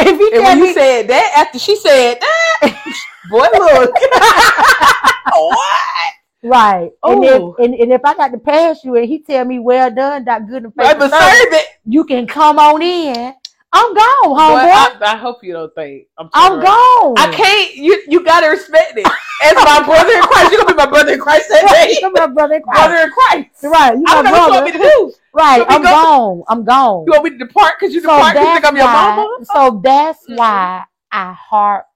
If 0.06 0.18
you 0.18 0.30
And 0.34 0.42
when 0.44 0.58
you 0.58 0.72
said 0.74 1.08
that, 1.08 1.32
after 1.36 1.58
she 1.58 1.76
said 1.76 2.18
that, 2.20 2.94
boy, 3.30 3.48
look. 3.52 3.92
what? 5.34 6.14
right, 6.42 6.90
and 7.02 7.24
if, 7.24 7.40
Oh. 7.40 7.54
and, 7.58 7.74
and 7.74 7.92
if 7.92 8.00
I 8.04 8.14
got 8.14 8.28
to 8.32 8.38
pass 8.38 8.82
you 8.84 8.96
and 8.96 9.06
he 9.06 9.22
tell 9.22 9.44
me, 9.44 9.58
well 9.58 9.90
done, 9.90 10.24
that 10.24 10.48
good 10.48 10.64
and 10.64 10.74
faithful 10.74 11.08
deserve 11.08 11.20
servant, 11.20 11.52
it. 11.54 11.66
you 11.84 12.04
can 12.04 12.26
come 12.26 12.58
on 12.58 12.80
in. 12.82 13.34
I'm 13.72 13.94
gone, 13.94 14.22
Boy, 14.24 14.36
homeboy. 14.36 14.72
I, 14.72 14.98
I 15.02 15.16
hope 15.16 15.44
you 15.44 15.52
don't 15.52 15.72
think 15.74 16.06
I'm. 16.18 16.28
I'm 16.34 16.52
around. 16.54 16.64
gone. 16.64 17.14
I 17.18 17.32
can't. 17.32 17.74
You 17.76 18.02
you 18.08 18.24
gotta 18.24 18.48
respect 18.48 18.94
it. 18.96 19.06
As 19.42 19.54
my 19.54 19.82
brother 19.86 20.12
in 20.12 20.22
Christ, 20.22 20.50
you're 20.52 20.60
gonna 20.62 20.74
be 20.74 20.76
my 20.76 20.86
brother 20.86 21.12
in 21.14 21.20
Christ 21.20 21.48
that 21.50 21.70
day. 21.70 21.98
You're 22.00 22.10
my 22.10 22.26
brother 22.26 22.54
in 22.54 22.62
Christ. 22.62 22.88
Brother 22.88 23.02
in 23.04 23.10
Christ. 23.10 23.48
Right, 23.62 23.94
you 23.96 24.04
I 24.08 24.14
my 24.14 24.22
don't 24.22 24.24
know 24.24 24.30
what 24.32 24.46
you 24.46 24.52
want 24.52 24.64
me 24.64 24.72
brother. 24.72 24.84
to 24.84 24.90
do. 24.90 25.14
Right, 25.32 25.64
I'm 25.68 25.82
to 25.82 25.88
go? 25.88 25.94
gone. 25.94 26.42
I'm 26.48 26.64
gone. 26.64 27.04
You 27.06 27.12
want 27.12 27.24
me 27.24 27.30
to 27.30 27.38
depart 27.38 27.74
because 27.78 27.94
you 27.94 28.00
So 28.00 28.08
depart 28.08 28.32
because 28.34 28.48
you 28.48 28.54
think 28.54 28.64
I'm 28.66 28.76
your 28.76 28.86
mama? 28.88 29.38
So 29.44 29.80
that's 29.84 30.26
Mhm. 30.28 30.36
why 30.36 30.84
I 31.12 31.32
harp, 31.32 31.86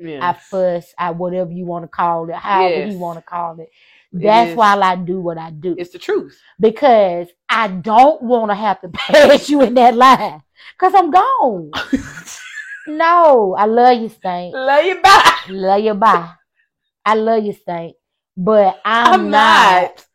I 0.00 0.06
Yeah. 0.06 0.32
fuss, 0.32 0.94
I 0.98 1.10
whatever 1.10 1.50
you 1.52 1.66
want 1.66 1.84
to 1.84 1.88
call 1.88 2.28
it, 2.30 2.34
however 2.36 2.78
Yes. 2.80 2.92
you 2.92 2.98
want 2.98 3.18
to 3.18 3.22
call 3.22 3.60
it. 3.60 3.70
That's 4.12 4.50
is. 4.52 4.56
why 4.56 4.74
I 4.80 4.96
do 4.96 5.20
what 5.20 5.38
I 5.38 5.50
do. 5.50 5.76
It's 5.78 5.90
the 5.90 5.98
truth. 5.98 6.40
because 6.58 7.28
I 7.48 7.68
don't 7.68 8.22
want 8.22 8.50
to 8.50 8.54
have 8.54 8.80
to 8.80 8.88
pass 8.92 9.48
you 9.50 9.62
in 9.62 9.74
that 9.74 9.94
line 9.94 10.42
because 10.78 10.94
I'm 10.94 11.10
gone. 11.10 11.70
no, 12.86 13.54
I 13.58 13.66
love 13.66 14.00
you, 14.00 14.08
Stank. 14.08 14.54
Love 14.54 14.84
you 14.84 15.00
bye. 15.00 15.36
Love 15.48 15.80
you, 15.80 15.94
bye. 15.94 16.32
I 17.04 17.14
love 17.14 17.44
you, 17.44 17.52
Stank. 17.52 17.96
But 18.36 18.80
I'm, 18.84 19.14
I'm 19.14 19.30
not. 19.30 19.82
not 19.82 20.06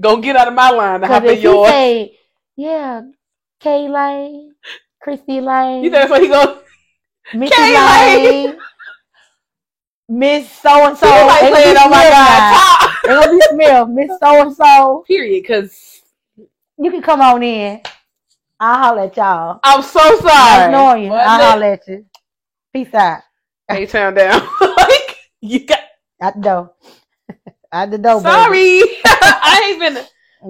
gonna 0.00 0.22
get 0.22 0.36
out 0.36 0.48
of 0.48 0.54
my 0.54 0.70
line 0.70 1.00
to 1.00 1.06
hop 1.06 1.22
Because 1.22 1.38
in 1.38 1.42
yours. 1.42 1.68
say, 1.70 2.18
yeah, 2.56 3.02
Kay 3.60 3.88
Lane, 3.88 4.54
Kristy 5.04 5.42
Lane, 5.42 5.84
You 5.84 5.90
think 5.90 5.94
that's 5.94 6.10
what 6.10 6.22
he 6.22 6.28
gonna? 6.28 6.60
Missy 7.34 7.56
Lane. 7.56 8.58
Miss 10.08 10.50
So 10.50 10.88
and 10.88 10.98
So. 10.98 11.06
Like 11.06 11.52
playing 11.52 11.76
on 11.76 11.90
my 11.90 12.02
God. 12.10 12.90
Gonna 13.04 13.30
be 13.32 13.40
Smith, 13.50 13.88
Miss 13.88 14.18
So 14.18 14.42
and 14.42 14.54
So. 14.54 15.04
Period. 15.06 15.42
Because 15.42 16.02
You 16.78 16.90
can 16.90 17.02
come 17.02 17.20
on 17.20 17.42
in. 17.42 17.80
I'll 18.62 18.78
holler 18.78 19.02
at 19.02 19.16
y'all. 19.16 19.58
I'm 19.64 19.82
so 19.82 19.98
Nice 19.98 20.20
sorry. 20.22 20.72
knowing 20.72 21.02
you. 21.06 21.12
I'll 21.12 21.40
holler 21.52 21.66
at 21.72 21.88
you. 21.88 22.06
Peace 22.72 22.94
out. 22.94 23.22
Hey, 23.68 23.86
turn 23.86 24.14
down. 24.14 24.40
like 24.60 25.18
you 25.40 25.66
got. 25.66 25.80
At 26.20 26.34
the 26.36 26.40
door. 26.42 26.72
At 27.72 27.90
the 27.90 27.98
door. 27.98 28.20
Sorry, 28.20 28.82
I 29.04 29.68
ain't 29.70 29.80
been. 29.80 30.04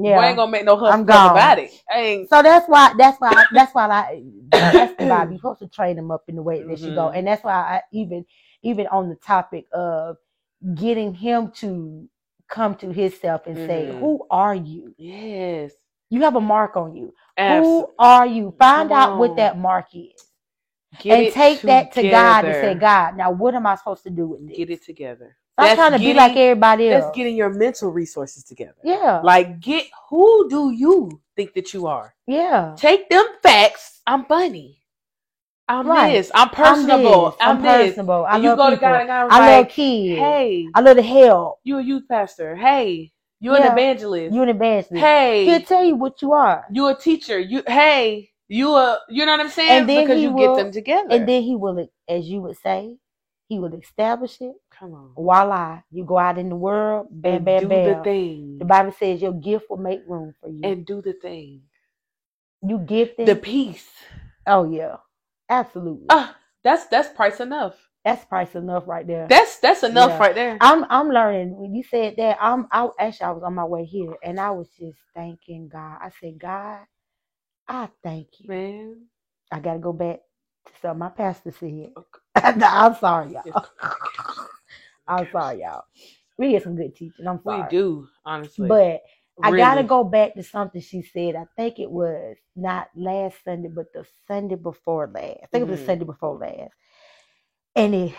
Yeah. 0.04 0.18
I 0.18 0.28
ain't 0.28 0.36
gonna 0.36 0.50
make 0.50 0.64
no 0.66 0.76
huff 0.76 0.92
I'm 0.92 1.00
I'm 1.00 1.06
gone. 1.06 1.30
about 1.30 1.58
it. 1.58 1.70
I 1.90 1.98
ain't. 2.00 2.28
So 2.28 2.42
that's 2.42 2.68
why 2.68 2.92
that's 2.98 3.18
why 3.18 3.46
that's 3.52 3.74
why 3.74 3.86
I 3.88 4.22
that's 4.50 4.94
the 4.98 5.04
vibe. 5.04 5.30
You're 5.30 5.38
supposed 5.38 5.60
to 5.60 5.68
train 5.68 5.96
them 5.96 6.10
up 6.10 6.24
in 6.28 6.36
the 6.36 6.42
way 6.42 6.62
that 6.62 6.80
you 6.80 6.94
go. 6.94 7.08
And 7.10 7.26
that's 7.26 7.42
why 7.42 7.52
I 7.54 7.82
even 7.92 8.26
even 8.62 8.88
on 8.88 9.08
the 9.08 9.14
topic 9.16 9.64
of 9.72 10.16
getting 10.74 11.14
him 11.14 11.50
to 11.56 12.08
come 12.48 12.74
to 12.76 12.92
himself 12.92 13.46
and 13.46 13.56
say, 13.56 13.86
Mhm. 13.90 14.00
Who 14.00 14.26
are 14.30 14.54
you? 14.54 14.94
Yes. 14.98 15.72
You 16.10 16.20
have 16.22 16.36
a 16.36 16.40
mark 16.40 16.76
on 16.76 16.94
you. 16.94 17.14
Absolutely. 17.36 17.86
Who 17.86 17.94
are 17.98 18.26
you? 18.26 18.54
Find 18.58 18.90
Come 18.90 18.98
out 18.98 19.18
what 19.18 19.36
that 19.36 19.58
mark 19.58 19.86
is. 19.94 20.12
Get 20.98 21.18
and 21.18 21.34
take 21.34 21.62
that 21.62 21.92
to 21.92 22.02
God 22.02 22.44
and 22.44 22.54
say. 22.54 22.74
God, 22.74 23.16
now 23.16 23.30
what 23.30 23.54
am 23.54 23.66
I 23.66 23.76
supposed 23.76 24.02
to 24.04 24.10
do 24.10 24.26
with 24.26 24.46
this? 24.48 24.56
Get 24.56 24.70
it 24.70 24.84
together. 24.84 25.36
I'm 25.58 25.66
That's 25.66 25.74
trying 25.76 25.92
to 25.92 25.98
be 25.98 26.14
like 26.14 26.36
everybody 26.36 26.90
else. 26.90 27.04
That's 27.04 27.16
getting 27.16 27.36
your 27.36 27.50
mental 27.50 27.90
resources 27.90 28.44
together. 28.44 28.74
yeah. 28.84 29.20
Like, 29.22 29.60
get 29.60 29.86
who 30.10 30.48
do 30.50 30.70
you 30.70 31.20
think 31.36 31.54
that 31.54 31.72
you 31.74 31.86
are? 31.86 32.14
yeah. 32.26 32.74
Take 32.76 33.08
them 33.10 33.26
facts. 33.42 34.00
I'm 34.06 34.24
funny. 34.26 34.78
I'm 35.68 35.86
Right. 35.88 36.12
this. 36.12 36.30
I'm 36.34 36.48
I'm 36.50 36.54
personable. 36.54 37.26
this. 37.26 37.36
I'm, 37.40 37.56
I'm 37.56 37.62
this. 37.62 37.94
personable. 37.94 38.24
I 38.26 38.34
And 38.34 38.42
you 38.44 38.50
love 38.50 38.58
go 38.58 38.70
to 38.70 38.76
people. 38.76 38.88
God 38.88 39.00
and 39.00 39.08
God 39.08 39.24
was 39.26 39.34
I 39.34 39.40
love 39.40 39.68
kids. 39.68 40.18
hey, 40.18 40.66
I 40.74 40.80
love 40.80 40.96
the 40.96 41.02
help. 41.02 41.58
you 41.64 41.78
a 41.78 41.82
youth 41.82 42.04
pastor. 42.08 42.56
Hey, 42.56 43.11
you 43.42 43.54
an 43.54 43.62
Yeah. 43.62 43.72
evangelist. 43.72 44.32
You're 44.34 44.44
an 44.44 44.48
evangelist. 44.50 45.04
hey, 45.04 45.44
He'll 45.44 45.60
tell 45.62 45.84
you 45.84 45.96
what 45.96 46.22
you 46.22 46.32
are. 46.32 46.64
You're 46.72 46.92
a 46.92 46.94
teacher. 46.96 47.38
You 47.38 47.62
hey, 47.66 48.30
you 48.48 48.74
a 48.74 49.00
you 49.10 49.26
know 49.26 49.32
what 49.32 49.40
I'm 49.40 49.48
saying? 49.50 49.80
And 49.80 49.88
then 49.88 50.04
because 50.04 50.22
you 50.22 50.30
will- 50.32 50.54
get 50.54 50.62
them 50.62 50.72
together. 50.72 51.08
And 51.10 51.28
then 51.28 51.42
he 51.42 51.56
will, 51.56 51.86
as 52.08 52.28
you 52.28 52.40
would 52.42 52.56
say, 52.58 52.96
he 53.48 53.58
will 53.58 53.74
establish 53.74 54.40
it. 54.40 54.54
come 54.70 54.94
on, 54.94 55.12
Voila. 55.14 55.82
You 55.90 56.04
go 56.04 56.16
out 56.18 56.38
in 56.38 56.48
the 56.48 56.56
world, 56.56 57.08
bam, 57.10 57.34
and 57.34 57.44
bam, 57.44 57.62
do 57.62 57.68
bam. 57.68 57.84
the 57.98 58.04
thing, 58.04 58.58
The 58.60 58.64
Bible 58.64 58.92
says 58.92 59.20
your 59.20 59.34
gift 59.34 59.68
will 59.68 59.76
make 59.76 60.02
room 60.06 60.34
for 60.40 60.48
you. 60.48 60.60
and 60.64 60.86
do 60.86 61.02
the 61.02 61.12
thing. 61.14 61.62
you 62.62 62.78
gifted. 62.78 63.26
The 63.26 63.36
peace. 63.36 63.90
oh 64.46 64.64
yeah. 64.70 64.96
Absolutely. 65.48 66.06
Ah, 66.08 66.36
that's 66.64 66.86
that's 66.86 67.08
price 67.10 67.40
enough. 67.40 67.74
That's 68.04 68.24
price 68.26 68.54
enough 68.56 68.84
right 68.88 69.06
there. 69.06 69.28
That's 69.28 69.58
that's 69.58 69.82
enough 69.84 70.12
Yeah. 70.12 70.20
right 70.20 70.34
there. 70.34 70.58
I'm 70.60 70.86
I'm 70.90 71.10
learning. 71.10 71.56
When 71.56 71.74
you 71.74 71.84
said 71.84 72.16
that, 72.18 72.38
I'm 72.40 72.68
I 72.72 72.88
actually 73.00 73.26
I 73.26 73.30
was 73.32 73.42
on 73.44 73.54
my 73.54 73.64
way 73.64 73.84
here 73.84 74.16
and 74.24 74.40
I 74.40 74.50
was 74.52 74.68
just 74.78 74.98
thanking 75.14 75.68
God. 75.72 75.98
I 76.02 76.10
said, 76.20 76.38
God, 76.40 76.80
I 77.68 77.88
thank 78.02 78.28
you. 78.40 78.48
Man, 78.48 79.06
I 79.52 79.60
gotta 79.60 79.80
go 79.80 79.92
back 79.92 80.20
to 80.66 80.72
something 80.82 80.98
my 81.00 81.10
pastor 81.10 81.52
said. 81.52 81.92
No, 82.56 82.66
I'm 82.70 82.94
sorry, 82.96 83.34
y'all. 83.34 83.44
I'm 85.08 85.28
sorry, 85.32 85.60
y'all. 85.62 85.84
We 86.38 86.52
get 86.52 86.64
some 86.64 86.76
good 86.76 86.96
teaching. 86.96 87.26
I'm 87.28 87.40
sorry. 87.44 87.64
we 87.64 87.68
do 87.70 88.08
honestly, 88.24 88.68
But 88.68 89.02
I 89.42 89.52
gotta 89.52 89.84
go 89.84 90.04
back 90.04 90.34
to 90.34 90.42
something 90.42 90.80
she 90.82 91.02
said. 91.02 91.36
I 91.36 91.46
think 91.56 91.78
it 91.78 91.90
was 91.90 92.36
not 92.56 92.88
last 92.96 93.44
Sunday, 93.44 93.68
but 93.68 93.92
the 93.94 94.06
Sunday 94.28 94.56
before 94.56 95.10
last. 95.14 95.38
I 95.42 95.46
think 95.52 95.62
it 95.62 95.68
was 95.70 95.70
Mhm. 95.70 95.80
the 95.80 95.86
Sunday 95.86 96.04
before 96.06 96.38
last. 96.38 96.72
And 97.76 97.94
it 97.94 98.14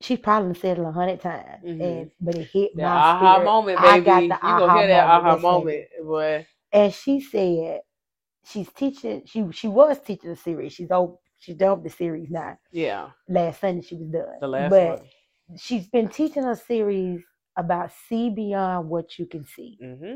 she 0.00 0.16
probably 0.16 0.54
said 0.54 0.78
it 0.78 0.84
a 0.84 0.92
hundred 0.92 1.20
times. 1.20 1.64
Mhm. 1.64 1.80
And 1.82 2.10
but 2.20 2.36
it 2.36 2.48
hit 2.52 2.76
The 2.76 2.82
my 2.82 2.88
aha 2.88 3.34
spirit. 3.34 3.44
moment, 3.44 3.80
I 3.80 4.00
got 4.00 4.20
the 4.20 4.26
you 4.34 4.40
aha 4.42 4.58
gonna 4.58 4.78
hear 4.78 4.86
that 4.88 5.08
aha 5.08 5.36
moment, 5.38 5.86
boy. 6.04 6.46
And 6.72 6.94
she 6.94 7.20
said 7.20 7.80
she's 8.44 8.72
teaching 8.72 9.22
she 9.26 9.46
she 9.52 9.68
was 9.68 10.00
teaching 10.00 10.30
a 10.30 10.36
series. 10.36 10.72
She's 10.72 10.90
over 10.90 11.14
she's 11.38 11.56
done 11.56 11.82
with 11.82 11.92
the 11.92 11.96
series 11.96 12.30
now. 12.30 12.58
Yeah, 12.72 13.10
Last 13.28 13.60
Sunday 13.60 13.82
she 13.82 13.96
was 13.96 14.08
done. 14.08 14.38
the 14.40 14.48
last 14.48 14.70
but 14.70 15.00
one. 15.00 15.08
she's 15.58 15.88
been 15.88 16.08
teaching 16.08 16.44
a 16.44 16.56
series 16.56 17.22
about 17.56 17.92
see 18.08 18.30
beyond 18.30 18.88
what 18.88 19.18
you 19.18 19.26
can 19.26 19.44
see. 19.46 19.78
Mm-hmm. 19.82 20.14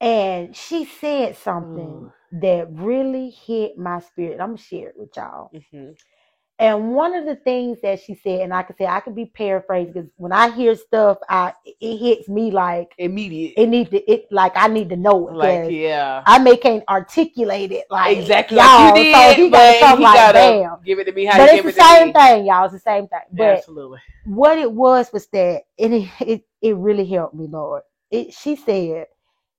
And 0.00 0.56
she 0.56 0.86
said 0.86 1.36
something 1.36 2.10
that 2.32 2.68
really 2.72 3.30
hit 3.30 3.78
my 3.78 4.00
spirit. 4.00 4.40
I'm 4.40 4.50
gonna 4.50 4.58
share 4.58 4.88
it 4.90 4.94
with 4.96 5.10
y'all. 5.16 5.50
Mm-hmm. 5.54 5.92
And 6.60 6.94
one 6.94 7.14
of 7.14 7.26
the 7.26 7.36
things 7.36 7.80
that 7.82 8.00
she 8.02 8.14
said, 8.16 8.42
and 8.42 8.54
I 8.54 8.62
can 8.64 8.76
say 8.76 8.86
I 8.86 9.00
could 9.00 9.16
be 9.16 9.26
paraphrased 9.26 9.94
because 9.94 10.10
when 10.16 10.32
I 10.32 10.50
hear 10.50 10.76
stuff, 10.76 11.18
I 11.28 11.54
it 11.66 11.98
hits 11.98 12.28
me 12.28 12.52
like 12.52 12.92
Immediate, 12.98 13.56
it 13.56 13.68
need 13.68 13.90
to 13.92 14.12
it 14.12 14.26
like 14.32 14.52
I 14.56 14.68
need 14.68 14.90
to 14.90 14.96
know 14.96 15.28
it. 15.30 15.36
Like 15.36 15.66
yeah, 15.70 16.26
I 16.26 16.38
may 16.38 16.56
can't 16.56 16.84
articulate 16.88 17.72
it 17.72 17.86
like 17.90 18.20
exactly 18.20 18.56
y'all. 18.56 19.08
like 19.12 19.38
you 19.38 19.50
So 19.52 19.72
he 19.72 19.74
come 19.78 20.00
he 20.00 20.02
like 20.02 20.12
gotta 20.12 20.32
bam. 20.32 20.78
give 20.84 20.98
it 21.00 21.04
to 21.06 21.12
me 21.12 21.26
how 21.26 21.38
But 21.38 21.50
you 21.50 21.50
it's 21.50 21.62
the 21.62 21.72
same 21.72 22.12
thing, 22.12 22.46
y'all. 22.46 22.64
It's 22.66 22.74
the 22.74 22.80
same 22.80 23.08
thing. 23.08 23.20
But 23.32 23.64
Absolutely. 23.64 24.00
what 24.24 24.58
it 24.58 24.70
was 24.70 25.12
was 25.12 25.26
that 25.28 25.62
and 25.78 25.94
it, 25.94 26.08
it 26.20 26.42
it 26.62 26.76
really 26.76 27.06
helped 27.06 27.34
me 27.34 27.46
lord 27.48 27.82
it 28.10 28.34
she 28.34 28.56
said 28.56 29.06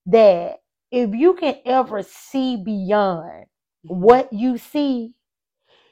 that 0.07 0.59
if 0.91 1.13
you 1.15 1.33
can 1.35 1.55
ever 1.65 2.03
see 2.03 2.57
beyond 2.57 3.45
Mm-hmm. 3.85 4.03
what 4.03 4.31
you 4.33 4.57
see 4.57 5.13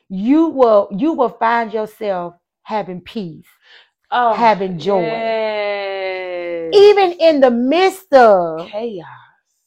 you 0.10 0.48
will 0.48 0.90
you 0.92 1.14
will 1.14 1.30
find 1.30 1.74
yourself 1.74 2.34
having 2.64 3.02
peace 3.02 3.46
Oh, 4.12 4.34
having 4.34 4.80
joy. 4.80 5.02
yes. 5.02 6.74
even 6.74 7.12
in 7.20 7.42
the 7.42 7.52
midst 7.52 8.12
of 8.14 8.68
chaos. 8.68 9.08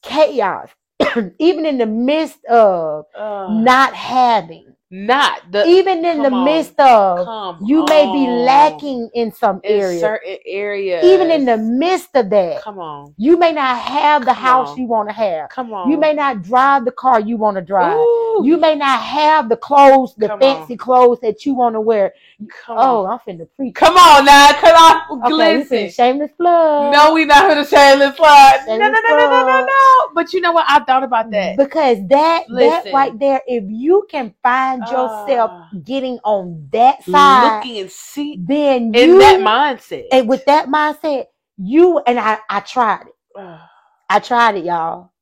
chaos 0.03 0.69
even 1.39 1.67
in 1.67 1.79
the 1.79 1.87
midst 1.87 2.45
of 2.47 3.05
Uh, 3.17 3.49
not 3.63 3.95
having 3.95 4.75
not 4.93 5.41
the 5.53 5.65
even 5.69 6.05
in 6.05 6.23
the 6.23 6.31
on. 6.31 6.45
midst 6.45 6.79
of 6.81 7.27
you 7.67 7.85
may 7.87 8.07
be 8.13 8.27
lacking 8.29 9.11
in 9.15 9.33
some 9.33 9.61
in 9.65 9.81
area 9.81 10.01
certain 10.01 10.37
areas. 10.47 11.05
even 11.05 11.31
in 11.31 11.45
the 11.47 11.57
midst 11.59 12.11
of 12.15 12.31
that 12.31 12.63
come 12.63 12.79
on, 12.79 13.15
You 13.19 13.39
may 13.39 13.53
not 13.53 13.79
have 13.79 14.25
the 14.25 14.35
Come 14.35 14.45
house 14.45 14.71
on. 14.71 14.79
you 14.79 14.87
want 14.87 15.09
to 15.09 15.15
have. 15.15 15.51
come 15.51 15.73
on. 15.73 15.91
You 15.91 15.99
may 15.99 16.15
not 16.15 16.43
drive 16.43 16.85
the 16.85 16.93
car 16.93 17.21
you 17.21 17.37
want 17.39 17.57
to 17.57 17.63
drive. 17.63 17.97
Ooh, 17.97 18.43
You 18.45 18.59
may 18.59 18.75
not 18.77 19.01
have 19.03 19.49
the 19.49 19.57
clothes, 19.57 20.15
the 20.17 20.29
Come 20.29 20.39
fancy 20.41 20.77
clothes 20.77 21.21
that 21.21 21.47
you 21.47 21.55
want 21.55 21.75
to 21.75 21.81
wear. 21.81 22.15
Come 22.49 22.79
Oh, 22.79 23.05
on. 23.05 23.11
I'm 23.13 23.19
finna 23.21 23.49
preach. 23.57 23.75
Come 23.75 23.97
on 23.97 24.25
now, 24.25 24.53
cut 24.53 24.75
off. 24.75 25.03
Okay, 25.33 25.59
listen. 25.59 25.91
shameless 25.91 26.31
plug. 26.37 26.93
No, 26.93 27.13
we 27.15 27.25
not 27.25 27.49
gonna 27.49 27.67
shameless 27.67 28.17
plug. 28.17 28.61
No, 28.67 28.77
no, 28.77 28.79
Shameless 28.79 29.03
no, 29.03 29.11
no, 29.11 29.31
no, 29.31 29.47
no, 29.47 29.67
no. 29.67 30.09
But 30.15 30.33
you 30.33 30.41
know 30.41 30.53
what? 30.53 30.67
I 30.69 30.81
thought 30.85 31.03
about 31.05 31.31
that. 31.31 31.57
Because 31.57 31.99
that 32.09 32.45
that 32.59 32.85
right 32.93 33.19
there, 33.19 33.41
if 33.47 33.65
you 33.69 34.07
can 34.11 34.35
find 34.43 34.89
yourself 34.89 35.53
Ah. 35.53 35.71
getting 35.85 36.19
on 36.25 36.69
that 36.73 37.03
side, 37.05 37.43
Looking 37.43 37.79
and 37.81 37.91
see 37.91 38.37
then 38.47 38.95
in 38.95 39.19
that 39.19 39.41
mindset. 39.41 40.05
and 40.13 40.29
with 40.29 40.45
that 40.47 40.67
mindset, 40.69 41.27
you 41.59 41.99
and 42.07 42.19
I 42.19 42.39
I 42.49 42.61
tried 42.61 43.07
it. 43.09 43.15
Ah, 43.37 43.71
I 44.11 44.21
tried 44.21 44.57
it, 44.57 44.65
y'all. 44.65 45.13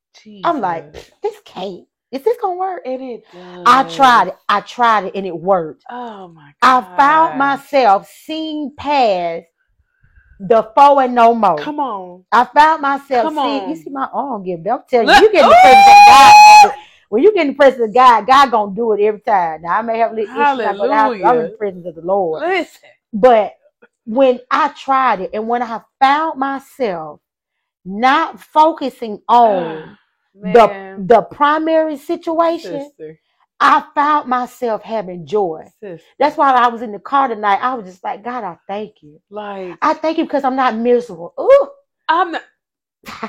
I'm 0.44 0.60
like, 0.60 0.92
Jesus. 0.92 1.10
this 1.22 1.36
can't. 1.44 1.86
Is 2.12 2.22
this 2.22 2.36
gonna 2.40 2.56
work? 2.56 2.82
and 2.84 3.02
it 3.02 3.24
does. 3.32 3.62
I 3.66 3.84
tried 3.84 4.28
it. 4.28 4.36
I 4.48 4.60
tried 4.62 5.04
it 5.06 5.14
and 5.14 5.26
it 5.26 5.36
worked. 5.36 5.84
Oh 5.90 6.28
my 6.28 6.52
god. 6.60 6.84
I 6.84 6.96
found 6.96 7.38
myself 7.38 8.08
seeing 8.08 8.72
past 8.76 9.44
the 10.40 10.70
four 10.74 11.02
and 11.02 11.14
no 11.14 11.34
more. 11.34 11.58
Come 11.58 11.78
on. 11.80 12.24
I 12.32 12.44
found 12.46 12.82
myself 12.82 13.24
Come 13.24 13.34
seeing. 13.36 13.62
on. 13.64 13.70
You 13.70 13.76
see 13.76 13.90
my 13.90 14.08
arm 14.12 14.42
give. 14.44 14.60
I'm 14.66 14.80
telling 14.88 15.08
you, 15.08 15.14
you 15.14 15.32
get 15.32 15.44
in 15.44 15.50
the 15.50 15.56
presence 15.62 15.86
of 15.86 16.06
God. 16.06 16.72
When 17.10 17.22
you 17.24 17.34
get 17.34 17.42
in 17.42 17.48
the 17.48 17.54
presence 17.56 17.88
of 17.88 17.94
God, 17.94 18.26
God 18.26 18.50
gonna 18.50 18.74
do 18.74 18.92
it 18.92 19.02
every 19.02 19.20
time. 19.20 19.62
Now 19.62 19.78
I 19.78 19.82
may 19.82 19.98
have 19.98 20.12
a 20.12 20.14
little 20.14 20.30
issues. 20.30 20.60
I 20.60 20.72
go 20.76 20.82
to 20.84 20.88
the 20.88 20.94
house, 20.94 21.16
but 21.20 21.26
I'm 21.28 21.38
in 21.40 21.50
the 21.50 21.56
presence 21.58 21.86
of 21.86 21.94
the 21.96 22.02
Lord. 22.02 22.42
Listen. 22.42 22.88
But 23.12 23.54
when 24.04 24.40
I 24.50 24.68
tried 24.68 25.20
it, 25.20 25.30
and 25.34 25.48
when 25.48 25.62
I 25.62 25.80
found 26.00 26.38
myself 26.38 27.20
not 27.84 28.40
focusing 28.40 29.20
on 29.28 29.64
the 29.64 29.96
Man. 30.34 31.06
the 31.06 31.22
primary 31.22 31.96
situation, 31.96 32.80
Sister. 32.80 33.20
I 33.58 33.84
found 33.94 34.28
myself 34.28 34.82
having 34.82 35.26
joy. 35.26 35.64
Sister. 35.82 36.04
That's 36.18 36.36
why 36.36 36.52
I 36.52 36.68
was 36.68 36.82
in 36.82 36.92
the 36.92 36.98
car 36.98 37.28
tonight. 37.28 37.58
I 37.60 37.74
was 37.74 37.86
just 37.86 38.02
like, 38.02 38.24
God, 38.24 38.44
I 38.44 38.56
thank 38.66 39.02
you. 39.02 39.20
Like 39.30 39.76
I 39.82 39.94
thank 39.94 40.18
you 40.18 40.24
because 40.24 40.44
I'm 40.44 40.56
not 40.56 40.76
miserable. 40.76 41.34
Ooh, 41.38 41.68
I'm 42.08 42.32
not. 42.32 42.42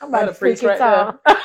I'm 0.00 0.08
about 0.08 0.26
to 0.26 0.32
preach 0.32 0.62
right 0.62 0.78
there. 0.78 1.18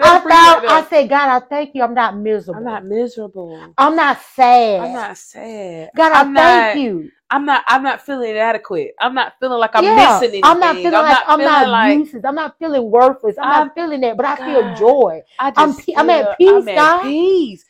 I 0.00 0.18
thought 0.20 0.64
I 0.68 0.82
said, 0.88 1.08
God, 1.08 1.28
I 1.42 1.46
thank 1.46 1.74
you. 1.74 1.82
I'm 1.82 1.94
not 1.94 2.16
miserable. 2.16 2.58
I'm 2.58 2.64
not 2.64 2.84
miserable. 2.84 3.74
I'm 3.78 3.96
not 3.96 4.20
sad. 4.20 4.80
I'm 4.82 4.92
not 4.92 5.18
sad. 5.18 5.90
God, 5.96 6.12
I 6.12 6.24
I'm 6.24 6.32
thank 6.34 6.74
not, 6.74 6.74
you. 6.74 7.10
I'm 7.30 7.44
not. 7.46 7.64
I'm 7.68 7.82
not 7.82 8.04
feeling 8.04 8.30
inadequate. 8.30 8.92
I'm 9.00 9.14
not 9.14 9.34
feeling 9.40 9.58
like 9.58 9.72
I'm 9.74 9.84
yeah, 9.84 9.94
missing 9.94 10.30
anything. 10.30 10.42
I'm 10.42 10.60
not 10.60 10.82
feeling 10.82 11.02
like 11.02 11.18
I'm 11.26 11.38
feeling 11.38 11.44
not 11.44 11.68
like 11.70 12.02
useless. 12.02 12.24
I'm 12.24 12.34
not 12.34 12.58
feeling 12.58 12.90
worthless. 12.90 13.36
I'm, 13.38 13.48
I'm- 13.48 13.50
not 13.50 13.74
feeling 13.74 14.00
that, 14.02 14.16
but 14.16 14.26
I 14.26 14.36
God. 14.36 14.44
feel 14.44 14.62
joy. 14.74 15.22
I 15.38 15.50
just 15.50 15.58
I'm 15.58 15.76
pe- 15.76 15.94
I'm 15.96 16.10
at 16.10 16.36
peace, 16.38 16.66
I'm 16.66 16.68
God. 16.74 16.96
at 16.98 17.00
peace. 17.00 17.64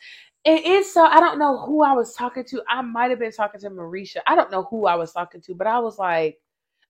And 0.45 0.59
it's 0.63 0.93
so 0.93 1.05
I 1.05 1.19
don't 1.19 1.39
know 1.39 1.65
who 1.65 1.83
I 1.83 1.93
was 1.93 2.13
talking 2.15 2.45
to. 2.45 2.63
I 2.69 2.81
might 2.81 3.11
have 3.11 3.19
been 3.19 3.31
talking 3.31 3.61
to 3.61 3.69
Marisha. 3.69 4.17
I 4.27 4.35
don't 4.35 4.51
know 4.51 4.63
who 4.69 4.87
I 4.87 4.95
was 4.95 5.13
talking 5.13 5.41
to, 5.41 5.55
but 5.55 5.67
I 5.67 5.79
was 5.79 5.97
like, 5.99 6.39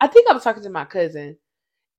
I 0.01 0.07
think 0.07 0.29
I 0.29 0.33
was 0.33 0.43
talking 0.43 0.63
to 0.63 0.69
my 0.71 0.85
cousin. 0.85 1.37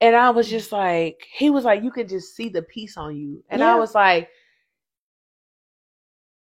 And 0.01 0.15
I 0.15 0.29
was 0.29 0.49
just 0.49 0.71
like, 0.71 1.25
he 1.31 1.49
was 1.49 1.63
like, 1.63 1.83
you 1.83 1.91
can 1.91 2.07
just 2.07 2.35
see 2.35 2.49
the 2.49 2.61
peace 2.61 2.97
on 2.97 3.15
you. 3.15 3.43
And 3.49 3.63
I 3.63 3.75
was 3.75 3.95
like, 3.95 4.29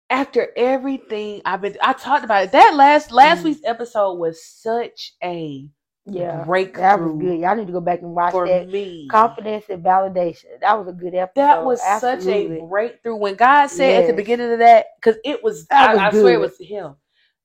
after 0.09 0.49
everything 0.55 1.41
I've 1.45 1.61
been 1.61 1.75
I 1.81 1.93
talked 1.93 2.23
about 2.23 2.43
it. 2.43 2.51
That 2.51 2.75
last 2.75 3.11
last 3.11 3.41
Mhm. 3.41 3.45
week's 3.45 3.61
episode 3.63 4.13
was 4.15 4.43
such 4.45 5.13
a 5.23 5.67
Yeah, 6.05 6.43
breakthrough 6.43 6.81
that 6.81 6.99
was 6.99 7.13
good. 7.19 7.39
Y'all 7.39 7.55
need 7.55 7.67
to 7.67 7.73
go 7.73 7.79
back 7.81 8.01
and 8.01 8.13
watch 8.13 8.31
for 8.33 8.45
that. 8.47 8.67
me. 8.67 9.07
Confidence 9.09 9.65
and 9.69 9.83
validation. 9.83 10.59
That 10.59 10.77
was 10.77 10.87
a 10.87 10.91
good 10.91 11.15
episode. 11.15 11.41
That 11.41 11.63
was 11.63 11.79
Absolutely. 11.81 12.57
such 12.57 12.63
a 12.63 12.67
breakthrough 12.67 13.15
when 13.15 13.35
God 13.35 13.67
said 13.67 14.03
at 14.03 14.07
the 14.07 14.13
beginning 14.13 14.51
of 14.51 14.59
that, 14.59 14.87
because 14.99 15.17
it 15.23 15.41
was, 15.43 15.65
That 15.67 15.91
I, 15.91 15.93
was 15.93 16.01
I 16.15 16.19
swear 16.19 16.33
it 16.33 16.39
was 16.41 16.57
him. 16.59 16.95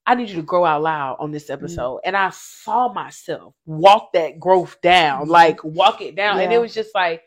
I 0.08 0.16
need 0.16 0.30
you 0.30 0.36
to 0.36 0.42
grow 0.42 0.64
out 0.64 0.82
loud 0.82 1.18
on 1.20 1.32
this 1.32 1.50
Mm-hmm. 1.50 1.54
episode. 1.54 2.00
And 2.04 2.16
I 2.16 2.30
saw 2.30 2.92
myself 2.92 3.54
walk 3.66 4.12
that 4.14 4.40
growth 4.40 4.80
down, 4.82 5.28
Mhm. 5.28 5.28
like 5.28 5.62
walk 5.64 6.00
it 6.02 6.16
down. 6.16 6.40
And 6.40 6.52
it 6.52 6.58
was 6.58 6.74
just 6.74 6.94
like, 6.94 7.22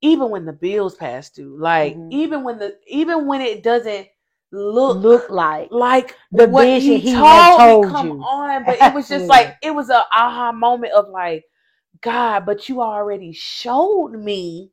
even 0.00 0.30
when 0.30 0.46
the 0.46 0.52
bills 0.54 0.96
pass 0.96 1.30
due, 1.30 1.56
like 1.60 1.98
Mhm. 1.98 2.10
even 2.10 2.44
when 2.44 2.58
the 2.58 2.78
even 2.88 3.26
when 3.26 3.40
it 3.42 3.62
doesn't 3.62 4.08
look, 4.52 5.04
Look 5.04 5.30
like 5.30 5.70
like 5.70 6.16
the 6.32 6.46
what 6.46 6.68
vision 6.68 7.00
he, 7.00 7.12
told, 7.12 7.26
had 7.26 7.52
told 7.56 7.88
me, 7.88 7.88
come 7.88 8.06
you. 8.08 8.18
on. 8.20 8.64
But 8.66 8.78
it 8.78 8.92
was 8.92 9.08
just 9.08 9.28
Absolutely. 9.28 9.28
like 9.28 9.56
it 9.62 9.74
was 9.74 9.90
a 9.90 10.04
aha 10.12 10.52
moment 10.52 10.92
of 10.94 11.08
like, 11.10 11.44
God, 12.00 12.46
but 12.46 12.68
you 12.68 12.82
already 12.82 13.32
showed 13.32 14.12
me 14.12 14.72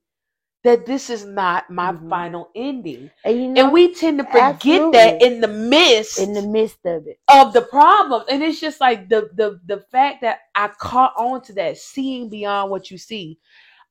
that 0.64 0.86
this 0.86 1.10
is 1.10 1.26
not 1.26 1.70
my 1.70 1.94
Mhm. 1.94 2.10
final 2.10 2.50
ending. 2.56 3.10
and 3.24 3.36
you 3.38 3.48
know, 3.50 3.64
And 3.66 3.74
we 3.74 3.94
tend 3.94 4.20
to 4.20 4.26
forget 4.26 4.92
that 4.92 5.22
in 5.22 5.42
the 5.42 5.48
midst 5.48 6.20
in 6.20 6.34
the 6.34 6.42
midst 6.42 6.86
of 6.86 7.08
it. 7.08 7.20
of 7.30 7.54
the 7.54 7.62
problem. 7.62 8.24
And 8.30 8.44
it's 8.44 8.60
just 8.60 8.82
like 8.82 9.10
the 9.10 9.30
the 9.36 9.60
the 9.66 9.80
fact 9.92 10.22
that 10.22 10.40
I 10.56 10.70
caught 10.70 11.14
on 11.18 11.42
to 11.44 11.54
that, 11.54 11.78
seeing 11.78 12.30
beyond 12.30 12.72
what 12.72 12.92
you 12.92 12.98
see. 12.98 13.40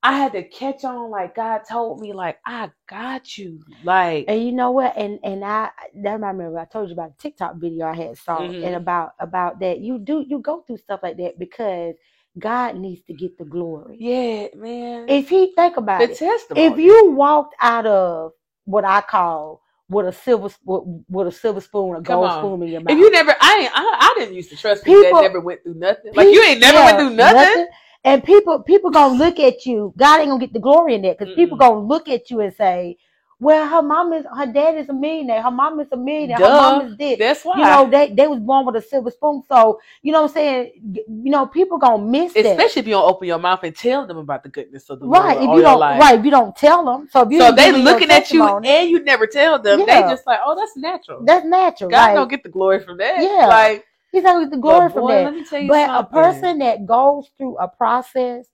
I 0.02 0.16
had 0.16 0.32
to 0.32 0.44
catch 0.44 0.84
on 0.84 1.10
like 1.10 1.34
God 1.34 1.62
told 1.68 2.00
me, 2.00 2.12
like, 2.12 2.38
I 2.46 2.70
got 2.88 3.36
you. 3.36 3.60
Like 3.82 4.26
And 4.28 4.42
you 4.44 4.52
know 4.52 4.70
what? 4.70 4.96
And 4.96 5.18
and 5.24 5.44
I 5.44 5.70
that 6.02 6.22
of 6.22 6.56
I 6.56 6.64
told 6.66 6.88
you 6.88 6.94
about 6.94 7.10
a 7.10 7.22
TikTok 7.22 7.56
video 7.56 7.86
I 7.86 7.94
had 7.94 8.16
saw 8.18 8.52
Mhm. 8.52 8.64
and 8.64 8.74
about 8.76 9.12
about 9.18 9.60
that. 9.60 9.80
You 9.80 9.98
do 9.98 10.24
you 10.26 10.40
go 10.40 10.62
through 10.62 10.78
stuff 10.78 11.00
like 11.02 11.16
that 11.18 11.38
because 11.38 11.94
God 12.39 12.76
needs 12.76 13.03
to 13.07 13.14
get 13.14 13.39
the 13.39 13.45
glory. 13.45 13.99
yeah, 14.01 14.49
man. 14.57 15.07
If 15.09 15.28
he 15.28 15.53
think 15.57 15.76
about 15.76 16.03
the 16.03 16.14
it, 16.14 16.18
testimony. 16.18 16.72
if 16.72 16.78
you 16.78 17.12
walked 17.12 17.55
out 17.61 17.86
of 17.86 18.32
what 18.64 18.84
I 18.84 19.01
call 19.03 19.62
with 19.91 20.07
a 20.07 20.12
silver 20.12 20.49
with, 20.64 21.05
with 21.09 21.28
a 21.28 21.32
silver 21.32 21.61
spoon, 21.61 21.97
a 21.97 22.03
Come 22.05 22.07
gold 22.07 22.30
on. 22.30 22.39
spoon 22.39 22.62
in 22.62 22.70
your 22.70 22.82
mouth. 22.82 22.93
if 22.93 22.99
you 22.99 23.11
never 23.11 23.34
I 23.41 23.59
ain't 23.62 23.72
I, 23.74 23.97
I 24.01 24.14
didn't 24.18 24.34
used 24.36 24.51
to 24.51 24.57
trust 24.57 24.84
people, 24.84 25.03
People- 25.03 25.18
that 25.20 25.24
never 25.24 25.41
went 25.41 25.62
through 25.64 25.74
nothing. 25.74 26.14
Like 26.14 26.28
you 26.32 26.43
ain't 26.45 26.61
never 26.61 26.78
Yeah, 26.78 26.84
went 26.86 26.99
through 26.99 27.11
nothing. 27.16 27.68
And 28.05 28.24
people 28.24 28.62
people 28.62 28.91
gonna 28.91 29.14
look 29.18 29.39
at 29.41 29.66
you. 29.66 29.95
God 29.99 30.20
ain't 30.20 30.30
gonna 30.30 30.41
get 30.41 30.53
the 30.55 30.61
glory 30.61 30.95
in 30.95 31.03
that 31.03 31.18
because 31.18 31.34
people 31.34 31.59
gonna 31.59 31.80
look 31.80 32.09
at 32.09 32.30
you 32.30 32.41
and 32.41 32.55
say, 32.55 32.97
"Well, 33.41 33.68
her 33.68 33.82
mom 33.82 34.12
is 34.12 34.24
her 34.36 34.47
dad 34.47 34.76
is 34.76 34.89
a 34.89 34.93
millionaire. 34.93 35.43
Her 35.43 35.51
mom 35.51 35.80
is 35.80 35.89
a 35.93 35.97
millionaire. 35.97 36.39
Her 36.39 36.49
mom 36.49 36.86
is 36.86 36.97
this." 36.97 37.18
That's 37.18 37.45
why. 37.45 37.59
You 37.59 37.64
know, 37.64 37.91
they 37.91 38.12
they 38.12 38.26
was 38.26 38.41
born 38.41 38.66
with 38.66 38.76
a 38.76 38.82
silver 38.82 39.11
spoon. 39.11 39.43
So 39.49 39.80
you 40.03 40.12
know 40.12 40.22
what 40.22 40.30
I'm 40.30 40.34
saying. 40.34 40.72
You 41.07 41.30
know, 41.30 41.47
people 41.47 41.78
gonna 41.78 42.03
miss 42.03 42.32
that. 42.34 42.47
Especially 42.47 42.80
if 42.80 42.86
you 42.86 42.95
don't 42.95 43.09
open 43.09 43.28
your 43.28 43.39
mouth 43.39 43.61
and 43.62 43.74
tell 43.74 44.07
them 44.07 44.18
about 44.18 44.43
the 44.43 44.49
goodness 44.49 44.89
of 44.91 45.01
the 45.01 45.07
right. 45.07 45.39
Lord 45.39 45.51
If 45.51 45.57
you 45.57 45.62
don't 45.62 45.80
life. 45.80 46.01
right, 46.01 46.18
if 46.18 46.24
you 46.24 46.30
don't 46.30 46.57
tell 46.57 46.84
them. 46.84 47.09
So 47.11 47.22
if 47.22 47.30
you 47.30 47.41
So 47.41 47.53
they 47.53 47.72
looking 47.72 48.11
at 48.11 48.30
you 48.30 48.45
and 48.47 48.91
you 48.91 49.03
never 49.03 49.26
tell 49.26 49.59
them. 49.59 49.80
Yeah. 49.80 49.86
They 49.86 50.14
just 50.14 50.26
like, 50.26 50.41
oh, 50.45 50.55
that's 50.55 50.76
natural. 50.76 51.24
that's 51.24 51.47
natural. 51.47 51.91
God 51.91 52.07
like, 52.07 52.14
don't 52.14 52.28
get 52.28 52.43
the 52.43 52.49
glory 52.49 52.80
from 52.80 52.99
that. 52.99 53.22
Yeah. 53.22 53.47
Like 53.47 53.84
He's 54.11 54.22
not 54.22 54.41
get 54.41 54.51
the 54.51 54.57
glory 54.57 54.89
but 54.89 54.95
from 54.95 55.03
boy, 55.03 55.09
that. 55.09 55.24
Let 55.24 55.34
me 55.34 55.45
tell 55.45 55.61
you 55.61 55.68
But 55.68 55.91
a 55.91 56.05
person 56.05 56.59
that 56.61 56.86
goes 56.86 57.28
through 57.36 57.59
a 57.59 57.68
process, 57.68 58.47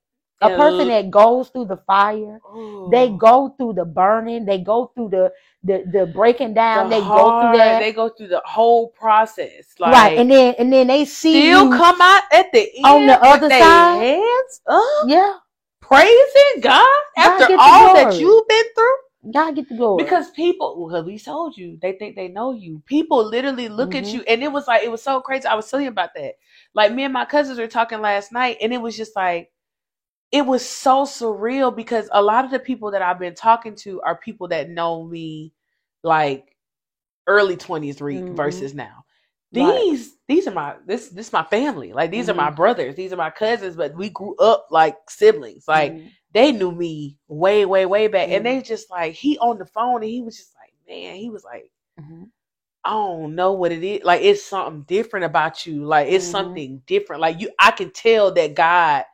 a 0.45 0.51
person 0.51 0.88
that 0.88 1.11
goes 1.11 1.51
through 1.51 1.66
the 1.66 1.78
fire, 1.78 2.42
they 2.86 3.11
go 3.11 3.55
through 3.59 3.74
the 3.74 3.86
burning, 3.86 4.47
they 4.47 4.61
go 4.61 4.92
through 4.95 5.11
the 5.11 5.32
the, 5.64 5.84
the 5.92 6.07
breaking 6.07 6.55
down, 6.55 6.88
The 6.88 6.90
they 6.90 7.03
go 7.03 7.32
through 7.32 7.53
that. 7.53 7.78
They 7.78 7.92
go 7.92 8.11
through 8.11 8.28
the 8.28 8.42
whole 8.47 8.88
process. 8.90 9.74
Like, 9.80 9.92
right. 9.92 10.18
And 10.18 10.30
then 10.30 10.55
and 10.59 10.72
then 10.72 10.88
they 10.88 11.05
see 11.07 11.40
still 11.40 11.49
you 11.49 11.68
come 11.68 12.01
out 12.03 12.24
at 12.32 12.53
the 12.53 12.68
end 12.76 12.84
on 12.84 13.07
the 13.07 13.22
other 13.22 13.51
side. 13.51 14.07
hands 14.20 14.61
up, 14.68 15.09
Yeah, 15.09 15.38
praising 15.82 16.61
God 16.62 16.86
after 17.16 17.49
all 17.57 17.95
that 17.95 18.18
you've 18.20 18.49
been 18.49 18.64
through. 18.74 19.32
God 19.32 19.57
get 19.57 19.68
the 19.68 19.76
glory. 19.76 20.05
Because 20.05 20.30
people, 20.32 20.86
well, 20.88 21.05
we 21.05 21.18
told 21.18 21.57
you, 21.57 21.78
they 21.82 21.92
think 21.92 22.16
they 22.16 22.28
know 22.28 22.53
you. 22.55 22.82
People 22.86 23.24
literally 23.28 23.68
look 23.68 23.95
at 23.95 24.07
Mhm. 24.07 24.14
you, 24.14 24.22
and 24.28 24.42
it 24.42 24.53
was 24.53 24.68
like 24.68 24.84
it 24.84 24.90
was 24.90 25.03
so 25.03 25.20
crazy. 25.20 25.47
I 25.47 25.55
was 25.55 25.70
telling 25.70 25.84
you 25.86 25.90
about 25.92 26.14
that. 26.16 26.34
Like 26.74 26.95
me 26.95 27.05
and 27.05 27.14
my 27.14 27.26
cousins 27.26 27.59
were 27.59 27.68
talking 27.68 28.01
last 28.01 28.32
night, 28.32 28.59
and 28.62 28.72
it 28.74 28.82
was 28.82 28.97
just 28.97 29.16
like 29.16 29.53
it 30.32 30.44
was 30.46 30.68
so 30.68 31.04
surreal 31.04 31.74
because 31.74 32.08
a 32.12 32.22
lot 32.22 32.44
of 32.44 32.50
the 32.50 32.58
people 32.58 32.90
that 32.90 33.02
I've 33.02 33.18
been 33.18 33.34
talking 33.34 33.74
to 33.76 34.00
are 34.02 34.16
people 34.16 34.48
that 34.48 34.70
know 34.70 35.04
me 35.04 35.52
like 36.02 36.56
early 37.26 37.56
23 37.56 38.26
Mhm. 38.26 38.30
versus 38.30 38.74
now. 38.74 39.04
Right. 39.52 39.86
These 39.86 40.16
these 40.28 40.46
are 40.48 40.52
my 40.52 40.76
this 40.86 41.08
this 41.10 41.28
is 41.28 41.32
my 41.32 41.44
family. 41.44 41.92
Like 41.92 42.10
these 42.10 42.28
are 42.28 42.34
my 42.34 42.50
Mhm. 42.50 42.56
brothers, 42.56 42.96
these 42.96 43.12
are 43.12 43.16
my 43.16 43.30
cousins, 43.30 43.76
but 43.76 43.94
we 43.96 44.10
grew 44.10 44.36
up 44.36 44.68
like 44.70 44.96
siblings. 45.08 45.66
Like 45.68 45.96
Mhm. 45.96 46.12
they 46.32 46.52
knew 46.52 46.72
me 46.72 47.18
way, 47.28 47.64
way, 47.64 47.86
way 47.86 48.08
back. 48.08 48.28
And 48.30 48.44
they 48.46 48.62
just 48.62 48.90
like 48.90 49.14
he 49.14 49.38
on 49.38 49.58
the 49.58 49.66
phone 49.66 50.02
and 50.02 50.10
he 50.10 50.22
was 50.22 50.36
just 50.36 50.54
like, 50.60 50.74
man, 50.88 51.16
he 51.16 51.30
was 51.30 51.44
like, 51.44 51.70
Mhm. 52.00 52.30
I 52.84 52.90
don't 52.92 53.34
know 53.34 53.52
what 53.52 53.72
it 53.72 53.82
is. 53.82 54.04
Like 54.04 54.22
it's 54.22 54.44
something 54.44 54.82
different 54.82 55.24
about 55.26 55.66
you. 55.66 55.84
Like 55.84 56.08
it's 56.08 56.26
something 56.26 56.82
different. 56.86 57.22
Like 57.22 57.40
you 57.40 57.50
I 57.58 57.70
can 57.70 57.90
tell 57.90 58.32
that 58.34 58.54
God 58.54 59.04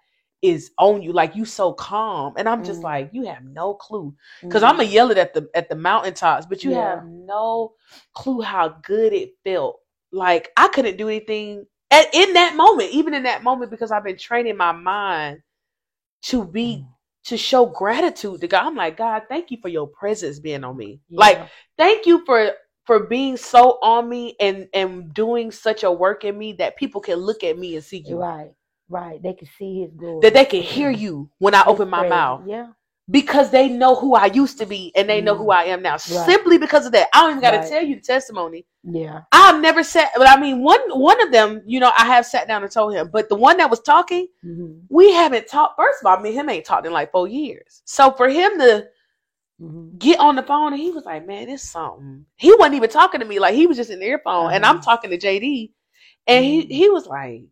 is 0.43 0.71
on 0.79 1.03
you. 1.03 1.13
Like 1.13 1.37
you 1.37 1.45
so 1.45 1.73
calm. 1.73 2.35
And 2.37 2.49
I'm 2.49 2.63
just 2.63 2.81
Mhm. 2.81 2.85
like, 2.85 3.11
you 3.13 3.27
have 3.27 3.45
no 3.45 3.75
clue. 3.75 4.15
Cause 4.51 4.63
I'm 4.63 4.77
gonna 4.77 4.89
yell 4.89 5.11
it 5.11 5.19
at 5.19 5.35
the 5.35 5.49
at 5.55 5.69
the 5.69 5.77
mountaintops, 5.77 6.47
but 6.47 6.65
you 6.65 6.73
Yeah. 6.73 6.97
have 6.97 7.05
no 7.07 7.75
clue 8.15 8.41
how 8.43 8.69
good 8.83 9.13
it 9.13 9.35
felt. 9.45 9.81
Like 10.13 10.51
I 10.57 10.69
couldn't 10.69 10.97
do 10.97 11.09
anything 11.09 11.67
at 11.91 12.15
in 12.15 12.35
that 12.35 12.57
moment, 12.57 12.91
even 12.93 13.15
in 13.15 13.25
that 13.25 13.43
moment, 13.43 13.71
because 13.71 13.91
I've 13.93 14.05
been 14.05 14.19
training 14.19 14.57
my 14.57 14.73
mind 14.73 15.43
to 16.23 16.45
be 16.45 16.79
Mm. 16.79 16.89
to 17.25 17.37
show 17.37 17.67
gratitude 17.67 18.41
to 18.41 18.49
God. 18.49 18.67
I'm 18.67 18.75
like, 18.77 18.97
God, 18.97 19.25
thank 19.29 19.51
you 19.51 19.59
for 19.61 19.69
your 19.69 19.87
presence 19.89 20.39
being 20.41 20.65
on 20.65 20.77
me. 20.77 21.01
Like, 21.17 21.41
thank 21.79 22.07
you 22.07 22.25
for 22.25 22.53
for 22.87 23.07
being 23.07 23.37
so 23.37 23.79
on 23.83 24.09
me 24.09 24.37
and 24.41 24.69
and 24.75 25.13
doing 25.15 25.51
such 25.53 25.85
a 25.85 25.93
work 25.93 26.25
in 26.25 26.37
me 26.39 26.55
that 26.55 26.77
people 26.77 27.01
can 27.01 27.17
look 27.19 27.45
at 27.45 27.59
me 27.59 27.77
and 27.77 27.85
see 27.85 27.99
you. 27.99 28.17
right, 28.17 28.53
right. 28.91 29.23
They 29.23 29.33
can 29.33 29.49
see 29.59 29.83
His 29.83 29.93
glory. 29.95 30.21
That 30.23 30.35
they 30.35 30.45
can 30.45 30.63
hear 30.63 30.91
you 30.91 31.31
when 31.39 31.55
I 31.55 31.65
open 31.67 31.89
my 31.89 32.09
mouth 32.09 32.43
Yeah, 32.47 32.69
because 33.11 33.51
they 33.51 33.69
know 33.69 33.95
who 33.95 34.15
I 34.15 34.27
used 34.27 34.59
to 34.59 34.67
be 34.67 34.93
and 34.97 35.09
they 35.09 35.21
know 35.21 35.35
who 35.37 35.51
I 35.51 35.65
am 35.65 35.83
now. 35.83 35.97
Simply 35.97 36.59
because 36.59 36.87
of 36.87 36.93
that. 36.93 37.09
I 37.15 37.21
don't 37.23 37.31
even 37.31 37.43
got 37.43 37.53
to 37.53 37.59
Right. 37.59 37.69
tell 37.69 37.83
you 37.83 37.95
the 37.97 38.03
testimony. 38.03 38.67
yeah. 38.85 39.23
I've 39.33 39.61
never 39.61 39.83
sat, 39.83 40.11
but 40.17 40.29
I 40.29 40.41
mean, 40.41 40.63
one 40.63 40.81
one 40.91 41.21
of 41.23 41.31
them, 41.33 41.63
you 41.67 41.81
know, 41.81 41.93
I 41.97 42.05
have 42.07 42.27
sat 42.27 42.49
down 42.49 42.63
and 42.63 42.73
told 42.73 42.95
him, 42.95 43.11
but 43.13 43.29
the 43.29 43.37
one 43.37 43.57
that 43.59 43.71
was 43.71 43.81
talking, 43.81 44.27
Mhm. 44.45 44.83
we 44.89 45.13
haven't 45.13 45.47
talked. 45.49 45.77
First 45.79 45.99
of 46.03 46.07
all, 46.07 46.21
me 46.21 46.31
and 46.31 46.39
him 46.41 46.49
ain't 46.51 46.65
talked 46.67 46.87
in 46.87 46.93
like 46.93 47.13
four 47.13 47.29
years. 47.29 47.83
So 47.85 48.11
for 48.13 48.29
him 48.29 48.59
to 48.59 48.89
Mhm. 49.63 49.99
get 49.99 50.19
on 50.19 50.37
the 50.37 50.43
phone 50.43 50.73
and 50.73 50.83
he 50.83 50.91
was 50.91 51.05
like, 51.05 51.27
"Man, 51.27 51.49
it's 51.49 51.63
something." 51.71 52.27
He 52.37 52.53
wasn't 52.57 52.75
even 52.77 52.91
talking 52.91 53.21
to 53.21 53.27
me; 53.27 53.39
like 53.39 53.55
he 53.55 53.67
was 53.67 53.77
just 53.77 53.91
in 53.91 54.01
the 54.01 54.07
earphone, 54.07 54.53
and 54.53 54.65
I'm 54.65 54.77
Uh-huh. 54.77 54.85
talking 54.85 55.11
to 55.11 55.19
JD, 55.19 55.73
and 56.27 56.45
he 56.45 56.63
Mhm. 56.67 56.71
he 56.71 56.91
was 56.91 57.07
like, 57.07 57.43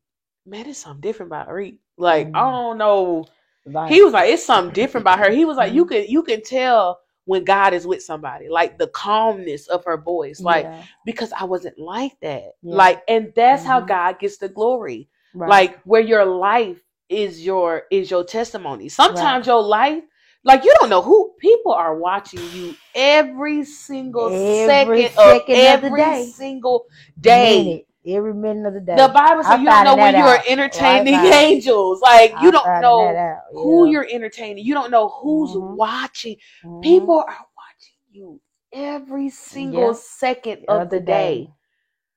"Man, 0.49 0.67
it's 0.69 0.79
something 0.81 1.01
different 1.01 1.31
about 1.31 1.53
Reek. 1.53 1.79
Like 1.97 2.31
I 2.35 2.41
Mhm. 2.41 2.51
don't 2.51 2.79
know." 2.79 3.27
Right. 3.67 3.93
He 3.93 4.03
was 4.03 4.13
like, 4.13 4.31
"It's 4.31 4.45
something 4.45 4.73
different 4.73 5.03
about 5.03 5.19
her." 5.21 5.31
He 5.31 5.45
was 5.45 5.57
like, 5.57 5.73
"You 5.73 5.85
Mhm. 5.85 5.89
can 5.89 6.05
you 6.09 6.23
can 6.23 6.43
tell." 6.43 7.01
When 7.27 7.45
God 7.45 7.75
is 7.75 7.87
with 7.87 8.03
somebody, 8.03 8.49
like 8.49 8.79
the 8.79 8.87
calmness 8.87 9.69
of 9.69 9.85
her 9.85 9.99
voice, 9.99 10.41
like 10.43 10.65
Yeah, 10.65 10.83
because 11.05 11.31
I 11.35 11.45
wasn't 11.45 11.79
like 11.79 12.19
that. 12.23 12.53
Yeah. 12.63 12.75
Like, 12.75 13.03
and 13.07 13.33
that's 13.37 13.65
how 13.65 13.83
Mhm. 13.83 13.89
God 13.89 14.19
gets 14.19 14.39
the 14.39 14.49
glory. 14.49 15.11
right. 15.35 15.49
Like 15.49 15.79
where 15.85 16.01
your 16.01 16.25
life 16.25 16.83
is 17.11 17.45
your 17.45 17.83
is 17.91 18.11
your 18.11 18.25
testimony. 18.25 18.89
Sometimes 18.89 19.47
your 19.47 19.63
life, 19.63 20.03
like 20.45 20.65
you 20.65 20.73
don't 20.81 20.89
know 20.89 21.03
who 21.03 21.35
people 21.39 21.73
are 21.73 21.97
watching 21.97 22.41
you 22.51 22.79
every 22.95 23.63
single 23.65 24.31
Every 24.31 25.03
second, 25.05 25.11
second 25.13 25.55
of 25.57 25.85
every 25.85 26.01
day. 26.01 26.25
single 26.35 26.87
day. 27.21 27.65
Minute. 27.65 27.87
Every 28.07 28.35
minute 28.35 28.67
of 28.67 28.75
the 28.75 28.81
day. 28.81 28.97
The 28.97 29.09
Bible 29.09 29.43
says 29.45 29.61
you 29.61 29.67
don't 29.67 29.85
know 29.85 29.97
when 29.97 30.15
you 30.17 30.23
are 30.25 30.43
entertaining 30.47 31.13
now. 31.15 31.25
angels. 31.35 32.01
Like 32.01 32.33
you 32.43 32.51
don't 32.51 32.67
know 32.81 33.39
who 33.53 33.87
you're 33.91 34.07
entertaining. 34.11 34.65
You 34.65 34.75
don't 34.75 34.91
know 34.91 35.09
who's 35.09 35.51
Mhm. 35.51 35.77
watching. 35.77 36.37
Mhm. 36.65 36.83
People 36.83 37.19
are 37.21 37.47
watching 37.57 37.97
you 38.11 38.41
every 38.73 39.29
single 39.31 39.95
second 39.95 40.65
of 40.69 40.91
the 40.91 41.01
day. 41.01 41.51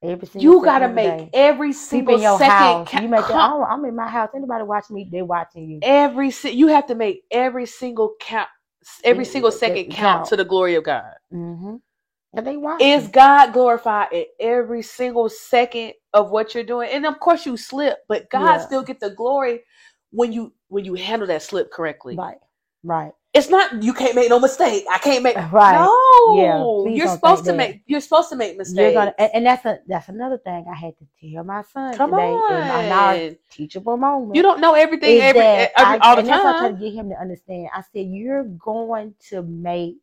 Every 0.03 0.27
single 0.27 0.41
You 0.41 0.63
gotta 0.63 0.87
make 0.87 1.17
day. 1.17 1.29
every 1.33 1.67
People 1.69 1.79
single 1.79 2.15
in 2.15 2.21
your 2.23 2.37
second 2.39 2.51
house. 2.51 2.89
count. 2.89 3.03
You 3.03 3.09
make 3.09 3.27
that. 3.27 3.35
I'm, 3.35 3.63
I'm 3.63 3.85
in 3.85 3.95
my 3.95 4.07
house. 4.09 4.29
Anybody 4.35 4.63
watching 4.63 4.95
me? 4.95 5.07
they're 5.11 5.23
watching 5.25 5.69
you. 5.69 5.79
every 5.83 6.31
si- 6.31 6.51
you 6.51 6.67
have 6.67 6.87
to 6.87 6.95
make 6.95 7.23
every 7.29 7.67
single 7.67 8.15
count 8.19 8.49
every 9.03 9.25
single 9.25 9.51
second 9.51 9.85
count 9.91 9.95
count. 9.95 10.25
to 10.29 10.35
the 10.35 10.43
glory 10.45 10.73
of 10.73 10.83
God. 10.83 11.13
Mm-hmm. 11.31 11.75
And 12.35 12.47
they 12.47 12.57
watching. 12.57 12.87
Is 12.87 13.07
God 13.09 13.53
glorified 13.53 14.09
in 14.13 14.25
every 14.39 14.81
single 14.83 15.29
second 15.29 15.93
of 16.13 16.31
what 16.31 16.55
you're 16.55 16.63
doing? 16.65 16.89
And 16.91 17.05
of 17.05 17.19
course 17.19 17.45
you 17.45 17.57
slip, 17.57 17.99
but 18.09 18.29
God 18.29 18.57
Yeah. 18.57 18.65
still 18.65 18.83
get 18.83 18.99
the 18.99 19.11
glory 19.11 19.61
when 20.11 20.33
you 20.33 20.53
when 20.69 20.85
you 20.85 20.95
handle 20.95 21.27
that 21.29 21.43
slip 21.43 21.71
correctly. 21.71 22.17
right, 22.17 22.37
right, 22.83 23.13
It's 23.33 23.49
not 23.49 23.83
you 23.83 23.93
can't 23.93 24.15
make 24.15 24.29
no 24.29 24.39
mistake. 24.39 24.85
I 24.91 24.99
can't 24.99 25.23
make 25.23 25.37
right. 25.51 25.75
No, 25.75 25.91
Yeah, 26.25 26.67
you're 26.95 27.07
supposed 27.07 27.45
to 27.45 27.53
that. 27.53 27.57
make 27.57 27.81
you're 27.87 28.01
supposed 28.01 28.29
to 28.29 28.37
make 28.37 28.57
mistakes. 28.57 28.93
Gonna, 28.95 29.15
and, 29.19 29.31
and 29.35 29.47
that's 29.47 29.65
a 29.65 29.79
that's 29.87 30.09
another 30.09 30.39
thing 30.39 30.65
I 30.71 30.75
had 30.75 30.95
to 30.99 31.07
tell 31.33 31.43
my 31.45 31.63
son 31.63 31.93
Come 31.97 32.13
today 32.13 32.43
in 32.47 32.67
my 32.67 32.83
on. 32.91 33.37
teachable 33.51 33.97
moment. 33.97 34.35
You 34.35 34.43
don't 34.43 34.61
know 34.61 34.75
everything 34.75 35.19
every, 35.19 35.41
every 35.77 35.99
I, 35.99 35.99
all 36.01 36.15
the 36.17 36.23
what 36.29 36.45
I 36.45 36.53
try 36.53 36.69
time. 36.69 36.73
to 36.73 36.79
get 36.79 36.93
him 36.93 37.09
to 37.09 37.15
understand. 37.19 37.69
I 37.75 37.81
said 37.81 38.07
you're 38.09 38.43
going 38.45 39.15
to 39.29 39.43
make 39.43 39.97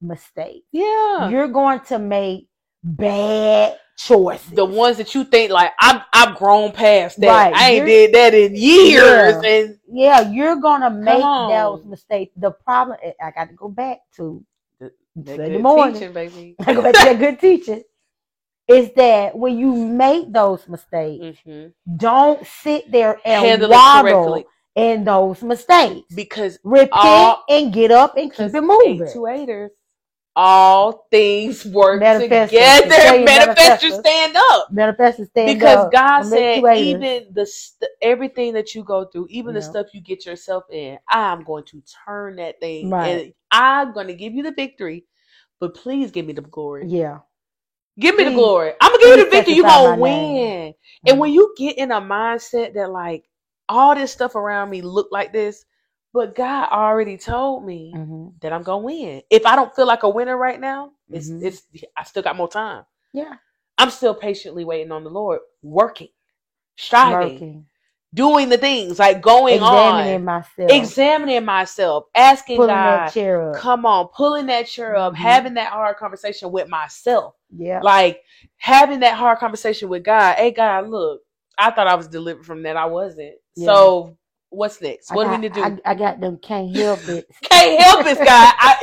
mistakes. 0.00 0.66
Yeah. 0.72 1.28
You're 1.28 1.48
going 1.48 1.80
to 1.86 1.98
make 1.98 2.48
bad 2.82 3.78
choices. 3.98 4.50
the 4.52 4.64
ones 4.64 4.96
that 4.96 5.14
you 5.14 5.24
think 5.24 5.50
like 5.52 5.72
I'm 5.78 6.00
I've 6.14 6.36
grown 6.36 6.72
past 6.72 7.20
that. 7.20 7.26
Right, 7.28 7.54
I 7.54 7.70
ain't 7.72 7.86
you're- 7.86 7.90
did 8.06 8.14
that 8.14 8.34
in 8.34 8.54
years. 8.56 9.34
Yeah. 9.42 9.50
And 9.50 9.78
yeah, 9.92 10.30
you're 10.30 10.56
gonna 10.56 10.90
make 10.90 11.20
those 11.20 11.84
mistakes. 11.84 12.32
The 12.36 12.50
problem, 12.52 12.96
I 13.22 13.30
got 13.32 13.48
to 13.50 13.54
go 13.54 13.68
back 13.68 13.98
to 14.16 14.42
the 14.80 14.90
Sunday 15.26 15.50
good 15.50 15.62
morning. 15.62 15.94
teaching, 15.94 16.12
baby. 16.14 16.56
I 16.66 16.72
go 16.72 16.82
back 16.82 16.94
to 16.94 17.04
that 17.04 17.18
good 17.18 17.38
teaching. 17.40 17.82
Is 18.68 18.90
that 18.94 19.36
when 19.36 19.58
you 19.58 19.74
make 19.74 20.32
those 20.32 20.66
mistakes, 20.68 21.38
Mhm. 21.46 21.72
don't 21.96 22.46
sit 22.46 22.90
there 22.92 23.18
and 23.24 23.44
Handle 23.44 23.70
waddle 23.70 24.44
in 24.76 25.02
those 25.04 25.42
mistakes. 25.42 26.06
because 26.14 26.58
Repent 26.62 26.90
all- 26.92 27.44
and 27.50 27.72
get 27.72 27.90
up 27.90 28.16
and 28.16 28.32
keep 28.32 28.54
it 28.54 28.60
moving. 28.62 29.02
eight 29.02 29.12
to 29.12 29.26
eighters, 29.26 29.72
all 30.36 31.06
things 31.10 31.64
work 31.66 32.00
Manifestors. 32.02 32.48
together. 32.48 33.18
You 33.18 33.24
Manifest 33.24 33.82
your 33.82 33.92
stand 34.00 34.36
up. 34.36 34.72
Manifest 34.72 35.18
and 35.18 35.28
stand 35.28 35.58
because 35.58 35.76
up. 35.76 35.90
Because 35.90 36.00
God 36.00 36.22
said, 36.24 36.64
even 36.78 37.26
the 37.32 37.46
st- 37.46 37.90
everything 38.02 38.54
that 38.54 38.74
you 38.74 38.84
go 38.84 39.04
through, 39.06 39.26
even 39.30 39.54
the 39.54 39.62
stuff 39.62 39.88
you 39.92 40.00
get 40.00 40.26
yourself 40.26 40.64
in, 40.70 40.98
I'm 41.08 41.44
going 41.44 41.64
to 41.66 41.82
turn 42.06 42.36
that 42.36 42.60
thing, 42.60 42.90
Right. 42.90 43.08
and 43.08 43.34
I'm 43.50 43.92
going 43.92 44.06
to 44.08 44.14
give 44.14 44.32
you 44.34 44.42
the 44.42 44.52
victory. 44.52 45.04
But 45.60 45.74
please 45.74 46.10
give 46.10 46.26
me 46.26 46.32
the 46.32 46.40
glory. 46.42 46.86
yeah, 46.88 47.18
Give 47.98 48.16
me 48.16 48.24
the 48.24 48.30
glory. 48.32 48.72
I'm 48.80 48.92
gonna 48.92 49.04
give 49.04 49.18
you 49.18 49.24
the 49.24 49.30
victory. 49.30 49.54
You 49.54 49.62
gonna 49.64 49.90
my 49.90 49.96
name. 49.96 50.00
win. 50.00 50.74
And 51.06 51.14
mm-hmm. 51.14 51.18
when 51.18 51.32
you 51.32 51.54
get 51.58 51.76
in 51.76 51.90
a 51.92 52.00
mindset 52.00 52.74
that 52.74 52.90
like 52.90 53.24
all 53.68 53.94
this 53.94 54.12
stuff 54.12 54.36
around 54.36 54.70
me 54.70 54.80
look 54.82 55.08
like 55.12 55.32
this, 55.32 55.64
but 56.12 56.34
God 56.34 56.68
already 56.70 57.16
told 57.18 57.64
me 57.64 57.92
hmm 57.94 58.28
that 58.40 58.52
I'm 58.52 58.62
gonna 58.62 58.84
win. 58.84 59.22
If 59.30 59.46
I 59.46 59.56
don't 59.56 59.74
feel 59.74 59.86
like 59.86 60.02
a 60.04 60.08
winner 60.10 60.36
right 60.36 60.60
now, 60.60 60.92
it's 61.12 61.30
Mhm. 61.30 61.42
it's 61.42 61.62
I 61.96 62.04
still 62.04 62.22
got 62.22 62.36
more 62.36 62.48
time. 62.48 62.84
yeah, 63.12 63.34
I'm 63.78 63.90
still 63.90 64.14
patiently 64.14 64.64
waiting 64.64 64.92
on 64.92 65.04
the 65.04 65.10
Lord, 65.10 65.40
working, 65.62 66.08
striving, 66.76 67.34
working, 67.34 67.66
doing 68.14 68.48
the 68.48 68.58
things 68.58 68.98
like 68.98 69.22
going 69.22 69.54
examining 69.56 70.22
on, 70.22 70.24
myself, 70.24 70.70
examining 70.70 71.44
myself, 71.44 72.04
asking 72.14 72.58
pulling 72.58 72.68
God, 72.68 73.06
that 73.06 73.12
chair 73.12 73.50
up. 73.56 73.56
come 73.56 73.86
on, 73.86 74.08
pulling 74.08 74.46
that 74.46 74.66
chair 74.66 74.96
up, 74.96 75.14
Mhm. 75.14 75.18
having 75.18 75.54
that 75.54 75.72
hard 75.72 75.96
conversation 75.96 76.52
with 76.52 76.68
myself. 76.68 77.34
yeah, 77.56 77.80
Like 77.82 78.22
having 78.58 79.00
that 79.00 79.14
hard 79.16 79.38
conversation 79.38 79.88
with 79.88 80.04
God. 80.04 80.36
Hey, 80.36 80.50
God, 80.50 80.88
look, 80.88 81.22
I 81.58 81.70
thought 81.70 81.86
I 81.88 81.94
was 81.96 82.08
delivered 82.08 82.46
from 82.46 82.62
that. 82.64 82.76
I 82.76 82.86
wasn't. 82.86 83.34
Yeah. 83.56 83.66
So 83.66 84.16
what's 84.50 84.80
next? 84.80 85.10
What 85.12 85.24
do 85.24 85.30
got, 85.30 85.36
we 85.40 85.42
need 85.48 85.54
to 85.54 85.60
do? 85.60 85.80
I, 85.84 85.90
I 85.92 85.94
got 85.94 86.20
them 86.20 86.38
can't 86.38 86.74
help 86.76 87.00
it. 87.08 87.26
can't 87.42 87.80
help 87.80 88.06
it, 88.06 88.18
God. 88.18 88.54
I, 88.58 88.76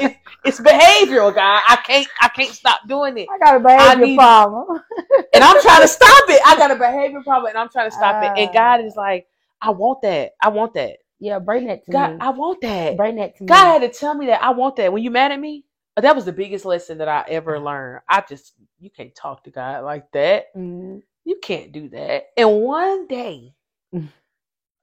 it's, 0.43 0.59
it's 0.59 0.59
behavioral, 0.61 1.33
God. 1.33 1.61
I 1.67 1.77
can't. 1.85 2.07
I 2.21 2.29
can't 2.29 2.49
stop 2.53 2.81
doing 2.87 3.17
it, 3.17 3.27
I 3.31 3.37
got 3.39 3.55
a 3.55 3.59
behavior 3.59 4.15
problem. 4.15 4.81
and 5.33 5.43
I'm 5.43 5.61
trying 5.61 5.81
to 5.81 5.87
stop 5.87 6.23
it. 6.29 6.41
I 6.45 6.55
got 6.57 6.71
a 6.71 6.75
behavior 6.75 7.21
problem, 7.23 7.49
and 7.49 7.57
I'm 7.57 7.69
trying 7.69 7.89
to 7.89 7.95
stop 7.95 8.23
it. 8.23 8.31
And 8.35 8.49
Ah. 8.49 8.53
God 8.53 8.85
is 8.85 8.95
like, 8.95 9.27
I 9.61 9.69
want 9.71 10.01
that. 10.03 10.31
I 10.41 10.49
want 10.49 10.73
that. 10.75 10.97
yeah, 11.19 11.39
bring 11.39 11.65
that 11.67 11.85
to 11.85 11.91
God, 11.91 12.11
me. 12.13 12.17
I 12.21 12.29
want 12.29 12.61
that. 12.61 12.95
bring 12.97 13.15
that 13.17 13.35
to 13.37 13.43
me. 13.43 13.47
God 13.47 13.81
had 13.81 13.81
to 13.81 13.89
tell 13.99 14.13
me 14.15 14.27
that 14.27 14.41
I 14.43 14.51
want 14.51 14.75
that. 14.77 14.91
When 14.93 15.03
you 15.03 15.11
mad 15.11 15.31
at 15.31 15.39
me, 15.39 15.65
that 15.95 16.15
was 16.15 16.25
the 16.25 16.31
biggest 16.31 16.63
lesson 16.63 16.99
that 16.99 17.07
I 17.07 17.25
ever 17.27 17.59
learned. 17.59 18.01
I 18.07 18.23
just 18.29 18.53
you 18.79 18.91
can't 18.91 19.15
talk 19.15 19.43
to 19.45 19.49
God 19.51 19.83
like 19.83 20.11
that. 20.11 20.55
Mhm. 20.55 21.01
You 21.25 21.39
can't 21.41 21.71
do 21.71 21.89
that. 21.89 22.27
And 22.37 22.61
one 22.61 23.07
day, 23.07 23.53
Mm. 23.93 24.07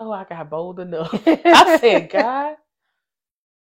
oh, 0.00 0.12
I 0.12 0.24
got 0.24 0.50
bold 0.50 0.80
enough. 0.80 1.12
I 1.26 1.78
said, 1.78 2.10
God, 2.10 2.56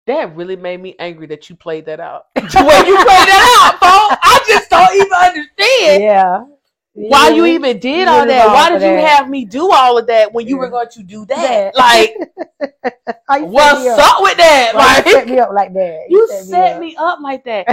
that 0.08 0.36
really 0.36 0.56
made 0.56 0.82
me 0.82 0.96
angry 1.00 1.28
that 1.28 1.50
you 1.50 1.56
played 1.56 1.86
that 1.86 2.00
out. 2.00 2.28
the 2.36 2.42
way 2.42 2.78
you 2.88 2.96
played 2.96 3.08
that 3.08 3.72
out, 3.74 3.80
Paul, 3.80 4.18
I 4.22 4.44
just 4.48 4.70
don't 4.70 4.96
even 4.96 5.14
understand 5.14 6.04
yeah. 6.04 6.46
why 6.94 7.30
you 7.30 7.46
Yeah. 7.46 7.54
even 7.56 7.80
did 7.80 8.08
you 8.08 8.14
all 8.14 8.26
that. 8.26 8.48
Why 8.48 8.70
did 8.70 8.82
you 8.82 9.02
that. 9.02 9.08
have 9.08 9.30
me 9.30 9.46
do 9.46 9.72
all 9.72 9.98
of 9.98 10.08
that 10.08 10.34
when 10.34 10.48
you 10.48 10.58
were 10.58 10.70
going 10.70 10.90
to 10.90 11.04
do 11.04 11.26
that? 11.26 11.74
That. 11.74 12.30
Like, 13.28 13.42
you 13.42 13.48
set 13.48 13.52
what's 13.52 14.00
up? 14.00 14.16
up 14.18 14.22
with 14.22 14.38
that? 14.38 14.72
Why 14.76 15.02
you 15.04 15.12
set 15.12 15.28
me 15.28 15.40
up 15.40 15.50
like 15.52 15.74
that. 15.74 16.06
you 16.10 16.28
set 16.28 16.80
me 16.80 16.96
up 16.96 17.20
like 17.22 17.44
that. 17.46 17.68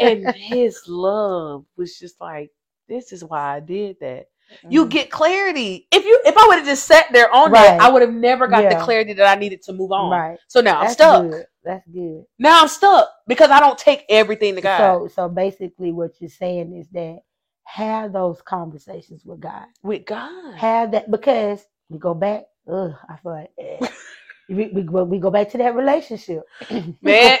And 0.00 0.34
his 0.34 0.82
love 0.86 1.64
was 1.76 1.98
just 1.98 2.20
like, 2.20 2.50
this 2.88 3.12
is 3.12 3.24
why 3.24 3.56
I 3.56 3.60
did 3.60 3.98
that. 4.00 4.28
You 4.68 4.86
Mhm. 4.86 4.90
get 4.90 5.10
clarity. 5.10 5.86
If 5.92 6.04
you 6.04 6.20
if 6.24 6.36
I 6.36 6.46
would 6.48 6.58
have 6.58 6.66
just 6.66 6.84
sat 6.84 7.06
there 7.12 7.30
on 7.34 7.50
Right. 7.52 7.62
that, 7.78 7.80
I 7.80 7.90
would 7.90 8.02
have 8.02 8.12
never 8.12 8.46
got 8.46 8.68
the 8.70 8.76
clarity 8.76 9.12
that 9.14 9.26
I 9.26 9.38
needed 9.38 9.62
to 9.62 9.72
move 9.72 9.92
on. 9.92 10.10
right. 10.10 10.38
So 10.48 10.60
now 10.60 10.80
I'm 10.80 10.90
stuck. 10.90 11.30
Good. 11.30 11.46
That's 11.64 11.86
good. 11.88 12.24
Now 12.38 12.62
I'm 12.62 12.68
stuck 12.68 13.10
because 13.26 13.50
I 13.50 13.60
don't 13.60 13.78
take 13.78 14.04
everything 14.08 14.54
to 14.54 14.60
God 14.60 14.78
So 14.78 15.08
so 15.08 15.28
basically 15.28 15.92
what 15.92 16.12
you're 16.20 16.30
saying 16.30 16.74
is 16.74 16.88
that 16.90 17.18
have 17.64 18.12
those 18.12 18.40
conversations 18.42 19.24
with 19.24 19.40
God. 19.40 19.66
with 19.82 20.06
God. 20.06 20.54
Have 20.54 20.92
that 20.92 21.10
because 21.10 21.64
we 21.90 21.98
go 21.98 22.14
back. 22.14 22.44
Ugh, 22.70 22.94
I 23.08 23.16
feel 23.22 23.32
like 23.32 23.50
eh. 23.58 23.86
we, 24.48 24.68
we 24.68 24.82
go 24.82 25.04
we 25.04 25.18
go 25.18 25.30
back 25.30 25.50
to 25.50 25.58
that 25.58 25.74
relationship. 25.74 26.42
Man, 27.02 27.38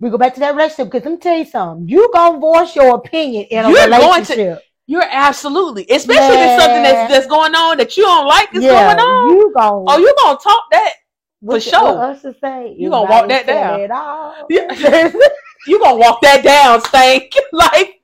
we 0.00 0.10
go 0.10 0.18
back 0.18 0.34
to 0.34 0.40
that 0.40 0.54
relationship 0.56 0.86
because 0.90 1.04
let 1.04 1.12
me 1.12 1.18
tell 1.18 1.36
you 1.38 1.44
something. 1.44 1.88
You 1.88 2.10
gonna 2.12 2.38
voice 2.40 2.74
your 2.74 2.96
opinion 2.96 3.44
in 3.50 3.64
a 3.64 3.68
You're 3.68 3.86
going 3.86 3.90
to- 3.90 4.06
relationship. 4.06 4.62
You're 4.90 5.06
absolutely, 5.08 5.86
especially 5.88 6.34
if 6.34 6.50
it's 6.50 6.62
something 6.64 6.82
that's 6.82 7.12
that's 7.12 7.26
going 7.28 7.54
on 7.54 7.76
that 7.78 7.96
you 7.96 8.02
don't 8.02 8.26
like 8.26 8.52
is 8.52 8.64
yeah, 8.64 8.92
going 8.92 8.98
on. 8.98 9.36
you 9.36 9.52
gonna 9.54 9.84
oh, 9.86 9.98
you 9.98 10.12
gonna 10.18 10.38
talk 10.42 10.64
that? 10.72 10.94
for 11.46 11.60
sure. 11.60 11.98
Us 12.00 12.22
to 12.22 12.34
say? 12.40 12.74
You 12.76 12.90
gonna 12.90 13.08
walk 13.08 13.28
that 13.28 13.46
down. 13.46 13.78
said 13.78 13.84
it 13.84 13.90
all. 13.92 14.46
Yeah. 14.50 15.12
You 15.68 15.78
gonna 15.78 15.96
walk 15.96 16.20
that 16.22 16.42
down, 16.42 16.80
Stank. 16.80 17.32
like, 17.52 18.02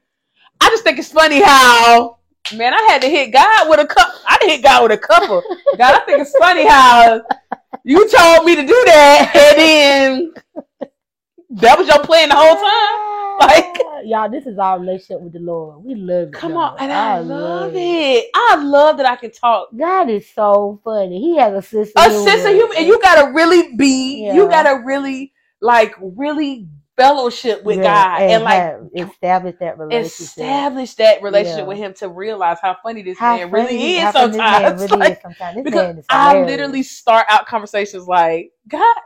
I 0.60 0.68
just 0.68 0.84
think 0.84 1.00
it's 1.00 1.10
funny 1.10 1.42
how, 1.42 2.18
man, 2.54 2.72
I 2.72 2.82
had 2.82 3.02
to 3.02 3.08
hit 3.08 3.32
God 3.32 3.68
with 3.68 3.80
a 3.80 3.86
cup. 3.86 4.14
I 4.24 4.38
hit 4.42 4.62
God 4.62 4.84
with 4.84 4.92
a 4.92 4.98
couple. 4.98 5.42
God, 5.76 5.94
I 5.94 5.98
think 6.06 6.20
it's 6.20 6.36
funny 6.36 6.68
how 6.68 7.20
you 7.82 8.08
told 8.08 8.44
me 8.44 8.54
to 8.54 8.62
do 8.62 8.82
that, 8.86 9.32
and 9.34 9.58
then 9.58 10.90
that 11.50 11.76
was 11.76 11.88
your 11.88 12.04
plan 12.04 12.28
the 12.28 12.36
whole 12.36 12.54
time. 12.54 13.25
Like- 13.46 13.78
y'all, 14.04 14.28
this 14.30 14.46
is 14.46 14.58
our 14.58 14.78
relationship 14.78 15.20
with 15.20 15.32
the 15.32 15.38
Lord. 15.40 15.82
We 15.84 15.94
love 15.94 16.28
it. 16.28 16.32
Come 16.32 16.52
y'all. 16.52 16.60
on, 16.60 16.76
and 16.78 16.92
I, 16.92 17.18
love 17.20 17.72
it. 17.74 18.26
I 18.34 18.56
love 18.62 18.98
that 18.98 19.06
I 19.06 19.16
can 19.16 19.30
talk. 19.30 19.68
God 19.76 20.10
is 20.10 20.28
so 20.32 20.80
funny. 20.84 21.20
He 21.20 21.36
has 21.38 21.54
a 21.54 21.62
sister. 21.62 21.92
A 21.96 22.10
sister 22.10 22.50
humor, 22.50 22.74
and 22.76 22.86
you 22.86 23.00
gotta 23.00 23.32
really 23.32 23.74
be. 23.76 24.30
You 24.32 24.48
gotta 24.48 24.82
really 24.84 25.32
like 25.60 25.94
really 26.00 26.68
fellowship 26.96 27.62
with 27.64 27.82
God 27.82 28.22
and, 28.22 28.42
like 28.42 28.74
establish 28.94 29.54
that 29.60 29.78
relationship. 29.78 30.10
establish 30.28 30.94
that 30.94 31.22
relationship 31.22 31.58
Yeah. 31.60 31.64
with 31.66 31.76
him 31.78 31.94
to 31.94 32.08
realize 32.08 32.58
how 32.62 32.76
funny 32.82 33.02
this 33.02 33.18
How 33.18 33.36
man 33.36 33.50
funny 33.50 33.62
really 33.64 33.96
is 33.98 34.12
sometimes. 34.12 34.80
really 34.82 34.96
Like, 34.96 35.12
is 35.12 35.18
sometimes. 35.22 35.62
Because 35.62 36.04
I 36.08 36.42
literally 36.44 36.82
start 36.82 37.26
out 37.28 37.46
conversations 37.46 38.06
like, 38.06 38.50
God, 38.68 38.96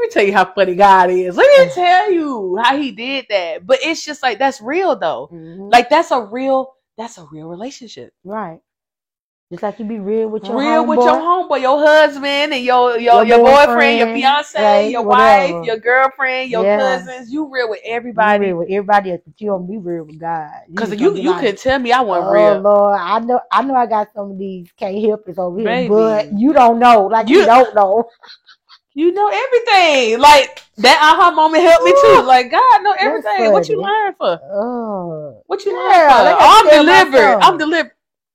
let 0.00 0.08
me 0.08 0.10
tell 0.12 0.24
you 0.24 0.32
how 0.32 0.46
funny 0.54 0.76
God 0.76 1.10
is. 1.10 1.36
Let 1.36 1.46
me 1.68 1.74
tell 1.74 2.12
you 2.12 2.58
how 2.62 2.76
he 2.78 2.92
did 2.92 3.26
that. 3.30 3.66
But 3.66 3.80
it's 3.82 4.04
just 4.04 4.22
like 4.22 4.38
that's 4.38 4.60
real 4.62 4.96
though. 4.96 5.30
Mhm. 5.32 5.70
Like 5.72 5.90
that's 5.90 6.10
a 6.10 6.22
real 6.22 6.74
that's 6.98 7.18
a 7.18 7.26
real 7.32 7.48
relationship. 7.48 8.12
right. 8.24 8.60
Just 9.52 9.62
like 9.64 9.78
you 9.80 9.84
be 9.86 9.98
real 9.98 10.28
with 10.28 10.44
your 10.44 10.58
real 10.60 10.86
with 10.86 11.00
homeboy. 11.00 11.04
your 11.06 11.14
homeboy, 11.14 11.60
your 11.62 11.78
husband, 11.80 12.52
and 12.54 12.64
your 12.64 12.98
your, 12.98 13.24
Your 13.24 13.38
your, 13.38 13.38
boyfriend, 13.38 13.98
your 13.98 14.06
fiance, 14.14 14.62
right, 14.62 14.90
your 14.92 15.02
whatever. 15.02 15.54
wife, 15.54 15.66
your 15.66 15.76
girlfriend, 15.78 16.50
your 16.52 16.64
Yeah. 16.64 16.76
cousins. 16.78 17.32
You 17.32 17.48
real 17.52 17.68
with 17.70 17.80
everybody. 17.84 18.46
real 18.46 18.58
with 18.58 18.70
everybody 18.70 19.12
else, 19.12 19.22
but 19.26 19.40
you 19.40 19.48
don't 19.48 19.66
be 19.68 19.78
real 19.78 20.04
with 20.04 20.20
God. 20.20 20.52
Cause 20.76 20.90
just 20.90 21.00
you 21.00 21.16
you 21.16 21.30
like, 21.30 21.40
could 21.40 21.58
tell 21.58 21.78
me 21.80 21.92
I 21.92 22.00
wasn't 22.00 22.28
Oh 22.28 22.32
real. 22.32 22.60
Lord, 22.60 22.98
I 23.00 23.18
know 23.20 23.40
I 23.52 23.62
know 23.62 23.74
I 23.74 23.86
got 23.86 24.12
some 24.14 24.32
of 24.32 24.38
these 24.38 24.68
can't 24.78 25.04
help 25.04 25.28
us 25.28 25.38
over 25.38 25.58
here, 25.58 25.66
Baby. 25.66 25.88
but 25.88 26.32
you 26.38 26.52
don't 26.52 26.78
know. 26.78 27.06
Like 27.06 27.28
you, 27.28 27.40
You- 27.40 27.46
don't 27.46 27.74
know. 27.74 28.04
You 28.94 29.12
know 29.12 29.28
everything. 29.28 30.18
Like 30.18 30.62
that 30.78 30.98
aha 31.00 31.30
moment 31.30 31.62
helped 31.62 31.84
me 31.84 31.92
too. 32.02 32.22
Like 32.22 32.50
God 32.50 32.82
know 32.82 32.94
everything. 32.98 33.52
What 33.52 33.68
you 33.68 33.80
lying 33.80 34.14
for? 34.18 34.38
Oh. 34.52 35.42
What 35.46 35.64
you 35.64 35.76
lying 35.76 36.08
for? 36.08 36.36
Oh, 36.40 36.62
I'm 36.64 36.68
delivered. 36.70 37.38
I'm 37.40 37.58
delivered. 37.58 37.92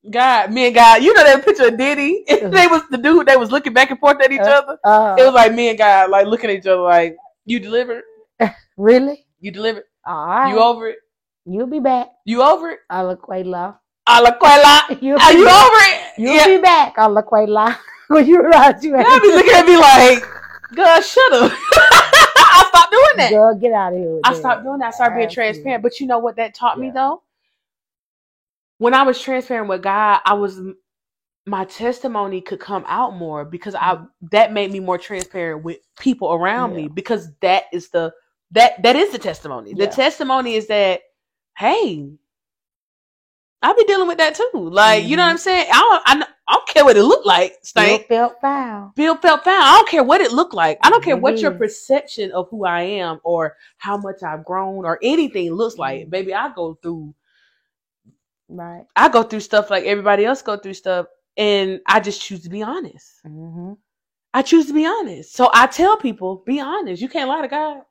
God, 0.10 0.52
me 0.52 0.68
and 0.68 0.76
God. 0.76 1.02
You 1.04 1.14
know 1.14 1.24
that 1.24 1.44
picture 1.44 1.68
of 1.68 1.78
Diddy? 1.78 2.24
they 2.28 2.68
was 2.68 2.84
the 2.92 2.98
dude. 2.98 3.26
They 3.26 3.36
was 3.38 3.52
looking 3.52 3.74
back 3.74 3.90
and 3.90 4.00
forth 4.00 4.22
at 4.22 4.32
each 4.32 4.40
Uh, 4.40 4.62
other. 4.62 4.78
Uh, 4.84 5.16
It 5.18 5.24
was 5.26 5.34
like 5.34 5.54
me 5.54 5.70
and 5.70 5.78
God, 5.78 6.10
like 6.12 6.28
looking 6.28 6.50
at 6.52 6.58
each 6.58 6.68
other, 6.68 6.82
like 6.82 7.18
you 7.46 7.60
delivered. 7.60 8.04
really? 8.78 9.26
You 9.40 9.52
delivered. 9.52 9.86
All 10.06 10.28
right. 10.28 10.52
You 10.52 10.60
over 10.60 10.88
it. 10.90 10.98
You'll 11.46 11.68
be 11.68 11.80
back. 11.80 12.10
You 12.26 12.44
over 12.44 12.70
it. 12.70 12.80
Alaquela. 12.92 13.78
A 14.08 14.22
la 14.22 14.32
cuela. 14.38 15.02
You'll 15.02 15.20
Are 15.20 15.34
you 15.34 15.46
back. 15.46 15.66
over 15.66 15.78
it? 15.90 16.14
You'll 16.18 16.36
yeah. 16.36 16.48
be 16.48 16.58
back. 16.62 16.96
Alaquela. 16.98 17.76
when 18.08 18.28
you 18.28 18.40
realize 18.42 18.84
you 18.84 18.92
Y'all 18.96 19.20
be 19.20 19.34
looking 19.34 19.54
at 19.54 19.66
me 19.66 19.78
like, 19.78 20.24
God, 20.76 21.02
shut 21.02 21.34
up. 21.34 21.52
I 21.74 22.66
stopped 22.70 22.92
doing 22.92 23.18
that. 23.18 23.32
Girl, 23.32 23.56
get 23.56 23.74
out 23.74 23.94
of 23.94 24.00
here. 24.00 24.22
I 24.24 24.34
stopped 24.34 24.64
doing 24.64 24.80
that. 24.80 24.88
I 24.90 24.92
started 24.92 25.16
being 25.16 25.30
transparent. 25.30 25.84
But 25.84 26.00
you 26.00 26.08
know 26.08 26.20
what 26.20 26.38
that 26.38 26.56
taught 26.56 26.80
me 26.80 26.92
though? 26.94 27.24
When 28.80 28.94
I 28.94 29.04
was 29.04 29.22
transparent 29.22 29.70
with 29.70 29.84
God, 29.84 30.22
I 30.26 30.36
was 30.36 30.62
my 31.48 31.66
testimony 31.66 32.42
could 32.42 32.62
come 32.62 32.86
out 32.88 33.16
more 33.18 33.46
because 33.46 33.76
I 33.76 34.00
that 34.32 34.54
made 34.54 34.72
me 34.72 34.80
more 34.82 35.00
transparent 35.00 35.66
with 35.66 35.80
people 36.00 36.34
around 36.34 36.72
Mm-hmm. 36.72 36.80
Yeah. 36.80 36.86
me 36.86 36.90
because 36.90 37.34
that 37.42 37.66
is 37.74 37.90
the 37.92 38.14
that 38.54 38.84
that 38.84 38.96
is 38.98 39.12
the 39.14 39.20
testimony. 39.20 39.76
The 39.76 39.88
testimony 39.88 40.56
is 40.56 40.68
that 40.70 41.02
hey, 41.58 42.12
I 43.62 43.74
be 43.74 43.84
dealing 43.86 44.08
with 44.08 44.18
that 44.20 44.36
too. 44.36 44.50
Like 44.54 45.06
you 45.06 45.18
know 45.18 45.24
what 45.24 45.30
Mhm. 45.30 45.32
I'm 45.32 45.38
saying? 45.38 45.68
I 45.72 45.80
don't 45.80 46.02
I, 46.06 46.28
I 46.48 46.54
don't 46.56 46.68
care 46.68 46.86
what 46.86 46.98
it 46.98 47.04
looked 47.04 47.26
like. 47.26 47.56
Bill 47.74 47.98
felt 48.00 48.42
foul. 48.42 48.94
Bill 48.96 49.16
felt 49.18 49.44
found. 49.44 49.64
I 49.64 49.72
don't 49.78 49.90
care 49.90 50.04
what 50.04 50.22
it 50.22 50.32
looked 50.32 50.54
like. 50.54 50.78
I 50.84 50.90
don't 50.90 51.04
care 51.04 51.18
what 51.18 51.40
your 51.40 51.52
perception 51.52 52.32
of 52.32 52.48
who 52.50 52.66
I 52.66 52.82
am 52.82 53.20
or 53.24 53.56
how 53.78 53.98
much 53.98 54.22
I've 54.24 54.46
grown 54.46 54.86
or 54.86 55.00
anything 55.02 55.52
looks 55.54 55.78
like. 55.78 56.08
Mhm. 56.08 56.10
Baby, 56.12 56.34
I 56.34 56.50
go 56.54 56.76
through 56.82 57.14
Right. 58.48 58.86
I 58.96 59.10
go 59.10 59.24
through 59.24 59.40
stuff 59.40 59.70
like 59.72 59.86
everybody 59.86 60.24
else 60.26 60.42
go 60.44 60.56
through 60.58 60.76
stuff 60.76 61.08
and 61.36 61.82
I 61.88 62.00
just 62.00 62.22
choose 62.22 62.44
to 62.44 62.50
be 62.50 62.62
honest. 62.62 63.24
Mm-hmm. 63.26 63.74
I 64.34 64.42
choose 64.44 64.68
to 64.68 64.74
be 64.74 64.86
honest. 64.86 65.34
So 65.34 65.50
I 65.54 65.66
tell 65.66 65.98
people, 65.98 66.44
be 66.46 66.60
honest. 66.60 67.02
You 67.02 67.10
can't 67.10 67.30
lie 67.30 67.42
to 67.42 67.48
God. 67.48 67.82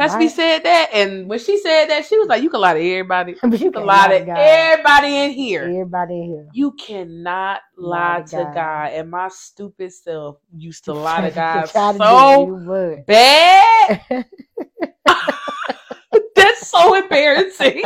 Pastor 0.00 0.18
Right. 0.18 0.30
said 0.30 0.60
that, 0.64 0.90
and 0.94 1.28
when 1.28 1.38
she 1.40 1.58
said 1.58 1.86
that, 1.88 2.06
she 2.06 2.18
was 2.18 2.28
like, 2.28 2.42
"You 2.42 2.50
can 2.50 2.60
lie 2.60 2.74
to 2.74 2.80
everybody. 2.80 3.36
you 3.44 3.58
You 3.58 3.72
can 3.72 3.84
lie 3.86 4.08
to 4.08 4.20
God. 4.26 4.36
everybody 4.36 5.16
in 5.18 5.32
here. 5.32 5.78
Everybody 5.80 6.14
in 6.22 6.24
here. 6.30 6.48
You 6.52 6.72
cannot 6.72 7.62
lie 7.78 8.22
to 8.28 8.46
God. 8.46 8.92
And 8.92 9.10
my 9.10 9.28
stupid 9.28 9.92
self 9.92 10.38
used 10.56 10.86
to 10.86 10.94
lie 10.94 11.22
to 11.22 11.30
God 11.32 11.70
to 11.74 11.74
so 11.76 12.48
it, 12.74 13.06
bad. 13.06 13.92
That's 16.36 16.68
so 16.70 16.94
embarrassing. 16.96 17.84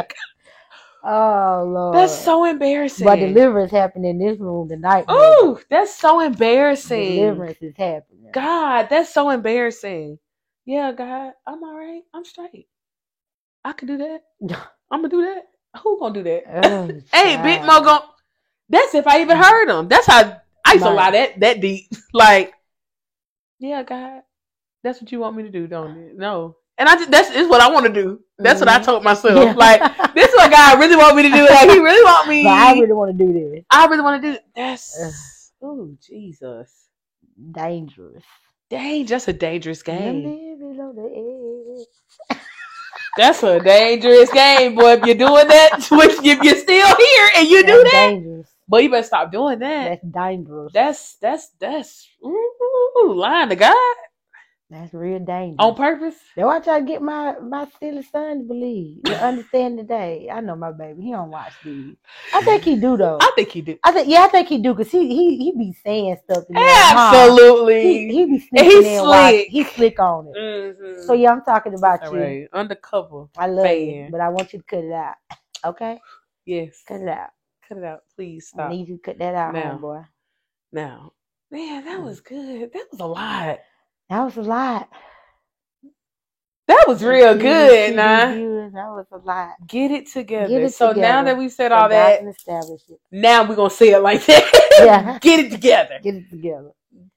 oh 1.05 1.65
Lord. 1.67 1.95
That's 1.95 2.15
so 2.15 2.45
embarrassing. 2.45 3.05
But 3.05 3.21
deliverance 3.21 3.73
happened 3.73 4.07
in 4.07 4.19
this 4.19 4.39
room 4.39 4.69
tonight. 4.69 5.07
Ooh, 5.11 5.61
that's 5.71 5.95
so 5.97 6.21
embarrassing. 6.21 7.15
Deliverance 7.15 7.59
is 7.63 7.75
happening. 7.77 8.33
God, 8.33 8.89
that's 8.91 9.13
so 9.15 9.31
embarrassing. 9.31 10.19
Yeah, 10.65 10.93
God, 10.93 11.33
I'm 11.47 11.63
all 11.63 11.75
right. 11.77 12.03
I'm 12.15 12.25
straight. 12.25 12.69
I 13.65 13.73
can 13.73 13.89
do 13.89 13.99
that. 13.99 14.23
I'm 14.91 15.01
gonna 15.03 15.09
do 15.09 15.23
that. 15.23 15.45
Who 15.83 15.99
gonna 15.99 16.15
do 16.15 16.23
that? 16.23 16.43
Oh, 16.67 17.01
Hey, 17.13 17.37
Big. 17.43 17.63
Mo 17.67 17.83
gon' 17.83 18.03
That's 18.69 18.95
if 18.95 19.07
I 19.07 19.21
even 19.21 19.37
heard 19.37 19.69
him. 19.69 19.89
That's 19.89 20.07
how 20.07 20.41
I 20.65 20.73
used 20.73 20.85
to 20.85 20.91
lie 20.91 21.11
that 21.11 21.41
that 21.41 21.61
deep. 21.61 21.87
Like, 22.15 22.55
yeah, 23.59 23.83
God, 23.83 24.23
that's 24.83 25.01
what 25.03 25.11
you 25.13 25.19
want 25.19 25.37
me 25.37 25.43
to 25.43 25.51
do, 25.51 25.67
don't 25.67 25.97
it? 25.99 26.17
No. 26.17 26.57
And 26.79 26.89
I 26.89 26.95
just 26.97 27.11
that's 27.11 27.31
is 27.31 27.49
what 27.49 27.61
I 27.61 27.71
want 27.71 27.87
to 27.87 27.93
do. 27.93 28.21
That's 28.39 28.61
what 28.61 28.69
I 28.69 28.79
Mhm. 28.79 28.85
told 28.85 29.05
myself. 29.05 29.45
Yeah. 29.45 29.53
Like, 29.53 29.81
this 30.15 30.29
is 30.31 30.37
what 30.37 30.51
God 30.51 30.79
really 30.79 30.97
want 30.97 31.17
me 31.17 31.23
to 31.25 31.31
do. 31.31 31.45
Like, 31.45 31.69
He 31.69 31.79
really 31.79 32.05
want 32.05 32.29
me. 32.29 32.43
But 32.45 32.53
I 32.53 32.73
really 32.73 32.93
want 32.93 33.17
to 33.17 33.25
do 33.27 33.33
this. 33.33 33.65
I 33.71 33.87
really 33.87 34.03
want 34.03 34.23
to 34.23 34.33
do. 34.33 34.39
That's 34.57 35.53
oh 35.63 35.97
Jesus. 36.01 36.89
Dangerous. 37.53 38.25
Dang, 38.71 39.07
just 39.07 39.29
a 39.29 39.33
dangerous 39.33 39.83
game. 39.83 40.25
Living 40.25 40.81
on 40.81 40.97
the 40.97 41.87
edge. 42.31 42.39
That's 43.17 43.43
a 43.45 43.61
dangerous 43.61 44.33
game, 44.33 44.75
boy. 44.75 44.95
If 44.95 45.05
you're 45.07 45.15
doing 45.15 45.49
that, 45.49 45.71
if 45.93 46.43
you're 46.43 46.57
still 46.57 46.97
here 46.97 47.31
and 47.37 47.49
you 47.49 47.63
do 47.65 47.85
that, 47.85 48.09
dangerous. 48.11 48.55
boy, 48.67 48.79
you 48.79 48.91
better 48.91 49.07
stop 49.07 49.31
doing 49.31 49.61
that. 49.61 50.01
That's 50.03 50.13
dangerous. 50.13 50.73
That's 50.73 51.17
that's 51.17 51.49
that's 51.61 52.09
ooh, 52.25 53.15
lying 53.15 53.51
to 53.51 53.57
God 53.57 53.95
That's 54.71 54.93
real 54.95 55.19
dangerous. 55.21 55.57
on 55.59 55.75
purpose. 55.77 56.17
That's 56.35 56.47
why 56.47 56.57
I 56.57 56.61
try 56.61 56.81
to 56.81 56.87
get 56.87 57.03
my 57.03 57.39
my 57.39 57.69
silly 57.79 58.03
son 58.03 58.39
to 58.39 58.45
believe, 58.45 59.03
to 59.05 59.23
understand 59.23 59.79
today. 59.79 60.29
I 60.33 60.41
know 60.41 60.57
my 60.57 60.73
baby. 60.73 61.03
He 61.03 61.11
don't 61.13 61.31
watch 61.31 61.53
these. 61.63 61.95
I 62.35 62.43
think 62.43 62.65
he 62.65 62.75
do 62.77 62.97
though. 62.97 63.19
I 63.21 63.31
think 63.37 63.51
he 63.51 63.61
do. 63.61 63.79
I 63.85 63.93
think 63.93 64.09
yeah, 64.09 64.23
I 64.25 64.29
think 64.29 64.49
he 64.49 64.59
do 64.59 64.75
because 64.75 64.91
he 64.91 65.07
he 65.07 65.37
he 65.37 65.53
be 65.53 65.73
saying 65.85 66.17
stuff. 66.25 66.47
To? 66.47 66.55
Absolutely. 66.59 67.83
He, 67.83 68.13
he 68.13 68.25
be 68.25 68.39
sneaking 68.41 68.71
he's 68.71 68.85
in. 68.87 69.03
watch- 69.05 69.31
slick. 69.35 69.49
He 69.49 69.65
slick 69.65 70.01
on 70.01 70.29
it. 70.29 70.37
Mhm. 70.37 71.05
So 71.07 71.13
yeah, 71.13 71.31
I'm 71.33 71.43
talking 71.43 71.75
about 71.75 72.03
All 72.07 72.15
you. 72.15 72.23
right, 72.23 72.49
undercover. 72.53 73.27
I 73.37 73.47
love 73.47 73.67
fan. 73.67 73.79
you, 73.87 74.09
but 74.11 74.21
I 74.23 74.29
want 74.31 74.53
you 74.53 74.61
to 74.61 74.65
cut 74.65 74.83
it 74.85 74.93
out. 74.93 75.15
Okay, 75.65 76.01
Yes, 76.47 76.83
cut 76.89 77.01
it 77.03 77.09
out. 77.09 77.31
cut 77.69 77.79
it 77.79 77.85
out, 77.85 78.01
please. 78.17 78.51
I 78.59 78.69
need 78.71 78.89
you 78.89 78.97
to 78.97 79.03
cut 79.03 79.19
that 79.19 79.35
out, 79.35 79.53
Now. 79.55 79.79
homeboy. 79.79 80.07
now. 80.73 81.13
Man, 81.51 81.85
that 81.85 82.01
Mm. 82.01 82.05
was 82.05 82.21
good. 82.21 82.73
That 82.73 82.87
was 82.91 83.01
a 83.01 83.07
lot. 83.07 83.59
That 84.15 84.27
was 84.27 84.37
a 84.37 84.43
lot. 84.43 84.89
That 86.69 86.85
was 86.87 87.03
real 87.03 87.37
good, 87.37 87.97
nah. 87.97 88.27
That 88.27 88.89
was 88.89 89.07
a 89.11 89.17
lot. 89.17 89.55
Get 89.67 89.91
it 89.91 90.07
together. 90.07 90.49
Get 90.49 90.63
it 90.63 90.73
so 90.73 90.93
now 90.93 91.25
that 91.25 91.37
we've 91.37 91.51
said 91.51 91.73
all 91.73 91.89
that, 91.89 92.21
can 92.21 92.29
establish 92.29 92.83
it. 92.89 93.01
now 93.11 93.43
we're 93.43 93.57
gonna 93.57 93.71
say 93.71 93.91
it 93.91 93.99
like 93.99 94.25
that. 94.27 94.71
Yeah. 94.79 95.19
Get 95.21 95.41
it 95.41 95.51
together. 95.51 95.99
Get 96.01 96.15
it 96.15 96.31
together, 96.31 96.71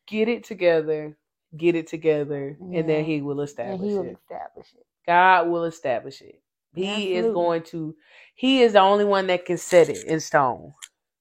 Get 0.07 0.27
it 0.27 0.43
together. 0.43 1.15
Get 1.55 1.75
it 1.75 1.85
together, 1.85 2.57
and 2.59 2.89
then 2.89 3.05
He 3.05 3.21
will 3.21 3.41
and 3.41 3.47
establish 3.47 3.79
He 3.91 3.93
will 3.95 4.01
it. 4.01 4.17
establish 4.19 4.67
it. 4.75 4.85
God 5.05 5.49
will 5.49 5.65
establish 5.65 6.21
it. 6.23 6.41
He 6.73 7.13
is 7.13 7.27
going 7.27 7.61
to. 7.65 7.95
He 8.33 8.63
is 8.63 8.73
the 8.73 8.79
only 8.81 9.05
one 9.05 9.27
that 9.27 9.45
can 9.45 9.59
set 9.59 9.87
it 9.89 10.03
in 10.05 10.19
stone. 10.19 10.73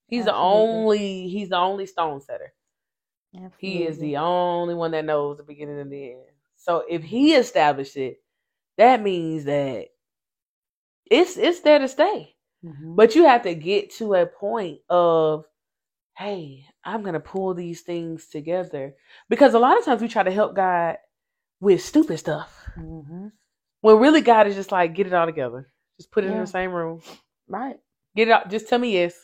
He's 0.06 0.24
the 0.24 0.34
only. 0.34 1.28
He's 1.28 1.50
the 1.50 1.58
only 1.58 1.84
stone 1.84 2.22
setter. 2.22 2.54
He 3.58 3.84
is 3.84 3.98
the 3.98 4.16
only 4.18 4.74
one 4.74 4.90
that 4.92 5.04
knows 5.04 5.36
the 5.36 5.42
beginning 5.42 5.80
and 5.80 5.90
the 5.92 6.12
end. 6.12 6.24
So 6.56 6.84
if 6.88 7.02
he 7.02 7.34
established 7.34 7.96
it, 7.96 8.20
that 8.78 9.02
means 9.02 9.44
that 9.44 9.88
it's 11.10 11.36
it's 11.36 11.60
there 11.60 11.78
to 11.78 11.88
stay. 11.88 12.34
Mhm. 12.64 12.96
But 12.96 13.14
you 13.14 13.24
have 13.24 13.42
to 13.42 13.54
get 13.54 13.90
to 13.94 14.14
a 14.14 14.26
point 14.26 14.80
of, 14.88 15.44
hey, 16.16 16.64
I'm 16.84 17.02
gonna 17.02 17.20
pull 17.20 17.54
these 17.54 17.82
things 17.82 18.28
together. 18.28 18.94
Because 19.28 19.54
a 19.54 19.58
lot 19.58 19.78
of 19.78 19.84
times 19.84 20.02
we 20.02 20.08
try 20.08 20.22
to 20.22 20.30
help 20.30 20.54
God 20.54 20.98
with 21.60 21.82
stupid 21.82 22.18
stuff. 22.18 22.68
Mhm. 22.76 23.32
When 23.82 23.98
really 23.98 24.20
God 24.20 24.46
is 24.46 24.54
just 24.56 24.72
like, 24.72 24.94
get 24.94 25.06
it 25.06 25.12
all 25.14 25.26
together. 25.26 25.70
Just 25.98 26.10
put 26.10 26.24
it 26.24 26.28
in 26.28 26.32
the 26.40 26.46
same 26.46 26.72
room. 26.72 27.00
Right. 27.48 27.78
Get 28.14 28.28
it 28.28 28.32
out. 28.32 28.50
Just 28.50 28.68
tell 28.68 28.78
me 28.78 28.92
yes. 28.92 29.14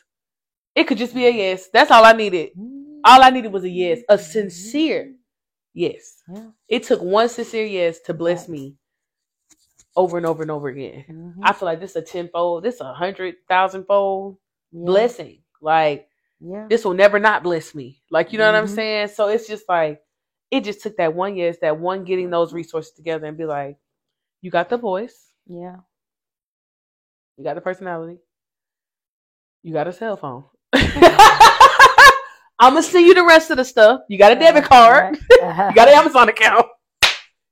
It 0.75 0.85
could 0.85 0.99
just 0.99 1.15
be 1.15 1.27
a 1.27 1.31
yes. 1.31 1.69
That's 1.69 1.91
all 1.91 2.05
I 2.05 2.13
needed. 2.13 2.51
Mm-hmm. 2.57 2.82
All 3.05 3.23
I 3.23 3.31
needed 3.31 3.53
was 3.53 3.65
a 3.65 3.69
yes. 3.69 4.01
A 4.09 4.19
sincere 4.19 5.15
yes. 5.75 6.23
Yeah. 6.29 6.51
It 6.69 6.83
took 6.85 7.01
one 7.03 7.29
sincere 7.29 7.65
yes 7.67 8.01
to 8.03 8.15
bless 8.15 8.49
me 8.49 8.77
over 9.97 10.17
and 10.17 10.27
over 10.27 10.43
and 10.43 10.51
over 10.51 10.69
again. 10.69 11.05
Mhm. 11.11 11.35
I 11.43 11.53
feel 11.53 11.67
like 11.67 11.81
this 11.81 11.91
is 11.91 11.97
a 11.97 12.03
tenfold, 12.03 12.65
this 12.65 12.81
a 12.81 12.93
hundred 12.95 13.35
thousand 13.49 13.85
fold 13.85 14.39
Yeah. 14.73 14.87
blessing. 14.87 15.43
Like 15.61 16.09
Yeah. 16.41 16.67
this 16.69 16.85
will 16.85 16.95
never 16.95 17.19
not 17.19 17.43
bless 17.43 17.75
me. 17.75 18.03
Like 18.11 18.33
you 18.33 18.39
know 18.39 18.47
what 18.47 18.55
I'm 18.59 18.67
Mhm. 18.67 18.75
saying? 18.75 19.09
So 19.09 19.29
it's 19.29 19.47
just 19.47 19.69
like 19.69 20.03
it 20.51 20.65
just 20.65 20.83
took 20.83 20.97
that 20.99 21.15
one 21.15 21.37
yes, 21.37 21.59
that 21.59 21.79
one 21.79 22.05
getting 22.05 22.31
those 22.31 22.53
resources 22.53 22.93
together 22.93 23.27
and 23.27 23.37
be 23.39 23.45
like, 23.47 23.79
you 24.43 24.51
got 24.51 24.69
the 24.69 24.77
voice, 24.77 25.33
Yeah. 25.47 25.77
you 27.37 27.45
got 27.45 27.55
the 27.55 27.61
personality, 27.63 28.19
you 29.63 29.73
got 29.73 29.89
a 29.89 29.93
cell 29.93 30.17
phone. 30.17 30.45
I'm 32.63 32.75
gonna 32.75 32.83
send 32.83 33.07
you 33.07 33.15
the 33.15 33.25
rest 33.25 33.51
of 33.51 33.57
the 33.57 33.65
stuff. 33.65 34.03
You 34.09 34.19
got 34.19 34.33
a 34.33 34.37
debit 34.37 34.65
card. 34.65 35.19
Right. 35.41 35.69
You 35.71 35.75
got 35.75 35.89
an 35.89 35.95
Amazon 35.95 36.29
account. 36.29 36.67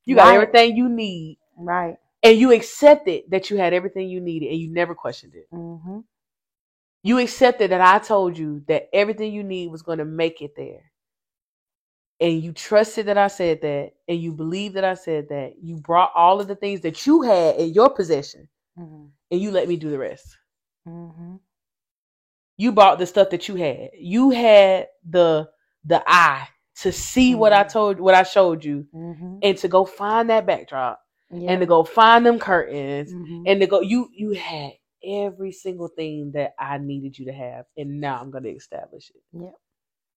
You 0.05 0.15
got 0.17 0.29
Right. 0.29 0.35
everything 0.35 0.77
you 0.77 0.89
need. 0.89 1.39
right. 1.57 1.97
And 2.23 2.39
you 2.39 2.53
accepted 2.53 3.25
that 3.31 3.51
you 3.51 3.57
had 3.57 3.73
everything 3.73 4.09
you 4.09 4.21
needed 4.21 4.51
and 4.51 4.59
you 4.59 4.71
never 4.73 4.95
questioned 4.95 5.35
it. 5.35 5.47
Mm-hmm. 5.53 6.01
You 7.03 7.19
accepted 7.19 7.71
that 7.71 7.81
I 7.81 7.99
told 7.99 8.37
you 8.37 8.63
that 8.69 8.89
everything 8.93 9.33
you 9.33 9.43
need 9.43 9.69
was 9.71 9.81
going 9.83 9.99
to 9.99 10.05
make 10.05 10.43
it 10.43 10.55
there. 10.55 10.93
And 12.21 12.43
you 12.43 12.53
trusted 12.53 13.07
that 13.07 13.17
I 13.17 13.29
said 13.29 13.63
that, 13.63 13.93
and 14.07 14.21
you 14.21 14.33
believed 14.33 14.75
that 14.75 14.85
I 14.85 14.93
said 14.95 15.31
that. 15.31 15.55
You 15.63 15.77
brought 15.79 16.13
all 16.15 16.39
of 16.41 16.49
the 16.49 16.55
things 16.55 16.83
that 16.83 17.07
you 17.07 17.23
had 17.23 17.57
in 17.57 17.73
your 17.73 17.89
possession, 17.89 18.47
Mhm. 18.79 19.09
and 19.31 19.41
you 19.41 19.51
let 19.51 19.67
me 19.69 19.77
do 19.77 19.89
the 19.91 19.99
rest. 19.99 20.37
Mhm. 20.87 21.41
You 22.61 22.73
bought 22.73 22.99
the 22.99 23.07
stuff 23.07 23.31
that 23.31 23.49
you 23.49 23.57
had. 23.57 23.91
You 23.99 24.31
had 24.31 24.89
the 25.09 25.51
the 25.85 26.03
eye 26.07 26.49
to 26.83 26.93
see 26.93 27.35
what 27.35 27.53
I 27.55 27.65
Mhm. 27.65 27.73
told, 27.73 28.01
what 28.01 28.15
I 28.15 28.23
showed 28.25 28.65
you, 28.65 28.87
Mhm. 28.95 29.41
and 29.43 29.59
to 29.59 29.69
go 29.69 29.85
find 29.87 30.31
that 30.31 30.47
backdrop, 30.47 31.01
Yeah. 31.31 31.53
and 31.53 31.61
to 31.61 31.67
go 31.67 31.85
find 31.85 32.27
them 32.27 32.39
curtains, 32.39 33.13
Mhm. 33.15 33.45
and 33.47 33.61
to 33.63 33.67
go. 33.67 33.81
You 33.81 34.09
you 34.13 34.33
had 34.33 34.73
every 35.05 35.53
single 35.53 35.89
thing 35.89 36.33
that 36.33 36.55
I 36.59 36.79
needed 36.79 37.19
you 37.19 37.27
to 37.27 37.33
have, 37.33 37.67
and 37.79 38.01
now 38.01 38.21
I'm 38.21 38.31
going 38.31 38.45
to 38.45 38.51
establish 38.51 39.11
it. 39.15 39.23
Yep. 39.33 39.55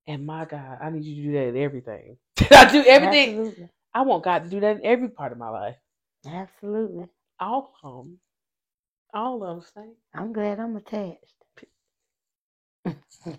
And 0.07 0.25
my 0.25 0.45
God, 0.45 0.79
I 0.81 0.89
need 0.89 1.05
you 1.05 1.15
to 1.15 1.29
do 1.29 1.33
that 1.33 1.47
in 1.49 1.57
everything. 1.57 2.17
I 2.51 2.71
do 2.71 2.83
everything. 2.85 3.39
Absolutely. 3.39 3.69
I 3.93 4.01
want 4.03 4.23
God 4.25 4.43
to 4.43 4.49
do 4.49 4.59
that 4.61 4.77
in 4.77 4.85
every 4.85 5.09
part 5.09 5.31
of 5.31 5.37
my 5.37 5.49
life. 5.49 5.77
Absolutely. 6.27 7.07
All 7.39 7.73
of 7.83 8.05
them. 8.05 8.19
All 9.13 9.43
of 9.43 9.71
them. 9.75 9.95
I'm 10.13 10.33
glad 10.33 10.59
I'm 10.59 10.75
attached. 10.77 11.42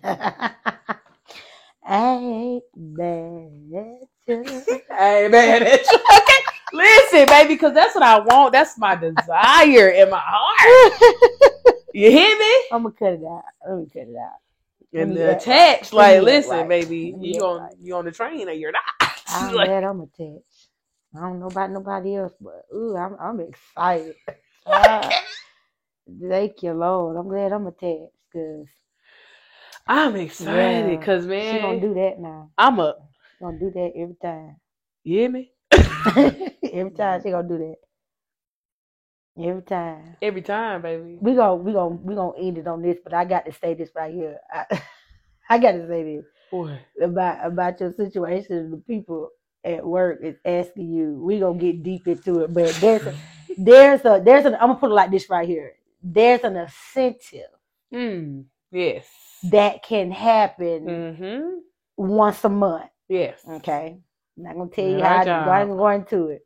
I 0.03 0.55
ain't 1.87 2.63
mad 2.75 3.51
at 3.75 4.09
you. 4.27 4.65
Hey 4.89 5.27
man, 5.29 5.63
it's- 5.63 5.93
okay. 5.93 6.33
Listen, 6.73 7.25
baby, 7.27 7.55
because 7.55 7.73
that's 7.73 7.95
what 7.95 8.03
I 8.03 8.19
want. 8.19 8.51
That's 8.51 8.77
my 8.77 8.95
desire 8.95 9.89
in 9.89 10.09
my 10.09 10.21
heart. 10.23 10.93
You 11.93 12.11
hear 12.11 12.37
me? 12.37 12.63
I'm 12.71 12.83
gonna 12.83 12.95
cut 12.97 13.13
it 13.13 13.23
out. 13.23 13.43
Let 13.67 13.77
me 13.79 13.85
cut 13.93 14.07
it 14.09 14.15
out. 14.17 14.39
And 14.93 15.15
the 15.15 15.31
attached, 15.31 15.93
like, 15.93 16.21
Let 16.21 16.25
me 16.25 16.27
get 16.27 16.45
listen, 16.45 16.49
right. 16.49 16.69
baby, 16.69 17.15
you 17.19 17.41
on 17.43 17.61
right. 17.61 17.75
you 17.81 17.95
on 17.95 18.05
the 18.05 18.11
train 18.11 18.49
or 18.49 18.53
you're 18.53 18.71
not. 18.73 18.83
I'm 19.27 19.53
Like, 19.55 19.67
glad 19.67 19.83
I'm 19.83 20.01
attached. 20.01 20.69
I 21.15 21.21
don't 21.21 21.39
know 21.39 21.47
about 21.47 21.71
nobody 21.71 22.15
else, 22.15 22.33
but 22.41 22.65
ooh, 22.75 22.95
I'm 22.97 23.15
I'm 23.19 23.39
excited. 23.41 24.15
Ah, 24.67 25.09
thank 26.29 26.63
you, 26.63 26.73
Lord. 26.73 27.17
I'm 27.17 27.27
glad 27.29 27.51
I'm 27.51 27.67
attached 27.67 28.13
because 28.31 28.67
I'm 29.87 30.15
excited 30.15 30.89
Yeah. 30.91 30.97
because 30.97 31.23
she 31.23 31.29
man, 31.29 31.61
gonna 31.61 31.81
do 31.81 31.93
that 31.95 32.19
now. 32.19 32.51
I'm. 32.57 32.77
She 32.77 33.43
gonna 33.43 33.59
do 33.59 33.71
that 33.71 33.91
every 33.95 34.15
time. 34.21 34.55
You 35.03 35.19
hear 35.19 35.29
me? 35.29 35.51
every 35.71 36.91
time 36.91 37.21
she 37.21 37.29
gonna 37.31 37.47
do 37.47 37.57
that. 37.59 37.75
Every 39.37 39.61
time. 39.63 40.17
Every 40.21 40.41
time, 40.41 40.81
baby. 40.81 41.17
We 41.21 41.35
gonna 41.35 41.55
we 41.55 41.73
gonna 41.73 41.95
we 41.95 42.15
gonna 42.15 42.37
end 42.37 42.57
it 42.57 42.67
on 42.67 42.81
this, 42.81 42.97
but 43.03 43.13
I 43.13 43.25
got 43.25 43.45
to 43.45 43.51
say 43.53 43.73
this 43.73 43.89
right 43.95 44.13
here. 44.13 44.39
I, 44.51 44.81
I 45.49 45.59
got 45.59 45.73
to 45.73 45.87
say 45.87 46.03
this 46.17 46.25
Boy, 46.51 46.79
about 47.01 47.45
about 47.45 47.79
your 47.79 47.91
situation. 47.93 48.71
The 48.71 48.77
people 48.77 49.29
at 49.63 49.85
work 49.85 50.19
is 50.23 50.35
asking 50.45 50.91
you. 50.93 51.21
We 51.23 51.39
gonna 51.39 51.59
get 51.59 51.83
deep 51.83 52.07
into 52.07 52.41
it, 52.41 52.53
but 52.53 52.73
there's 52.75 53.05
a, 53.05 53.15
there's 53.57 54.05
a 54.05 54.21
there's 54.23 54.45
an 54.45 54.55
I'm 54.55 54.69
gonna 54.69 54.75
put 54.79 54.91
it 54.91 54.95
like 54.95 55.11
this 55.11 55.29
right 55.29 55.47
here. 55.47 55.73
There's 56.01 56.41
an 56.43 56.55
incentive 56.55 57.49
mm, 57.93 58.45
yes. 58.71 59.07
That 59.51 59.83
can 59.83 60.11
happen 60.11 60.85
Mm-hmm. 60.87 61.49
once 61.97 62.43
a 62.43 62.49
month. 62.49 62.89
Yes. 63.09 63.39
Okay, 63.47 63.97
I'm 64.37 64.43
not 64.43 64.55
gonna 64.55 64.69
tell 64.69 64.85
you 64.87 65.01
how 65.03 65.19
to 65.19 65.25
job. 65.25 65.45
go 65.45 65.51
ahead 65.51 65.67
and 65.69 65.77
go 65.77 65.87
into 65.89 66.27
it. 66.29 66.45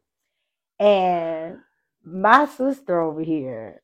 And 0.80 1.58
my 2.06 2.46
sister 2.46 3.02
over 3.02 3.22
here, 3.22 3.82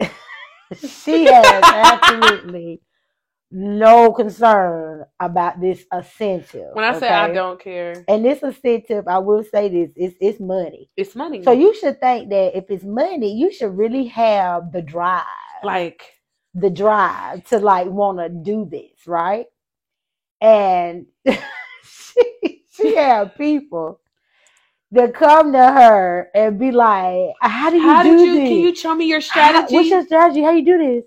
she 0.74 1.24
has 1.26 1.64
absolutely 1.72 2.80
no 3.50 4.12
concern 4.12 5.04
about 5.20 5.60
this 5.60 5.84
incentive. 5.92 6.74
When 6.74 6.84
I 6.84 6.98
say 6.98 7.08
I 7.08 7.32
don't 7.32 7.60
care, 7.60 8.04
and 8.08 8.24
this 8.24 8.42
incentive, 8.42 9.06
I 9.08 9.18
will 9.18 9.44
say 9.44 9.68
this: 9.68 9.92
it's 9.96 10.16
it's 10.20 10.40
money. 10.40 10.90
it's 10.96 11.14
money. 11.14 11.42
So 11.44 11.52
you 11.52 11.74
should 11.74 12.00
think 12.00 12.30
that 12.30 12.56
if 12.56 12.70
it's 12.70 12.84
money, 12.84 13.34
you 13.36 13.52
should 13.52 13.76
really 13.76 14.06
have 14.06 14.72
the 14.72 14.82
drive, 14.82 15.24
like 15.62 16.02
the 16.54 16.70
drive 16.70 17.44
to 17.48 17.58
like 17.58 17.86
want 17.88 18.18
to 18.18 18.28
do 18.28 18.66
this, 18.70 19.06
right? 19.06 19.46
And 20.40 21.06
she 21.84 22.62
she 22.72 22.94
had 22.96 23.36
people 23.36 24.00
that 24.92 25.14
come 25.14 25.52
to 25.52 25.58
her 25.58 26.30
and 26.34 26.58
be 26.58 26.70
like, 26.72 27.34
"How 27.40 27.70
do 27.70 27.76
you 27.78 27.82
how 27.82 28.02
do 28.02 28.16
did 28.16 28.26
you? 28.26 28.34
this? 28.40 28.48
Can 28.48 28.58
you 28.60 28.74
show 28.74 28.94
me 28.94 29.06
your 29.06 29.20
How- 29.20 29.22
strategy? 29.22 29.74
what's 29.76 29.90
your 29.90 30.04
strategy? 30.04 30.42
How 30.42 30.50
you 30.52 30.64
do 30.64 30.78
this?" 30.78 31.04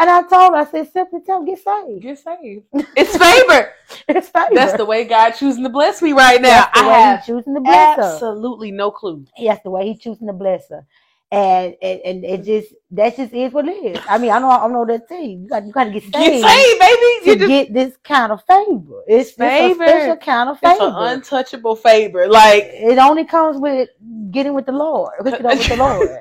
And 0.00 0.08
I 0.08 0.22
told 0.22 0.54
her, 0.54 0.60
I 0.60 0.64
said, 0.64 0.92
"Simply 0.92 1.20
tell 1.26 1.38
them 1.38 1.46
get 1.46 1.58
saved. 1.58 2.02
Get 2.02 2.18
saved. 2.18 2.64
It's 2.96 3.16
favor. 3.16 3.72
It's 4.08 4.28
favor. 4.28 4.50
That's 4.54 4.74
the 4.74 4.84
way 4.84 5.04
God 5.04 5.30
choosing 5.32 5.64
to 5.64 5.70
bless 5.70 6.02
me 6.02 6.12
right 6.12 6.40
now. 6.40 6.66
That's 6.66 6.74
the 6.74 6.80
I 6.80 6.88
way 6.88 6.94
have 7.00 7.20
he 7.20 7.26
choosing 7.26 7.54
to 7.54 7.60
bless 7.60 7.96
her. 7.96 8.02
absolutely 8.02 8.70
no 8.70 8.90
clue. 8.90 9.24
That's 9.42 9.62
the 9.62 9.70
way 9.70 9.86
he 9.88 9.96
choosing 9.96 10.26
to 10.28 10.32
bless 10.34 10.68
her. 10.70 10.86
And, 11.30 11.74
and 11.82 12.00
and 12.06 12.24
it 12.24 12.42
just 12.42 12.74
that 12.92 13.14
just 13.16 13.34
is 13.34 13.52
what 13.52 13.68
it 13.68 13.72
is. 13.72 14.02
I 14.08 14.16
mean, 14.16 14.30
I 14.30 14.38
know 14.38 14.48
I 14.48 14.60
don't 14.60 14.72
know 14.72 14.86
that 14.86 15.08
thing. 15.08 15.42
You 15.42 15.48
got 15.48 15.66
you 15.66 15.72
got 15.72 15.84
to 15.84 15.90
get 15.90 16.02
saved, 16.04 16.14
Get 16.14 16.40
saved, 16.42 16.80
baby. 16.80 17.24
to 17.24 17.36
just, 17.36 17.48
get 17.48 17.74
this 17.74 17.96
kind 18.02 18.32
of 18.32 18.42
favor. 18.46 19.02
It's, 19.06 19.30
it's 19.30 19.38
a 19.38 19.74
special 19.74 20.16
kind 20.16 20.48
of 20.48 20.58
favor, 20.58 20.72
it's 20.72 20.80
favor. 20.80 20.96
an 20.96 21.12
untouchable 21.18 21.76
favor. 21.76 22.28
Like 22.28 22.64
it 22.64 22.96
only 22.98 23.26
comes 23.26 23.58
with 23.58 23.90
getting 24.30 24.54
with 24.54 24.64
the 24.64 24.72
Lord, 24.72 25.12
hooking 25.18 25.44
up 25.44 25.58
with 25.58 25.68
the 25.68 25.76
Lord. 25.84 26.20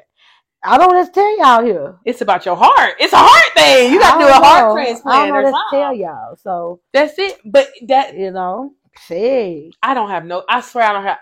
I 0.63 0.77
don't 0.77 0.91
just 0.93 1.13
tell 1.13 1.37
y'all 1.39 1.63
here. 1.63 1.95
it's 2.03 2.19
about 2.21 2.45
your 2.45 2.57
heart. 2.57 2.95
It's 2.99 3.13
a 3.13 3.17
heart 3.17 3.53
thing. 3.55 3.93
You 3.93 3.99
got 3.99 4.17
to 4.17 4.25
do 4.25 4.29
a 4.29 4.33
heart 4.33 4.69
know. 4.69 4.73
transplant 4.73 5.15
I 5.15 5.25
don't 5.27 5.43
know 5.43 5.51
what 5.51 5.69
to 5.71 5.77
tell 5.77 5.93
y'all. 5.93 6.35
So 6.35 6.81
That's 6.91 7.17
it. 7.17 7.39
But 7.45 7.69
that 7.87 8.17
you 8.17 8.31
know, 8.31 8.73
see, 8.97 9.71
I 9.81 9.93
don't 9.93 10.09
have 10.09 10.25
no. 10.25 10.43
I 10.49 10.59
swear 10.61 10.83
I 10.85 10.93
don't 10.93 11.03
have. 11.03 11.19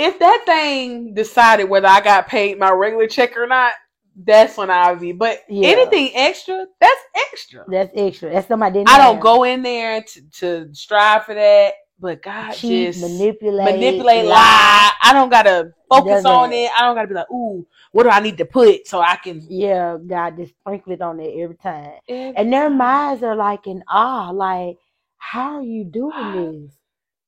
If 0.00 0.18
that 0.18 0.42
thing 0.46 1.12
decided 1.12 1.64
whether 1.64 1.86
I 1.88 2.00
got 2.00 2.26
paid 2.26 2.58
my 2.58 2.70
regular 2.70 3.06
check 3.06 3.36
or 3.36 3.46
not, 3.46 3.72
that's 4.16 4.56
when 4.56 4.70
I 4.70 4.90
would 4.90 5.00
be. 5.00 5.12
But 5.12 5.40
Yeah. 5.48 5.68
anything 5.68 6.10
extra, 6.14 6.66
that's 6.80 7.00
extra. 7.32 7.64
that's 7.68 7.90
extra. 7.94 8.30
That's 8.30 8.48
something 8.48 8.66
I 8.66 8.70
didn't. 8.70 8.88
I 8.88 8.96
don't 8.98 9.20
go 9.20 9.44
in 9.44 9.62
there 9.62 10.02
to, 10.02 10.30
to 10.40 10.74
strive 10.74 11.24
for 11.26 11.34
that. 11.34 11.74
But 11.98 12.22
God 12.22 12.52
cheat, 12.52 12.94
just 12.94 13.02
manipulate, 13.02 13.74
manipulate, 13.74 14.24
lie. 14.24 14.90
I 15.02 15.12
don't 15.12 15.28
gotta 15.28 15.70
focus 15.90 16.22
Doesn't- 16.22 16.30
on 16.30 16.50
it. 16.50 16.70
I 16.74 16.80
don't 16.80 16.94
gotta 16.94 17.08
be 17.08 17.12
like, 17.14 17.30
ooh, 17.30 17.66
what 17.92 18.04
do 18.04 18.08
I 18.08 18.20
need 18.20 18.38
to 18.38 18.46
put 18.46 18.88
so 18.88 19.00
I 19.02 19.16
can. 19.16 19.44
Yeah, 19.50 19.98
God 20.06 20.38
just 20.38 20.54
sprinkle 20.60 20.92
it 20.94 21.02
on 21.02 21.18
there 21.18 21.30
every 21.44 21.56
time. 21.56 21.92
And 22.08 22.38
And 22.38 22.50
their 22.50 22.70
minds 22.70 23.22
are 23.22 23.36
like 23.36 23.66
in 23.66 23.84
awe, 23.86 24.30
like, 24.30 24.78
how 25.18 25.56
are 25.56 25.62
you 25.62 25.84
doing 25.84 26.32
this? 26.62 26.72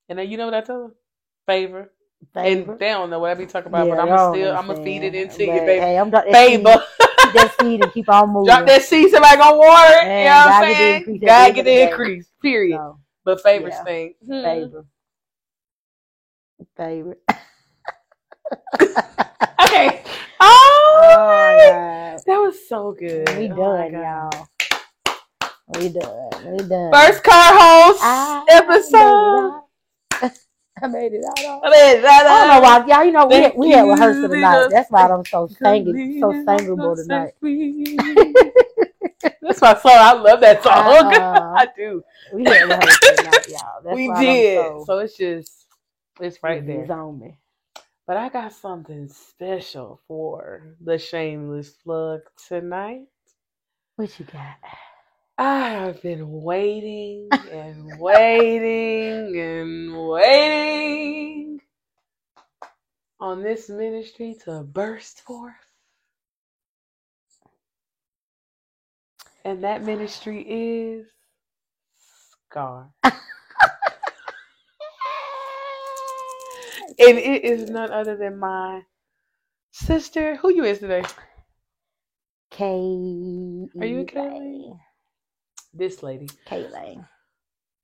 And 0.08 0.18
then 0.18 0.30
you 0.30 0.38
know 0.38 0.46
what 0.46 0.54
I 0.54 0.62
tell 0.62 0.80
them? 0.84 0.94
Favor. 1.46 1.90
Favor. 2.34 2.70
And 2.72 2.80
they 2.80 2.88
don't 2.88 3.10
know 3.10 3.18
what 3.18 3.30
I 3.30 3.34
be 3.34 3.46
talking 3.46 3.68
about, 3.68 3.86
Yeah, 3.86 3.94
but 3.94 4.00
I'm 4.02 4.08
don't 4.08 4.34
still 4.34 4.56
I'm 4.56 4.66
gonna 4.68 4.82
feed 4.82 5.02
it 5.02 5.14
understand. 5.14 5.30
into 5.40 5.44
you, 5.44 5.60
baby. 5.60 5.80
Hey, 5.80 5.98
I'm 5.98 6.10
dropping 6.10 6.32
Favor. 6.32 6.62
That 6.62 6.80
seed, 6.80 7.08
keep 7.18 7.32
that 7.34 7.50
seed 7.58 7.80
and 7.80 7.92
keep 7.92 8.08
on 8.08 8.28
moving. 8.32 8.46
Drop 8.54 8.66
that 8.66 8.82
seed, 8.82 9.10
somebody 9.10 9.36
gonna 9.36 9.56
water 9.58 9.90
it. 9.90 10.06
And 10.06 10.18
you 10.18 10.24
know 10.24 10.34
what 10.34 10.46
I'm 10.46 10.62
get 10.62 10.76
the 10.78 10.82
saying? 10.82 10.96
increase 10.98 11.16
at 11.16 11.20
the 11.20 11.26
God 11.26 11.54
get 11.54 11.64
the 11.64 11.70
the 11.70 11.82
increase. 11.90 12.26
Period. 12.40 12.76
So, 12.78 12.98
But 13.24 13.40
favors 13.42 13.74
Yeah. 13.74 13.84
thing. 13.84 14.14
Hmm. 14.26 14.42
favor. 14.42 14.86
Favor. 16.76 17.16
Okay. 19.64 20.02
Oh, 20.44 20.96
Oh, 21.04 21.56
yeah. 21.68 22.18
that 22.26 22.36
was 22.38 22.68
so 22.68 22.92
good. 22.98 23.28
We 23.38 23.48
Oh 23.48 23.76
my 23.76 23.88
done, 23.88 23.92
God. 23.92 24.34
y'all. 24.34 24.48
We 25.78 25.88
done. 25.88 26.30
We 26.50 26.58
done. 26.68 26.92
First 26.92 27.22
car 27.22 27.52
host 27.54 28.00
I 28.02 28.44
episode. 28.48 29.62
I 30.82 30.86
made 30.88 31.12
it 31.12 31.24
out. 31.24 31.38
I 31.64 31.70
mean, 31.70 32.02
that, 32.02 32.26
I 32.26 32.40
don't 32.40 32.48
know 32.48 32.60
why, 32.60 32.86
y'all. 32.86 33.04
You 33.04 33.12
know, 33.12 33.26
we 33.26 33.34
had, 33.36 33.52
we 33.56 33.70
had 33.70 33.82
rehearsal 33.88 34.28
tonight. 34.28 34.68
That's 34.70 34.90
why 34.90 35.06
I'm 35.08 35.24
so 35.24 35.48
singing, 35.48 36.18
so 36.20 36.32
singable 36.44 36.96
tonight. 36.96 37.34
That's 39.40 39.60
my 39.60 39.74
song. 39.74 39.92
I 39.94 40.12
love 40.14 40.40
that 40.40 40.62
song. 40.62 40.72
Uh-uh. 40.74 41.54
I 41.58 41.68
do. 41.76 42.02
We 42.32 42.44
had 42.44 42.68
rehearsal 42.68 43.16
tonight, 43.16 43.48
y'all. 43.48 43.82
That's 43.84 43.96
we 43.96 44.08
did. 44.08 44.56
so- 44.58 44.84
So 44.86 44.98
it's 44.98 45.16
just, 45.16 45.66
it's 46.20 46.42
right 46.42 46.58
It's 46.58 46.88
there. 46.88 46.96
on 46.96 47.18
me. 47.20 47.38
But 48.06 48.16
I 48.16 48.28
got 48.28 48.52
something 48.52 49.08
special 49.08 50.00
for 50.08 50.76
the 50.80 50.98
shameless 50.98 51.70
plug 51.70 52.20
tonight. 52.48 53.02
What 53.96 54.18
you 54.18 54.26
got? 54.26 54.56
I 55.38 55.70
have 55.70 56.02
been 56.02 56.30
waiting 56.30 57.30
and 57.50 57.98
waiting 57.98 59.38
and 59.38 60.08
waiting 60.08 61.60
on 63.18 63.42
this 63.42 63.68
ministry 63.68 64.36
to 64.44 64.62
burst 64.62 65.22
forth. 65.22 65.54
And 69.44 69.64
that 69.64 69.82
ministry 69.82 70.42
is 70.42 71.06
Scar. 72.48 72.90
And 76.98 77.18
it 77.18 77.44
is 77.44 77.70
none 77.70 77.90
other 77.90 78.16
than 78.16 78.38
my 78.38 78.82
sister. 79.72 80.36
Who 80.36 80.52
you 80.52 80.64
is 80.64 80.78
today? 80.78 81.02
K. 82.50 82.64
Are 83.80 83.86
you 83.86 84.00
okay? 84.00 84.72
This 85.74 86.02
lady. 86.02 86.28
Kaylin. 86.46 87.06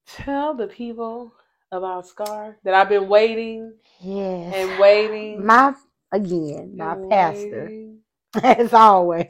Tell 0.07 0.55
the 0.55 0.67
people 0.67 1.33
about 1.73 2.07
Scar 2.07 2.57
that 2.65 2.75
I've 2.75 2.89
been 2.89 3.09
waiting 3.09 3.73
Yes. 4.01 4.55
and 4.55 4.81
waiting. 4.81 5.45
my 5.45 5.75
again, 6.13 6.75
my 6.77 6.93
and 6.93 7.11
pastor, 7.11 7.65
waiting. 7.65 7.99
as 8.43 8.73
always, 8.73 9.29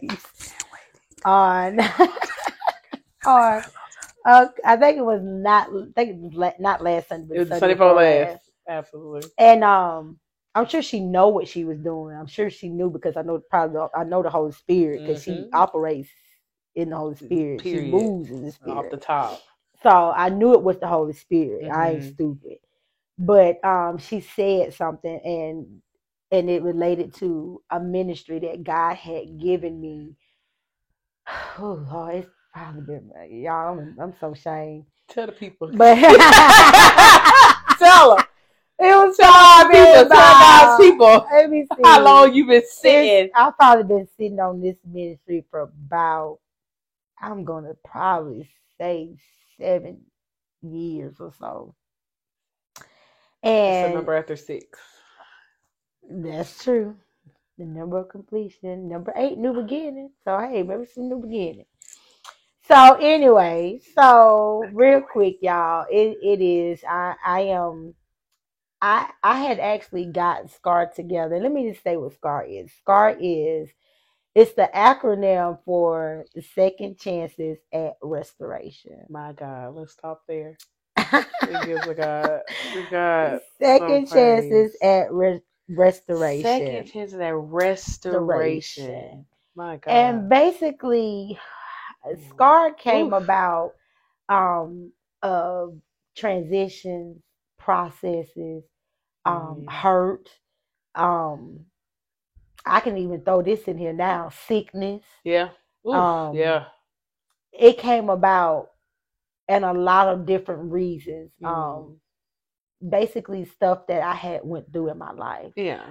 on 1.25 1.81
on. 3.27 3.63
Uh, 4.25 4.47
I 4.65 4.77
think 4.77 4.99
it 4.99 5.05
was 5.05 5.21
not. 5.23 5.69
I 5.69 5.87
think 5.95 6.11
it 6.11 6.17
was 6.17 6.35
la- 6.35 6.53
not 6.59 6.83
last 6.83 7.09
Sunday. 7.09 7.27
But 7.29 7.37
It 7.37 7.39
was 7.41 7.49
Sunday 7.49 7.61
Sunday 7.61 7.75
before 7.75 7.89
before 7.95 7.95
last. 7.95 8.51
Absolutely. 8.69 9.31
And 9.39 9.65
um, 9.65 10.19
I'm 10.55 10.67
sure 10.67 10.83
she 10.83 11.01
know 11.01 11.29
what 11.29 11.49
she 11.49 11.65
was 11.65 11.79
doing. 11.79 12.17
I'm 12.17 12.27
sure 12.27 12.51
she 12.51 12.69
knew 12.69 12.91
because 12.91 13.17
I 13.17 13.23
know 13.23 13.41
probably 13.51 13.81
I 13.97 14.05
know 14.05 14.23
the 14.23 14.31
Holy 14.31 14.53
Spirit 14.53 15.03
because 15.05 15.23
she 15.23 15.31
Mhm. 15.33 15.49
operates 15.55 16.11
in 16.79 16.91
the 16.91 16.97
Holy 16.97 17.17
Spirit. 17.17 17.63
She 17.63 17.73
Period. 17.73 17.91
moves 17.93 18.31
in 18.31 18.43
the 18.45 18.53
Spirit. 18.53 18.77
Off 18.77 18.91
the 18.91 18.97
top. 18.97 19.43
So 19.83 19.91
I 19.91 20.29
knew 20.29 20.55
it 20.55 20.63
was 20.63 20.79
the 20.79 20.87
Holy 20.87 21.13
Spirit. 21.13 21.69
I 21.71 21.91
ain't 21.91 22.03
Mhm. 22.03 22.15
stupid. 22.15 22.59
But 23.19 23.65
um, 23.65 23.99
she 23.99 24.21
said 24.21 24.73
something 24.75 25.21
and 25.25 25.83
and 26.31 26.51
it 26.51 26.63
related 26.63 27.15
to 27.15 27.63
a 27.71 27.81
ministry 27.81 28.39
that 28.41 28.63
God 28.63 28.95
had 28.97 29.39
given 29.39 29.81
me. 29.81 30.15
Oh 31.61 31.85
Lord, 31.91 32.15
it's 32.15 32.29
probably 32.55 32.83
been 32.83 33.11
y'all. 33.43 33.77
I'm, 33.79 33.97
I'm 34.01 34.15
so 34.21 34.33
ashamed. 34.33 34.85
Tell 35.09 35.27
the 35.27 35.33
people. 35.33 35.71
But 35.77 35.97
tell 37.79 38.17
them. 38.17 38.25
it 38.79 38.95
was 38.95 39.17
probably 39.17 39.75
people. 39.75 40.03
About- 40.03 40.81
people 40.81 41.27
Let 41.33 41.51
me 41.51 41.67
see. 41.75 41.83
how 41.83 42.01
long 42.03 42.33
you 42.33 42.47
been 42.47 42.63
sitting. 42.71 43.31
I've 43.35 43.57
probably 43.57 43.85
been 43.85 44.09
sitting 44.17 44.39
on 44.39 44.61
this 44.61 44.77
ministry 44.85 45.45
for 45.51 45.61
about, 45.63 46.39
I'm 47.21 47.45
gonna 47.45 47.75
probably 47.85 48.49
say 48.79 49.17
seven 49.61 50.03
years 50.63 51.17
or 51.21 51.33
so. 51.39 51.75
And 53.43 53.93
the 53.93 53.99
number 53.99 54.15
after 54.15 54.37
six. 54.37 54.79
that's 56.11 56.63
true. 56.63 56.97
The 57.59 57.65
number 57.65 57.99
of 57.99 58.09
completion, 58.09 58.89
number 58.89 59.13
eight, 59.17 59.39
new 59.39 59.53
beginning. 59.53 60.11
So 60.25 60.39
hey, 60.39 60.63
maybe 60.63 60.83
it's 60.83 60.97
a 60.97 61.01
new 61.01 61.21
beginning. 61.21 61.67
So 62.67 62.95
anyway, 63.01 63.81
so 63.95 64.69
real 64.73 65.01
quick, 65.01 65.39
y'all, 65.41 65.87
it, 65.91 66.19
it 66.23 66.43
is. 66.43 66.85
I 66.89 67.15
I 67.25 67.41
am. 67.43 67.95
I 68.81 69.11
I 69.25 69.41
had 69.41 69.59
actually 69.59 70.07
got 70.07 70.51
SCAR 70.51 70.91
together. 70.95 71.41
Let 71.41 71.51
me 71.51 71.71
just 71.71 71.83
say 71.83 71.97
what 71.97 72.13
SCAR 72.15 72.45
is. 72.45 72.71
SCAR 72.83 73.17
is 73.19 73.71
it's 74.39 74.55
the 74.55 74.71
acronym 74.75 75.59
for 75.65 76.27
second 76.55 76.99
chances 76.99 77.59
at 77.73 77.95
restoration. 78.03 79.07
My 79.09 79.33
God, 79.35 79.75
let's 79.77 79.93
stop 79.93 80.23
there. 80.29 80.59
It 81.47 81.65
gives 81.65 81.87
a 81.87 81.95
God. 81.95 82.43
God. 82.91 83.41
second 83.61 84.09
chances 84.09 84.77
at 84.83 85.13
re- 85.13 85.43
restoration. 85.69 86.53
Second 86.53 86.87
Chances 86.87 87.21
at 87.21 87.35
restoration. 87.35 88.07
Restoration. 88.07 89.27
My 89.57 89.77
God. 89.79 89.89
and 89.89 90.29
basically 90.31 91.39
scar 92.31 92.73
came 92.75 93.13
Oof. 93.13 93.15
about 93.15 93.73
um 94.29 94.93
of 95.23 95.79
transitions 96.17 97.19
processes 97.59 98.65
um 99.27 99.65
Mhm. 99.65 99.69
hurt 99.69 100.29
um 100.97 101.61
i 102.69 102.81
can 102.81 102.97
even 102.99 103.23
throw 103.23 103.43
this 103.43 103.65
in 103.65 103.79
here 103.79 103.93
now 103.93 104.31
sickness 104.49 105.03
yeah. 105.25 105.51
Oof, 105.87 105.95
um, 105.95 106.37
yeah. 106.37 106.67
it 107.53 107.79
came 107.79 108.11
about 108.11 108.71
and 109.49 109.65
a 109.65 109.73
lot 109.73 110.09
of 110.09 110.27
different 110.27 110.71
reasons 110.73 111.31
Mm. 111.43 111.49
um 111.49 111.97
basically 112.91 113.45
stuff 113.47 113.87
that 113.89 114.03
i 114.03 114.15
had 114.15 114.43
went 114.45 114.73
through 114.73 114.91
in 114.91 114.99
my 114.99 115.13
life 115.13 115.53
Yeah. 115.57 115.85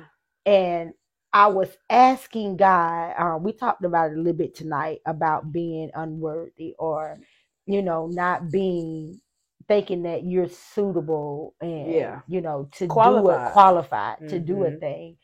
and 0.45 0.93
I 1.33 1.47
was 1.47 1.69
asking 1.89 2.57
God. 2.57 3.13
Um, 3.19 3.43
we 3.43 3.51
talked 3.53 3.85
about 3.85 4.11
it 4.11 4.15
a 4.15 4.17
little 4.17 4.33
bit 4.33 4.55
tonight 4.55 5.01
about 5.05 5.51
being 5.51 5.91
unworthy, 5.93 6.73
or 6.79 7.19
you 7.67 7.81
know, 7.83 8.07
not 8.07 8.49
being 8.51 9.21
thinking 9.67 10.03
that 10.03 10.23
you're 10.25 10.49
suitable 10.49 11.53
and 11.61 11.91
Yeah. 11.93 12.21
you 12.27 12.41
know 12.41 12.69
to 12.73 12.87
do 12.87 12.93
Qualified. 12.93 13.49
it, 13.49 13.53
qualified 13.53 14.29
to 14.29 14.39
do 14.39 14.63
a 14.63 14.71
Mhm. 14.71 14.79
thing. 14.79 15.17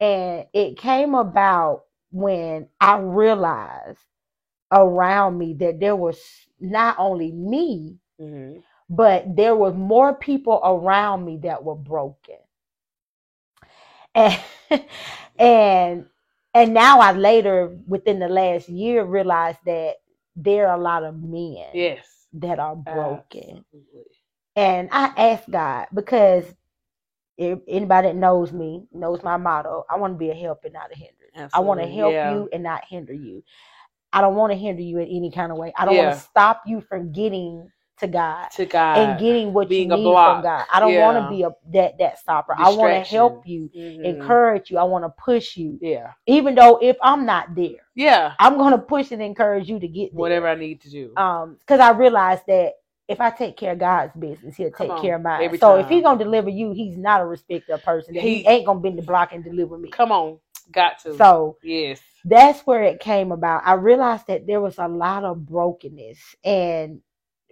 And 0.00 0.46
it 0.52 0.78
came 0.78 1.14
about 1.14 1.84
when 2.10 2.68
I 2.80 2.98
realized 2.98 4.00
around 4.72 5.38
me 5.38 5.54
that 5.54 5.80
there 5.80 5.96
was 5.96 6.20
not 6.60 6.96
only 6.98 7.32
me, 7.32 7.98
hmm 8.18 8.60
but 8.88 9.36
there 9.36 9.56
was 9.56 9.74
more 9.74 10.14
people 10.14 10.60
around 10.64 11.24
me 11.24 11.38
that 11.42 11.64
were 11.64 11.74
broken 11.76 12.36
and 14.14 14.40
and 15.38 16.06
and 16.54 16.74
now 16.74 17.00
i 17.00 17.12
later 17.12 17.76
within 17.86 18.18
the 18.18 18.28
last 18.28 18.68
year 18.68 19.04
realized 19.04 19.58
that 19.66 19.96
there 20.36 20.68
are 20.68 20.78
a 20.78 20.82
lot 20.82 21.04
of 21.04 21.22
men 21.22 21.66
Yes. 21.72 22.26
that 22.32 22.58
are 22.58 22.76
broken 22.76 23.64
Absolutely. 23.72 24.04
and 24.56 24.88
i 24.92 25.12
asked 25.16 25.50
god 25.50 25.86
because 25.94 26.44
if 27.40 27.60
anybody 27.68 28.08
that 28.08 28.16
knows 28.16 28.52
me 28.52 28.84
knows 28.92 29.22
my 29.24 29.36
motto 29.36 29.84
i 29.90 29.96
want 29.96 30.14
to 30.14 30.18
be 30.18 30.30
a 30.30 30.34
help 30.34 30.64
and 30.64 30.74
not 30.74 30.92
a 30.92 30.96
hindrance 30.96 31.52
i 31.54 31.60
want 31.60 31.80
to 31.80 31.86
help 31.88 32.12
yeah. 32.14 32.30
you 32.32 32.48
and 32.52 32.62
not 32.62 32.84
hinder 32.88 33.14
you 33.14 33.42
i 34.12 34.20
don't 34.20 34.36
want 34.36 34.52
to 34.52 34.58
hinder 34.58 34.82
you 34.82 34.98
in 34.98 35.08
any 35.08 35.30
kind 35.32 35.52
of 35.52 35.58
way 35.58 35.72
i 35.78 35.84
don't 35.86 35.96
want 35.96 36.14
to 36.14 36.20
stop 36.20 36.62
you 36.66 36.80
from 36.82 37.12
getting 37.12 37.70
to 37.98 38.06
god 38.08 38.48
To 38.56 38.66
God. 38.66 38.98
and 38.98 39.20
getting 39.20 39.52
what 39.52 39.68
being 39.68 39.90
you 39.90 39.96
need 39.96 40.14
from 40.14 40.42
God. 40.42 40.66
I 40.72 40.80
don't 40.80 40.94
want 40.96 41.18
to 41.18 41.28
be 41.30 41.42
a 41.42 41.50
that 41.72 41.98
that 41.98 42.18
stopper. 42.18 42.54
I 42.58 42.70
want 42.70 42.92
to 42.92 43.00
help 43.10 43.46
you, 43.46 43.70
Mhm. 43.76 44.04
encourage 44.06 44.70
you. 44.70 44.78
I 44.78 44.84
want 44.84 45.04
to 45.04 45.10
push 45.10 45.56
you, 45.56 45.78
Yeah. 45.80 46.12
even 46.26 46.54
though 46.54 46.78
if 46.82 46.96
I'm 47.02 47.26
not 47.26 47.54
there, 47.54 47.86
Yeah. 47.94 48.34
I'm 48.38 48.56
gonna 48.58 48.78
push 48.78 49.12
and 49.12 49.22
encourage 49.22 49.68
you 49.68 49.78
to 49.80 49.88
get 49.88 50.12
there. 50.12 50.20
Whatever 50.20 50.48
I 50.48 50.54
need 50.56 50.80
to 50.82 50.90
do. 50.90 51.14
Um, 51.16 51.56
because 51.60 51.80
I 51.80 51.90
realize 51.92 52.40
that 52.48 52.74
if 53.10 53.20
I 53.20 53.30
take 53.30 53.58
care 53.58 53.72
of 53.74 53.80
God's 53.80 54.14
business, 54.18 54.56
He'll 54.56 54.72
take 54.72 54.96
care 54.96 55.16
of 55.16 55.22
mine. 55.22 55.56
So 55.58 55.76
if 55.76 55.88
He's 55.88 56.04
gonna 56.04 56.24
deliver 56.24 56.50
you, 56.50 56.72
He's 56.72 56.98
not 56.98 57.22
a 57.22 57.26
respecter 57.26 57.74
of 57.74 57.84
person. 57.84 58.16
He, 58.16 58.38
He- 58.38 58.46
ain't 58.46 58.66
gonna 58.66 58.80
bend 58.80 58.98
the 58.98 59.02
block 59.02 59.32
and 59.34 59.44
deliver 59.44 59.78
me. 59.78 59.90
Come 59.92 60.12
on. 60.12 60.38
Got 60.72 61.00
to. 61.00 61.16
So 61.16 61.58
yes. 61.62 62.00
that's 62.24 62.62
where 62.62 62.84
it 62.84 63.00
came 63.00 63.32
about. 63.32 63.62
I 63.66 63.74
realized 63.74 64.28
that 64.28 64.46
there 64.46 64.60
was 64.62 64.78
a 64.78 64.88
lot 64.88 65.24
of 65.24 65.46
brokenness, 65.46 66.18
and 66.44 67.00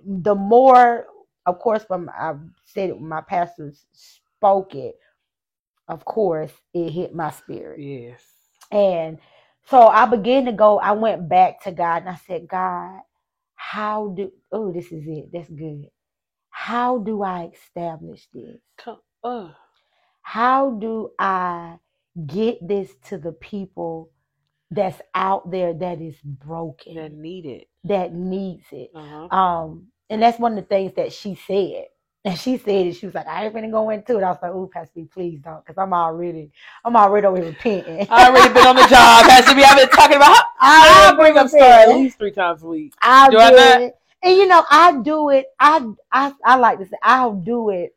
the 0.05 0.35
more, 0.37 1.07
of 1.47 1.59
course, 1.61 1.85
when 1.89 2.09
I 2.11 2.35
said 2.67 2.91
it, 2.91 2.99
when 2.99 3.09
my 3.09 3.23
pastors 3.23 3.87
spoke 3.93 4.75
it, 4.77 4.97
of 5.89 6.05
course, 6.05 6.53
it 6.75 6.91
hit 6.91 7.15
my 7.15 7.31
spirit, 7.31 7.81
Yes. 7.81 8.23
and 8.73 9.19
so 9.69 9.89
I 9.89 10.07
began 10.07 10.47
to 10.47 10.53
go. 10.53 10.79
I 10.81 10.93
went 10.93 11.29
back 11.29 11.63
to 11.65 11.73
God 11.73 11.99
and 12.03 12.11
I 12.11 12.17
said, 12.27 12.49
God, 12.49 13.01
how 13.59 14.15
do? 14.17 14.33
Oh, 14.53 14.73
this 14.73 14.87
is 14.93 15.05
it. 15.09 15.31
That's 15.35 15.51
good. 15.51 15.87
How 16.51 16.99
do 16.99 17.23
I 17.25 17.51
establish 17.55 18.29
this? 18.35 18.59
Uh, 19.25 19.51
How 20.23 20.73
do 20.73 21.11
I 21.19 21.77
get 22.27 22.67
this 22.67 22.91
to 23.09 23.19
the 23.19 23.33
people 23.33 24.13
that's 24.71 25.01
out 25.15 25.51
there 25.51 25.75
that 25.75 26.01
is 26.03 26.17
broken? 26.25 26.97
that 26.97 27.13
need 27.13 27.47
it. 27.47 27.69
that 27.85 28.15
needs 28.15 28.67
it. 28.73 28.91
Uh-huh. 28.95 29.29
Um, 29.37 29.89
and 30.11 30.23
that's 30.23 30.39
one 30.41 30.53
of 30.59 30.65
the 30.65 30.69
things 30.69 30.95
that 30.97 31.13
she 31.13 31.37
said. 31.37 31.87
And 32.29 32.39
she 32.39 32.59
said 32.59 32.87
it. 32.89 32.95
She 32.97 33.07
was 33.07 33.17
like, 33.17 33.29
"I 33.29 33.47
ain't 33.47 33.55
gonna 33.55 33.71
go 33.71 33.91
into 33.91 34.19
it." 34.19 34.25
I 34.25 34.31
was 34.31 34.39
like, 34.43 34.53
"Ooh, 34.53 34.71
Pastor, 34.73 34.93
B, 34.97 35.07
please 35.13 35.41
don't, 35.41 35.65
because 35.67 35.79
I'm 35.79 35.95
already, 35.95 36.53
I'm 36.85 36.97
already 36.97 37.27
over 37.27 37.39
here 37.39 37.47
repenting." 37.47 38.09
I 38.11 38.29
already 38.31 38.55
been 38.55 38.67
on 38.67 38.77
the 38.77 38.83
job. 38.89 39.27
Pastor 39.29 39.55
B, 39.57 39.65
I've 39.65 39.79
been 39.79 39.89
talking 39.91 40.17
about. 40.19 40.45
I 40.61 41.11
I 41.13 41.17
bring 41.17 41.39
up 41.39 41.49
SCAR 41.51 41.81
at 41.81 41.91
least 41.91 42.19
three 42.19 42.33
times 42.33 42.63
a 42.63 42.69
week. 42.69 42.95
I 43.03 43.31
Do 43.31 43.39
I 43.39 43.51
not? 43.51 43.83
it, 43.83 43.95
and 44.23 44.37
you 44.37 44.47
know, 44.49 44.65
I 44.71 44.99
do 45.03 45.31
it. 45.31 45.47
I, 45.61 45.87
I, 46.13 46.35
I 46.45 46.57
like 46.57 46.79
to 46.81 46.87
say, 46.87 46.99
I'll 47.03 47.35
do 47.35 47.71
it 47.71 47.97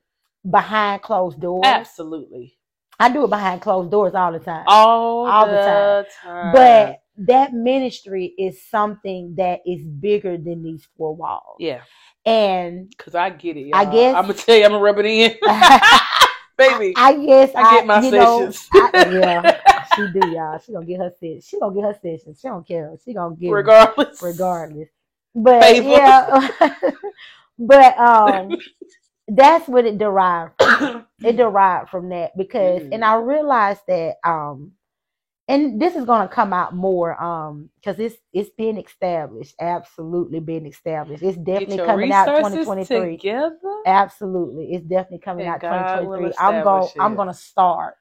behind 0.49 1.03
closed 1.03 1.41
doors. 1.41 1.65
Absolutely. 1.65 2.57
I 2.99 3.11
do 3.11 3.25
it 3.25 3.29
behind 3.29 3.61
closed 3.61 3.91
doors 3.91 4.15
all 4.15 4.31
the 4.31 4.39
time. 4.39 4.65
All, 4.67 5.25
All 5.27 5.47
the 5.47 5.57
the 5.57 6.07
time. 6.23 6.51
but 6.51 6.99
that 7.17 7.53
ministry 7.53 8.33
is 8.37 8.63
something 8.69 9.35
that 9.37 9.61
is 9.65 9.83
bigger 9.83 10.37
than 10.37 10.63
these 10.63 10.87
four 10.97 11.15
walls. 11.15 11.57
yeah, 11.59 11.81
And 12.25 12.89
because 12.89 13.15
I 13.15 13.29
get 13.31 13.57
it. 13.57 13.71
I 13.73 13.83
y'all. 13.83 13.91
guess- 13.91 14.15
I'm 14.15 14.21
gonna 14.23 14.33
tell 14.35 14.55
you, 14.55 14.63
I'm 14.65 14.71
gonna 14.71 14.83
rub 14.83 14.99
it 14.99 15.05
in, 15.05 15.31
baby. 16.57 16.93
I 16.95 17.13
guess 17.25 17.51
I 17.55 17.75
get 17.77 17.85
my 17.87 18.01
you 18.01 18.11
know, 18.11 18.51
sessions. 18.51 18.69
I- 18.73 19.09
yeah, 19.11 19.85
she 19.95 20.07
do, 20.07 20.27
y'all. 20.27 20.59
She 20.59 20.71
gonna 20.71 20.85
get 20.85 20.99
her 20.99 21.11
sessions. 21.19 21.47
She 21.47 21.59
gonna 21.59 21.73
get 21.75 21.83
her 21.85 21.93
sessions. 22.01 22.39
She 22.39 22.47
don't 22.47 22.67
care. 22.67 22.93
She 23.03 23.13
gonna 23.13 23.35
get 23.35 23.51
Regardless. 23.51 24.21
regardless. 24.21 24.89
But 25.33 25.83
yeah, 25.83 26.49
but 27.57 27.97
um, 27.97 28.51
that's 29.27 29.67
what 29.67 29.85
it 29.85 29.97
derived. 29.97 30.53
From. 30.61 31.05
It 31.23 31.37
derived 31.37 31.89
from 31.91 32.09
that 32.09 32.35
because, 32.35 32.81
Mhm. 32.81 32.93
and 32.93 33.05
I 33.05 33.13
realized 33.17 33.81
that 33.87 34.15
um, 34.23 34.71
and 35.51 35.81
this 35.81 35.95
is 35.95 36.05
gonna 36.05 36.27
come 36.27 36.53
out 36.53 36.73
more 36.75 37.21
um 37.21 37.69
because 37.75 37.99
it's 37.99 38.15
it's 38.33 38.49
been 38.51 38.77
established, 38.77 39.55
absolutely 39.59 40.39
been 40.39 40.65
established. 40.65 41.23
It's 41.23 41.37
definitely 41.37 41.77
coming 41.79 42.11
out 42.11 42.25
2023. 42.27 43.17
together. 43.17 43.57
Absolutely, 43.85 44.73
it's 44.73 44.85
definitely 44.85 45.19
coming 45.19 45.45
And 45.45 45.55
out 45.55 45.61
God 45.61 45.87
2023. 45.87 46.33
I'm 46.39 46.63
going. 46.63 46.89
I'm 46.99 47.15
gonna 47.15 47.33
start. 47.33 47.95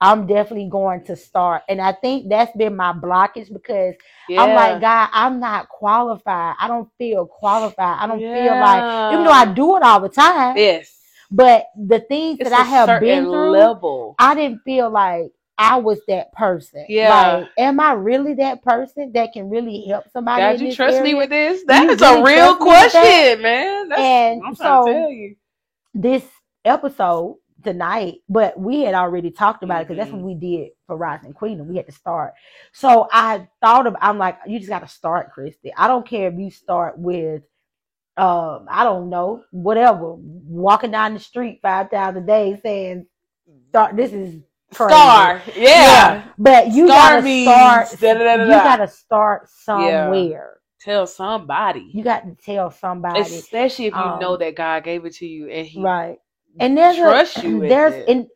I'm 0.00 0.26
definitely 0.26 0.68
going 0.68 1.04
to 1.04 1.14
start, 1.16 1.62
and 1.68 1.80
I 1.80 1.92
think 1.92 2.28
that's 2.28 2.56
been 2.56 2.74
my 2.74 2.92
blockage 2.92 3.52
because 3.52 3.94
I'm 4.36 4.52
like, 4.52 4.80
God, 4.80 5.08
I'm 5.12 5.38
not 5.38 5.68
qualified. 5.68 6.56
I 6.58 6.66
don't 6.66 6.88
feel 6.98 7.24
qualified. 7.26 7.98
I 8.00 8.08
don't 8.08 8.20
feel 8.32 8.58
like, 8.58 8.84
even 9.12 9.24
though 9.24 9.30
I 9.30 9.44
do 9.52 9.76
it 9.76 9.84
all 9.84 10.00
the 10.00 10.08
time, 10.08 10.56
Yes. 10.56 10.98
but 11.30 11.66
the 11.76 12.00
things 12.00 12.40
It's 12.40 12.50
that 12.50 12.52
I 12.60 12.64
have 12.64 13.00
been 13.00 13.26
through, 13.26 13.50
level. 13.50 14.16
I 14.18 14.34
didn't 14.34 14.62
feel 14.64 14.90
like 14.90 15.30
I 15.58 15.76
was 15.76 16.00
that 16.08 16.32
person. 16.32 16.86
Yeah. 16.88 17.36
Like, 17.36 17.48
am 17.58 17.78
I 17.78 17.92
really 17.92 18.34
that 18.34 18.62
person 18.62 19.12
that 19.12 19.32
can 19.32 19.50
really 19.50 19.84
help 19.86 20.04
somebody? 20.12 20.42
God, 20.42 20.60
you 20.60 20.74
trust 20.74 21.02
me 21.02 21.14
with 21.14 21.30
this? 21.30 21.62
That 21.66 21.88
is 21.90 22.00
really 22.00 22.20
a 22.20 22.24
real 22.24 22.56
question, 22.56 23.42
man. 23.42 23.88
That's, 23.88 24.00
And 24.00 24.42
I'm 24.44 24.54
so- 24.54 24.84
tell 24.86 25.10
you. 25.10 25.36
this 25.94 26.24
episode 26.64 27.36
tonight, 27.62 28.14
but 28.28 28.58
we 28.58 28.80
had 28.82 28.94
already 28.94 29.30
talked 29.30 29.62
about 29.62 29.82
it 29.82 29.88
because 29.88 29.98
that's 29.98 30.10
Mhm. 30.10 30.22
what 30.22 30.24
we 30.24 30.34
did 30.34 30.70
for 30.86 30.96
Rising 30.96 31.32
Queen 31.32 31.60
and 31.60 31.68
we 31.68 31.76
had 31.76 31.86
to 31.86 31.92
start. 31.92 32.34
So 32.72 33.08
I 33.12 33.46
thought 33.60 33.86
of 33.86 33.94
I'm 34.00 34.18
like, 34.18 34.38
you 34.46 34.58
just 34.58 34.70
gotta 34.70 34.88
start, 34.88 35.32
Kristy. 35.36 35.70
I 35.76 35.86
don't 35.86 36.06
care 36.06 36.28
if 36.28 36.38
you 36.38 36.50
start 36.50 36.98
with 36.98 37.42
um, 38.18 38.66
I 38.68 38.84
don't 38.84 39.08
know, 39.08 39.42
whatever, 39.52 40.16
walking 40.18 40.90
down 40.90 41.14
the 41.14 41.20
street 41.20 41.60
five 41.62 41.90
times 41.90 42.18
a 42.18 42.20
day 42.20 42.60
saying 42.62 43.06
start 43.70 43.96
this 43.96 44.12
is. 44.12 44.42
Star. 44.72 45.42
Yeah. 45.56 46.24
But 46.38 46.68
you 46.72 46.90
Star 46.90 46.92
gotta 46.92 47.22
means 47.22 47.90
start 47.92 47.96
da-da-da-da-da. 48.00 48.42
you 48.42 48.60
gotta 48.62 48.88
start 48.88 49.48
Yeah. 49.72 50.24
somewhere. 50.28 50.58
Tell 50.80 51.06
somebody. 51.06 51.92
You 51.92 52.04
got 52.04 52.22
to 52.26 52.36
tell 52.36 52.70
somebody. 52.70 53.44
Especially 53.44 53.86
if 53.86 53.96
you 53.96 54.10
Um, 54.10 54.18
know 54.18 54.36
that 54.38 54.56
God 54.56 54.84
gave 54.84 55.04
it 55.06 55.14
to 55.16 55.26
you 55.26 55.48
and 55.48 55.66
He 55.66 55.84
right 55.84 56.18
and 56.60 56.76
there's 56.78 56.98
trust 56.98 57.42
a, 57.44 57.44
you 57.44 57.60
there's 57.66 57.94
and 58.06 58.26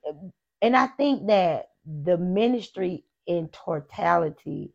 and 0.63 0.77
i 0.77 0.87
think 0.87 1.27
that 1.29 1.67
the 2.05 2.19
ministry 2.19 3.05
in 3.27 3.49
totality 3.49 4.73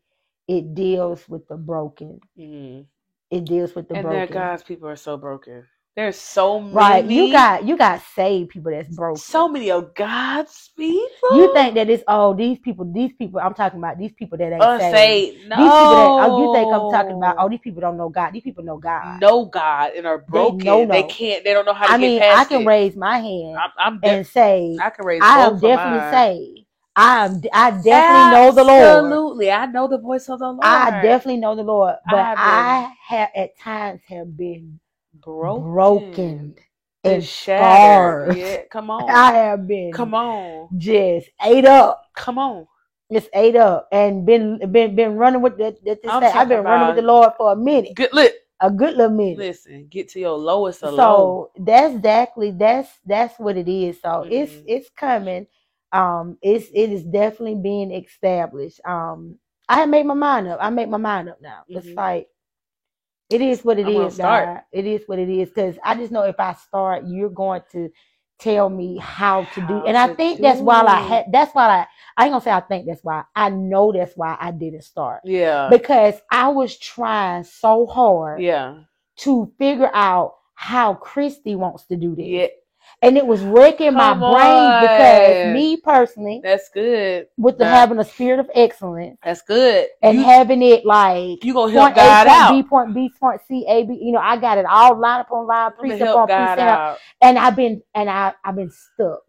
it 0.48 0.74
deals 0.74 1.28
with 1.28 1.46
the 1.48 1.56
broken 1.56 2.20
Mhm. 2.38 2.86
it 3.30 3.46
deals 3.46 3.74
with 3.74 3.88
the 3.88 3.94
And 3.94 4.08
broken 4.08 4.26
God's 4.30 4.62
people 4.62 4.88
are 4.88 4.96
so 4.96 5.16
broken. 5.18 5.66
There's 5.94 6.16
so 6.16 6.58
many. 6.60 6.76
right 6.76 7.04
you 7.04 7.30
got 7.32 7.64
you 7.66 7.76
got 7.76 8.00
saved 8.14 8.50
people 8.50 8.72
that's 8.72 8.88
broke. 8.88 9.18
so 9.18 9.46
many 9.48 9.70
of 9.70 9.94
God's 9.94 10.70
people. 10.76 11.36
you 11.36 11.52
think 11.52 11.74
that 11.74 11.90
it's 11.90 12.02
oh 12.08 12.34
these 12.34 12.58
people 12.60 12.90
these 12.92 13.12
people 13.18 13.38
i'm 13.40 13.52
talking 13.54 13.78
about 13.78 13.98
these 13.98 14.12
people 14.12 14.38
that 14.38 14.52
ain't 14.52 14.62
saved. 14.80 14.82
unsaved? 14.82 15.36
these 15.36 15.48
No. 15.48 15.76
people 15.76 15.96
that 15.96 16.14
oh, 16.18 16.38
you 16.38 16.50
think 16.52 16.72
i'm 16.72 16.88
talking 16.88 17.16
about 17.16 17.36
oh 17.38 17.48
these 17.48 17.60
people 17.60 17.80
don't 17.82 17.98
know 17.98 18.08
god 18.08 18.32
these 18.32 18.42
people 18.42 18.64
know 18.64 18.78
god 18.78 19.20
know 19.20 19.44
God 19.44 19.92
and 19.94 20.06
are 20.06 20.18
broken. 20.18 20.64
know 20.64 20.86
They 20.86 21.02
can't. 21.02 21.44
They 21.44 21.52
don't 21.52 21.66
know 21.66 21.74
how 21.74 21.86
to 21.86 21.92
i 21.92 21.98
mean 21.98 22.22
i 22.22 22.44
can 22.44 22.62
it. 22.62 22.66
raise 22.66 22.96
my 22.96 23.18
hand 23.18 23.56
I'm, 23.58 23.70
I'm 23.78 24.00
de- 24.00 24.08
and 24.08 24.26
say 24.26 24.78
I 24.80 24.90
can 24.90 25.04
raise. 25.04 25.20
i 25.22 25.40
am 25.40 25.54
definitely 25.60 26.00
mine. 26.00 26.10
saved 26.10 26.66
i 26.96 27.24
am 27.26 27.42
i 27.52 27.70
definitely 27.82 28.30
know 28.30 28.52
the 28.52 28.64
lord 28.64 28.80
Absolutely, 28.82 29.50
I 29.50 29.66
know 29.66 29.88
the 29.88 29.98
voice 29.98 30.28
of 30.28 30.38
the 30.38 30.50
Lord. 30.50 30.60
I 30.64 30.90
definitely 31.02 31.38
know 31.38 31.54
the 31.54 31.62
Lord, 31.64 31.96
but 32.06 32.18
I 32.18 32.30
have 32.30 32.38
I 32.38 32.92
have 33.08 33.30
at 33.36 33.58
times 33.58 34.00
have 34.08 34.36
been 34.36 34.78
broken, 35.14 35.62
broken 35.72 36.54
and 37.04 37.24
shattered. 37.24 38.36
Yeah, 38.36 38.62
come 38.70 38.90
on, 38.90 39.10
I 39.10 39.32
have 39.32 39.66
been 39.66 39.92
come 39.92 40.14
on, 40.14 40.68
just 40.78 41.28
ate 41.42 41.64
up, 41.64 42.10
come 42.14 42.38
on. 42.38 42.66
just 43.12 43.28
ate 43.34 43.56
up, 43.56 43.88
and 43.92 44.24
been 44.24 44.58
been 44.72 44.94
been 44.96 45.16
running 45.16 45.42
with 45.42 45.58
that. 45.58 45.82
the, 45.84 45.98
the 46.02 46.10
I'm 46.10 46.22
say, 46.22 46.32
I've 46.32 46.48
been 46.48 46.64
running 46.64 46.86
with 46.88 46.96
the 46.96 47.02
Lord 47.02 47.32
for 47.36 47.52
a 47.52 47.56
minute, 47.56 47.94
Good, 47.94 48.10
look, 48.12 48.32
a 48.60 48.70
good 48.70 48.96
little 48.96 49.14
minute. 49.14 49.38
listen. 49.38 49.86
Get 49.88 50.08
to 50.10 50.20
your 50.20 50.36
lowest 50.38 50.82
low. 50.82 50.90
So 50.96 51.50
that's 51.58 51.94
exactly 51.94 52.50
that's 52.52 52.90
that's 53.06 53.38
what 53.38 53.56
it 53.56 53.68
is. 53.68 54.00
So 54.00 54.26
it's 54.30 54.52
Mhm. 54.52 54.64
it's 54.66 54.90
coming. 54.90 55.46
Um, 55.92 56.38
it's 56.42 56.68
it 56.72 56.90
is 56.90 57.04
definitely 57.04 57.56
being 57.56 57.92
established. 57.92 58.80
Um, 58.86 59.38
I 59.68 59.76
have 59.76 59.88
made 59.88 60.06
my 60.06 60.14
mind 60.14 60.48
up. 60.48 60.58
I 60.60 60.70
make 60.70 60.88
my 60.88 60.96
mind 60.96 61.28
up 61.28 61.40
now. 61.40 61.64
It's 61.68 61.86
Mhm. 61.86 61.96
like 61.96 62.28
it 63.32 63.40
is 63.42 63.64
what 63.64 63.78
it 63.78 63.86
I'm 63.86 63.96
is. 63.96 64.14
Start. 64.14 64.64
It 64.72 64.86
is 64.86 65.02
what 65.06 65.18
it 65.18 65.28
is. 65.28 65.48
Because 65.48 65.76
I 65.84 65.94
just 65.94 66.12
know 66.12 66.22
if 66.22 66.38
I 66.38 66.54
start, 66.54 67.04
you're 67.06 67.30
going 67.30 67.62
to 67.72 67.90
tell 68.38 68.68
me 68.68 68.98
how 68.98 69.44
to 69.44 69.60
do. 69.60 69.66
How 69.74 69.84
And 69.86 69.96
I 69.96 70.08
think 70.08 70.40
that's 70.40 70.60
why 70.60 70.82
I 70.84 71.00
had. 71.00 71.26
That's 71.32 71.54
why 71.54 71.68
I. 71.68 71.86
I 72.16 72.24
ain't 72.24 72.32
gonna 72.32 72.44
say 72.44 72.50
I 72.50 72.60
think 72.60 72.86
that's 72.86 73.02
why. 73.02 73.24
I 73.34 73.50
know 73.50 73.92
that's 73.92 74.14
why 74.16 74.36
I 74.40 74.50
didn't 74.50 74.82
start 74.82 75.22
Yeah, 75.24 75.70
because 75.70 76.14
I 76.30 76.48
was 76.48 76.76
trying 76.78 77.44
so 77.44 77.86
hard 77.86 78.42
yeah, 78.42 78.80
to 79.18 79.52
figure 79.58 79.90
out 79.94 80.34
how 80.54 80.94
Kristy 80.94 81.56
wants 81.56 81.86
to 81.86 81.96
do 81.96 82.14
this. 82.14 82.26
yeah. 82.26 82.46
And 83.02 83.18
it 83.18 83.26
was 83.26 83.42
wrecking 83.42 83.94
my 83.94 84.12
Come 84.12 84.20
brain 84.20 84.80
because 84.80 85.44
me 85.44 85.76
personally, 85.76 86.40
That's 86.42 86.68
good. 86.68 87.26
with 87.36 87.58
the 87.58 87.64
That- 87.64 87.70
having 87.70 87.98
a 87.98 88.04
spirit 88.04 88.38
of 88.38 88.48
excellence 88.54 89.18
That's 89.24 89.42
good. 89.42 89.88
and 90.02 90.18
you, 90.18 90.24
having 90.24 90.62
it 90.62 90.84
like 90.86 91.44
you 91.44 91.52
gonna 91.52 91.72
help 91.72 91.94
God 91.96 92.26
A, 92.26 92.30
point 92.30 92.42
out. 92.42 92.50
B, 92.52 92.62
point 92.62 92.94
B, 92.94 93.10
point 93.18 93.40
C, 93.48 93.66
A, 93.68 93.84
B, 93.84 93.98
you 94.00 94.12
know, 94.12 94.20
I 94.20 94.36
got 94.36 94.58
it 94.58 94.66
all 94.66 94.96
line 94.98 95.20
upon 95.20 95.46
line, 95.48 95.72
precept 95.72 96.14
on 96.14 96.28
precept. 96.28 97.00
And 97.20 97.38
I've 97.38 97.56
been 97.56 97.82
and 97.94 98.08
I 98.08 98.34
I've 98.44 98.56
been 98.56 98.70
stuck. 98.70 99.22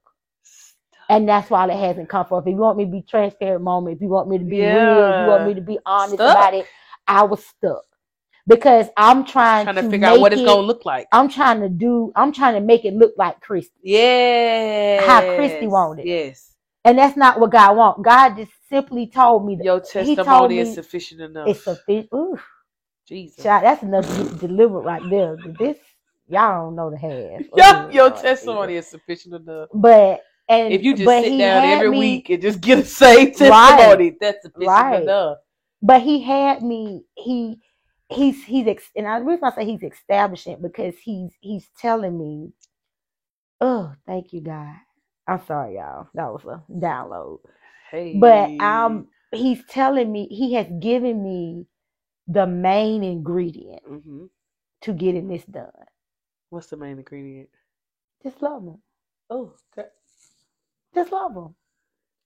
And 1.09 1.27
that's 1.27 1.49
why 1.49 1.65
it 1.67 1.75
hasn't 1.77 2.09
come 2.09 2.25
forth. 2.25 2.47
If 2.47 2.51
you 2.51 2.57
want 2.57 2.77
me 2.77 2.85
to 2.85 2.91
be 2.91 3.01
transparent 3.01 3.63
moment, 3.63 3.95
if 3.97 4.01
you 4.01 4.07
want 4.07 4.29
me 4.29 4.37
to 4.37 4.43
be 4.45 4.61
real, 4.61 5.09
if 5.09 5.19
you 5.19 5.25
want 5.25 5.45
me 5.45 5.53
to 5.55 5.61
be 5.61 5.77
honest 5.85 6.15
Stuck. 6.15 6.31
about 6.35 6.53
it, 6.53 6.67
I 7.07 7.23
was 7.23 7.45
stuck. 7.45 7.83
Because 8.47 8.87
I'm 8.97 9.25
trying, 9.25 9.65
Trying 9.65 9.75
to 9.77 9.81
to 9.83 9.89
figure 9.89 10.07
out 10.07 10.19
what 10.19 10.33
it's 10.33 10.41
it- 10.41 10.45
gonna 10.45 10.61
look 10.67 10.85
like. 10.85 11.07
I'm 11.11 11.29
trying 11.29 11.61
to 11.61 11.69
do. 11.69 12.11
I'm 12.15 12.31
trying 12.33 12.55
to 12.55 12.61
make 12.61 12.83
it 12.85 12.93
look 12.93 13.13
like 13.17 13.41
Kristy, 13.41 13.69
Yeah. 13.81 15.01
How 15.01 15.21
Kristy 15.21 15.69
wanted. 15.69 16.05
Yes. 16.07 16.51
and 16.85 16.97
that's 16.97 17.15
not 17.15 17.39
what 17.39 17.51
God 17.51 17.77
wants. 17.77 18.01
God 18.03 18.35
just 18.35 18.51
simply 18.69 19.07
told 19.07 19.45
me 19.45 19.55
that 19.55 19.63
Your 19.63 19.79
He 19.79 20.15
told 20.15 20.51
testimony 20.51 20.59
is 20.59 20.73
sufficient 20.73 21.21
enough. 21.21 21.49
it's 21.49 21.63
sufficient. 21.63 22.09
Ooh, 22.13 22.37
Jesus. 23.07 23.43
child, 23.43 23.63
that's 23.63 23.83
enough 23.83 24.05
to 24.07 24.13
get 24.23 24.39
delivered 24.39 24.81
right 24.81 25.09
there. 25.09 25.37
This 25.57 25.77
y'all 26.27 26.65
don't 26.67 26.75
know 26.75 26.91
the 26.91 26.97
half. 26.97 27.41
Ooh, 27.89 27.93
your 27.93 28.09
Lord 28.09 28.17
testimony 28.17 28.75
is 28.75 28.87
sufficient 28.87 29.35
enough. 29.35 29.69
But 29.73 30.21
and 30.49 30.73
If 30.73 30.83
you 30.83 30.95
just 30.95 31.09
sit 31.09 31.37
down 31.39 31.63
every 31.63 31.89
me- 31.91 31.99
week 31.99 32.29
and 32.29 32.41
just 32.41 32.59
get 32.61 32.79
a 32.79 32.85
same 32.85 33.27
Right. 33.27 33.33
testimony, 33.35 34.17
that's 34.19 34.41
sufficient 34.43 34.67
Right. 34.67 35.03
enough. 35.03 35.37
but 35.81 36.01
he 36.01 36.21
had 36.21 36.61
me. 36.61 37.03
He 37.15 37.59
he's 38.13 38.43
he's 38.45 38.67
ex, 38.67 38.85
and 38.95 39.07
I 39.07 39.19
the 39.19 39.25
reason 39.25 39.45
I 39.45 39.51
say 39.55 39.65
he's 39.65 39.83
establishing 39.83 40.59
because 40.61 40.95
he's 40.99 41.31
he's 41.41 41.69
telling 41.79 42.17
me. 42.19 42.53
Oh, 43.61 43.93
thank 44.07 44.33
you, 44.33 44.41
God. 44.41 44.75
I'm 45.27 45.41
sorry, 45.47 45.75
y'all. 45.77 46.09
That 46.15 46.31
was 46.33 46.43
a 46.45 46.63
download. 46.73 47.39
Hey. 47.91 48.13
but 48.13 48.55
um 48.59 49.07
he's 49.31 49.63
telling 49.69 50.11
me 50.11 50.27
he 50.29 50.53
has 50.55 50.67
given 50.81 51.23
me 51.23 51.67
the 52.27 52.47
main 52.47 53.03
ingredient 53.03 53.83
hmm 53.87 54.25
to 54.81 54.93
getting 54.93 55.27
this 55.29 55.45
done 55.45 55.71
What's 56.49 56.67
the 56.67 56.77
main 56.77 56.99
ingredient? 56.99 57.49
just 58.23 58.41
love 58.41 58.63
him 58.63 58.77
Oh, 59.29 59.53
okay. 59.77 59.89
just 60.95 61.11
love 61.11 61.35
him 61.35 61.55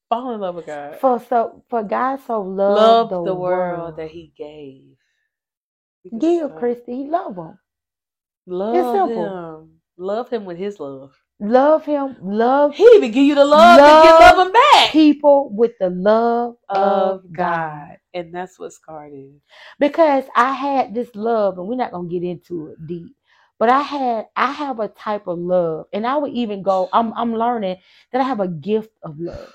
fall 0.09 0.34
in 0.35 0.41
love 0.41 0.55
with 0.55 0.68
God. 0.68 0.99
for 0.99 1.19
so 1.30 1.64
for 1.69 1.84
god 1.84 2.19
so 2.27 2.41
Love 2.68 3.09
loved 3.09 3.09
the, 3.09 3.34
world, 3.35 3.95
that 3.97 4.11
He 4.11 4.34
gave. 4.38 4.97
Give 6.19 6.51
Kristy 6.51 6.88
he 7.05 7.09
love 7.09 7.38
him 7.38 7.59
Love 8.47 8.85
simple. 8.91 9.34
Him. 9.63 9.81
Love 9.97 10.29
Him 10.29 10.45
with 10.45 10.57
His 10.57 10.79
love. 10.79 11.15
love 11.39 11.85
him 11.85 12.17
love 12.21 12.75
He 12.75 12.84
even 12.95 13.11
give 13.11 13.25
you 13.25 13.35
the 13.35 13.45
love, 13.45 13.77
Love 13.77 14.03
give 14.03 14.19
love 14.19 14.47
Him 14.47 14.53
back 14.53 14.91
people 14.91 15.49
with 15.53 15.73
the 15.79 15.89
love 15.91 16.55
of 16.69 17.21
of 17.21 17.21
god 17.34 17.59
God, 17.59 17.97
and 18.13 18.34
that's 18.34 18.59
what 18.59 18.73
SCAR 18.73 19.09
is. 19.13 19.34
because 19.79 20.25
i 20.35 20.53
had 20.53 20.93
this 20.95 21.15
love 21.15 21.57
and 21.59 21.67
we're 21.67 21.75
not 21.75 21.91
going 21.91 22.09
to 22.09 22.13
get 22.19 22.23
into 22.27 22.69
it 22.69 22.88
deep 22.88 23.15
but 23.59 23.69
i 23.69 23.81
had 23.81 24.27
i 24.35 24.51
have 24.51 24.79
a 24.79 24.88
type 24.89 25.27
of 25.27 25.39
love 25.39 25.88
and 25.93 26.07
i 26.07 26.17
would 26.17 26.34
even 26.34 26.63
go 26.63 26.89
i'm 26.93 27.13
i'm 27.13 27.35
learning 27.35 27.77
that 28.11 28.21
i 28.21 28.23
have 28.23 28.39
a 28.41 28.47
gift 28.47 28.91
of 29.03 29.19
love 29.19 29.53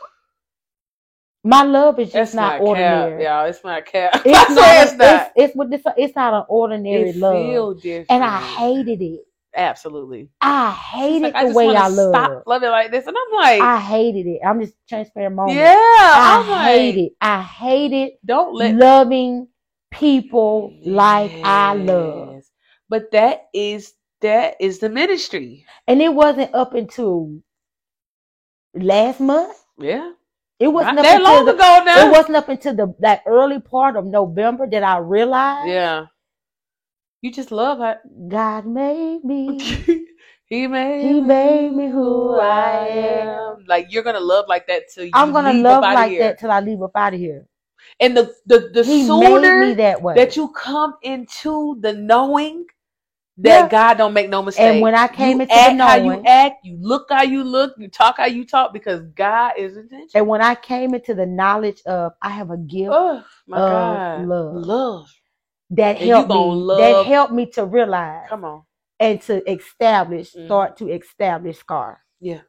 my 1.44 1.62
love 1.64 1.98
is 2.00 2.12
just 2.12 2.34
not, 2.34 2.58
not 2.58 2.60
ordinary 2.60 3.24
y'all. 3.24 3.46
It's 3.46 3.64
not 3.64 3.86
cap. 3.86 4.12
it's 4.24 4.48
I 4.48 4.50
not, 4.50 4.86
it's 4.86 4.96
not. 4.96 5.32
It's, 5.36 5.52
it's 5.52 5.56
what 5.56 5.70
this 5.70 5.82
it's 5.96 6.16
not 6.16 6.34
an 6.34 6.44
ordinary 6.48 7.12
It 7.12 7.16
love 7.16 7.68
and 8.08 8.24
i 8.24 8.40
hated 8.40 9.02
it 9.02 9.22
absolutely. 9.56 10.30
i 10.42 10.72
It's 11.08 11.20
hated 11.20 11.22
like, 11.22 11.34
I 11.36 11.42
the 11.42 11.48
just 11.48 11.56
way 11.56 11.74
i 11.76 11.88
love 11.88 12.08
stop 12.08 12.44
loving 12.46 12.68
it 12.68 12.72
like 12.72 12.90
this, 12.92 13.06
and 13.06 13.16
I'm 13.16 13.36
like, 13.40 13.62
i 13.62 13.80
hated 13.80 14.26
it 14.28 14.40
i'm 14.46 14.60
just 14.60 14.74
transparent 14.88 15.36
moment 15.36 15.58
yeah, 15.58 16.14
i 16.14 16.40
I'm 16.40 16.48
like, 16.48 16.72
hate 16.72 16.96
it 16.98 17.12
i 17.20 17.42
hated 17.42 18.12
Don't 18.26 18.54
let 18.56 18.76
loving 18.76 19.48
people 19.92 20.78
like 20.84 21.38
i 21.42 21.74
love 21.74 22.36
But 22.88 23.12
that 23.12 23.48
is 23.54 23.94
that 24.22 24.56
is 24.60 24.80
the 24.80 24.90
ministry. 24.90 25.66
And 25.88 26.02
it 26.02 26.14
wasn't 26.14 26.54
up 26.54 26.74
until 26.74 27.40
last 28.74 29.20
month 29.20 29.56
Yeah. 29.78 30.12
It 30.58 30.68
wasn't 30.68 30.96
Not 30.96 31.06
up 31.06 31.12
that 31.12 31.22
long 31.22 31.46
the, 31.46 31.52
ago 31.54 31.82
now. 31.84 32.08
it 32.08 32.12
wasn't 32.12 32.36
up 32.36 32.48
until 32.48 32.74
the 32.74 32.94
that 33.00 33.22
early 33.26 33.60
part 33.60 33.96
of 33.96 34.06
November 34.06 34.68
that 34.70 34.82
I 34.82 34.98
realized 34.98 35.68
yeah. 35.68 36.06
You 37.22 37.30
just 37.30 37.52
love 37.52 37.78
her. 37.78 38.00
God 38.28 38.66
made 38.66 39.24
me. 39.24 39.58
he 40.46 40.66
made 40.66 41.02
He 41.06 41.20
made 41.20 41.72
me 41.72 41.88
who 41.88 42.34
I 42.34 42.88
am. 42.88 43.64
Like 43.68 43.92
you're 43.92 44.02
gonna 44.02 44.20
love 44.20 44.46
like 44.48 44.66
that 44.66 44.88
till 44.92 45.04
you 45.04 45.12
I'm 45.14 45.32
gonna 45.32 45.52
love 45.52 45.82
like 45.82 46.10
here. 46.10 46.20
that 46.20 46.40
till 46.40 46.50
I 46.50 46.58
leave 46.60 46.82
up 46.82 46.90
out 46.96 47.14
of 47.14 47.20
here. 47.20 47.46
And 48.00 48.16
the 48.16 48.34
the, 48.46 48.70
the 48.74 48.82
He 48.84 49.04
sooner 49.06 49.74
that 49.76 50.02
that 50.16 50.36
you 50.36 50.48
come 50.48 50.94
into 51.02 51.78
the 51.80 51.92
knowing 51.92 52.66
that 53.38 53.62
Yeah. 53.64 53.68
God 53.68 53.98
don't 53.98 54.12
make 54.12 54.28
no 54.30 54.42
mistake. 54.42 54.64
and 54.74 54.82
when 54.82 54.94
I 54.94 55.08
came 55.08 55.38
you 55.38 55.42
into 55.42 55.54
the 55.54 55.60
act 55.60 55.80
how 55.80 55.96
you 55.96 56.22
act, 56.26 56.56
you 56.64 56.78
look 56.80 57.06
how 57.10 57.22
you 57.22 57.42
look, 57.44 57.74
you 57.78 57.88
talk 57.88 58.16
how 58.18 58.26
you 58.26 58.46
talk, 58.46 58.72
because 58.72 59.02
God 59.14 59.54
is 59.58 59.76
intentional. 59.76 60.10
and 60.14 60.28
when 60.28 60.42
I 60.42 60.54
came 60.54 60.94
into 60.94 61.14
the 61.14 61.26
knowledge 61.26 61.82
of 61.86 62.12
I 62.22 62.30
have 62.30 62.50
a 62.50 62.58
gift 62.58 62.92
Oh 62.92 63.24
my 63.46 63.56
of 63.58 63.68
God, 63.68 64.28
love. 64.28 64.54
love. 64.66 65.12
that 65.70 65.96
and 65.96 66.06
helped 66.06 66.28
me, 66.30 66.36
love- 66.36 66.78
that 66.78 67.06
helped 67.06 67.32
me 67.32 67.46
to 67.46 67.64
realize 67.64 68.28
Come 68.28 68.44
on, 68.44 68.62
and 69.00 69.20
to 69.22 69.50
establish, 69.50 70.34
Mhm. 70.34 70.44
start 70.46 70.76
to 70.78 70.90
establish 70.90 71.58
SCAR. 71.58 72.04
yeah. 72.20 72.42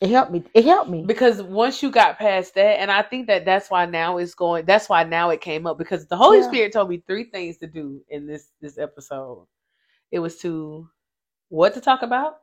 It 0.00 0.10
helped 0.10 0.30
me. 0.30 0.44
It 0.52 0.66
helped 0.66 0.90
me. 0.90 1.04
Because 1.06 1.42
once 1.42 1.82
you 1.82 1.90
got 1.90 2.18
past 2.18 2.54
that, 2.54 2.80
and 2.80 2.90
I 2.90 3.00
think 3.02 3.28
that 3.28 3.46
that's 3.46 3.70
why 3.70 3.86
now 3.86 4.18
it's 4.18 4.34
going. 4.34 4.66
That's 4.66 4.90
why 4.90 5.04
now 5.04 5.30
it 5.30 5.40
came 5.40 5.66
up 5.66 5.78
because 5.78 6.06
the 6.06 6.16
Holy 6.16 6.40
Yeah. 6.40 6.48
Spirit 6.48 6.72
told 6.74 6.90
me 6.90 7.02
three 7.06 7.24
things 7.24 7.56
to 7.58 7.66
do 7.66 8.02
in 8.10 8.26
this 8.26 8.52
this 8.60 8.76
episode. 8.78 9.46
It 10.12 10.20
was 10.20 10.38
to 10.38 10.88
what 11.48 11.74
to 11.74 11.80
talk 11.80 12.02
about, 12.02 12.38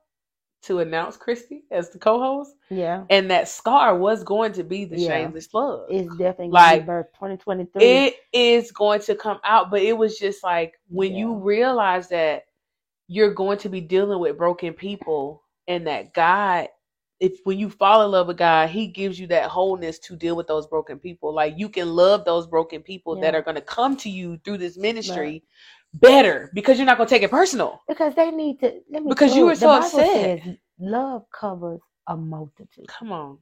to 0.63 0.79
announce 0.79 1.17
Christy 1.17 1.63
as 1.71 1.89
the 1.91 1.99
co-host, 1.99 2.55
Yeah, 2.69 3.05
and 3.09 3.31
that 3.31 3.47
SCAR 3.47 3.97
was 3.97 4.23
going 4.23 4.53
to 4.53 4.63
be 4.63 4.85
the 4.85 4.97
Yeah. 4.97 5.07
shameless 5.07 5.53
love. 5.53 5.89
it's 5.89 6.09
definitely 6.17 6.51
Like, 6.51 6.85
birth 6.85 7.07
2023. 7.13 7.81
it 7.81 8.15
is 8.33 8.71
going 8.71 9.01
to 9.01 9.15
come 9.15 9.39
out, 9.43 9.71
but 9.71 9.81
it 9.81 9.97
was 9.97 10.17
just 10.19 10.43
like 10.43 10.73
when 10.89 11.15
you 11.15 11.35
realize 11.35 12.09
that 12.09 12.43
you're 13.07 13.33
going 13.33 13.57
to 13.59 13.69
be 13.69 13.81
dealing 13.81 14.19
with 14.19 14.37
broken 14.37 14.73
people 14.73 15.43
and 15.67 15.87
that 15.87 16.13
God 16.13 16.69
if 17.19 17.39
when 17.45 17.57
you 17.57 17.69
fall 17.69 18.03
in 18.03 18.11
love 18.11 18.27
with 18.27 18.37
God, 18.37 18.69
He 18.69 18.87
gives 18.87 19.19
you 19.19 19.27
that 19.27 19.49
wholeness 19.49 19.99
to 19.99 20.15
deal 20.17 20.35
with 20.35 20.47
those 20.47 20.67
broken 20.67 20.99
people. 20.99 21.33
Like 21.33 21.55
you 21.57 21.69
can 21.69 21.95
love 21.95 22.25
those 22.25 22.47
broken 22.47 22.81
people 22.83 23.15
that 23.17 23.35
are 23.35 23.41
going 23.41 23.55
to 23.55 23.61
come 23.61 23.95
to 23.97 24.09
you 24.09 24.39
through 24.43 24.57
this 24.57 24.77
ministry 24.77 25.43
better 25.95 26.51
because 26.53 26.77
you're 26.77 26.85
not 26.85 26.97
going 26.97 27.07
to 27.07 27.15
take 27.15 27.23
it 27.23 27.31
personal. 27.31 27.81
because 27.87 28.15
they 28.15 28.31
need 28.31 28.59
to. 28.61 28.73
Let 28.91 29.03
me 29.03 29.09
Because 29.11 29.35
you 29.35 29.45
were 29.45 29.55
so 29.55 29.71
upset. 29.71 30.39
says 30.41 30.55
love 30.79 31.23
covers 31.39 31.81
a 32.07 32.17
multitude 32.17 32.85
Come 32.87 33.11
on, 33.11 33.37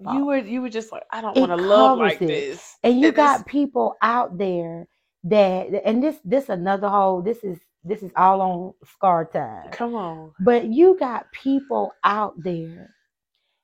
you 0.00 0.26
were 0.26 0.38
you 0.38 0.62
were 0.62 0.70
just 0.70 0.92
like 0.92 1.04
I 1.10 1.20
don't 1.20 1.36
want 1.38 1.52
to 1.52 1.56
love 1.56 1.98
like 1.98 2.20
it. 2.20 2.28
this, 2.28 2.76
and 2.84 3.00
you 3.00 3.08
And 3.08 3.16
got 3.16 3.46
people 3.46 3.96
out 4.02 4.38
there 4.38 4.88
that 5.24 5.68
and 5.84 6.02
this 6.02 6.18
this 6.24 6.48
another 6.48 6.88
whole 6.88 7.22
this 7.22 7.44
is 7.44 7.58
this 7.84 8.02
is 8.02 8.12
all 8.16 8.40
on 8.40 8.74
SCAR 8.84 9.26
time 9.26 9.70
Come 9.72 9.94
on, 9.94 10.32
but 10.40 10.66
you 10.66 10.96
got 10.98 11.30
people 11.32 11.92
out 12.04 12.34
there 12.42 12.94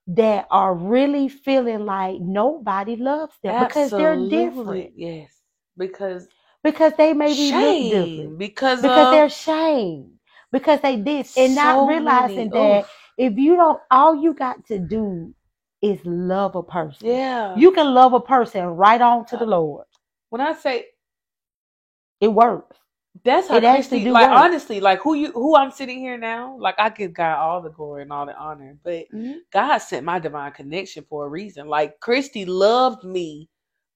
that 0.09 0.47
are 0.51 0.75
really 0.75 1.29
feeling 1.29 1.85
like 1.87 2.21
nobody 2.21 2.97
loves 2.97 3.35
them 3.43 3.59
because 3.59 3.91
they're 3.97 4.17
different 4.17 4.93
Yes, 4.97 5.31
because 5.79 6.29
because 6.67 6.93
they 6.99 7.13
maybe 7.15 7.53
look 7.53 7.61
shame 7.77 7.91
different. 7.91 8.39
because 8.39 8.83
because 8.83 9.11
they're 9.13 9.29
shamed 9.29 10.11
because 10.53 10.81
they 10.81 10.97
did 10.97 11.27
and 11.37 11.55
so 11.55 11.63
not 11.63 11.89
realizing 11.89 12.51
many- 12.51 12.51
that 12.51 12.87
if 13.19 13.37
you 13.39 13.57
don't 13.57 13.81
all 13.91 14.15
you 14.21 14.35
got 14.35 14.65
to 14.67 14.79
do 14.79 15.33
is 15.83 15.99
love 16.05 16.55
a 16.57 16.63
person. 16.63 17.09
Yeah. 17.09 17.55
you 17.57 17.73
can 17.73 17.95
love 17.95 18.13
a 18.15 18.21
person 18.21 18.65
right 18.67 19.01
on 19.01 19.27
to 19.27 19.37
uh, 19.37 19.39
the 19.39 19.47
lord. 19.47 19.87
when 20.31 20.41
I 20.41 20.55
say 20.55 20.87
it 22.21 22.29
works. 22.29 22.77
That's 23.25 23.49
how 23.49 23.57
It 23.57 23.65
actually 23.65 24.05
do 24.05 24.11
like 24.13 24.29
work. 24.31 24.39
honestly, 24.39 24.79
like 24.81 25.01
who 25.01 25.15
you 25.15 25.33
who 25.33 25.57
I'm 25.57 25.71
sitting 25.71 25.99
here 26.01 26.19
now, 26.19 26.57
like 26.59 26.75
I 26.79 26.91
give 26.91 27.15
God 27.15 27.39
all 27.39 27.63
the 27.63 27.71
glory 27.71 28.03
and 28.03 28.13
all 28.13 28.27
the 28.27 28.37
honor, 28.37 28.77
but 28.85 29.07
mm-hmm. 29.13 29.39
God 29.53 29.79
sent 29.79 30.05
my 30.05 30.19
divine 30.19 30.53
connection 30.53 31.05
for 31.09 31.25
a 31.27 31.29
reason. 31.29 31.67
Like 31.67 31.99
Kristy 32.01 32.45
loved 32.47 33.05
me 33.05 33.49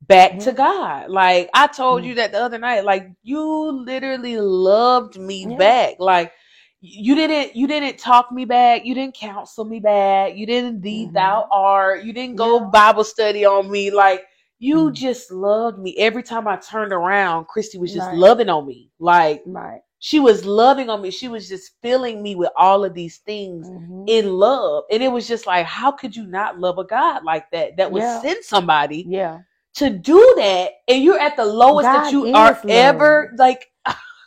back 0.07 0.39
to 0.41 0.53
God. 0.53 1.11
Like 1.11 1.51
I 1.55 1.67
told 1.67 2.05
you 2.05 2.15
that 2.17 2.33
the 2.33 2.39
other 2.41 2.59
night. 2.59 2.85
Like 2.85 3.11
you 3.23 3.43
literally 3.43 4.37
loved 4.39 5.19
me 5.19 5.47
Yeah. 5.49 5.57
back. 5.57 5.95
Like 5.99 6.33
you 6.81 7.15
didn't 7.15 7.55
you 7.55 7.67
didn't 7.67 7.99
talk 7.99 8.33
me 8.33 8.45
back. 8.45 8.85
You 8.85 8.95
didn't 8.95 9.15
counsel 9.15 9.65
me 9.65 9.81
back. 9.81 10.35
You 10.37 10.47
didn't 10.47 10.81
thee 10.81 11.07
Mhm. 11.07 11.13
thou 11.13 11.49
art. 11.51 12.05
You 12.05 12.13
didn't 12.13 12.37
go 12.37 12.61
Yeah. 12.61 12.67
Bible 12.67 13.05
study 13.05 13.45
on 13.45 13.71
me. 13.71 13.91
Like 13.91 14.25
you 14.59 14.91
Mm. 14.91 14.95
just 14.95 15.31
loved 15.31 15.79
me. 15.79 15.97
Every 15.99 16.23
time 16.23 16.47
I 16.49 16.57
turned 16.57 16.93
around, 16.93 17.47
Kristy 17.47 17.79
was 17.79 17.93
just 17.93 18.09
Right. 18.09 18.19
loving 18.19 18.49
on 18.49 18.67
me. 18.67 18.91
Like 18.99 19.43
right 19.47 19.81
she 20.03 20.19
was 20.19 20.47
loving 20.47 20.89
on 20.89 21.03
me. 21.03 21.11
She 21.11 21.29
was 21.29 21.47
just 21.47 21.73
filling 21.83 22.23
me 22.23 22.35
with 22.35 22.51
all 22.57 22.85
of 22.85 22.95
these 22.95 23.19
things 23.19 23.69
Mhm. 23.69 24.05
in 24.09 24.33
love. 24.33 24.85
And 24.91 25.03
it 25.03 25.09
was 25.13 25.29
just 25.29 25.47
like, 25.47 25.67
how 25.67 25.93
could 25.93 26.17
you 26.17 26.27
not 26.27 26.59
love 26.59 26.79
a 26.79 26.85
God 26.85 27.23
like 27.23 27.51
that? 27.51 27.77
That 27.77 27.93
would 27.93 28.03
Yeah. 28.03 28.21
send 28.23 28.43
somebody 28.43 29.05
yeah 29.07 29.41
to 29.75 29.91
do 29.91 30.35
that, 30.39 30.71
and 30.89 31.03
you're 31.03 31.19
at 31.19 31.37
the 31.37 31.45
lowest 31.45 31.85
that 31.85 32.13
you 32.13 32.27
are 32.35 32.53
love. 32.53 32.65
ever. 32.69 33.33
Like 33.39 33.67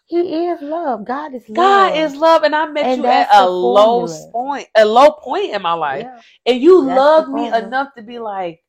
he 0.08 0.46
is 0.46 0.62
love 0.62 1.06
god 1.06 1.34
is 1.34 1.48
love 1.50 1.56
God 1.56 1.98
is 1.98 2.16
love, 2.16 2.44
and 2.44 2.56
I 2.56 2.66
met 2.68 2.86
And 2.86 2.98
you 3.00 3.06
at 3.06 3.30
a 3.34 3.50
low 3.50 4.08
point, 4.32 4.68
a 4.76 4.86
low 4.86 5.12
point 5.12 5.54
in 5.54 5.62
my 5.62 5.74
life, 5.74 6.04
yeah. 6.06 6.22
and 6.46 6.62
you 6.62 6.86
That's 6.86 6.88
the 6.88 6.96
loved 6.96 7.30
me 7.30 7.48
enough 7.48 7.88
to 7.96 8.04
be 8.04 8.20
like, 8.20 8.64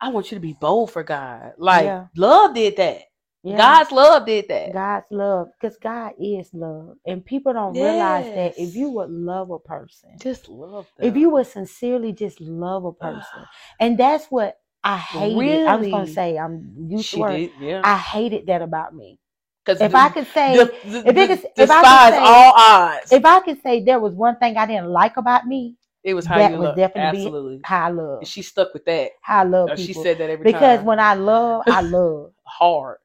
I 0.00 0.08
want 0.08 0.30
you 0.30 0.36
to 0.36 0.40
be 0.40 0.54
bold 0.54 0.90
for 0.90 1.02
God. 1.02 1.52
Like 1.58 1.86
Yeah. 1.86 2.06
love 2.16 2.54
did 2.54 2.76
that. 2.78 3.02
yeah. 3.44 3.56
God's 3.56 3.92
love 3.92 4.26
did 4.26 4.48
that. 4.48 4.72
God's 4.72 5.06
love, 5.10 5.48
because 5.60 5.76
God 5.78 6.12
is 6.20 6.50
love, 6.52 6.96
and 7.06 7.24
people 7.24 7.52
don't 7.52 7.74
realize 7.74 8.26
that 8.34 8.54
if 8.58 8.74
you 8.74 8.90
would 8.90 9.10
love 9.10 9.50
a 9.50 9.58
person, 9.58 10.10
Just 10.20 10.48
love. 10.48 10.86
Them. 10.98 11.08
if 11.10 11.16
you 11.16 11.30
would 11.30 11.46
sincerely 11.46 12.12
just 12.12 12.40
love 12.40 12.84
a 12.84 12.92
person, 12.92 13.22
ah. 13.36 13.50
and 13.80 13.98
that's 13.98 14.26
what 14.26 14.58
I 14.84 14.98
hated. 14.98 15.66
I 15.66 15.76
was 15.76 15.88
gonna 15.88 16.06
say 16.08 16.38
I'm 16.38 16.74
used 16.88 17.10
to 17.10 17.16
she 17.16 17.20
word. 17.20 17.36
did, 17.36 17.50
yeah. 17.60 17.80
I 17.84 17.96
hated 17.96 18.46
that 18.46 18.62
about 18.62 18.94
me. 18.94 19.18
Because 19.64 19.80
If 19.80 19.94
I 19.94 20.08
could 20.08 20.26
say, 20.34 20.56
the, 20.56 20.64
the, 20.84 20.98
if 21.08 21.16
it 21.16 21.28
could- 21.40 21.50
if 21.56 21.70
I 21.70 21.80
could 22.10 22.14
say- 22.14 22.20
all 22.20 22.52
odds. 22.56 23.12
if 23.12 23.24
I 23.24 23.40
could 23.40 23.62
say 23.62 23.82
there 23.84 24.00
was 24.00 24.12
one 24.14 24.36
thing 24.36 24.56
I 24.56 24.66
didn't 24.66 24.88
like 24.88 25.16
about 25.16 25.46
me, 25.46 25.76
it 26.02 26.14
was 26.14 26.26
how 26.26 26.38
that 26.38 26.50
you 26.50 26.58
was 26.58 26.74
definitely 26.74 27.26
Absolutely. 27.26 27.60
how 27.62 27.86
I 27.86 27.90
love, 27.90 28.18
And 28.18 28.26
she 28.28 28.42
stuck 28.42 28.74
with 28.74 28.84
that. 28.86 29.12
how 29.22 29.40
I 29.40 29.44
love. 29.44 29.78
She 29.78 29.92
said 29.92 30.18
that 30.18 30.28
every 30.30 30.44
because 30.44 30.60
time. 30.60 30.70
Because 30.78 30.84
when 30.84 30.98
I 30.98 31.14
love, 31.14 31.62
I 31.68 31.80
love. 31.96 32.32
hard. 32.44 32.98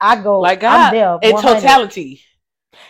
I 0.00 0.16
go 0.20 0.40
Like 0.40 0.64
I'm 0.64 0.92
God 0.92 0.92
there. 0.92 1.18
in 1.22 1.32
100. 1.34 1.60
totality. 1.60 2.22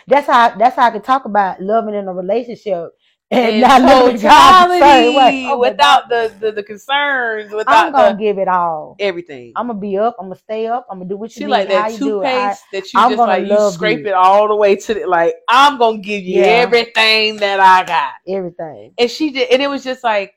That's 0.07 0.25
how 0.25 0.55
that's 0.55 0.75
how 0.77 0.87
I 0.87 0.91
can 0.91 1.01
talk 1.01 1.25
about 1.25 1.61
loving 1.61 1.93
in 1.93 2.07
a 2.07 2.13
relationship 2.13 2.89
and 3.31 3.55
In 3.55 3.61
not 3.61 3.81
loving 3.81 4.17
God 4.21 4.67
the 4.67 4.79
same 4.79 5.13
totality. 5.13 5.45
Oh 5.47 5.59
without 5.59 6.09
the, 6.09 6.33
the, 6.39 6.51
the 6.51 6.63
concerns, 6.63 7.51
I'm 7.65 7.91
gonna 7.93 8.11
the 8.17 8.19
give 8.19 8.37
it 8.37 8.47
all. 8.47 8.95
everything. 8.99 9.53
I'm 9.55 9.67
gonna 9.67 9.79
be 9.79 9.97
up. 9.97 10.17
I'm 10.19 10.25
gonna 10.25 10.35
stay 10.35 10.67
up. 10.67 10.85
I'm 10.91 10.99
gonna 10.99 11.09
do 11.09 11.17
what 11.17 11.33
you 11.35 11.39
she 11.39 11.45
need. 11.45 11.51
like 11.51 11.67
how 11.69 11.87
that 11.87 11.91
you 11.93 11.97
do 11.99 12.21
it. 12.21 12.25
I- 12.27 12.49
toothpaste 12.49 12.63
that 12.73 12.93
you 12.93 12.99
I'm 12.99 13.11
just 13.11 13.19
like 13.19 13.47
you 13.47 13.71
scrape 13.71 13.99
you. 13.99 14.07
it 14.07 14.13
all 14.13 14.47
the 14.49 14.55
way 14.55 14.75
to 14.75 14.93
the 14.93 15.05
like 15.07 15.35
I'm 15.47 15.77
gonna 15.77 15.99
give 15.99 16.23
you 16.23 16.41
Yeah. 16.41 16.47
everything 16.47 17.37
that 17.37 17.59
I 17.59 17.85
got. 17.85 18.13
everything. 18.27 18.93
and 18.97 19.09
she 19.09 19.31
did 19.31 19.49
and 19.49 19.61
it 19.61 19.67
was 19.69 19.83
just 19.83 20.03
like 20.03 20.33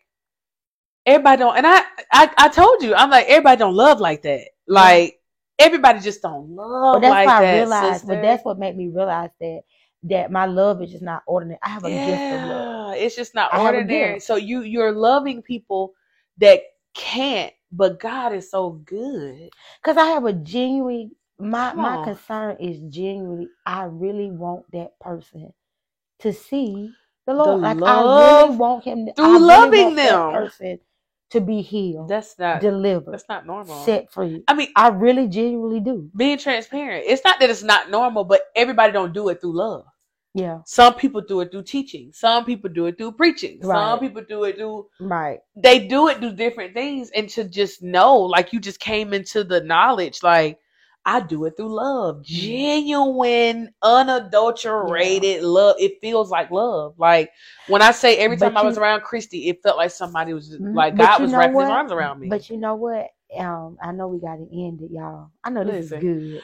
everybody 1.07 1.41
don't 1.41 1.57
and 1.57 1.67
I, 1.67 1.83
I 2.13 2.31
i 2.39 2.49
told 2.49 2.83
you 2.83 2.95
i'm 2.95 3.11
like 3.11 3.27
everybody 3.27 3.59
don't 3.59 3.75
love 3.75 4.01
like 4.01 4.23
that 4.23 4.41
like 4.67 5.21
everybody 5.59 6.01
just 6.01 6.23
don't 6.23 6.49
love 6.57 6.95
But 6.95 7.01
that's 7.03 7.11
like 7.13 7.27
why 7.27 7.41
that 7.43 7.55
I 7.55 7.59
realized. 7.59 8.01
sister. 8.01 8.15
But 8.15 8.23
that's 8.23 8.45
what 8.45 8.59
made 8.59 8.77
me 8.77 8.89
realize 8.89 9.31
that 9.41 9.61
that 10.05 10.33
my 10.33 10.47
love 10.47 10.83
is 10.83 10.93
just 10.93 11.05
not 11.05 11.23
ordinary. 11.27 11.61
I 11.63 11.71
have 11.71 11.85
a 11.85 11.93
gift 11.93 12.33
of 12.33 12.45
love. 12.45 12.69
yeah 12.69 12.95
it's 12.95 13.17
just 13.17 13.35
not 13.35 13.53
I 13.53 13.59
ordinary 13.59 14.21
so 14.21 14.37
you 14.37 14.63
you're 14.63 14.93
loving 14.93 15.43
people 15.43 15.95
that 16.39 16.61
can't 16.95 17.53
but 17.73 18.01
god 18.01 18.35
is 18.35 18.51
so 18.51 18.71
good 18.87 19.51
Cause 19.85 19.97
I 19.99 20.07
have 20.07 20.27
a 20.27 20.35
genuine. 20.35 21.13
My 21.39 21.75
Come 21.75 21.81
my 21.81 21.97
on. 21.97 22.05
concern 22.05 22.59
is 22.61 22.81
genuinely. 22.95 23.49
I 23.67 23.85
really 23.85 24.31
want 24.31 24.71
that 24.73 25.01
person 25.01 25.55
to 26.21 26.33
see 26.33 26.97
the 27.27 27.35
Lord. 27.35 27.63
like 27.63 27.79
I 27.87 28.03
really 28.03 28.51
want 28.51 28.85
him. 28.85 29.09
through 29.17 29.27
I 29.27 29.39
really 29.39 29.71
loving 29.71 29.97
them. 29.97 30.21
person 30.33 30.81
to 31.31 31.41
be 31.41 31.63
healed, 31.63 32.09
that's 32.11 32.39
not 32.39 32.61
delivered, 32.61 33.13
that's 33.13 33.29
not 33.29 33.47
normal 33.47 33.85
set 33.85 34.13
free. 34.13 34.45
i 34.49 34.55
mean 34.55 34.69
I 34.77 34.89
really 34.89 35.29
genuinely 35.29 35.81
do. 35.81 36.11
being 36.17 36.39
transparent 36.39 37.05
it's 37.09 37.25
not 37.25 37.41
that 37.41 37.51
it's 37.51 37.63
not 37.65 37.91
normal 37.91 38.25
but 38.25 38.43
everybody 38.57 38.93
don't 38.93 39.15
do 39.15 39.29
it 39.31 39.41
through 39.41 39.57
love 39.57 39.87
Yeah. 40.35 40.59
Some 40.67 40.95
people 40.95 41.21
do 41.21 41.41
it 41.43 41.53
through 41.53 41.63
teaching. 41.63 42.11
Some 42.13 42.45
people 42.45 42.69
do 42.69 42.87
it 42.87 42.99
through 42.99 43.13
preaching. 43.13 43.61
Right. 43.63 43.77
Some 43.79 44.01
people 44.01 44.23
do 44.29 44.45
it 44.45 44.57
through 44.57 44.89
Right. 45.01 45.39
they 45.57 45.87
do 45.87 46.09
it 46.09 46.21
do 46.21 46.33
different 46.33 46.75
things 46.75 47.11
and 47.15 47.29
to 47.31 47.45
just 47.45 47.83
know 47.83 48.17
like 48.19 48.53
you 48.53 48.59
just 48.61 48.81
came 48.81 49.13
into 49.15 49.45
the 49.45 49.61
knowledge 49.61 50.23
like 50.23 50.59
I 51.07 51.21
do 51.21 51.45
it 51.45 51.57
through 51.59 51.69
love, 51.75 52.23
genuine, 52.23 53.75
unadulterated 53.83 55.43
love. 55.43 55.77
It 55.79 55.99
feels 56.01 56.31
like 56.31 56.51
love. 56.51 56.95
Like 56.99 57.31
when 57.69 57.83
I 57.83 57.91
say 57.93 58.17
every 58.17 58.37
But 58.39 58.47
time 58.47 58.57
I 58.57 58.63
was 58.63 58.77
you- 58.77 58.83
around 58.83 59.03
Kristy, 59.03 59.49
it 59.49 59.63
felt 59.63 59.77
like 59.77 59.91
somebody 59.91 60.33
was 60.33 60.49
just, 60.49 60.63
Mhm. 60.63 60.75
like 60.75 60.97
God 60.97 61.21
was 61.21 61.33
wrapping 61.33 61.61
his 61.61 61.69
arms 61.69 61.93
around 61.93 62.21
me. 62.21 62.29
But 62.29 62.49
you 62.49 62.57
know 62.57 62.75
what? 62.77 63.09
Um, 63.39 63.77
I 63.83 63.93
know 63.93 64.09
we 64.09 64.19
got 64.19 64.37
to 64.37 64.49
end 64.51 64.81
it, 64.81 64.91
y'all. 64.93 65.29
I 65.43 65.51
know 65.51 65.65
this 65.65 65.91
Listen. 65.91 65.99
is 65.99 66.03
good, 66.35 66.43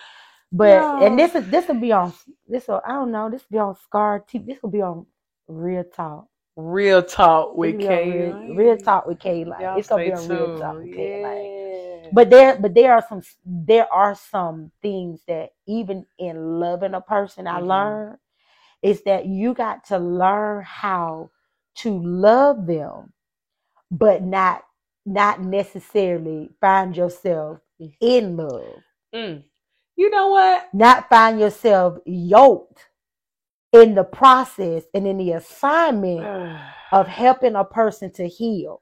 but 0.52 0.90
and 1.00 1.18
this 1.18 1.34
is 1.34 1.48
this 1.50 1.68
will 1.68 1.80
be 1.80 1.92
on 1.92 2.12
this. 2.48 2.68
Will, 2.68 2.82
I 2.86 2.92
don't 2.92 3.12
know. 3.12 3.30
This 3.30 3.42
will 3.50 3.56
be 3.56 3.60
on 3.60 3.76
SCAR 3.76 4.24
TV. 4.32 4.46
This 4.46 4.62
will 4.62 4.70
be 4.70 4.82
on 4.82 5.06
Real 5.48 5.84
Talk. 5.84 6.26
real 6.56 7.02
talk 7.02 7.56
with 7.56 7.78
will 7.78 7.80
Kay. 7.80 8.10
real, 8.10 8.56
real 8.56 8.76
Talk 8.78 9.06
with 9.06 9.20
Kay. 9.20 9.44
Like 9.44 9.60
Y'all 9.62 9.76
it's 9.76 9.88
gonna 9.88 10.04
be 10.04 10.10
stay 10.10 10.14
on 10.14 10.28
Real 10.28 10.48
Talk 10.50 10.76
tuned. 10.76 10.82
with 10.82 10.92
Kay. 10.92 11.16
Like. 11.22 11.52
Yeah. 12.04 12.10
But 12.12 12.30
there, 12.30 12.56
but 12.60 12.74
there 12.74 12.94
are 12.94 13.04
some, 13.08 13.22
there 13.46 13.92
are 13.92 14.14
some 14.14 14.72
things 14.82 15.22
that 15.28 15.50
even 15.66 16.06
in 16.18 16.60
loving 16.60 16.94
a 16.94 17.02
person, 17.02 17.46
I 17.46 17.60
Mhm. 17.60 17.66
learned 17.68 18.18
is 18.82 19.02
that 19.04 19.26
you 19.26 19.54
got 19.54 19.84
to 19.86 19.98
learn 19.98 20.62
how 20.64 21.30
to 21.76 22.02
love 22.02 22.66
them, 22.66 23.12
but 23.90 24.22
not, 24.22 24.62
not 25.06 25.40
necessarily 25.42 26.50
find 26.60 26.96
yourself 26.96 27.60
in 28.00 28.36
love, 28.36 28.82
Mm. 29.14 29.44
You 30.00 30.08
know 30.08 30.28
what? 30.28 30.72
not 30.72 31.10
find 31.10 31.38
yourself 31.38 31.98
yoked 32.06 32.88
in 33.70 33.94
the 33.94 34.02
process 34.02 34.84
and 34.94 35.06
in 35.06 35.18
the 35.18 35.32
assignment 35.32 36.24
of 36.92 37.06
helping 37.06 37.54
a 37.54 37.66
person 37.66 38.10
to 38.12 38.26
heal. 38.26 38.80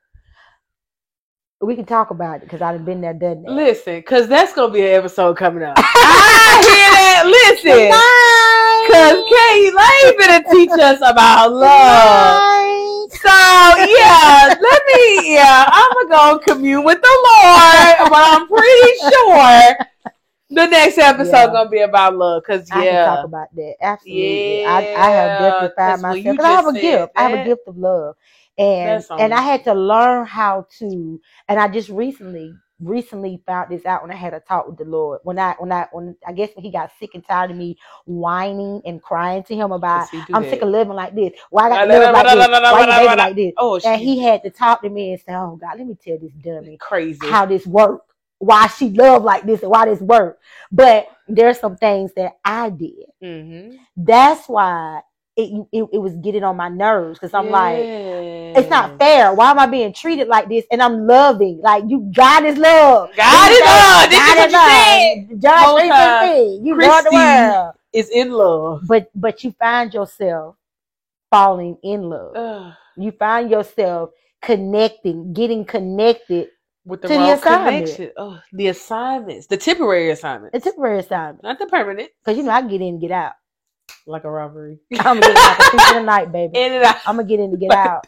We 1.60 1.74
can 1.74 1.86
talk 1.86 2.10
about 2.12 2.36
it 2.36 2.42
because 2.42 2.62
I've 2.62 2.84
been 2.84 3.00
there, 3.00 3.14
done 3.14 3.42
that. 3.42 3.50
Listen, 3.50 3.96
because 3.96 4.28
that's 4.28 4.52
gonna 4.52 4.72
be 4.72 4.82
an 4.82 4.92
episode 4.92 5.36
coming 5.36 5.64
up. 5.64 5.74
I 5.78 6.62
hear 6.62 6.90
that. 6.94 7.26
Listen, 7.26 7.90
because 8.86 9.18
Kay 9.28 9.72
Lane 9.74 10.18
gonna 10.20 10.44
teach 10.52 10.70
us 10.70 10.98
about 10.98 11.52
love. 11.52 13.10
So 13.10 13.28
yeah, 13.28 14.54
let 14.54 14.82
me. 14.86 15.34
Yeah, 15.34 15.64
I'm 15.66 16.08
gonna 16.08 16.38
go 16.38 16.38
commune 16.38 16.84
with 16.84 17.02
the 17.02 17.08
Lord, 17.08 18.08
but 18.08 18.22
I'm 18.22 18.46
pretty 18.46 18.98
sure 19.10 19.87
the 20.50 20.66
next 20.66 20.98
episode 20.98 21.48
Yeah. 21.48 21.52
gonna 21.52 21.70
be 21.70 21.80
about 21.80 22.16
love. 22.16 22.42
Cause 22.44 22.68
I 22.70 22.86
can 22.86 22.98
yeah, 22.98 23.00
talk 23.00 23.24
about 23.24 23.54
that. 23.56 23.76
Absolutely. 23.82 24.60
I, 24.64 24.88
I 24.94 25.10
have 25.10 25.36
Yeah, 25.38 25.38
definitely 25.38 25.74
'cause 25.84 26.02
found 26.02 26.02
when 26.02 26.24
you 26.24 26.38
I 26.40 26.52
have 26.52 26.66
a 26.66 26.74
gift. 26.74 27.06
said 27.06 27.10
I 27.16 27.22
have 27.22 27.34
a 27.34 27.38
gift 27.38 27.62
of 27.68 27.76
love. 27.78 28.16
And 28.58 29.04
and 29.18 29.34
I 29.34 29.42
had 29.42 29.64
to 29.64 29.74
learn 29.74 30.26
how 30.26 30.66
to 30.80 31.20
and 31.48 31.60
I 31.60 31.68
just 31.68 31.88
recently 31.90 32.54
recently 32.80 33.42
found 33.46 33.70
this 33.70 33.86
out 33.86 34.02
when 34.02 34.10
I 34.12 34.16
had 34.16 34.34
a 34.34 34.40
talk 34.40 34.66
with 34.68 34.78
the 34.78 34.84
Lord. 34.84 35.20
When 35.24 35.38
I 35.38 35.54
when 35.58 35.72
I 35.72 35.88
when 35.92 36.16
I 36.26 36.32
guess 36.32 36.50
when 36.54 36.64
he 36.64 36.72
got 36.72 36.90
sick 36.98 37.10
and 37.14 37.24
tired 37.24 37.50
of 37.52 37.56
me 37.56 37.76
whining 38.06 38.82
and 38.84 39.02
crying 39.02 39.44
to 39.44 39.54
him 39.54 39.72
about 39.72 40.00
Does 40.00 40.10
he 40.10 40.22
do 40.22 40.34
I'm 40.34 40.42
that? 40.42 40.50
sick 40.50 40.62
of 40.62 40.68
living 40.70 40.94
like 40.94 41.14
this. 41.14 41.32
Why 41.50 41.66
I 41.66 41.68
got 41.70 41.84
to 41.84 41.86
live 41.86 42.10
like 42.10 42.30
this? 42.30 42.48
Why 42.66 42.80
la, 42.80 42.86
you 42.86 42.86
la, 42.86 43.02
living 43.02 43.16
like 43.18 43.36
this? 43.36 43.54
Oh, 43.56 43.80
And 43.84 44.00
he 44.00 44.20
had 44.20 44.42
to 44.44 44.50
talk 44.50 44.82
to 44.82 44.90
me 44.90 45.12
and 45.12 45.20
say, 45.20 45.34
Oh 45.34 45.56
God, 45.56 45.78
let 45.78 45.86
me 45.86 45.96
tell 46.02 46.18
this 46.18 46.32
dummy 46.32 46.80
crazy. 46.80 47.18
how 47.18 47.46
this 47.46 47.66
work, 47.66 48.02
why 48.38 48.66
she 48.68 48.90
love 48.90 49.24
like 49.24 49.44
this 49.46 49.62
and 49.62 49.70
why 49.70 49.86
this 49.86 50.00
work. 50.00 50.38
But 50.70 51.08
there's 51.28 51.58
some 51.58 51.76
things 51.76 52.12
that 52.16 52.38
I 52.44 52.70
did. 52.70 53.06
mm-hmm. 53.22 53.76
That's 53.96 54.48
why 54.48 55.02
it 55.36 55.66
it, 55.72 55.84
it 55.92 55.98
was 55.98 56.16
getting 56.16 56.42
on 56.44 56.56
my 56.56 56.68
nerves 56.68 57.18
because 57.18 57.32
I'm 57.34 57.50
like, 57.50 57.78
it's 58.56 58.70
not 58.70 58.98
fair. 58.98 59.32
Why 59.34 59.50
am 59.50 59.58
I 59.58 59.66
being 59.66 59.92
treated 59.92 60.26
like 60.28 60.48
this? 60.48 60.64
And 60.72 60.82
I'm 60.82 61.06
loving. 61.06 61.60
Like 61.62 61.84
you 61.86 62.10
God 62.14 62.44
is 62.44 62.58
love. 62.58 63.10
God 63.16 63.52
is 63.52 63.60
love. 63.60 64.10
This 64.10 64.20
is 64.20 64.36
what 64.36 64.50
you 64.50 65.30
said. 65.30 65.40
John 65.40 65.78
three 65.80 65.88
time. 65.88 66.22
You 66.64 66.78
love 66.80 67.04
the 67.04 67.10
Kristy- 67.10 67.52
world. 67.52 67.74
Is 67.92 68.10
in 68.10 68.30
love. 68.32 68.82
But 68.86 69.10
but 69.14 69.42
you 69.44 69.52
find 69.58 69.94
yourself 69.94 70.56
falling 71.30 71.78
in 71.82 72.02
love. 72.02 72.36
Ugh. 72.36 72.72
You 72.96 73.12
find 73.12 73.50
yourself 73.50 74.10
connecting, 74.42 75.32
getting 75.32 75.64
connected. 75.64 76.48
With 76.88 77.02
the 77.02 77.08
To 77.08 77.14
the 77.14 77.32
assignment. 77.34 77.84
connection. 77.86 78.10
Oh, 78.16 78.40
the 78.52 78.68
assignments, 78.68 79.46
the 79.46 79.56
temporary 79.56 80.10
assignments, 80.10 80.54
It's 80.56 80.64
temporary 80.64 81.00
assignment. 81.00 81.42
not 81.44 81.58
the 81.58 81.66
permanent, 81.66 82.10
Because 82.24 82.36
you 82.38 82.42
know 82.44 82.52
I 82.52 82.62
get 82.62 82.80
in 82.80 82.88
and 82.88 83.00
get 83.00 83.10
out. 83.12 83.32
like 84.06 84.24
a 84.24 84.30
robbery. 84.30 84.78
I'm 85.00 85.20
gonna 85.20 85.34
get 85.34 85.36
out 85.36 85.58
the 85.58 85.64
thief 85.78 85.88
in 85.90 85.96
the 85.96 86.02
night, 86.02 86.32
baby. 86.32 86.58
In 86.58 86.72
and 86.72 86.84
out. 86.84 86.96
I'm 87.06 87.16
gonna 87.16 87.28
get 87.28 87.40
in 87.40 87.50
and 87.50 87.60
get 87.60 87.68
Like 87.70 87.86
out. 87.88 88.06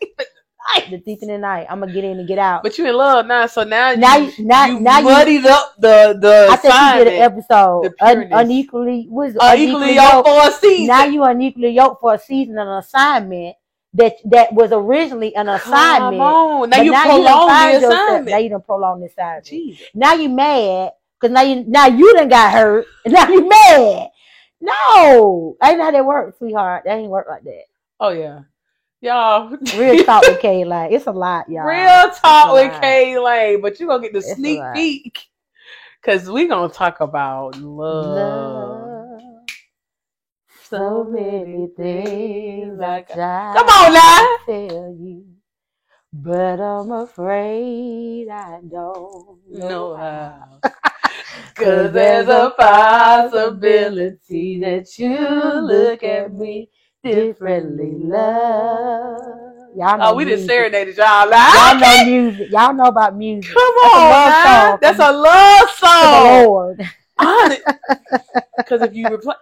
The 0.89 0.99
thief 0.99 1.19
in 1.23 1.29
the 1.29 1.39
night. 1.39 1.67
I'm 1.69 1.81
gonna 1.81 1.93
get 1.93 2.05
in 2.05 2.19
and 2.19 2.29
get 2.29 2.39
out. 2.39 2.63
But 2.63 2.79
you 2.79 2.87
in 2.87 2.95
love 2.95 3.27
now, 3.27 3.47
so 3.47 3.65
now 3.65 3.93
Now 3.95 4.17
you, 4.17 4.31
you- 4.37 4.45
now- 4.45 4.67
you 4.67 4.81
now 4.81 4.99
you- 4.99 5.05
muddied 5.05 5.47
up 5.47 5.75
the 5.79 6.17
the 6.21 6.47
I 6.51 6.57
think 6.57 6.75
you 6.75 7.05
did 7.05 7.15
an 7.15 7.23
episode 7.23 7.95
un- 8.01 8.29
unequally 8.31 9.07
was 9.11 9.37
unequally 9.41 9.95
yoked 9.97 10.29
for 10.29 10.49
a 10.49 10.51
season. 10.53 10.87
Now 10.87 11.05
you 11.05 11.25
unequally 11.25 11.71
yoked 11.71 12.01
for 12.01 12.15
a 12.15 12.19
season 12.19 12.59
and 12.59 12.69
an 12.69 12.79
assignment 12.79 13.57
that 13.95 14.15
that 14.27 14.53
was 14.53 14.71
originally 14.73 15.35
an 15.35 15.49
assignment. 15.49 16.13
Come 16.13 16.21
on, 16.21 16.71
now 16.71 16.81
you 16.83 16.93
prolong 16.93 17.49
the 17.49 17.73
yourself- 17.73 17.93
Now 17.93 18.05
assignment. 18.07 18.43
you 18.45 18.49
done 18.51 18.63
prolong 18.63 19.01
the 19.01 19.07
assignment. 19.07 19.45
Jesus. 19.47 19.87
Now 19.95 20.15
you 20.15 20.29
mad 20.29 20.93
because 21.21 21.33
now 21.35 21.43
you 21.43 21.65
now 21.67 21.87
you 21.87 22.13
done 22.15 22.29
got 22.29 22.53
hurt. 22.53 22.87
And 23.05 23.15
now 23.15 23.29
you 23.29 23.49
mad. 23.49 24.09
No, 24.61 25.57
ain't 25.63 25.81
how 25.81 25.91
that 25.91 26.05
work, 26.05 26.37
sweetheart. 26.39 26.83
That 26.85 26.99
ain't 26.99 27.11
work 27.11 27.27
like 27.29 27.43
that. 27.45 27.63
Oh 27.99 28.11
yeah, 28.11 28.41
y'all. 29.01 29.57
Real 29.77 30.05
talk 30.05 30.23
with 30.27 30.41
Kay, 30.41 30.65
like 30.65 30.93
it's 30.93 31.07
a 31.07 31.13
lot, 31.13 31.49
y'all. 31.49 31.65
Real 31.65 32.11
talk 32.11 32.53
with 32.55 32.71
lot. 32.73 32.81
Kay 32.83 33.19
Lane, 33.19 33.61
but 33.61 33.81
you 33.81 33.87
gonna 33.87 34.03
get 34.03 34.13
the 34.13 34.19
It's 34.19 34.35
sneak 34.35 34.61
peek 34.75 35.27
because 36.01 36.31
we 36.31 36.47
gonna 36.47 36.73
talk 36.73 37.01
about 37.01 37.57
love. 37.57 38.07
Love. 38.15 38.80
So 40.71 41.05
many 41.05 41.69
things 41.77 42.81
I 42.81 43.03
try 43.03 43.53
Come 43.57 43.67
on 43.67 43.93
now. 43.95 44.19
to 44.19 44.39
tell 44.47 44.97
you, 44.99 45.25
but 46.13 46.61
I'm 46.61 46.93
afraid 46.93 48.29
I 48.29 48.61
don't 48.63 49.39
know 49.51 49.69
know 49.69 49.97
how. 49.97 50.61
Cause 51.57 51.93
there's 51.93 52.29
a 52.29 52.55
possibility 52.59 54.61
that 54.61 54.97
you 54.99 55.19
look 55.19 56.03
at 56.05 56.33
me 56.33 56.71
differently, 57.03 57.97
love. 57.99 59.21
Y'all 59.77 59.99
know 59.99 60.11
Oh, 60.11 60.15
we 60.15 60.25
just 60.25 60.45
music. 60.45 60.47
serenaded 60.47 60.97
y'all 60.97 61.29
Y'all 61.47 61.79
know 61.79 61.99
music. 61.99 62.49
Y'all 62.51 62.73
know 62.75 62.85
about 62.85 63.17
music. 63.17 63.53
Come 63.55 63.75
That's 63.81 63.97
a 63.97 64.05
on, 64.05 64.33
song 64.33 64.79
that's 64.81 64.99
a 65.01 65.13
love 65.13 65.71
song. 65.71 66.01
Lord. 66.01 66.81
Because 68.57 68.83
if 68.83 68.95
you 68.95 69.11
reply, 69.11 69.35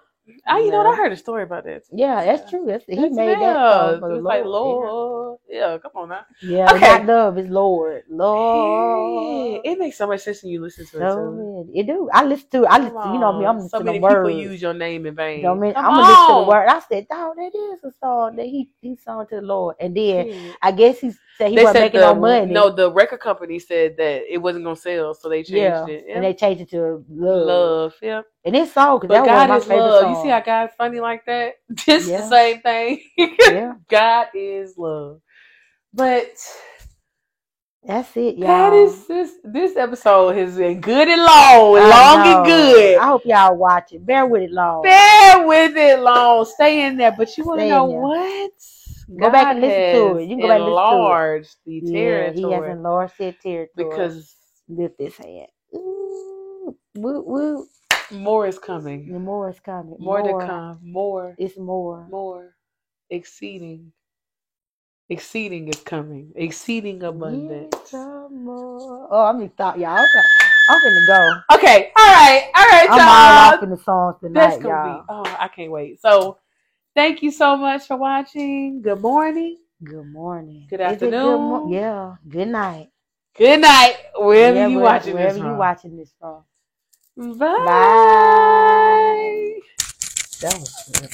I, 0.47 0.59
you 0.61 0.71
know, 0.71 0.79
what? 0.79 0.87
I 0.87 0.97
heard 0.97 1.13
a 1.13 1.17
story 1.17 1.43
about 1.43 1.65
that. 1.65 1.83
Yeah, 1.93 2.25
that's 2.25 2.51
true. 2.51 2.65
That's, 2.67 2.85
he 2.87 2.95
That's- 2.97 3.13
made 3.15 3.29
that 3.29 3.41
yeah, 3.41 3.91
song 3.91 4.01
for 4.01 4.07
it 4.07 4.09
the 4.11 4.15
was 4.17 4.23
like 4.25 4.45
Lord. 4.45 4.89
Lord. 4.89 5.39
Yeah, 5.49 5.79
come 5.79 5.93
on 5.95 6.09
now. 6.11 6.25
Yeah, 6.43 6.73
Okay. 6.75 7.05
love 7.05 7.39
is 7.39 7.49
Lord. 7.49 8.05
Lord. 8.11 9.61
It 9.65 9.79
makes 9.79 9.97
so 9.99 10.07
much 10.07 10.21
sense 10.21 10.43
when 10.43 10.53
you 10.53 10.61
listen 10.61 10.87
to 10.87 10.97
it. 10.97 11.11
So. 11.11 11.65
It 11.75 11.87
do. 11.87 12.09
I 12.13 12.25
listen 12.25 12.49
to. 12.53 12.67
I 12.67 12.79
listen. 12.79 12.95
To, 12.95 13.09
you 13.13 13.19
know 13.19 13.39
me. 13.39 13.47
I'm 13.47 13.57
listening 13.57 13.69
so 13.71 13.79
to 13.79 13.85
many 13.85 13.99
people 14.01 14.31
use 14.31 14.61
your 14.63 14.75
name 14.75 15.07
in 15.07 15.15
vain. 15.15 15.43
Don't 15.43 15.61
mean, 15.61 15.73
I'm 15.77 15.85
gonna 15.85 16.09
listen 16.09 16.27
to 16.29 16.41
the 16.45 16.49
word. 16.49 16.67
I 16.69 16.81
said, 16.81 17.07
"Oh, 17.11 17.35
that 17.37 17.55
is 17.55 17.85
a 17.85 17.93
song 17.99 18.37
that 18.37 18.47
he 18.47 18.71
he 18.81 18.97
sung 18.97 19.27
to 19.29 19.37
the 19.37 19.43
Lord." 19.43 19.77
And 19.81 19.97
then 19.97 20.29
Yeah. 20.29 20.53
I 20.63 20.73
guess 20.73 21.01
he 21.01 21.13
he 21.39 21.57
they 21.57 21.63
wasn't 21.63 21.77
said 21.77 21.83
making 21.85 22.01
the, 22.01 22.13
no 22.13 22.21
money. 22.21 22.53
No, 22.53 22.71
the 22.71 22.91
record 22.91 23.21
company 23.21 23.59
said 23.61 23.97
that 23.97 24.23
it 24.33 24.39
wasn't 24.39 24.65
gonna 24.65 24.75
sell, 24.77 25.15
so 25.15 25.29
they 25.29 25.43
changed 25.45 25.51
yeah, 25.51 25.87
it. 25.87 26.05
Yeah. 26.09 26.15
and 26.17 26.25
they 26.25 26.35
changed 26.35 26.63
it 26.63 26.71
to 26.71 27.05
love. 27.09 27.47
love, 27.47 27.95
yeah. 28.03 28.23
And 28.45 28.57
it's 28.57 28.73
song 28.73 28.99
because 29.01 29.15
that 29.15 29.25
God 29.25 29.49
was 29.49 29.63
is 29.63 29.69
my 29.69 29.75
favorite 29.75 29.89
love. 29.89 30.03
song. 30.03 30.15
You 30.17 30.23
see 30.23 30.29
how 30.31 30.41
God's 30.41 30.73
funny 30.77 31.01
like 31.01 31.25
that? 31.27 31.55
This 31.87 32.09
Yeah. 32.09 32.23
the 32.23 32.29
same 32.29 32.61
thing. 32.63 33.01
yeah, 33.17 33.75
God 33.89 34.27
is 34.35 34.77
love. 34.77 35.21
But 35.95 36.29
that's 37.85 38.15
it, 38.17 38.37
y'all. 38.37 38.49
that 38.49 38.73
is 38.75 39.07
this 39.07 39.33
this 39.45 39.77
episode 39.77 40.37
has 40.37 40.57
been 40.57 40.81
good 40.81 41.09
and 41.09 41.23
long, 41.23 41.73
long 41.73 42.27
and 42.27 42.45
good. 42.47 42.99
I 42.99 43.07
hope 43.07 43.23
y'all 43.25 43.57
watch 43.57 43.93
it. 43.93 44.05
Bear 44.05 44.27
with 44.27 44.43
it 44.43 44.51
long. 44.51 44.83
Bear 44.83 45.47
with 45.47 45.77
it 45.77 46.01
long. 46.01 46.45
Stay 46.45 46.85
in 46.87 46.97
there. 46.97 47.15
But 47.17 47.37
you 47.39 47.45
want 47.45 47.61
to 47.61 47.67
Stay 47.67 47.71
know 47.71 47.89
there. 47.89 48.01
What? 49.09 49.21
Go 49.21 49.31
back 49.31 49.53
and 49.53 49.61
listen 49.61 49.91
to 49.91 50.19
it. 50.19 50.23
You 50.25 50.29
can 50.29 50.41
go 50.41 50.49
back 50.49 50.57
and 50.57 50.65
listen 50.67 50.77
to 50.77 50.95
it. 50.95 50.95
enlarged 50.95 51.57
the 51.67 51.81
yeah, 51.83 52.31
he 52.31 52.43
has 52.43 52.65
enlarged 52.65 53.15
that 53.19 53.41
territory 53.41 53.69
because 53.77 54.37
lift 54.69 54.95
his 54.99 55.17
hand. 55.17 55.49
Ooh, 55.75 56.77
woo, 56.95 57.23
woo. 57.23 57.67
more 58.11 58.47
is 58.47 58.59
coming. 58.59 59.13
The 59.13 59.19
more 59.19 59.51
is 59.51 59.61
coming. 59.61 59.97
More, 59.99 60.23
to 60.23 60.47
come. 60.47 60.79
More. 60.83 61.35
It's 61.39 61.57
more. 61.57 62.07
More. 62.11 62.55
Exceeding. 63.11 63.93
Exceeding 65.11 65.69
is 65.69 65.81
coming. 65.81 66.33
Exceeding 66.37 67.03
abundance. 67.03 67.93
More. 67.93 69.09
Oh, 69.11 69.25
I'm 69.25 69.41
just 69.41 69.57
thought, 69.57 69.79
y'all. 69.79 69.97
I'm 70.69 70.83
gonna 70.83 71.07
go. 71.07 71.57
Okay. 71.57 71.93
All 71.97 72.07
right. 72.07 72.51
All 72.55 72.67
right, 72.67 72.91
I'm 72.91 73.01
all 73.01 73.09
y'all. 73.09 73.55
off 73.55 73.63
in 73.63 73.71
the 73.71 73.79
songs 73.79 74.17
That's 74.21 74.57
tonight, 74.57 74.63
gonna 74.63 74.83
y'all. 74.83 75.01
be. 75.01 75.31
Oh, 75.31 75.37
I 75.41 75.49
can't 75.49 75.71
wait. 75.71 76.01
So, 76.03 76.37
thank 76.99 77.23
you 77.23 77.31
so 77.31 77.57
much 77.57 77.87
for 77.87 77.97
watching. 77.97 78.83
Good 78.83 79.01
morning. 79.01 79.57
Good 79.85 80.07
morning. 80.13 80.67
Good 80.69 80.81
it 80.81 80.99
good 80.99 81.13
mo- 81.13 81.63
afternoon. 81.63 81.69
yeah. 81.73 82.15
Good 82.29 82.49
night. 82.49 82.89
Good 83.37 83.61
night. 83.61 83.95
Wherever 84.17 84.57
Yeah, 84.59 84.67
you 84.67 84.77
where- 84.79 84.85
watching 84.85 85.15
wherever 85.15 85.35
this 85.35 85.39
you 85.39 85.49
from. 85.49 85.59
watching 85.59 85.97
this 85.97 86.13
from. 86.19 86.43
Bye. 87.39 87.65
Bye. 87.71 89.61
That 90.41 90.55
was 90.59 90.91
good. 91.01 91.11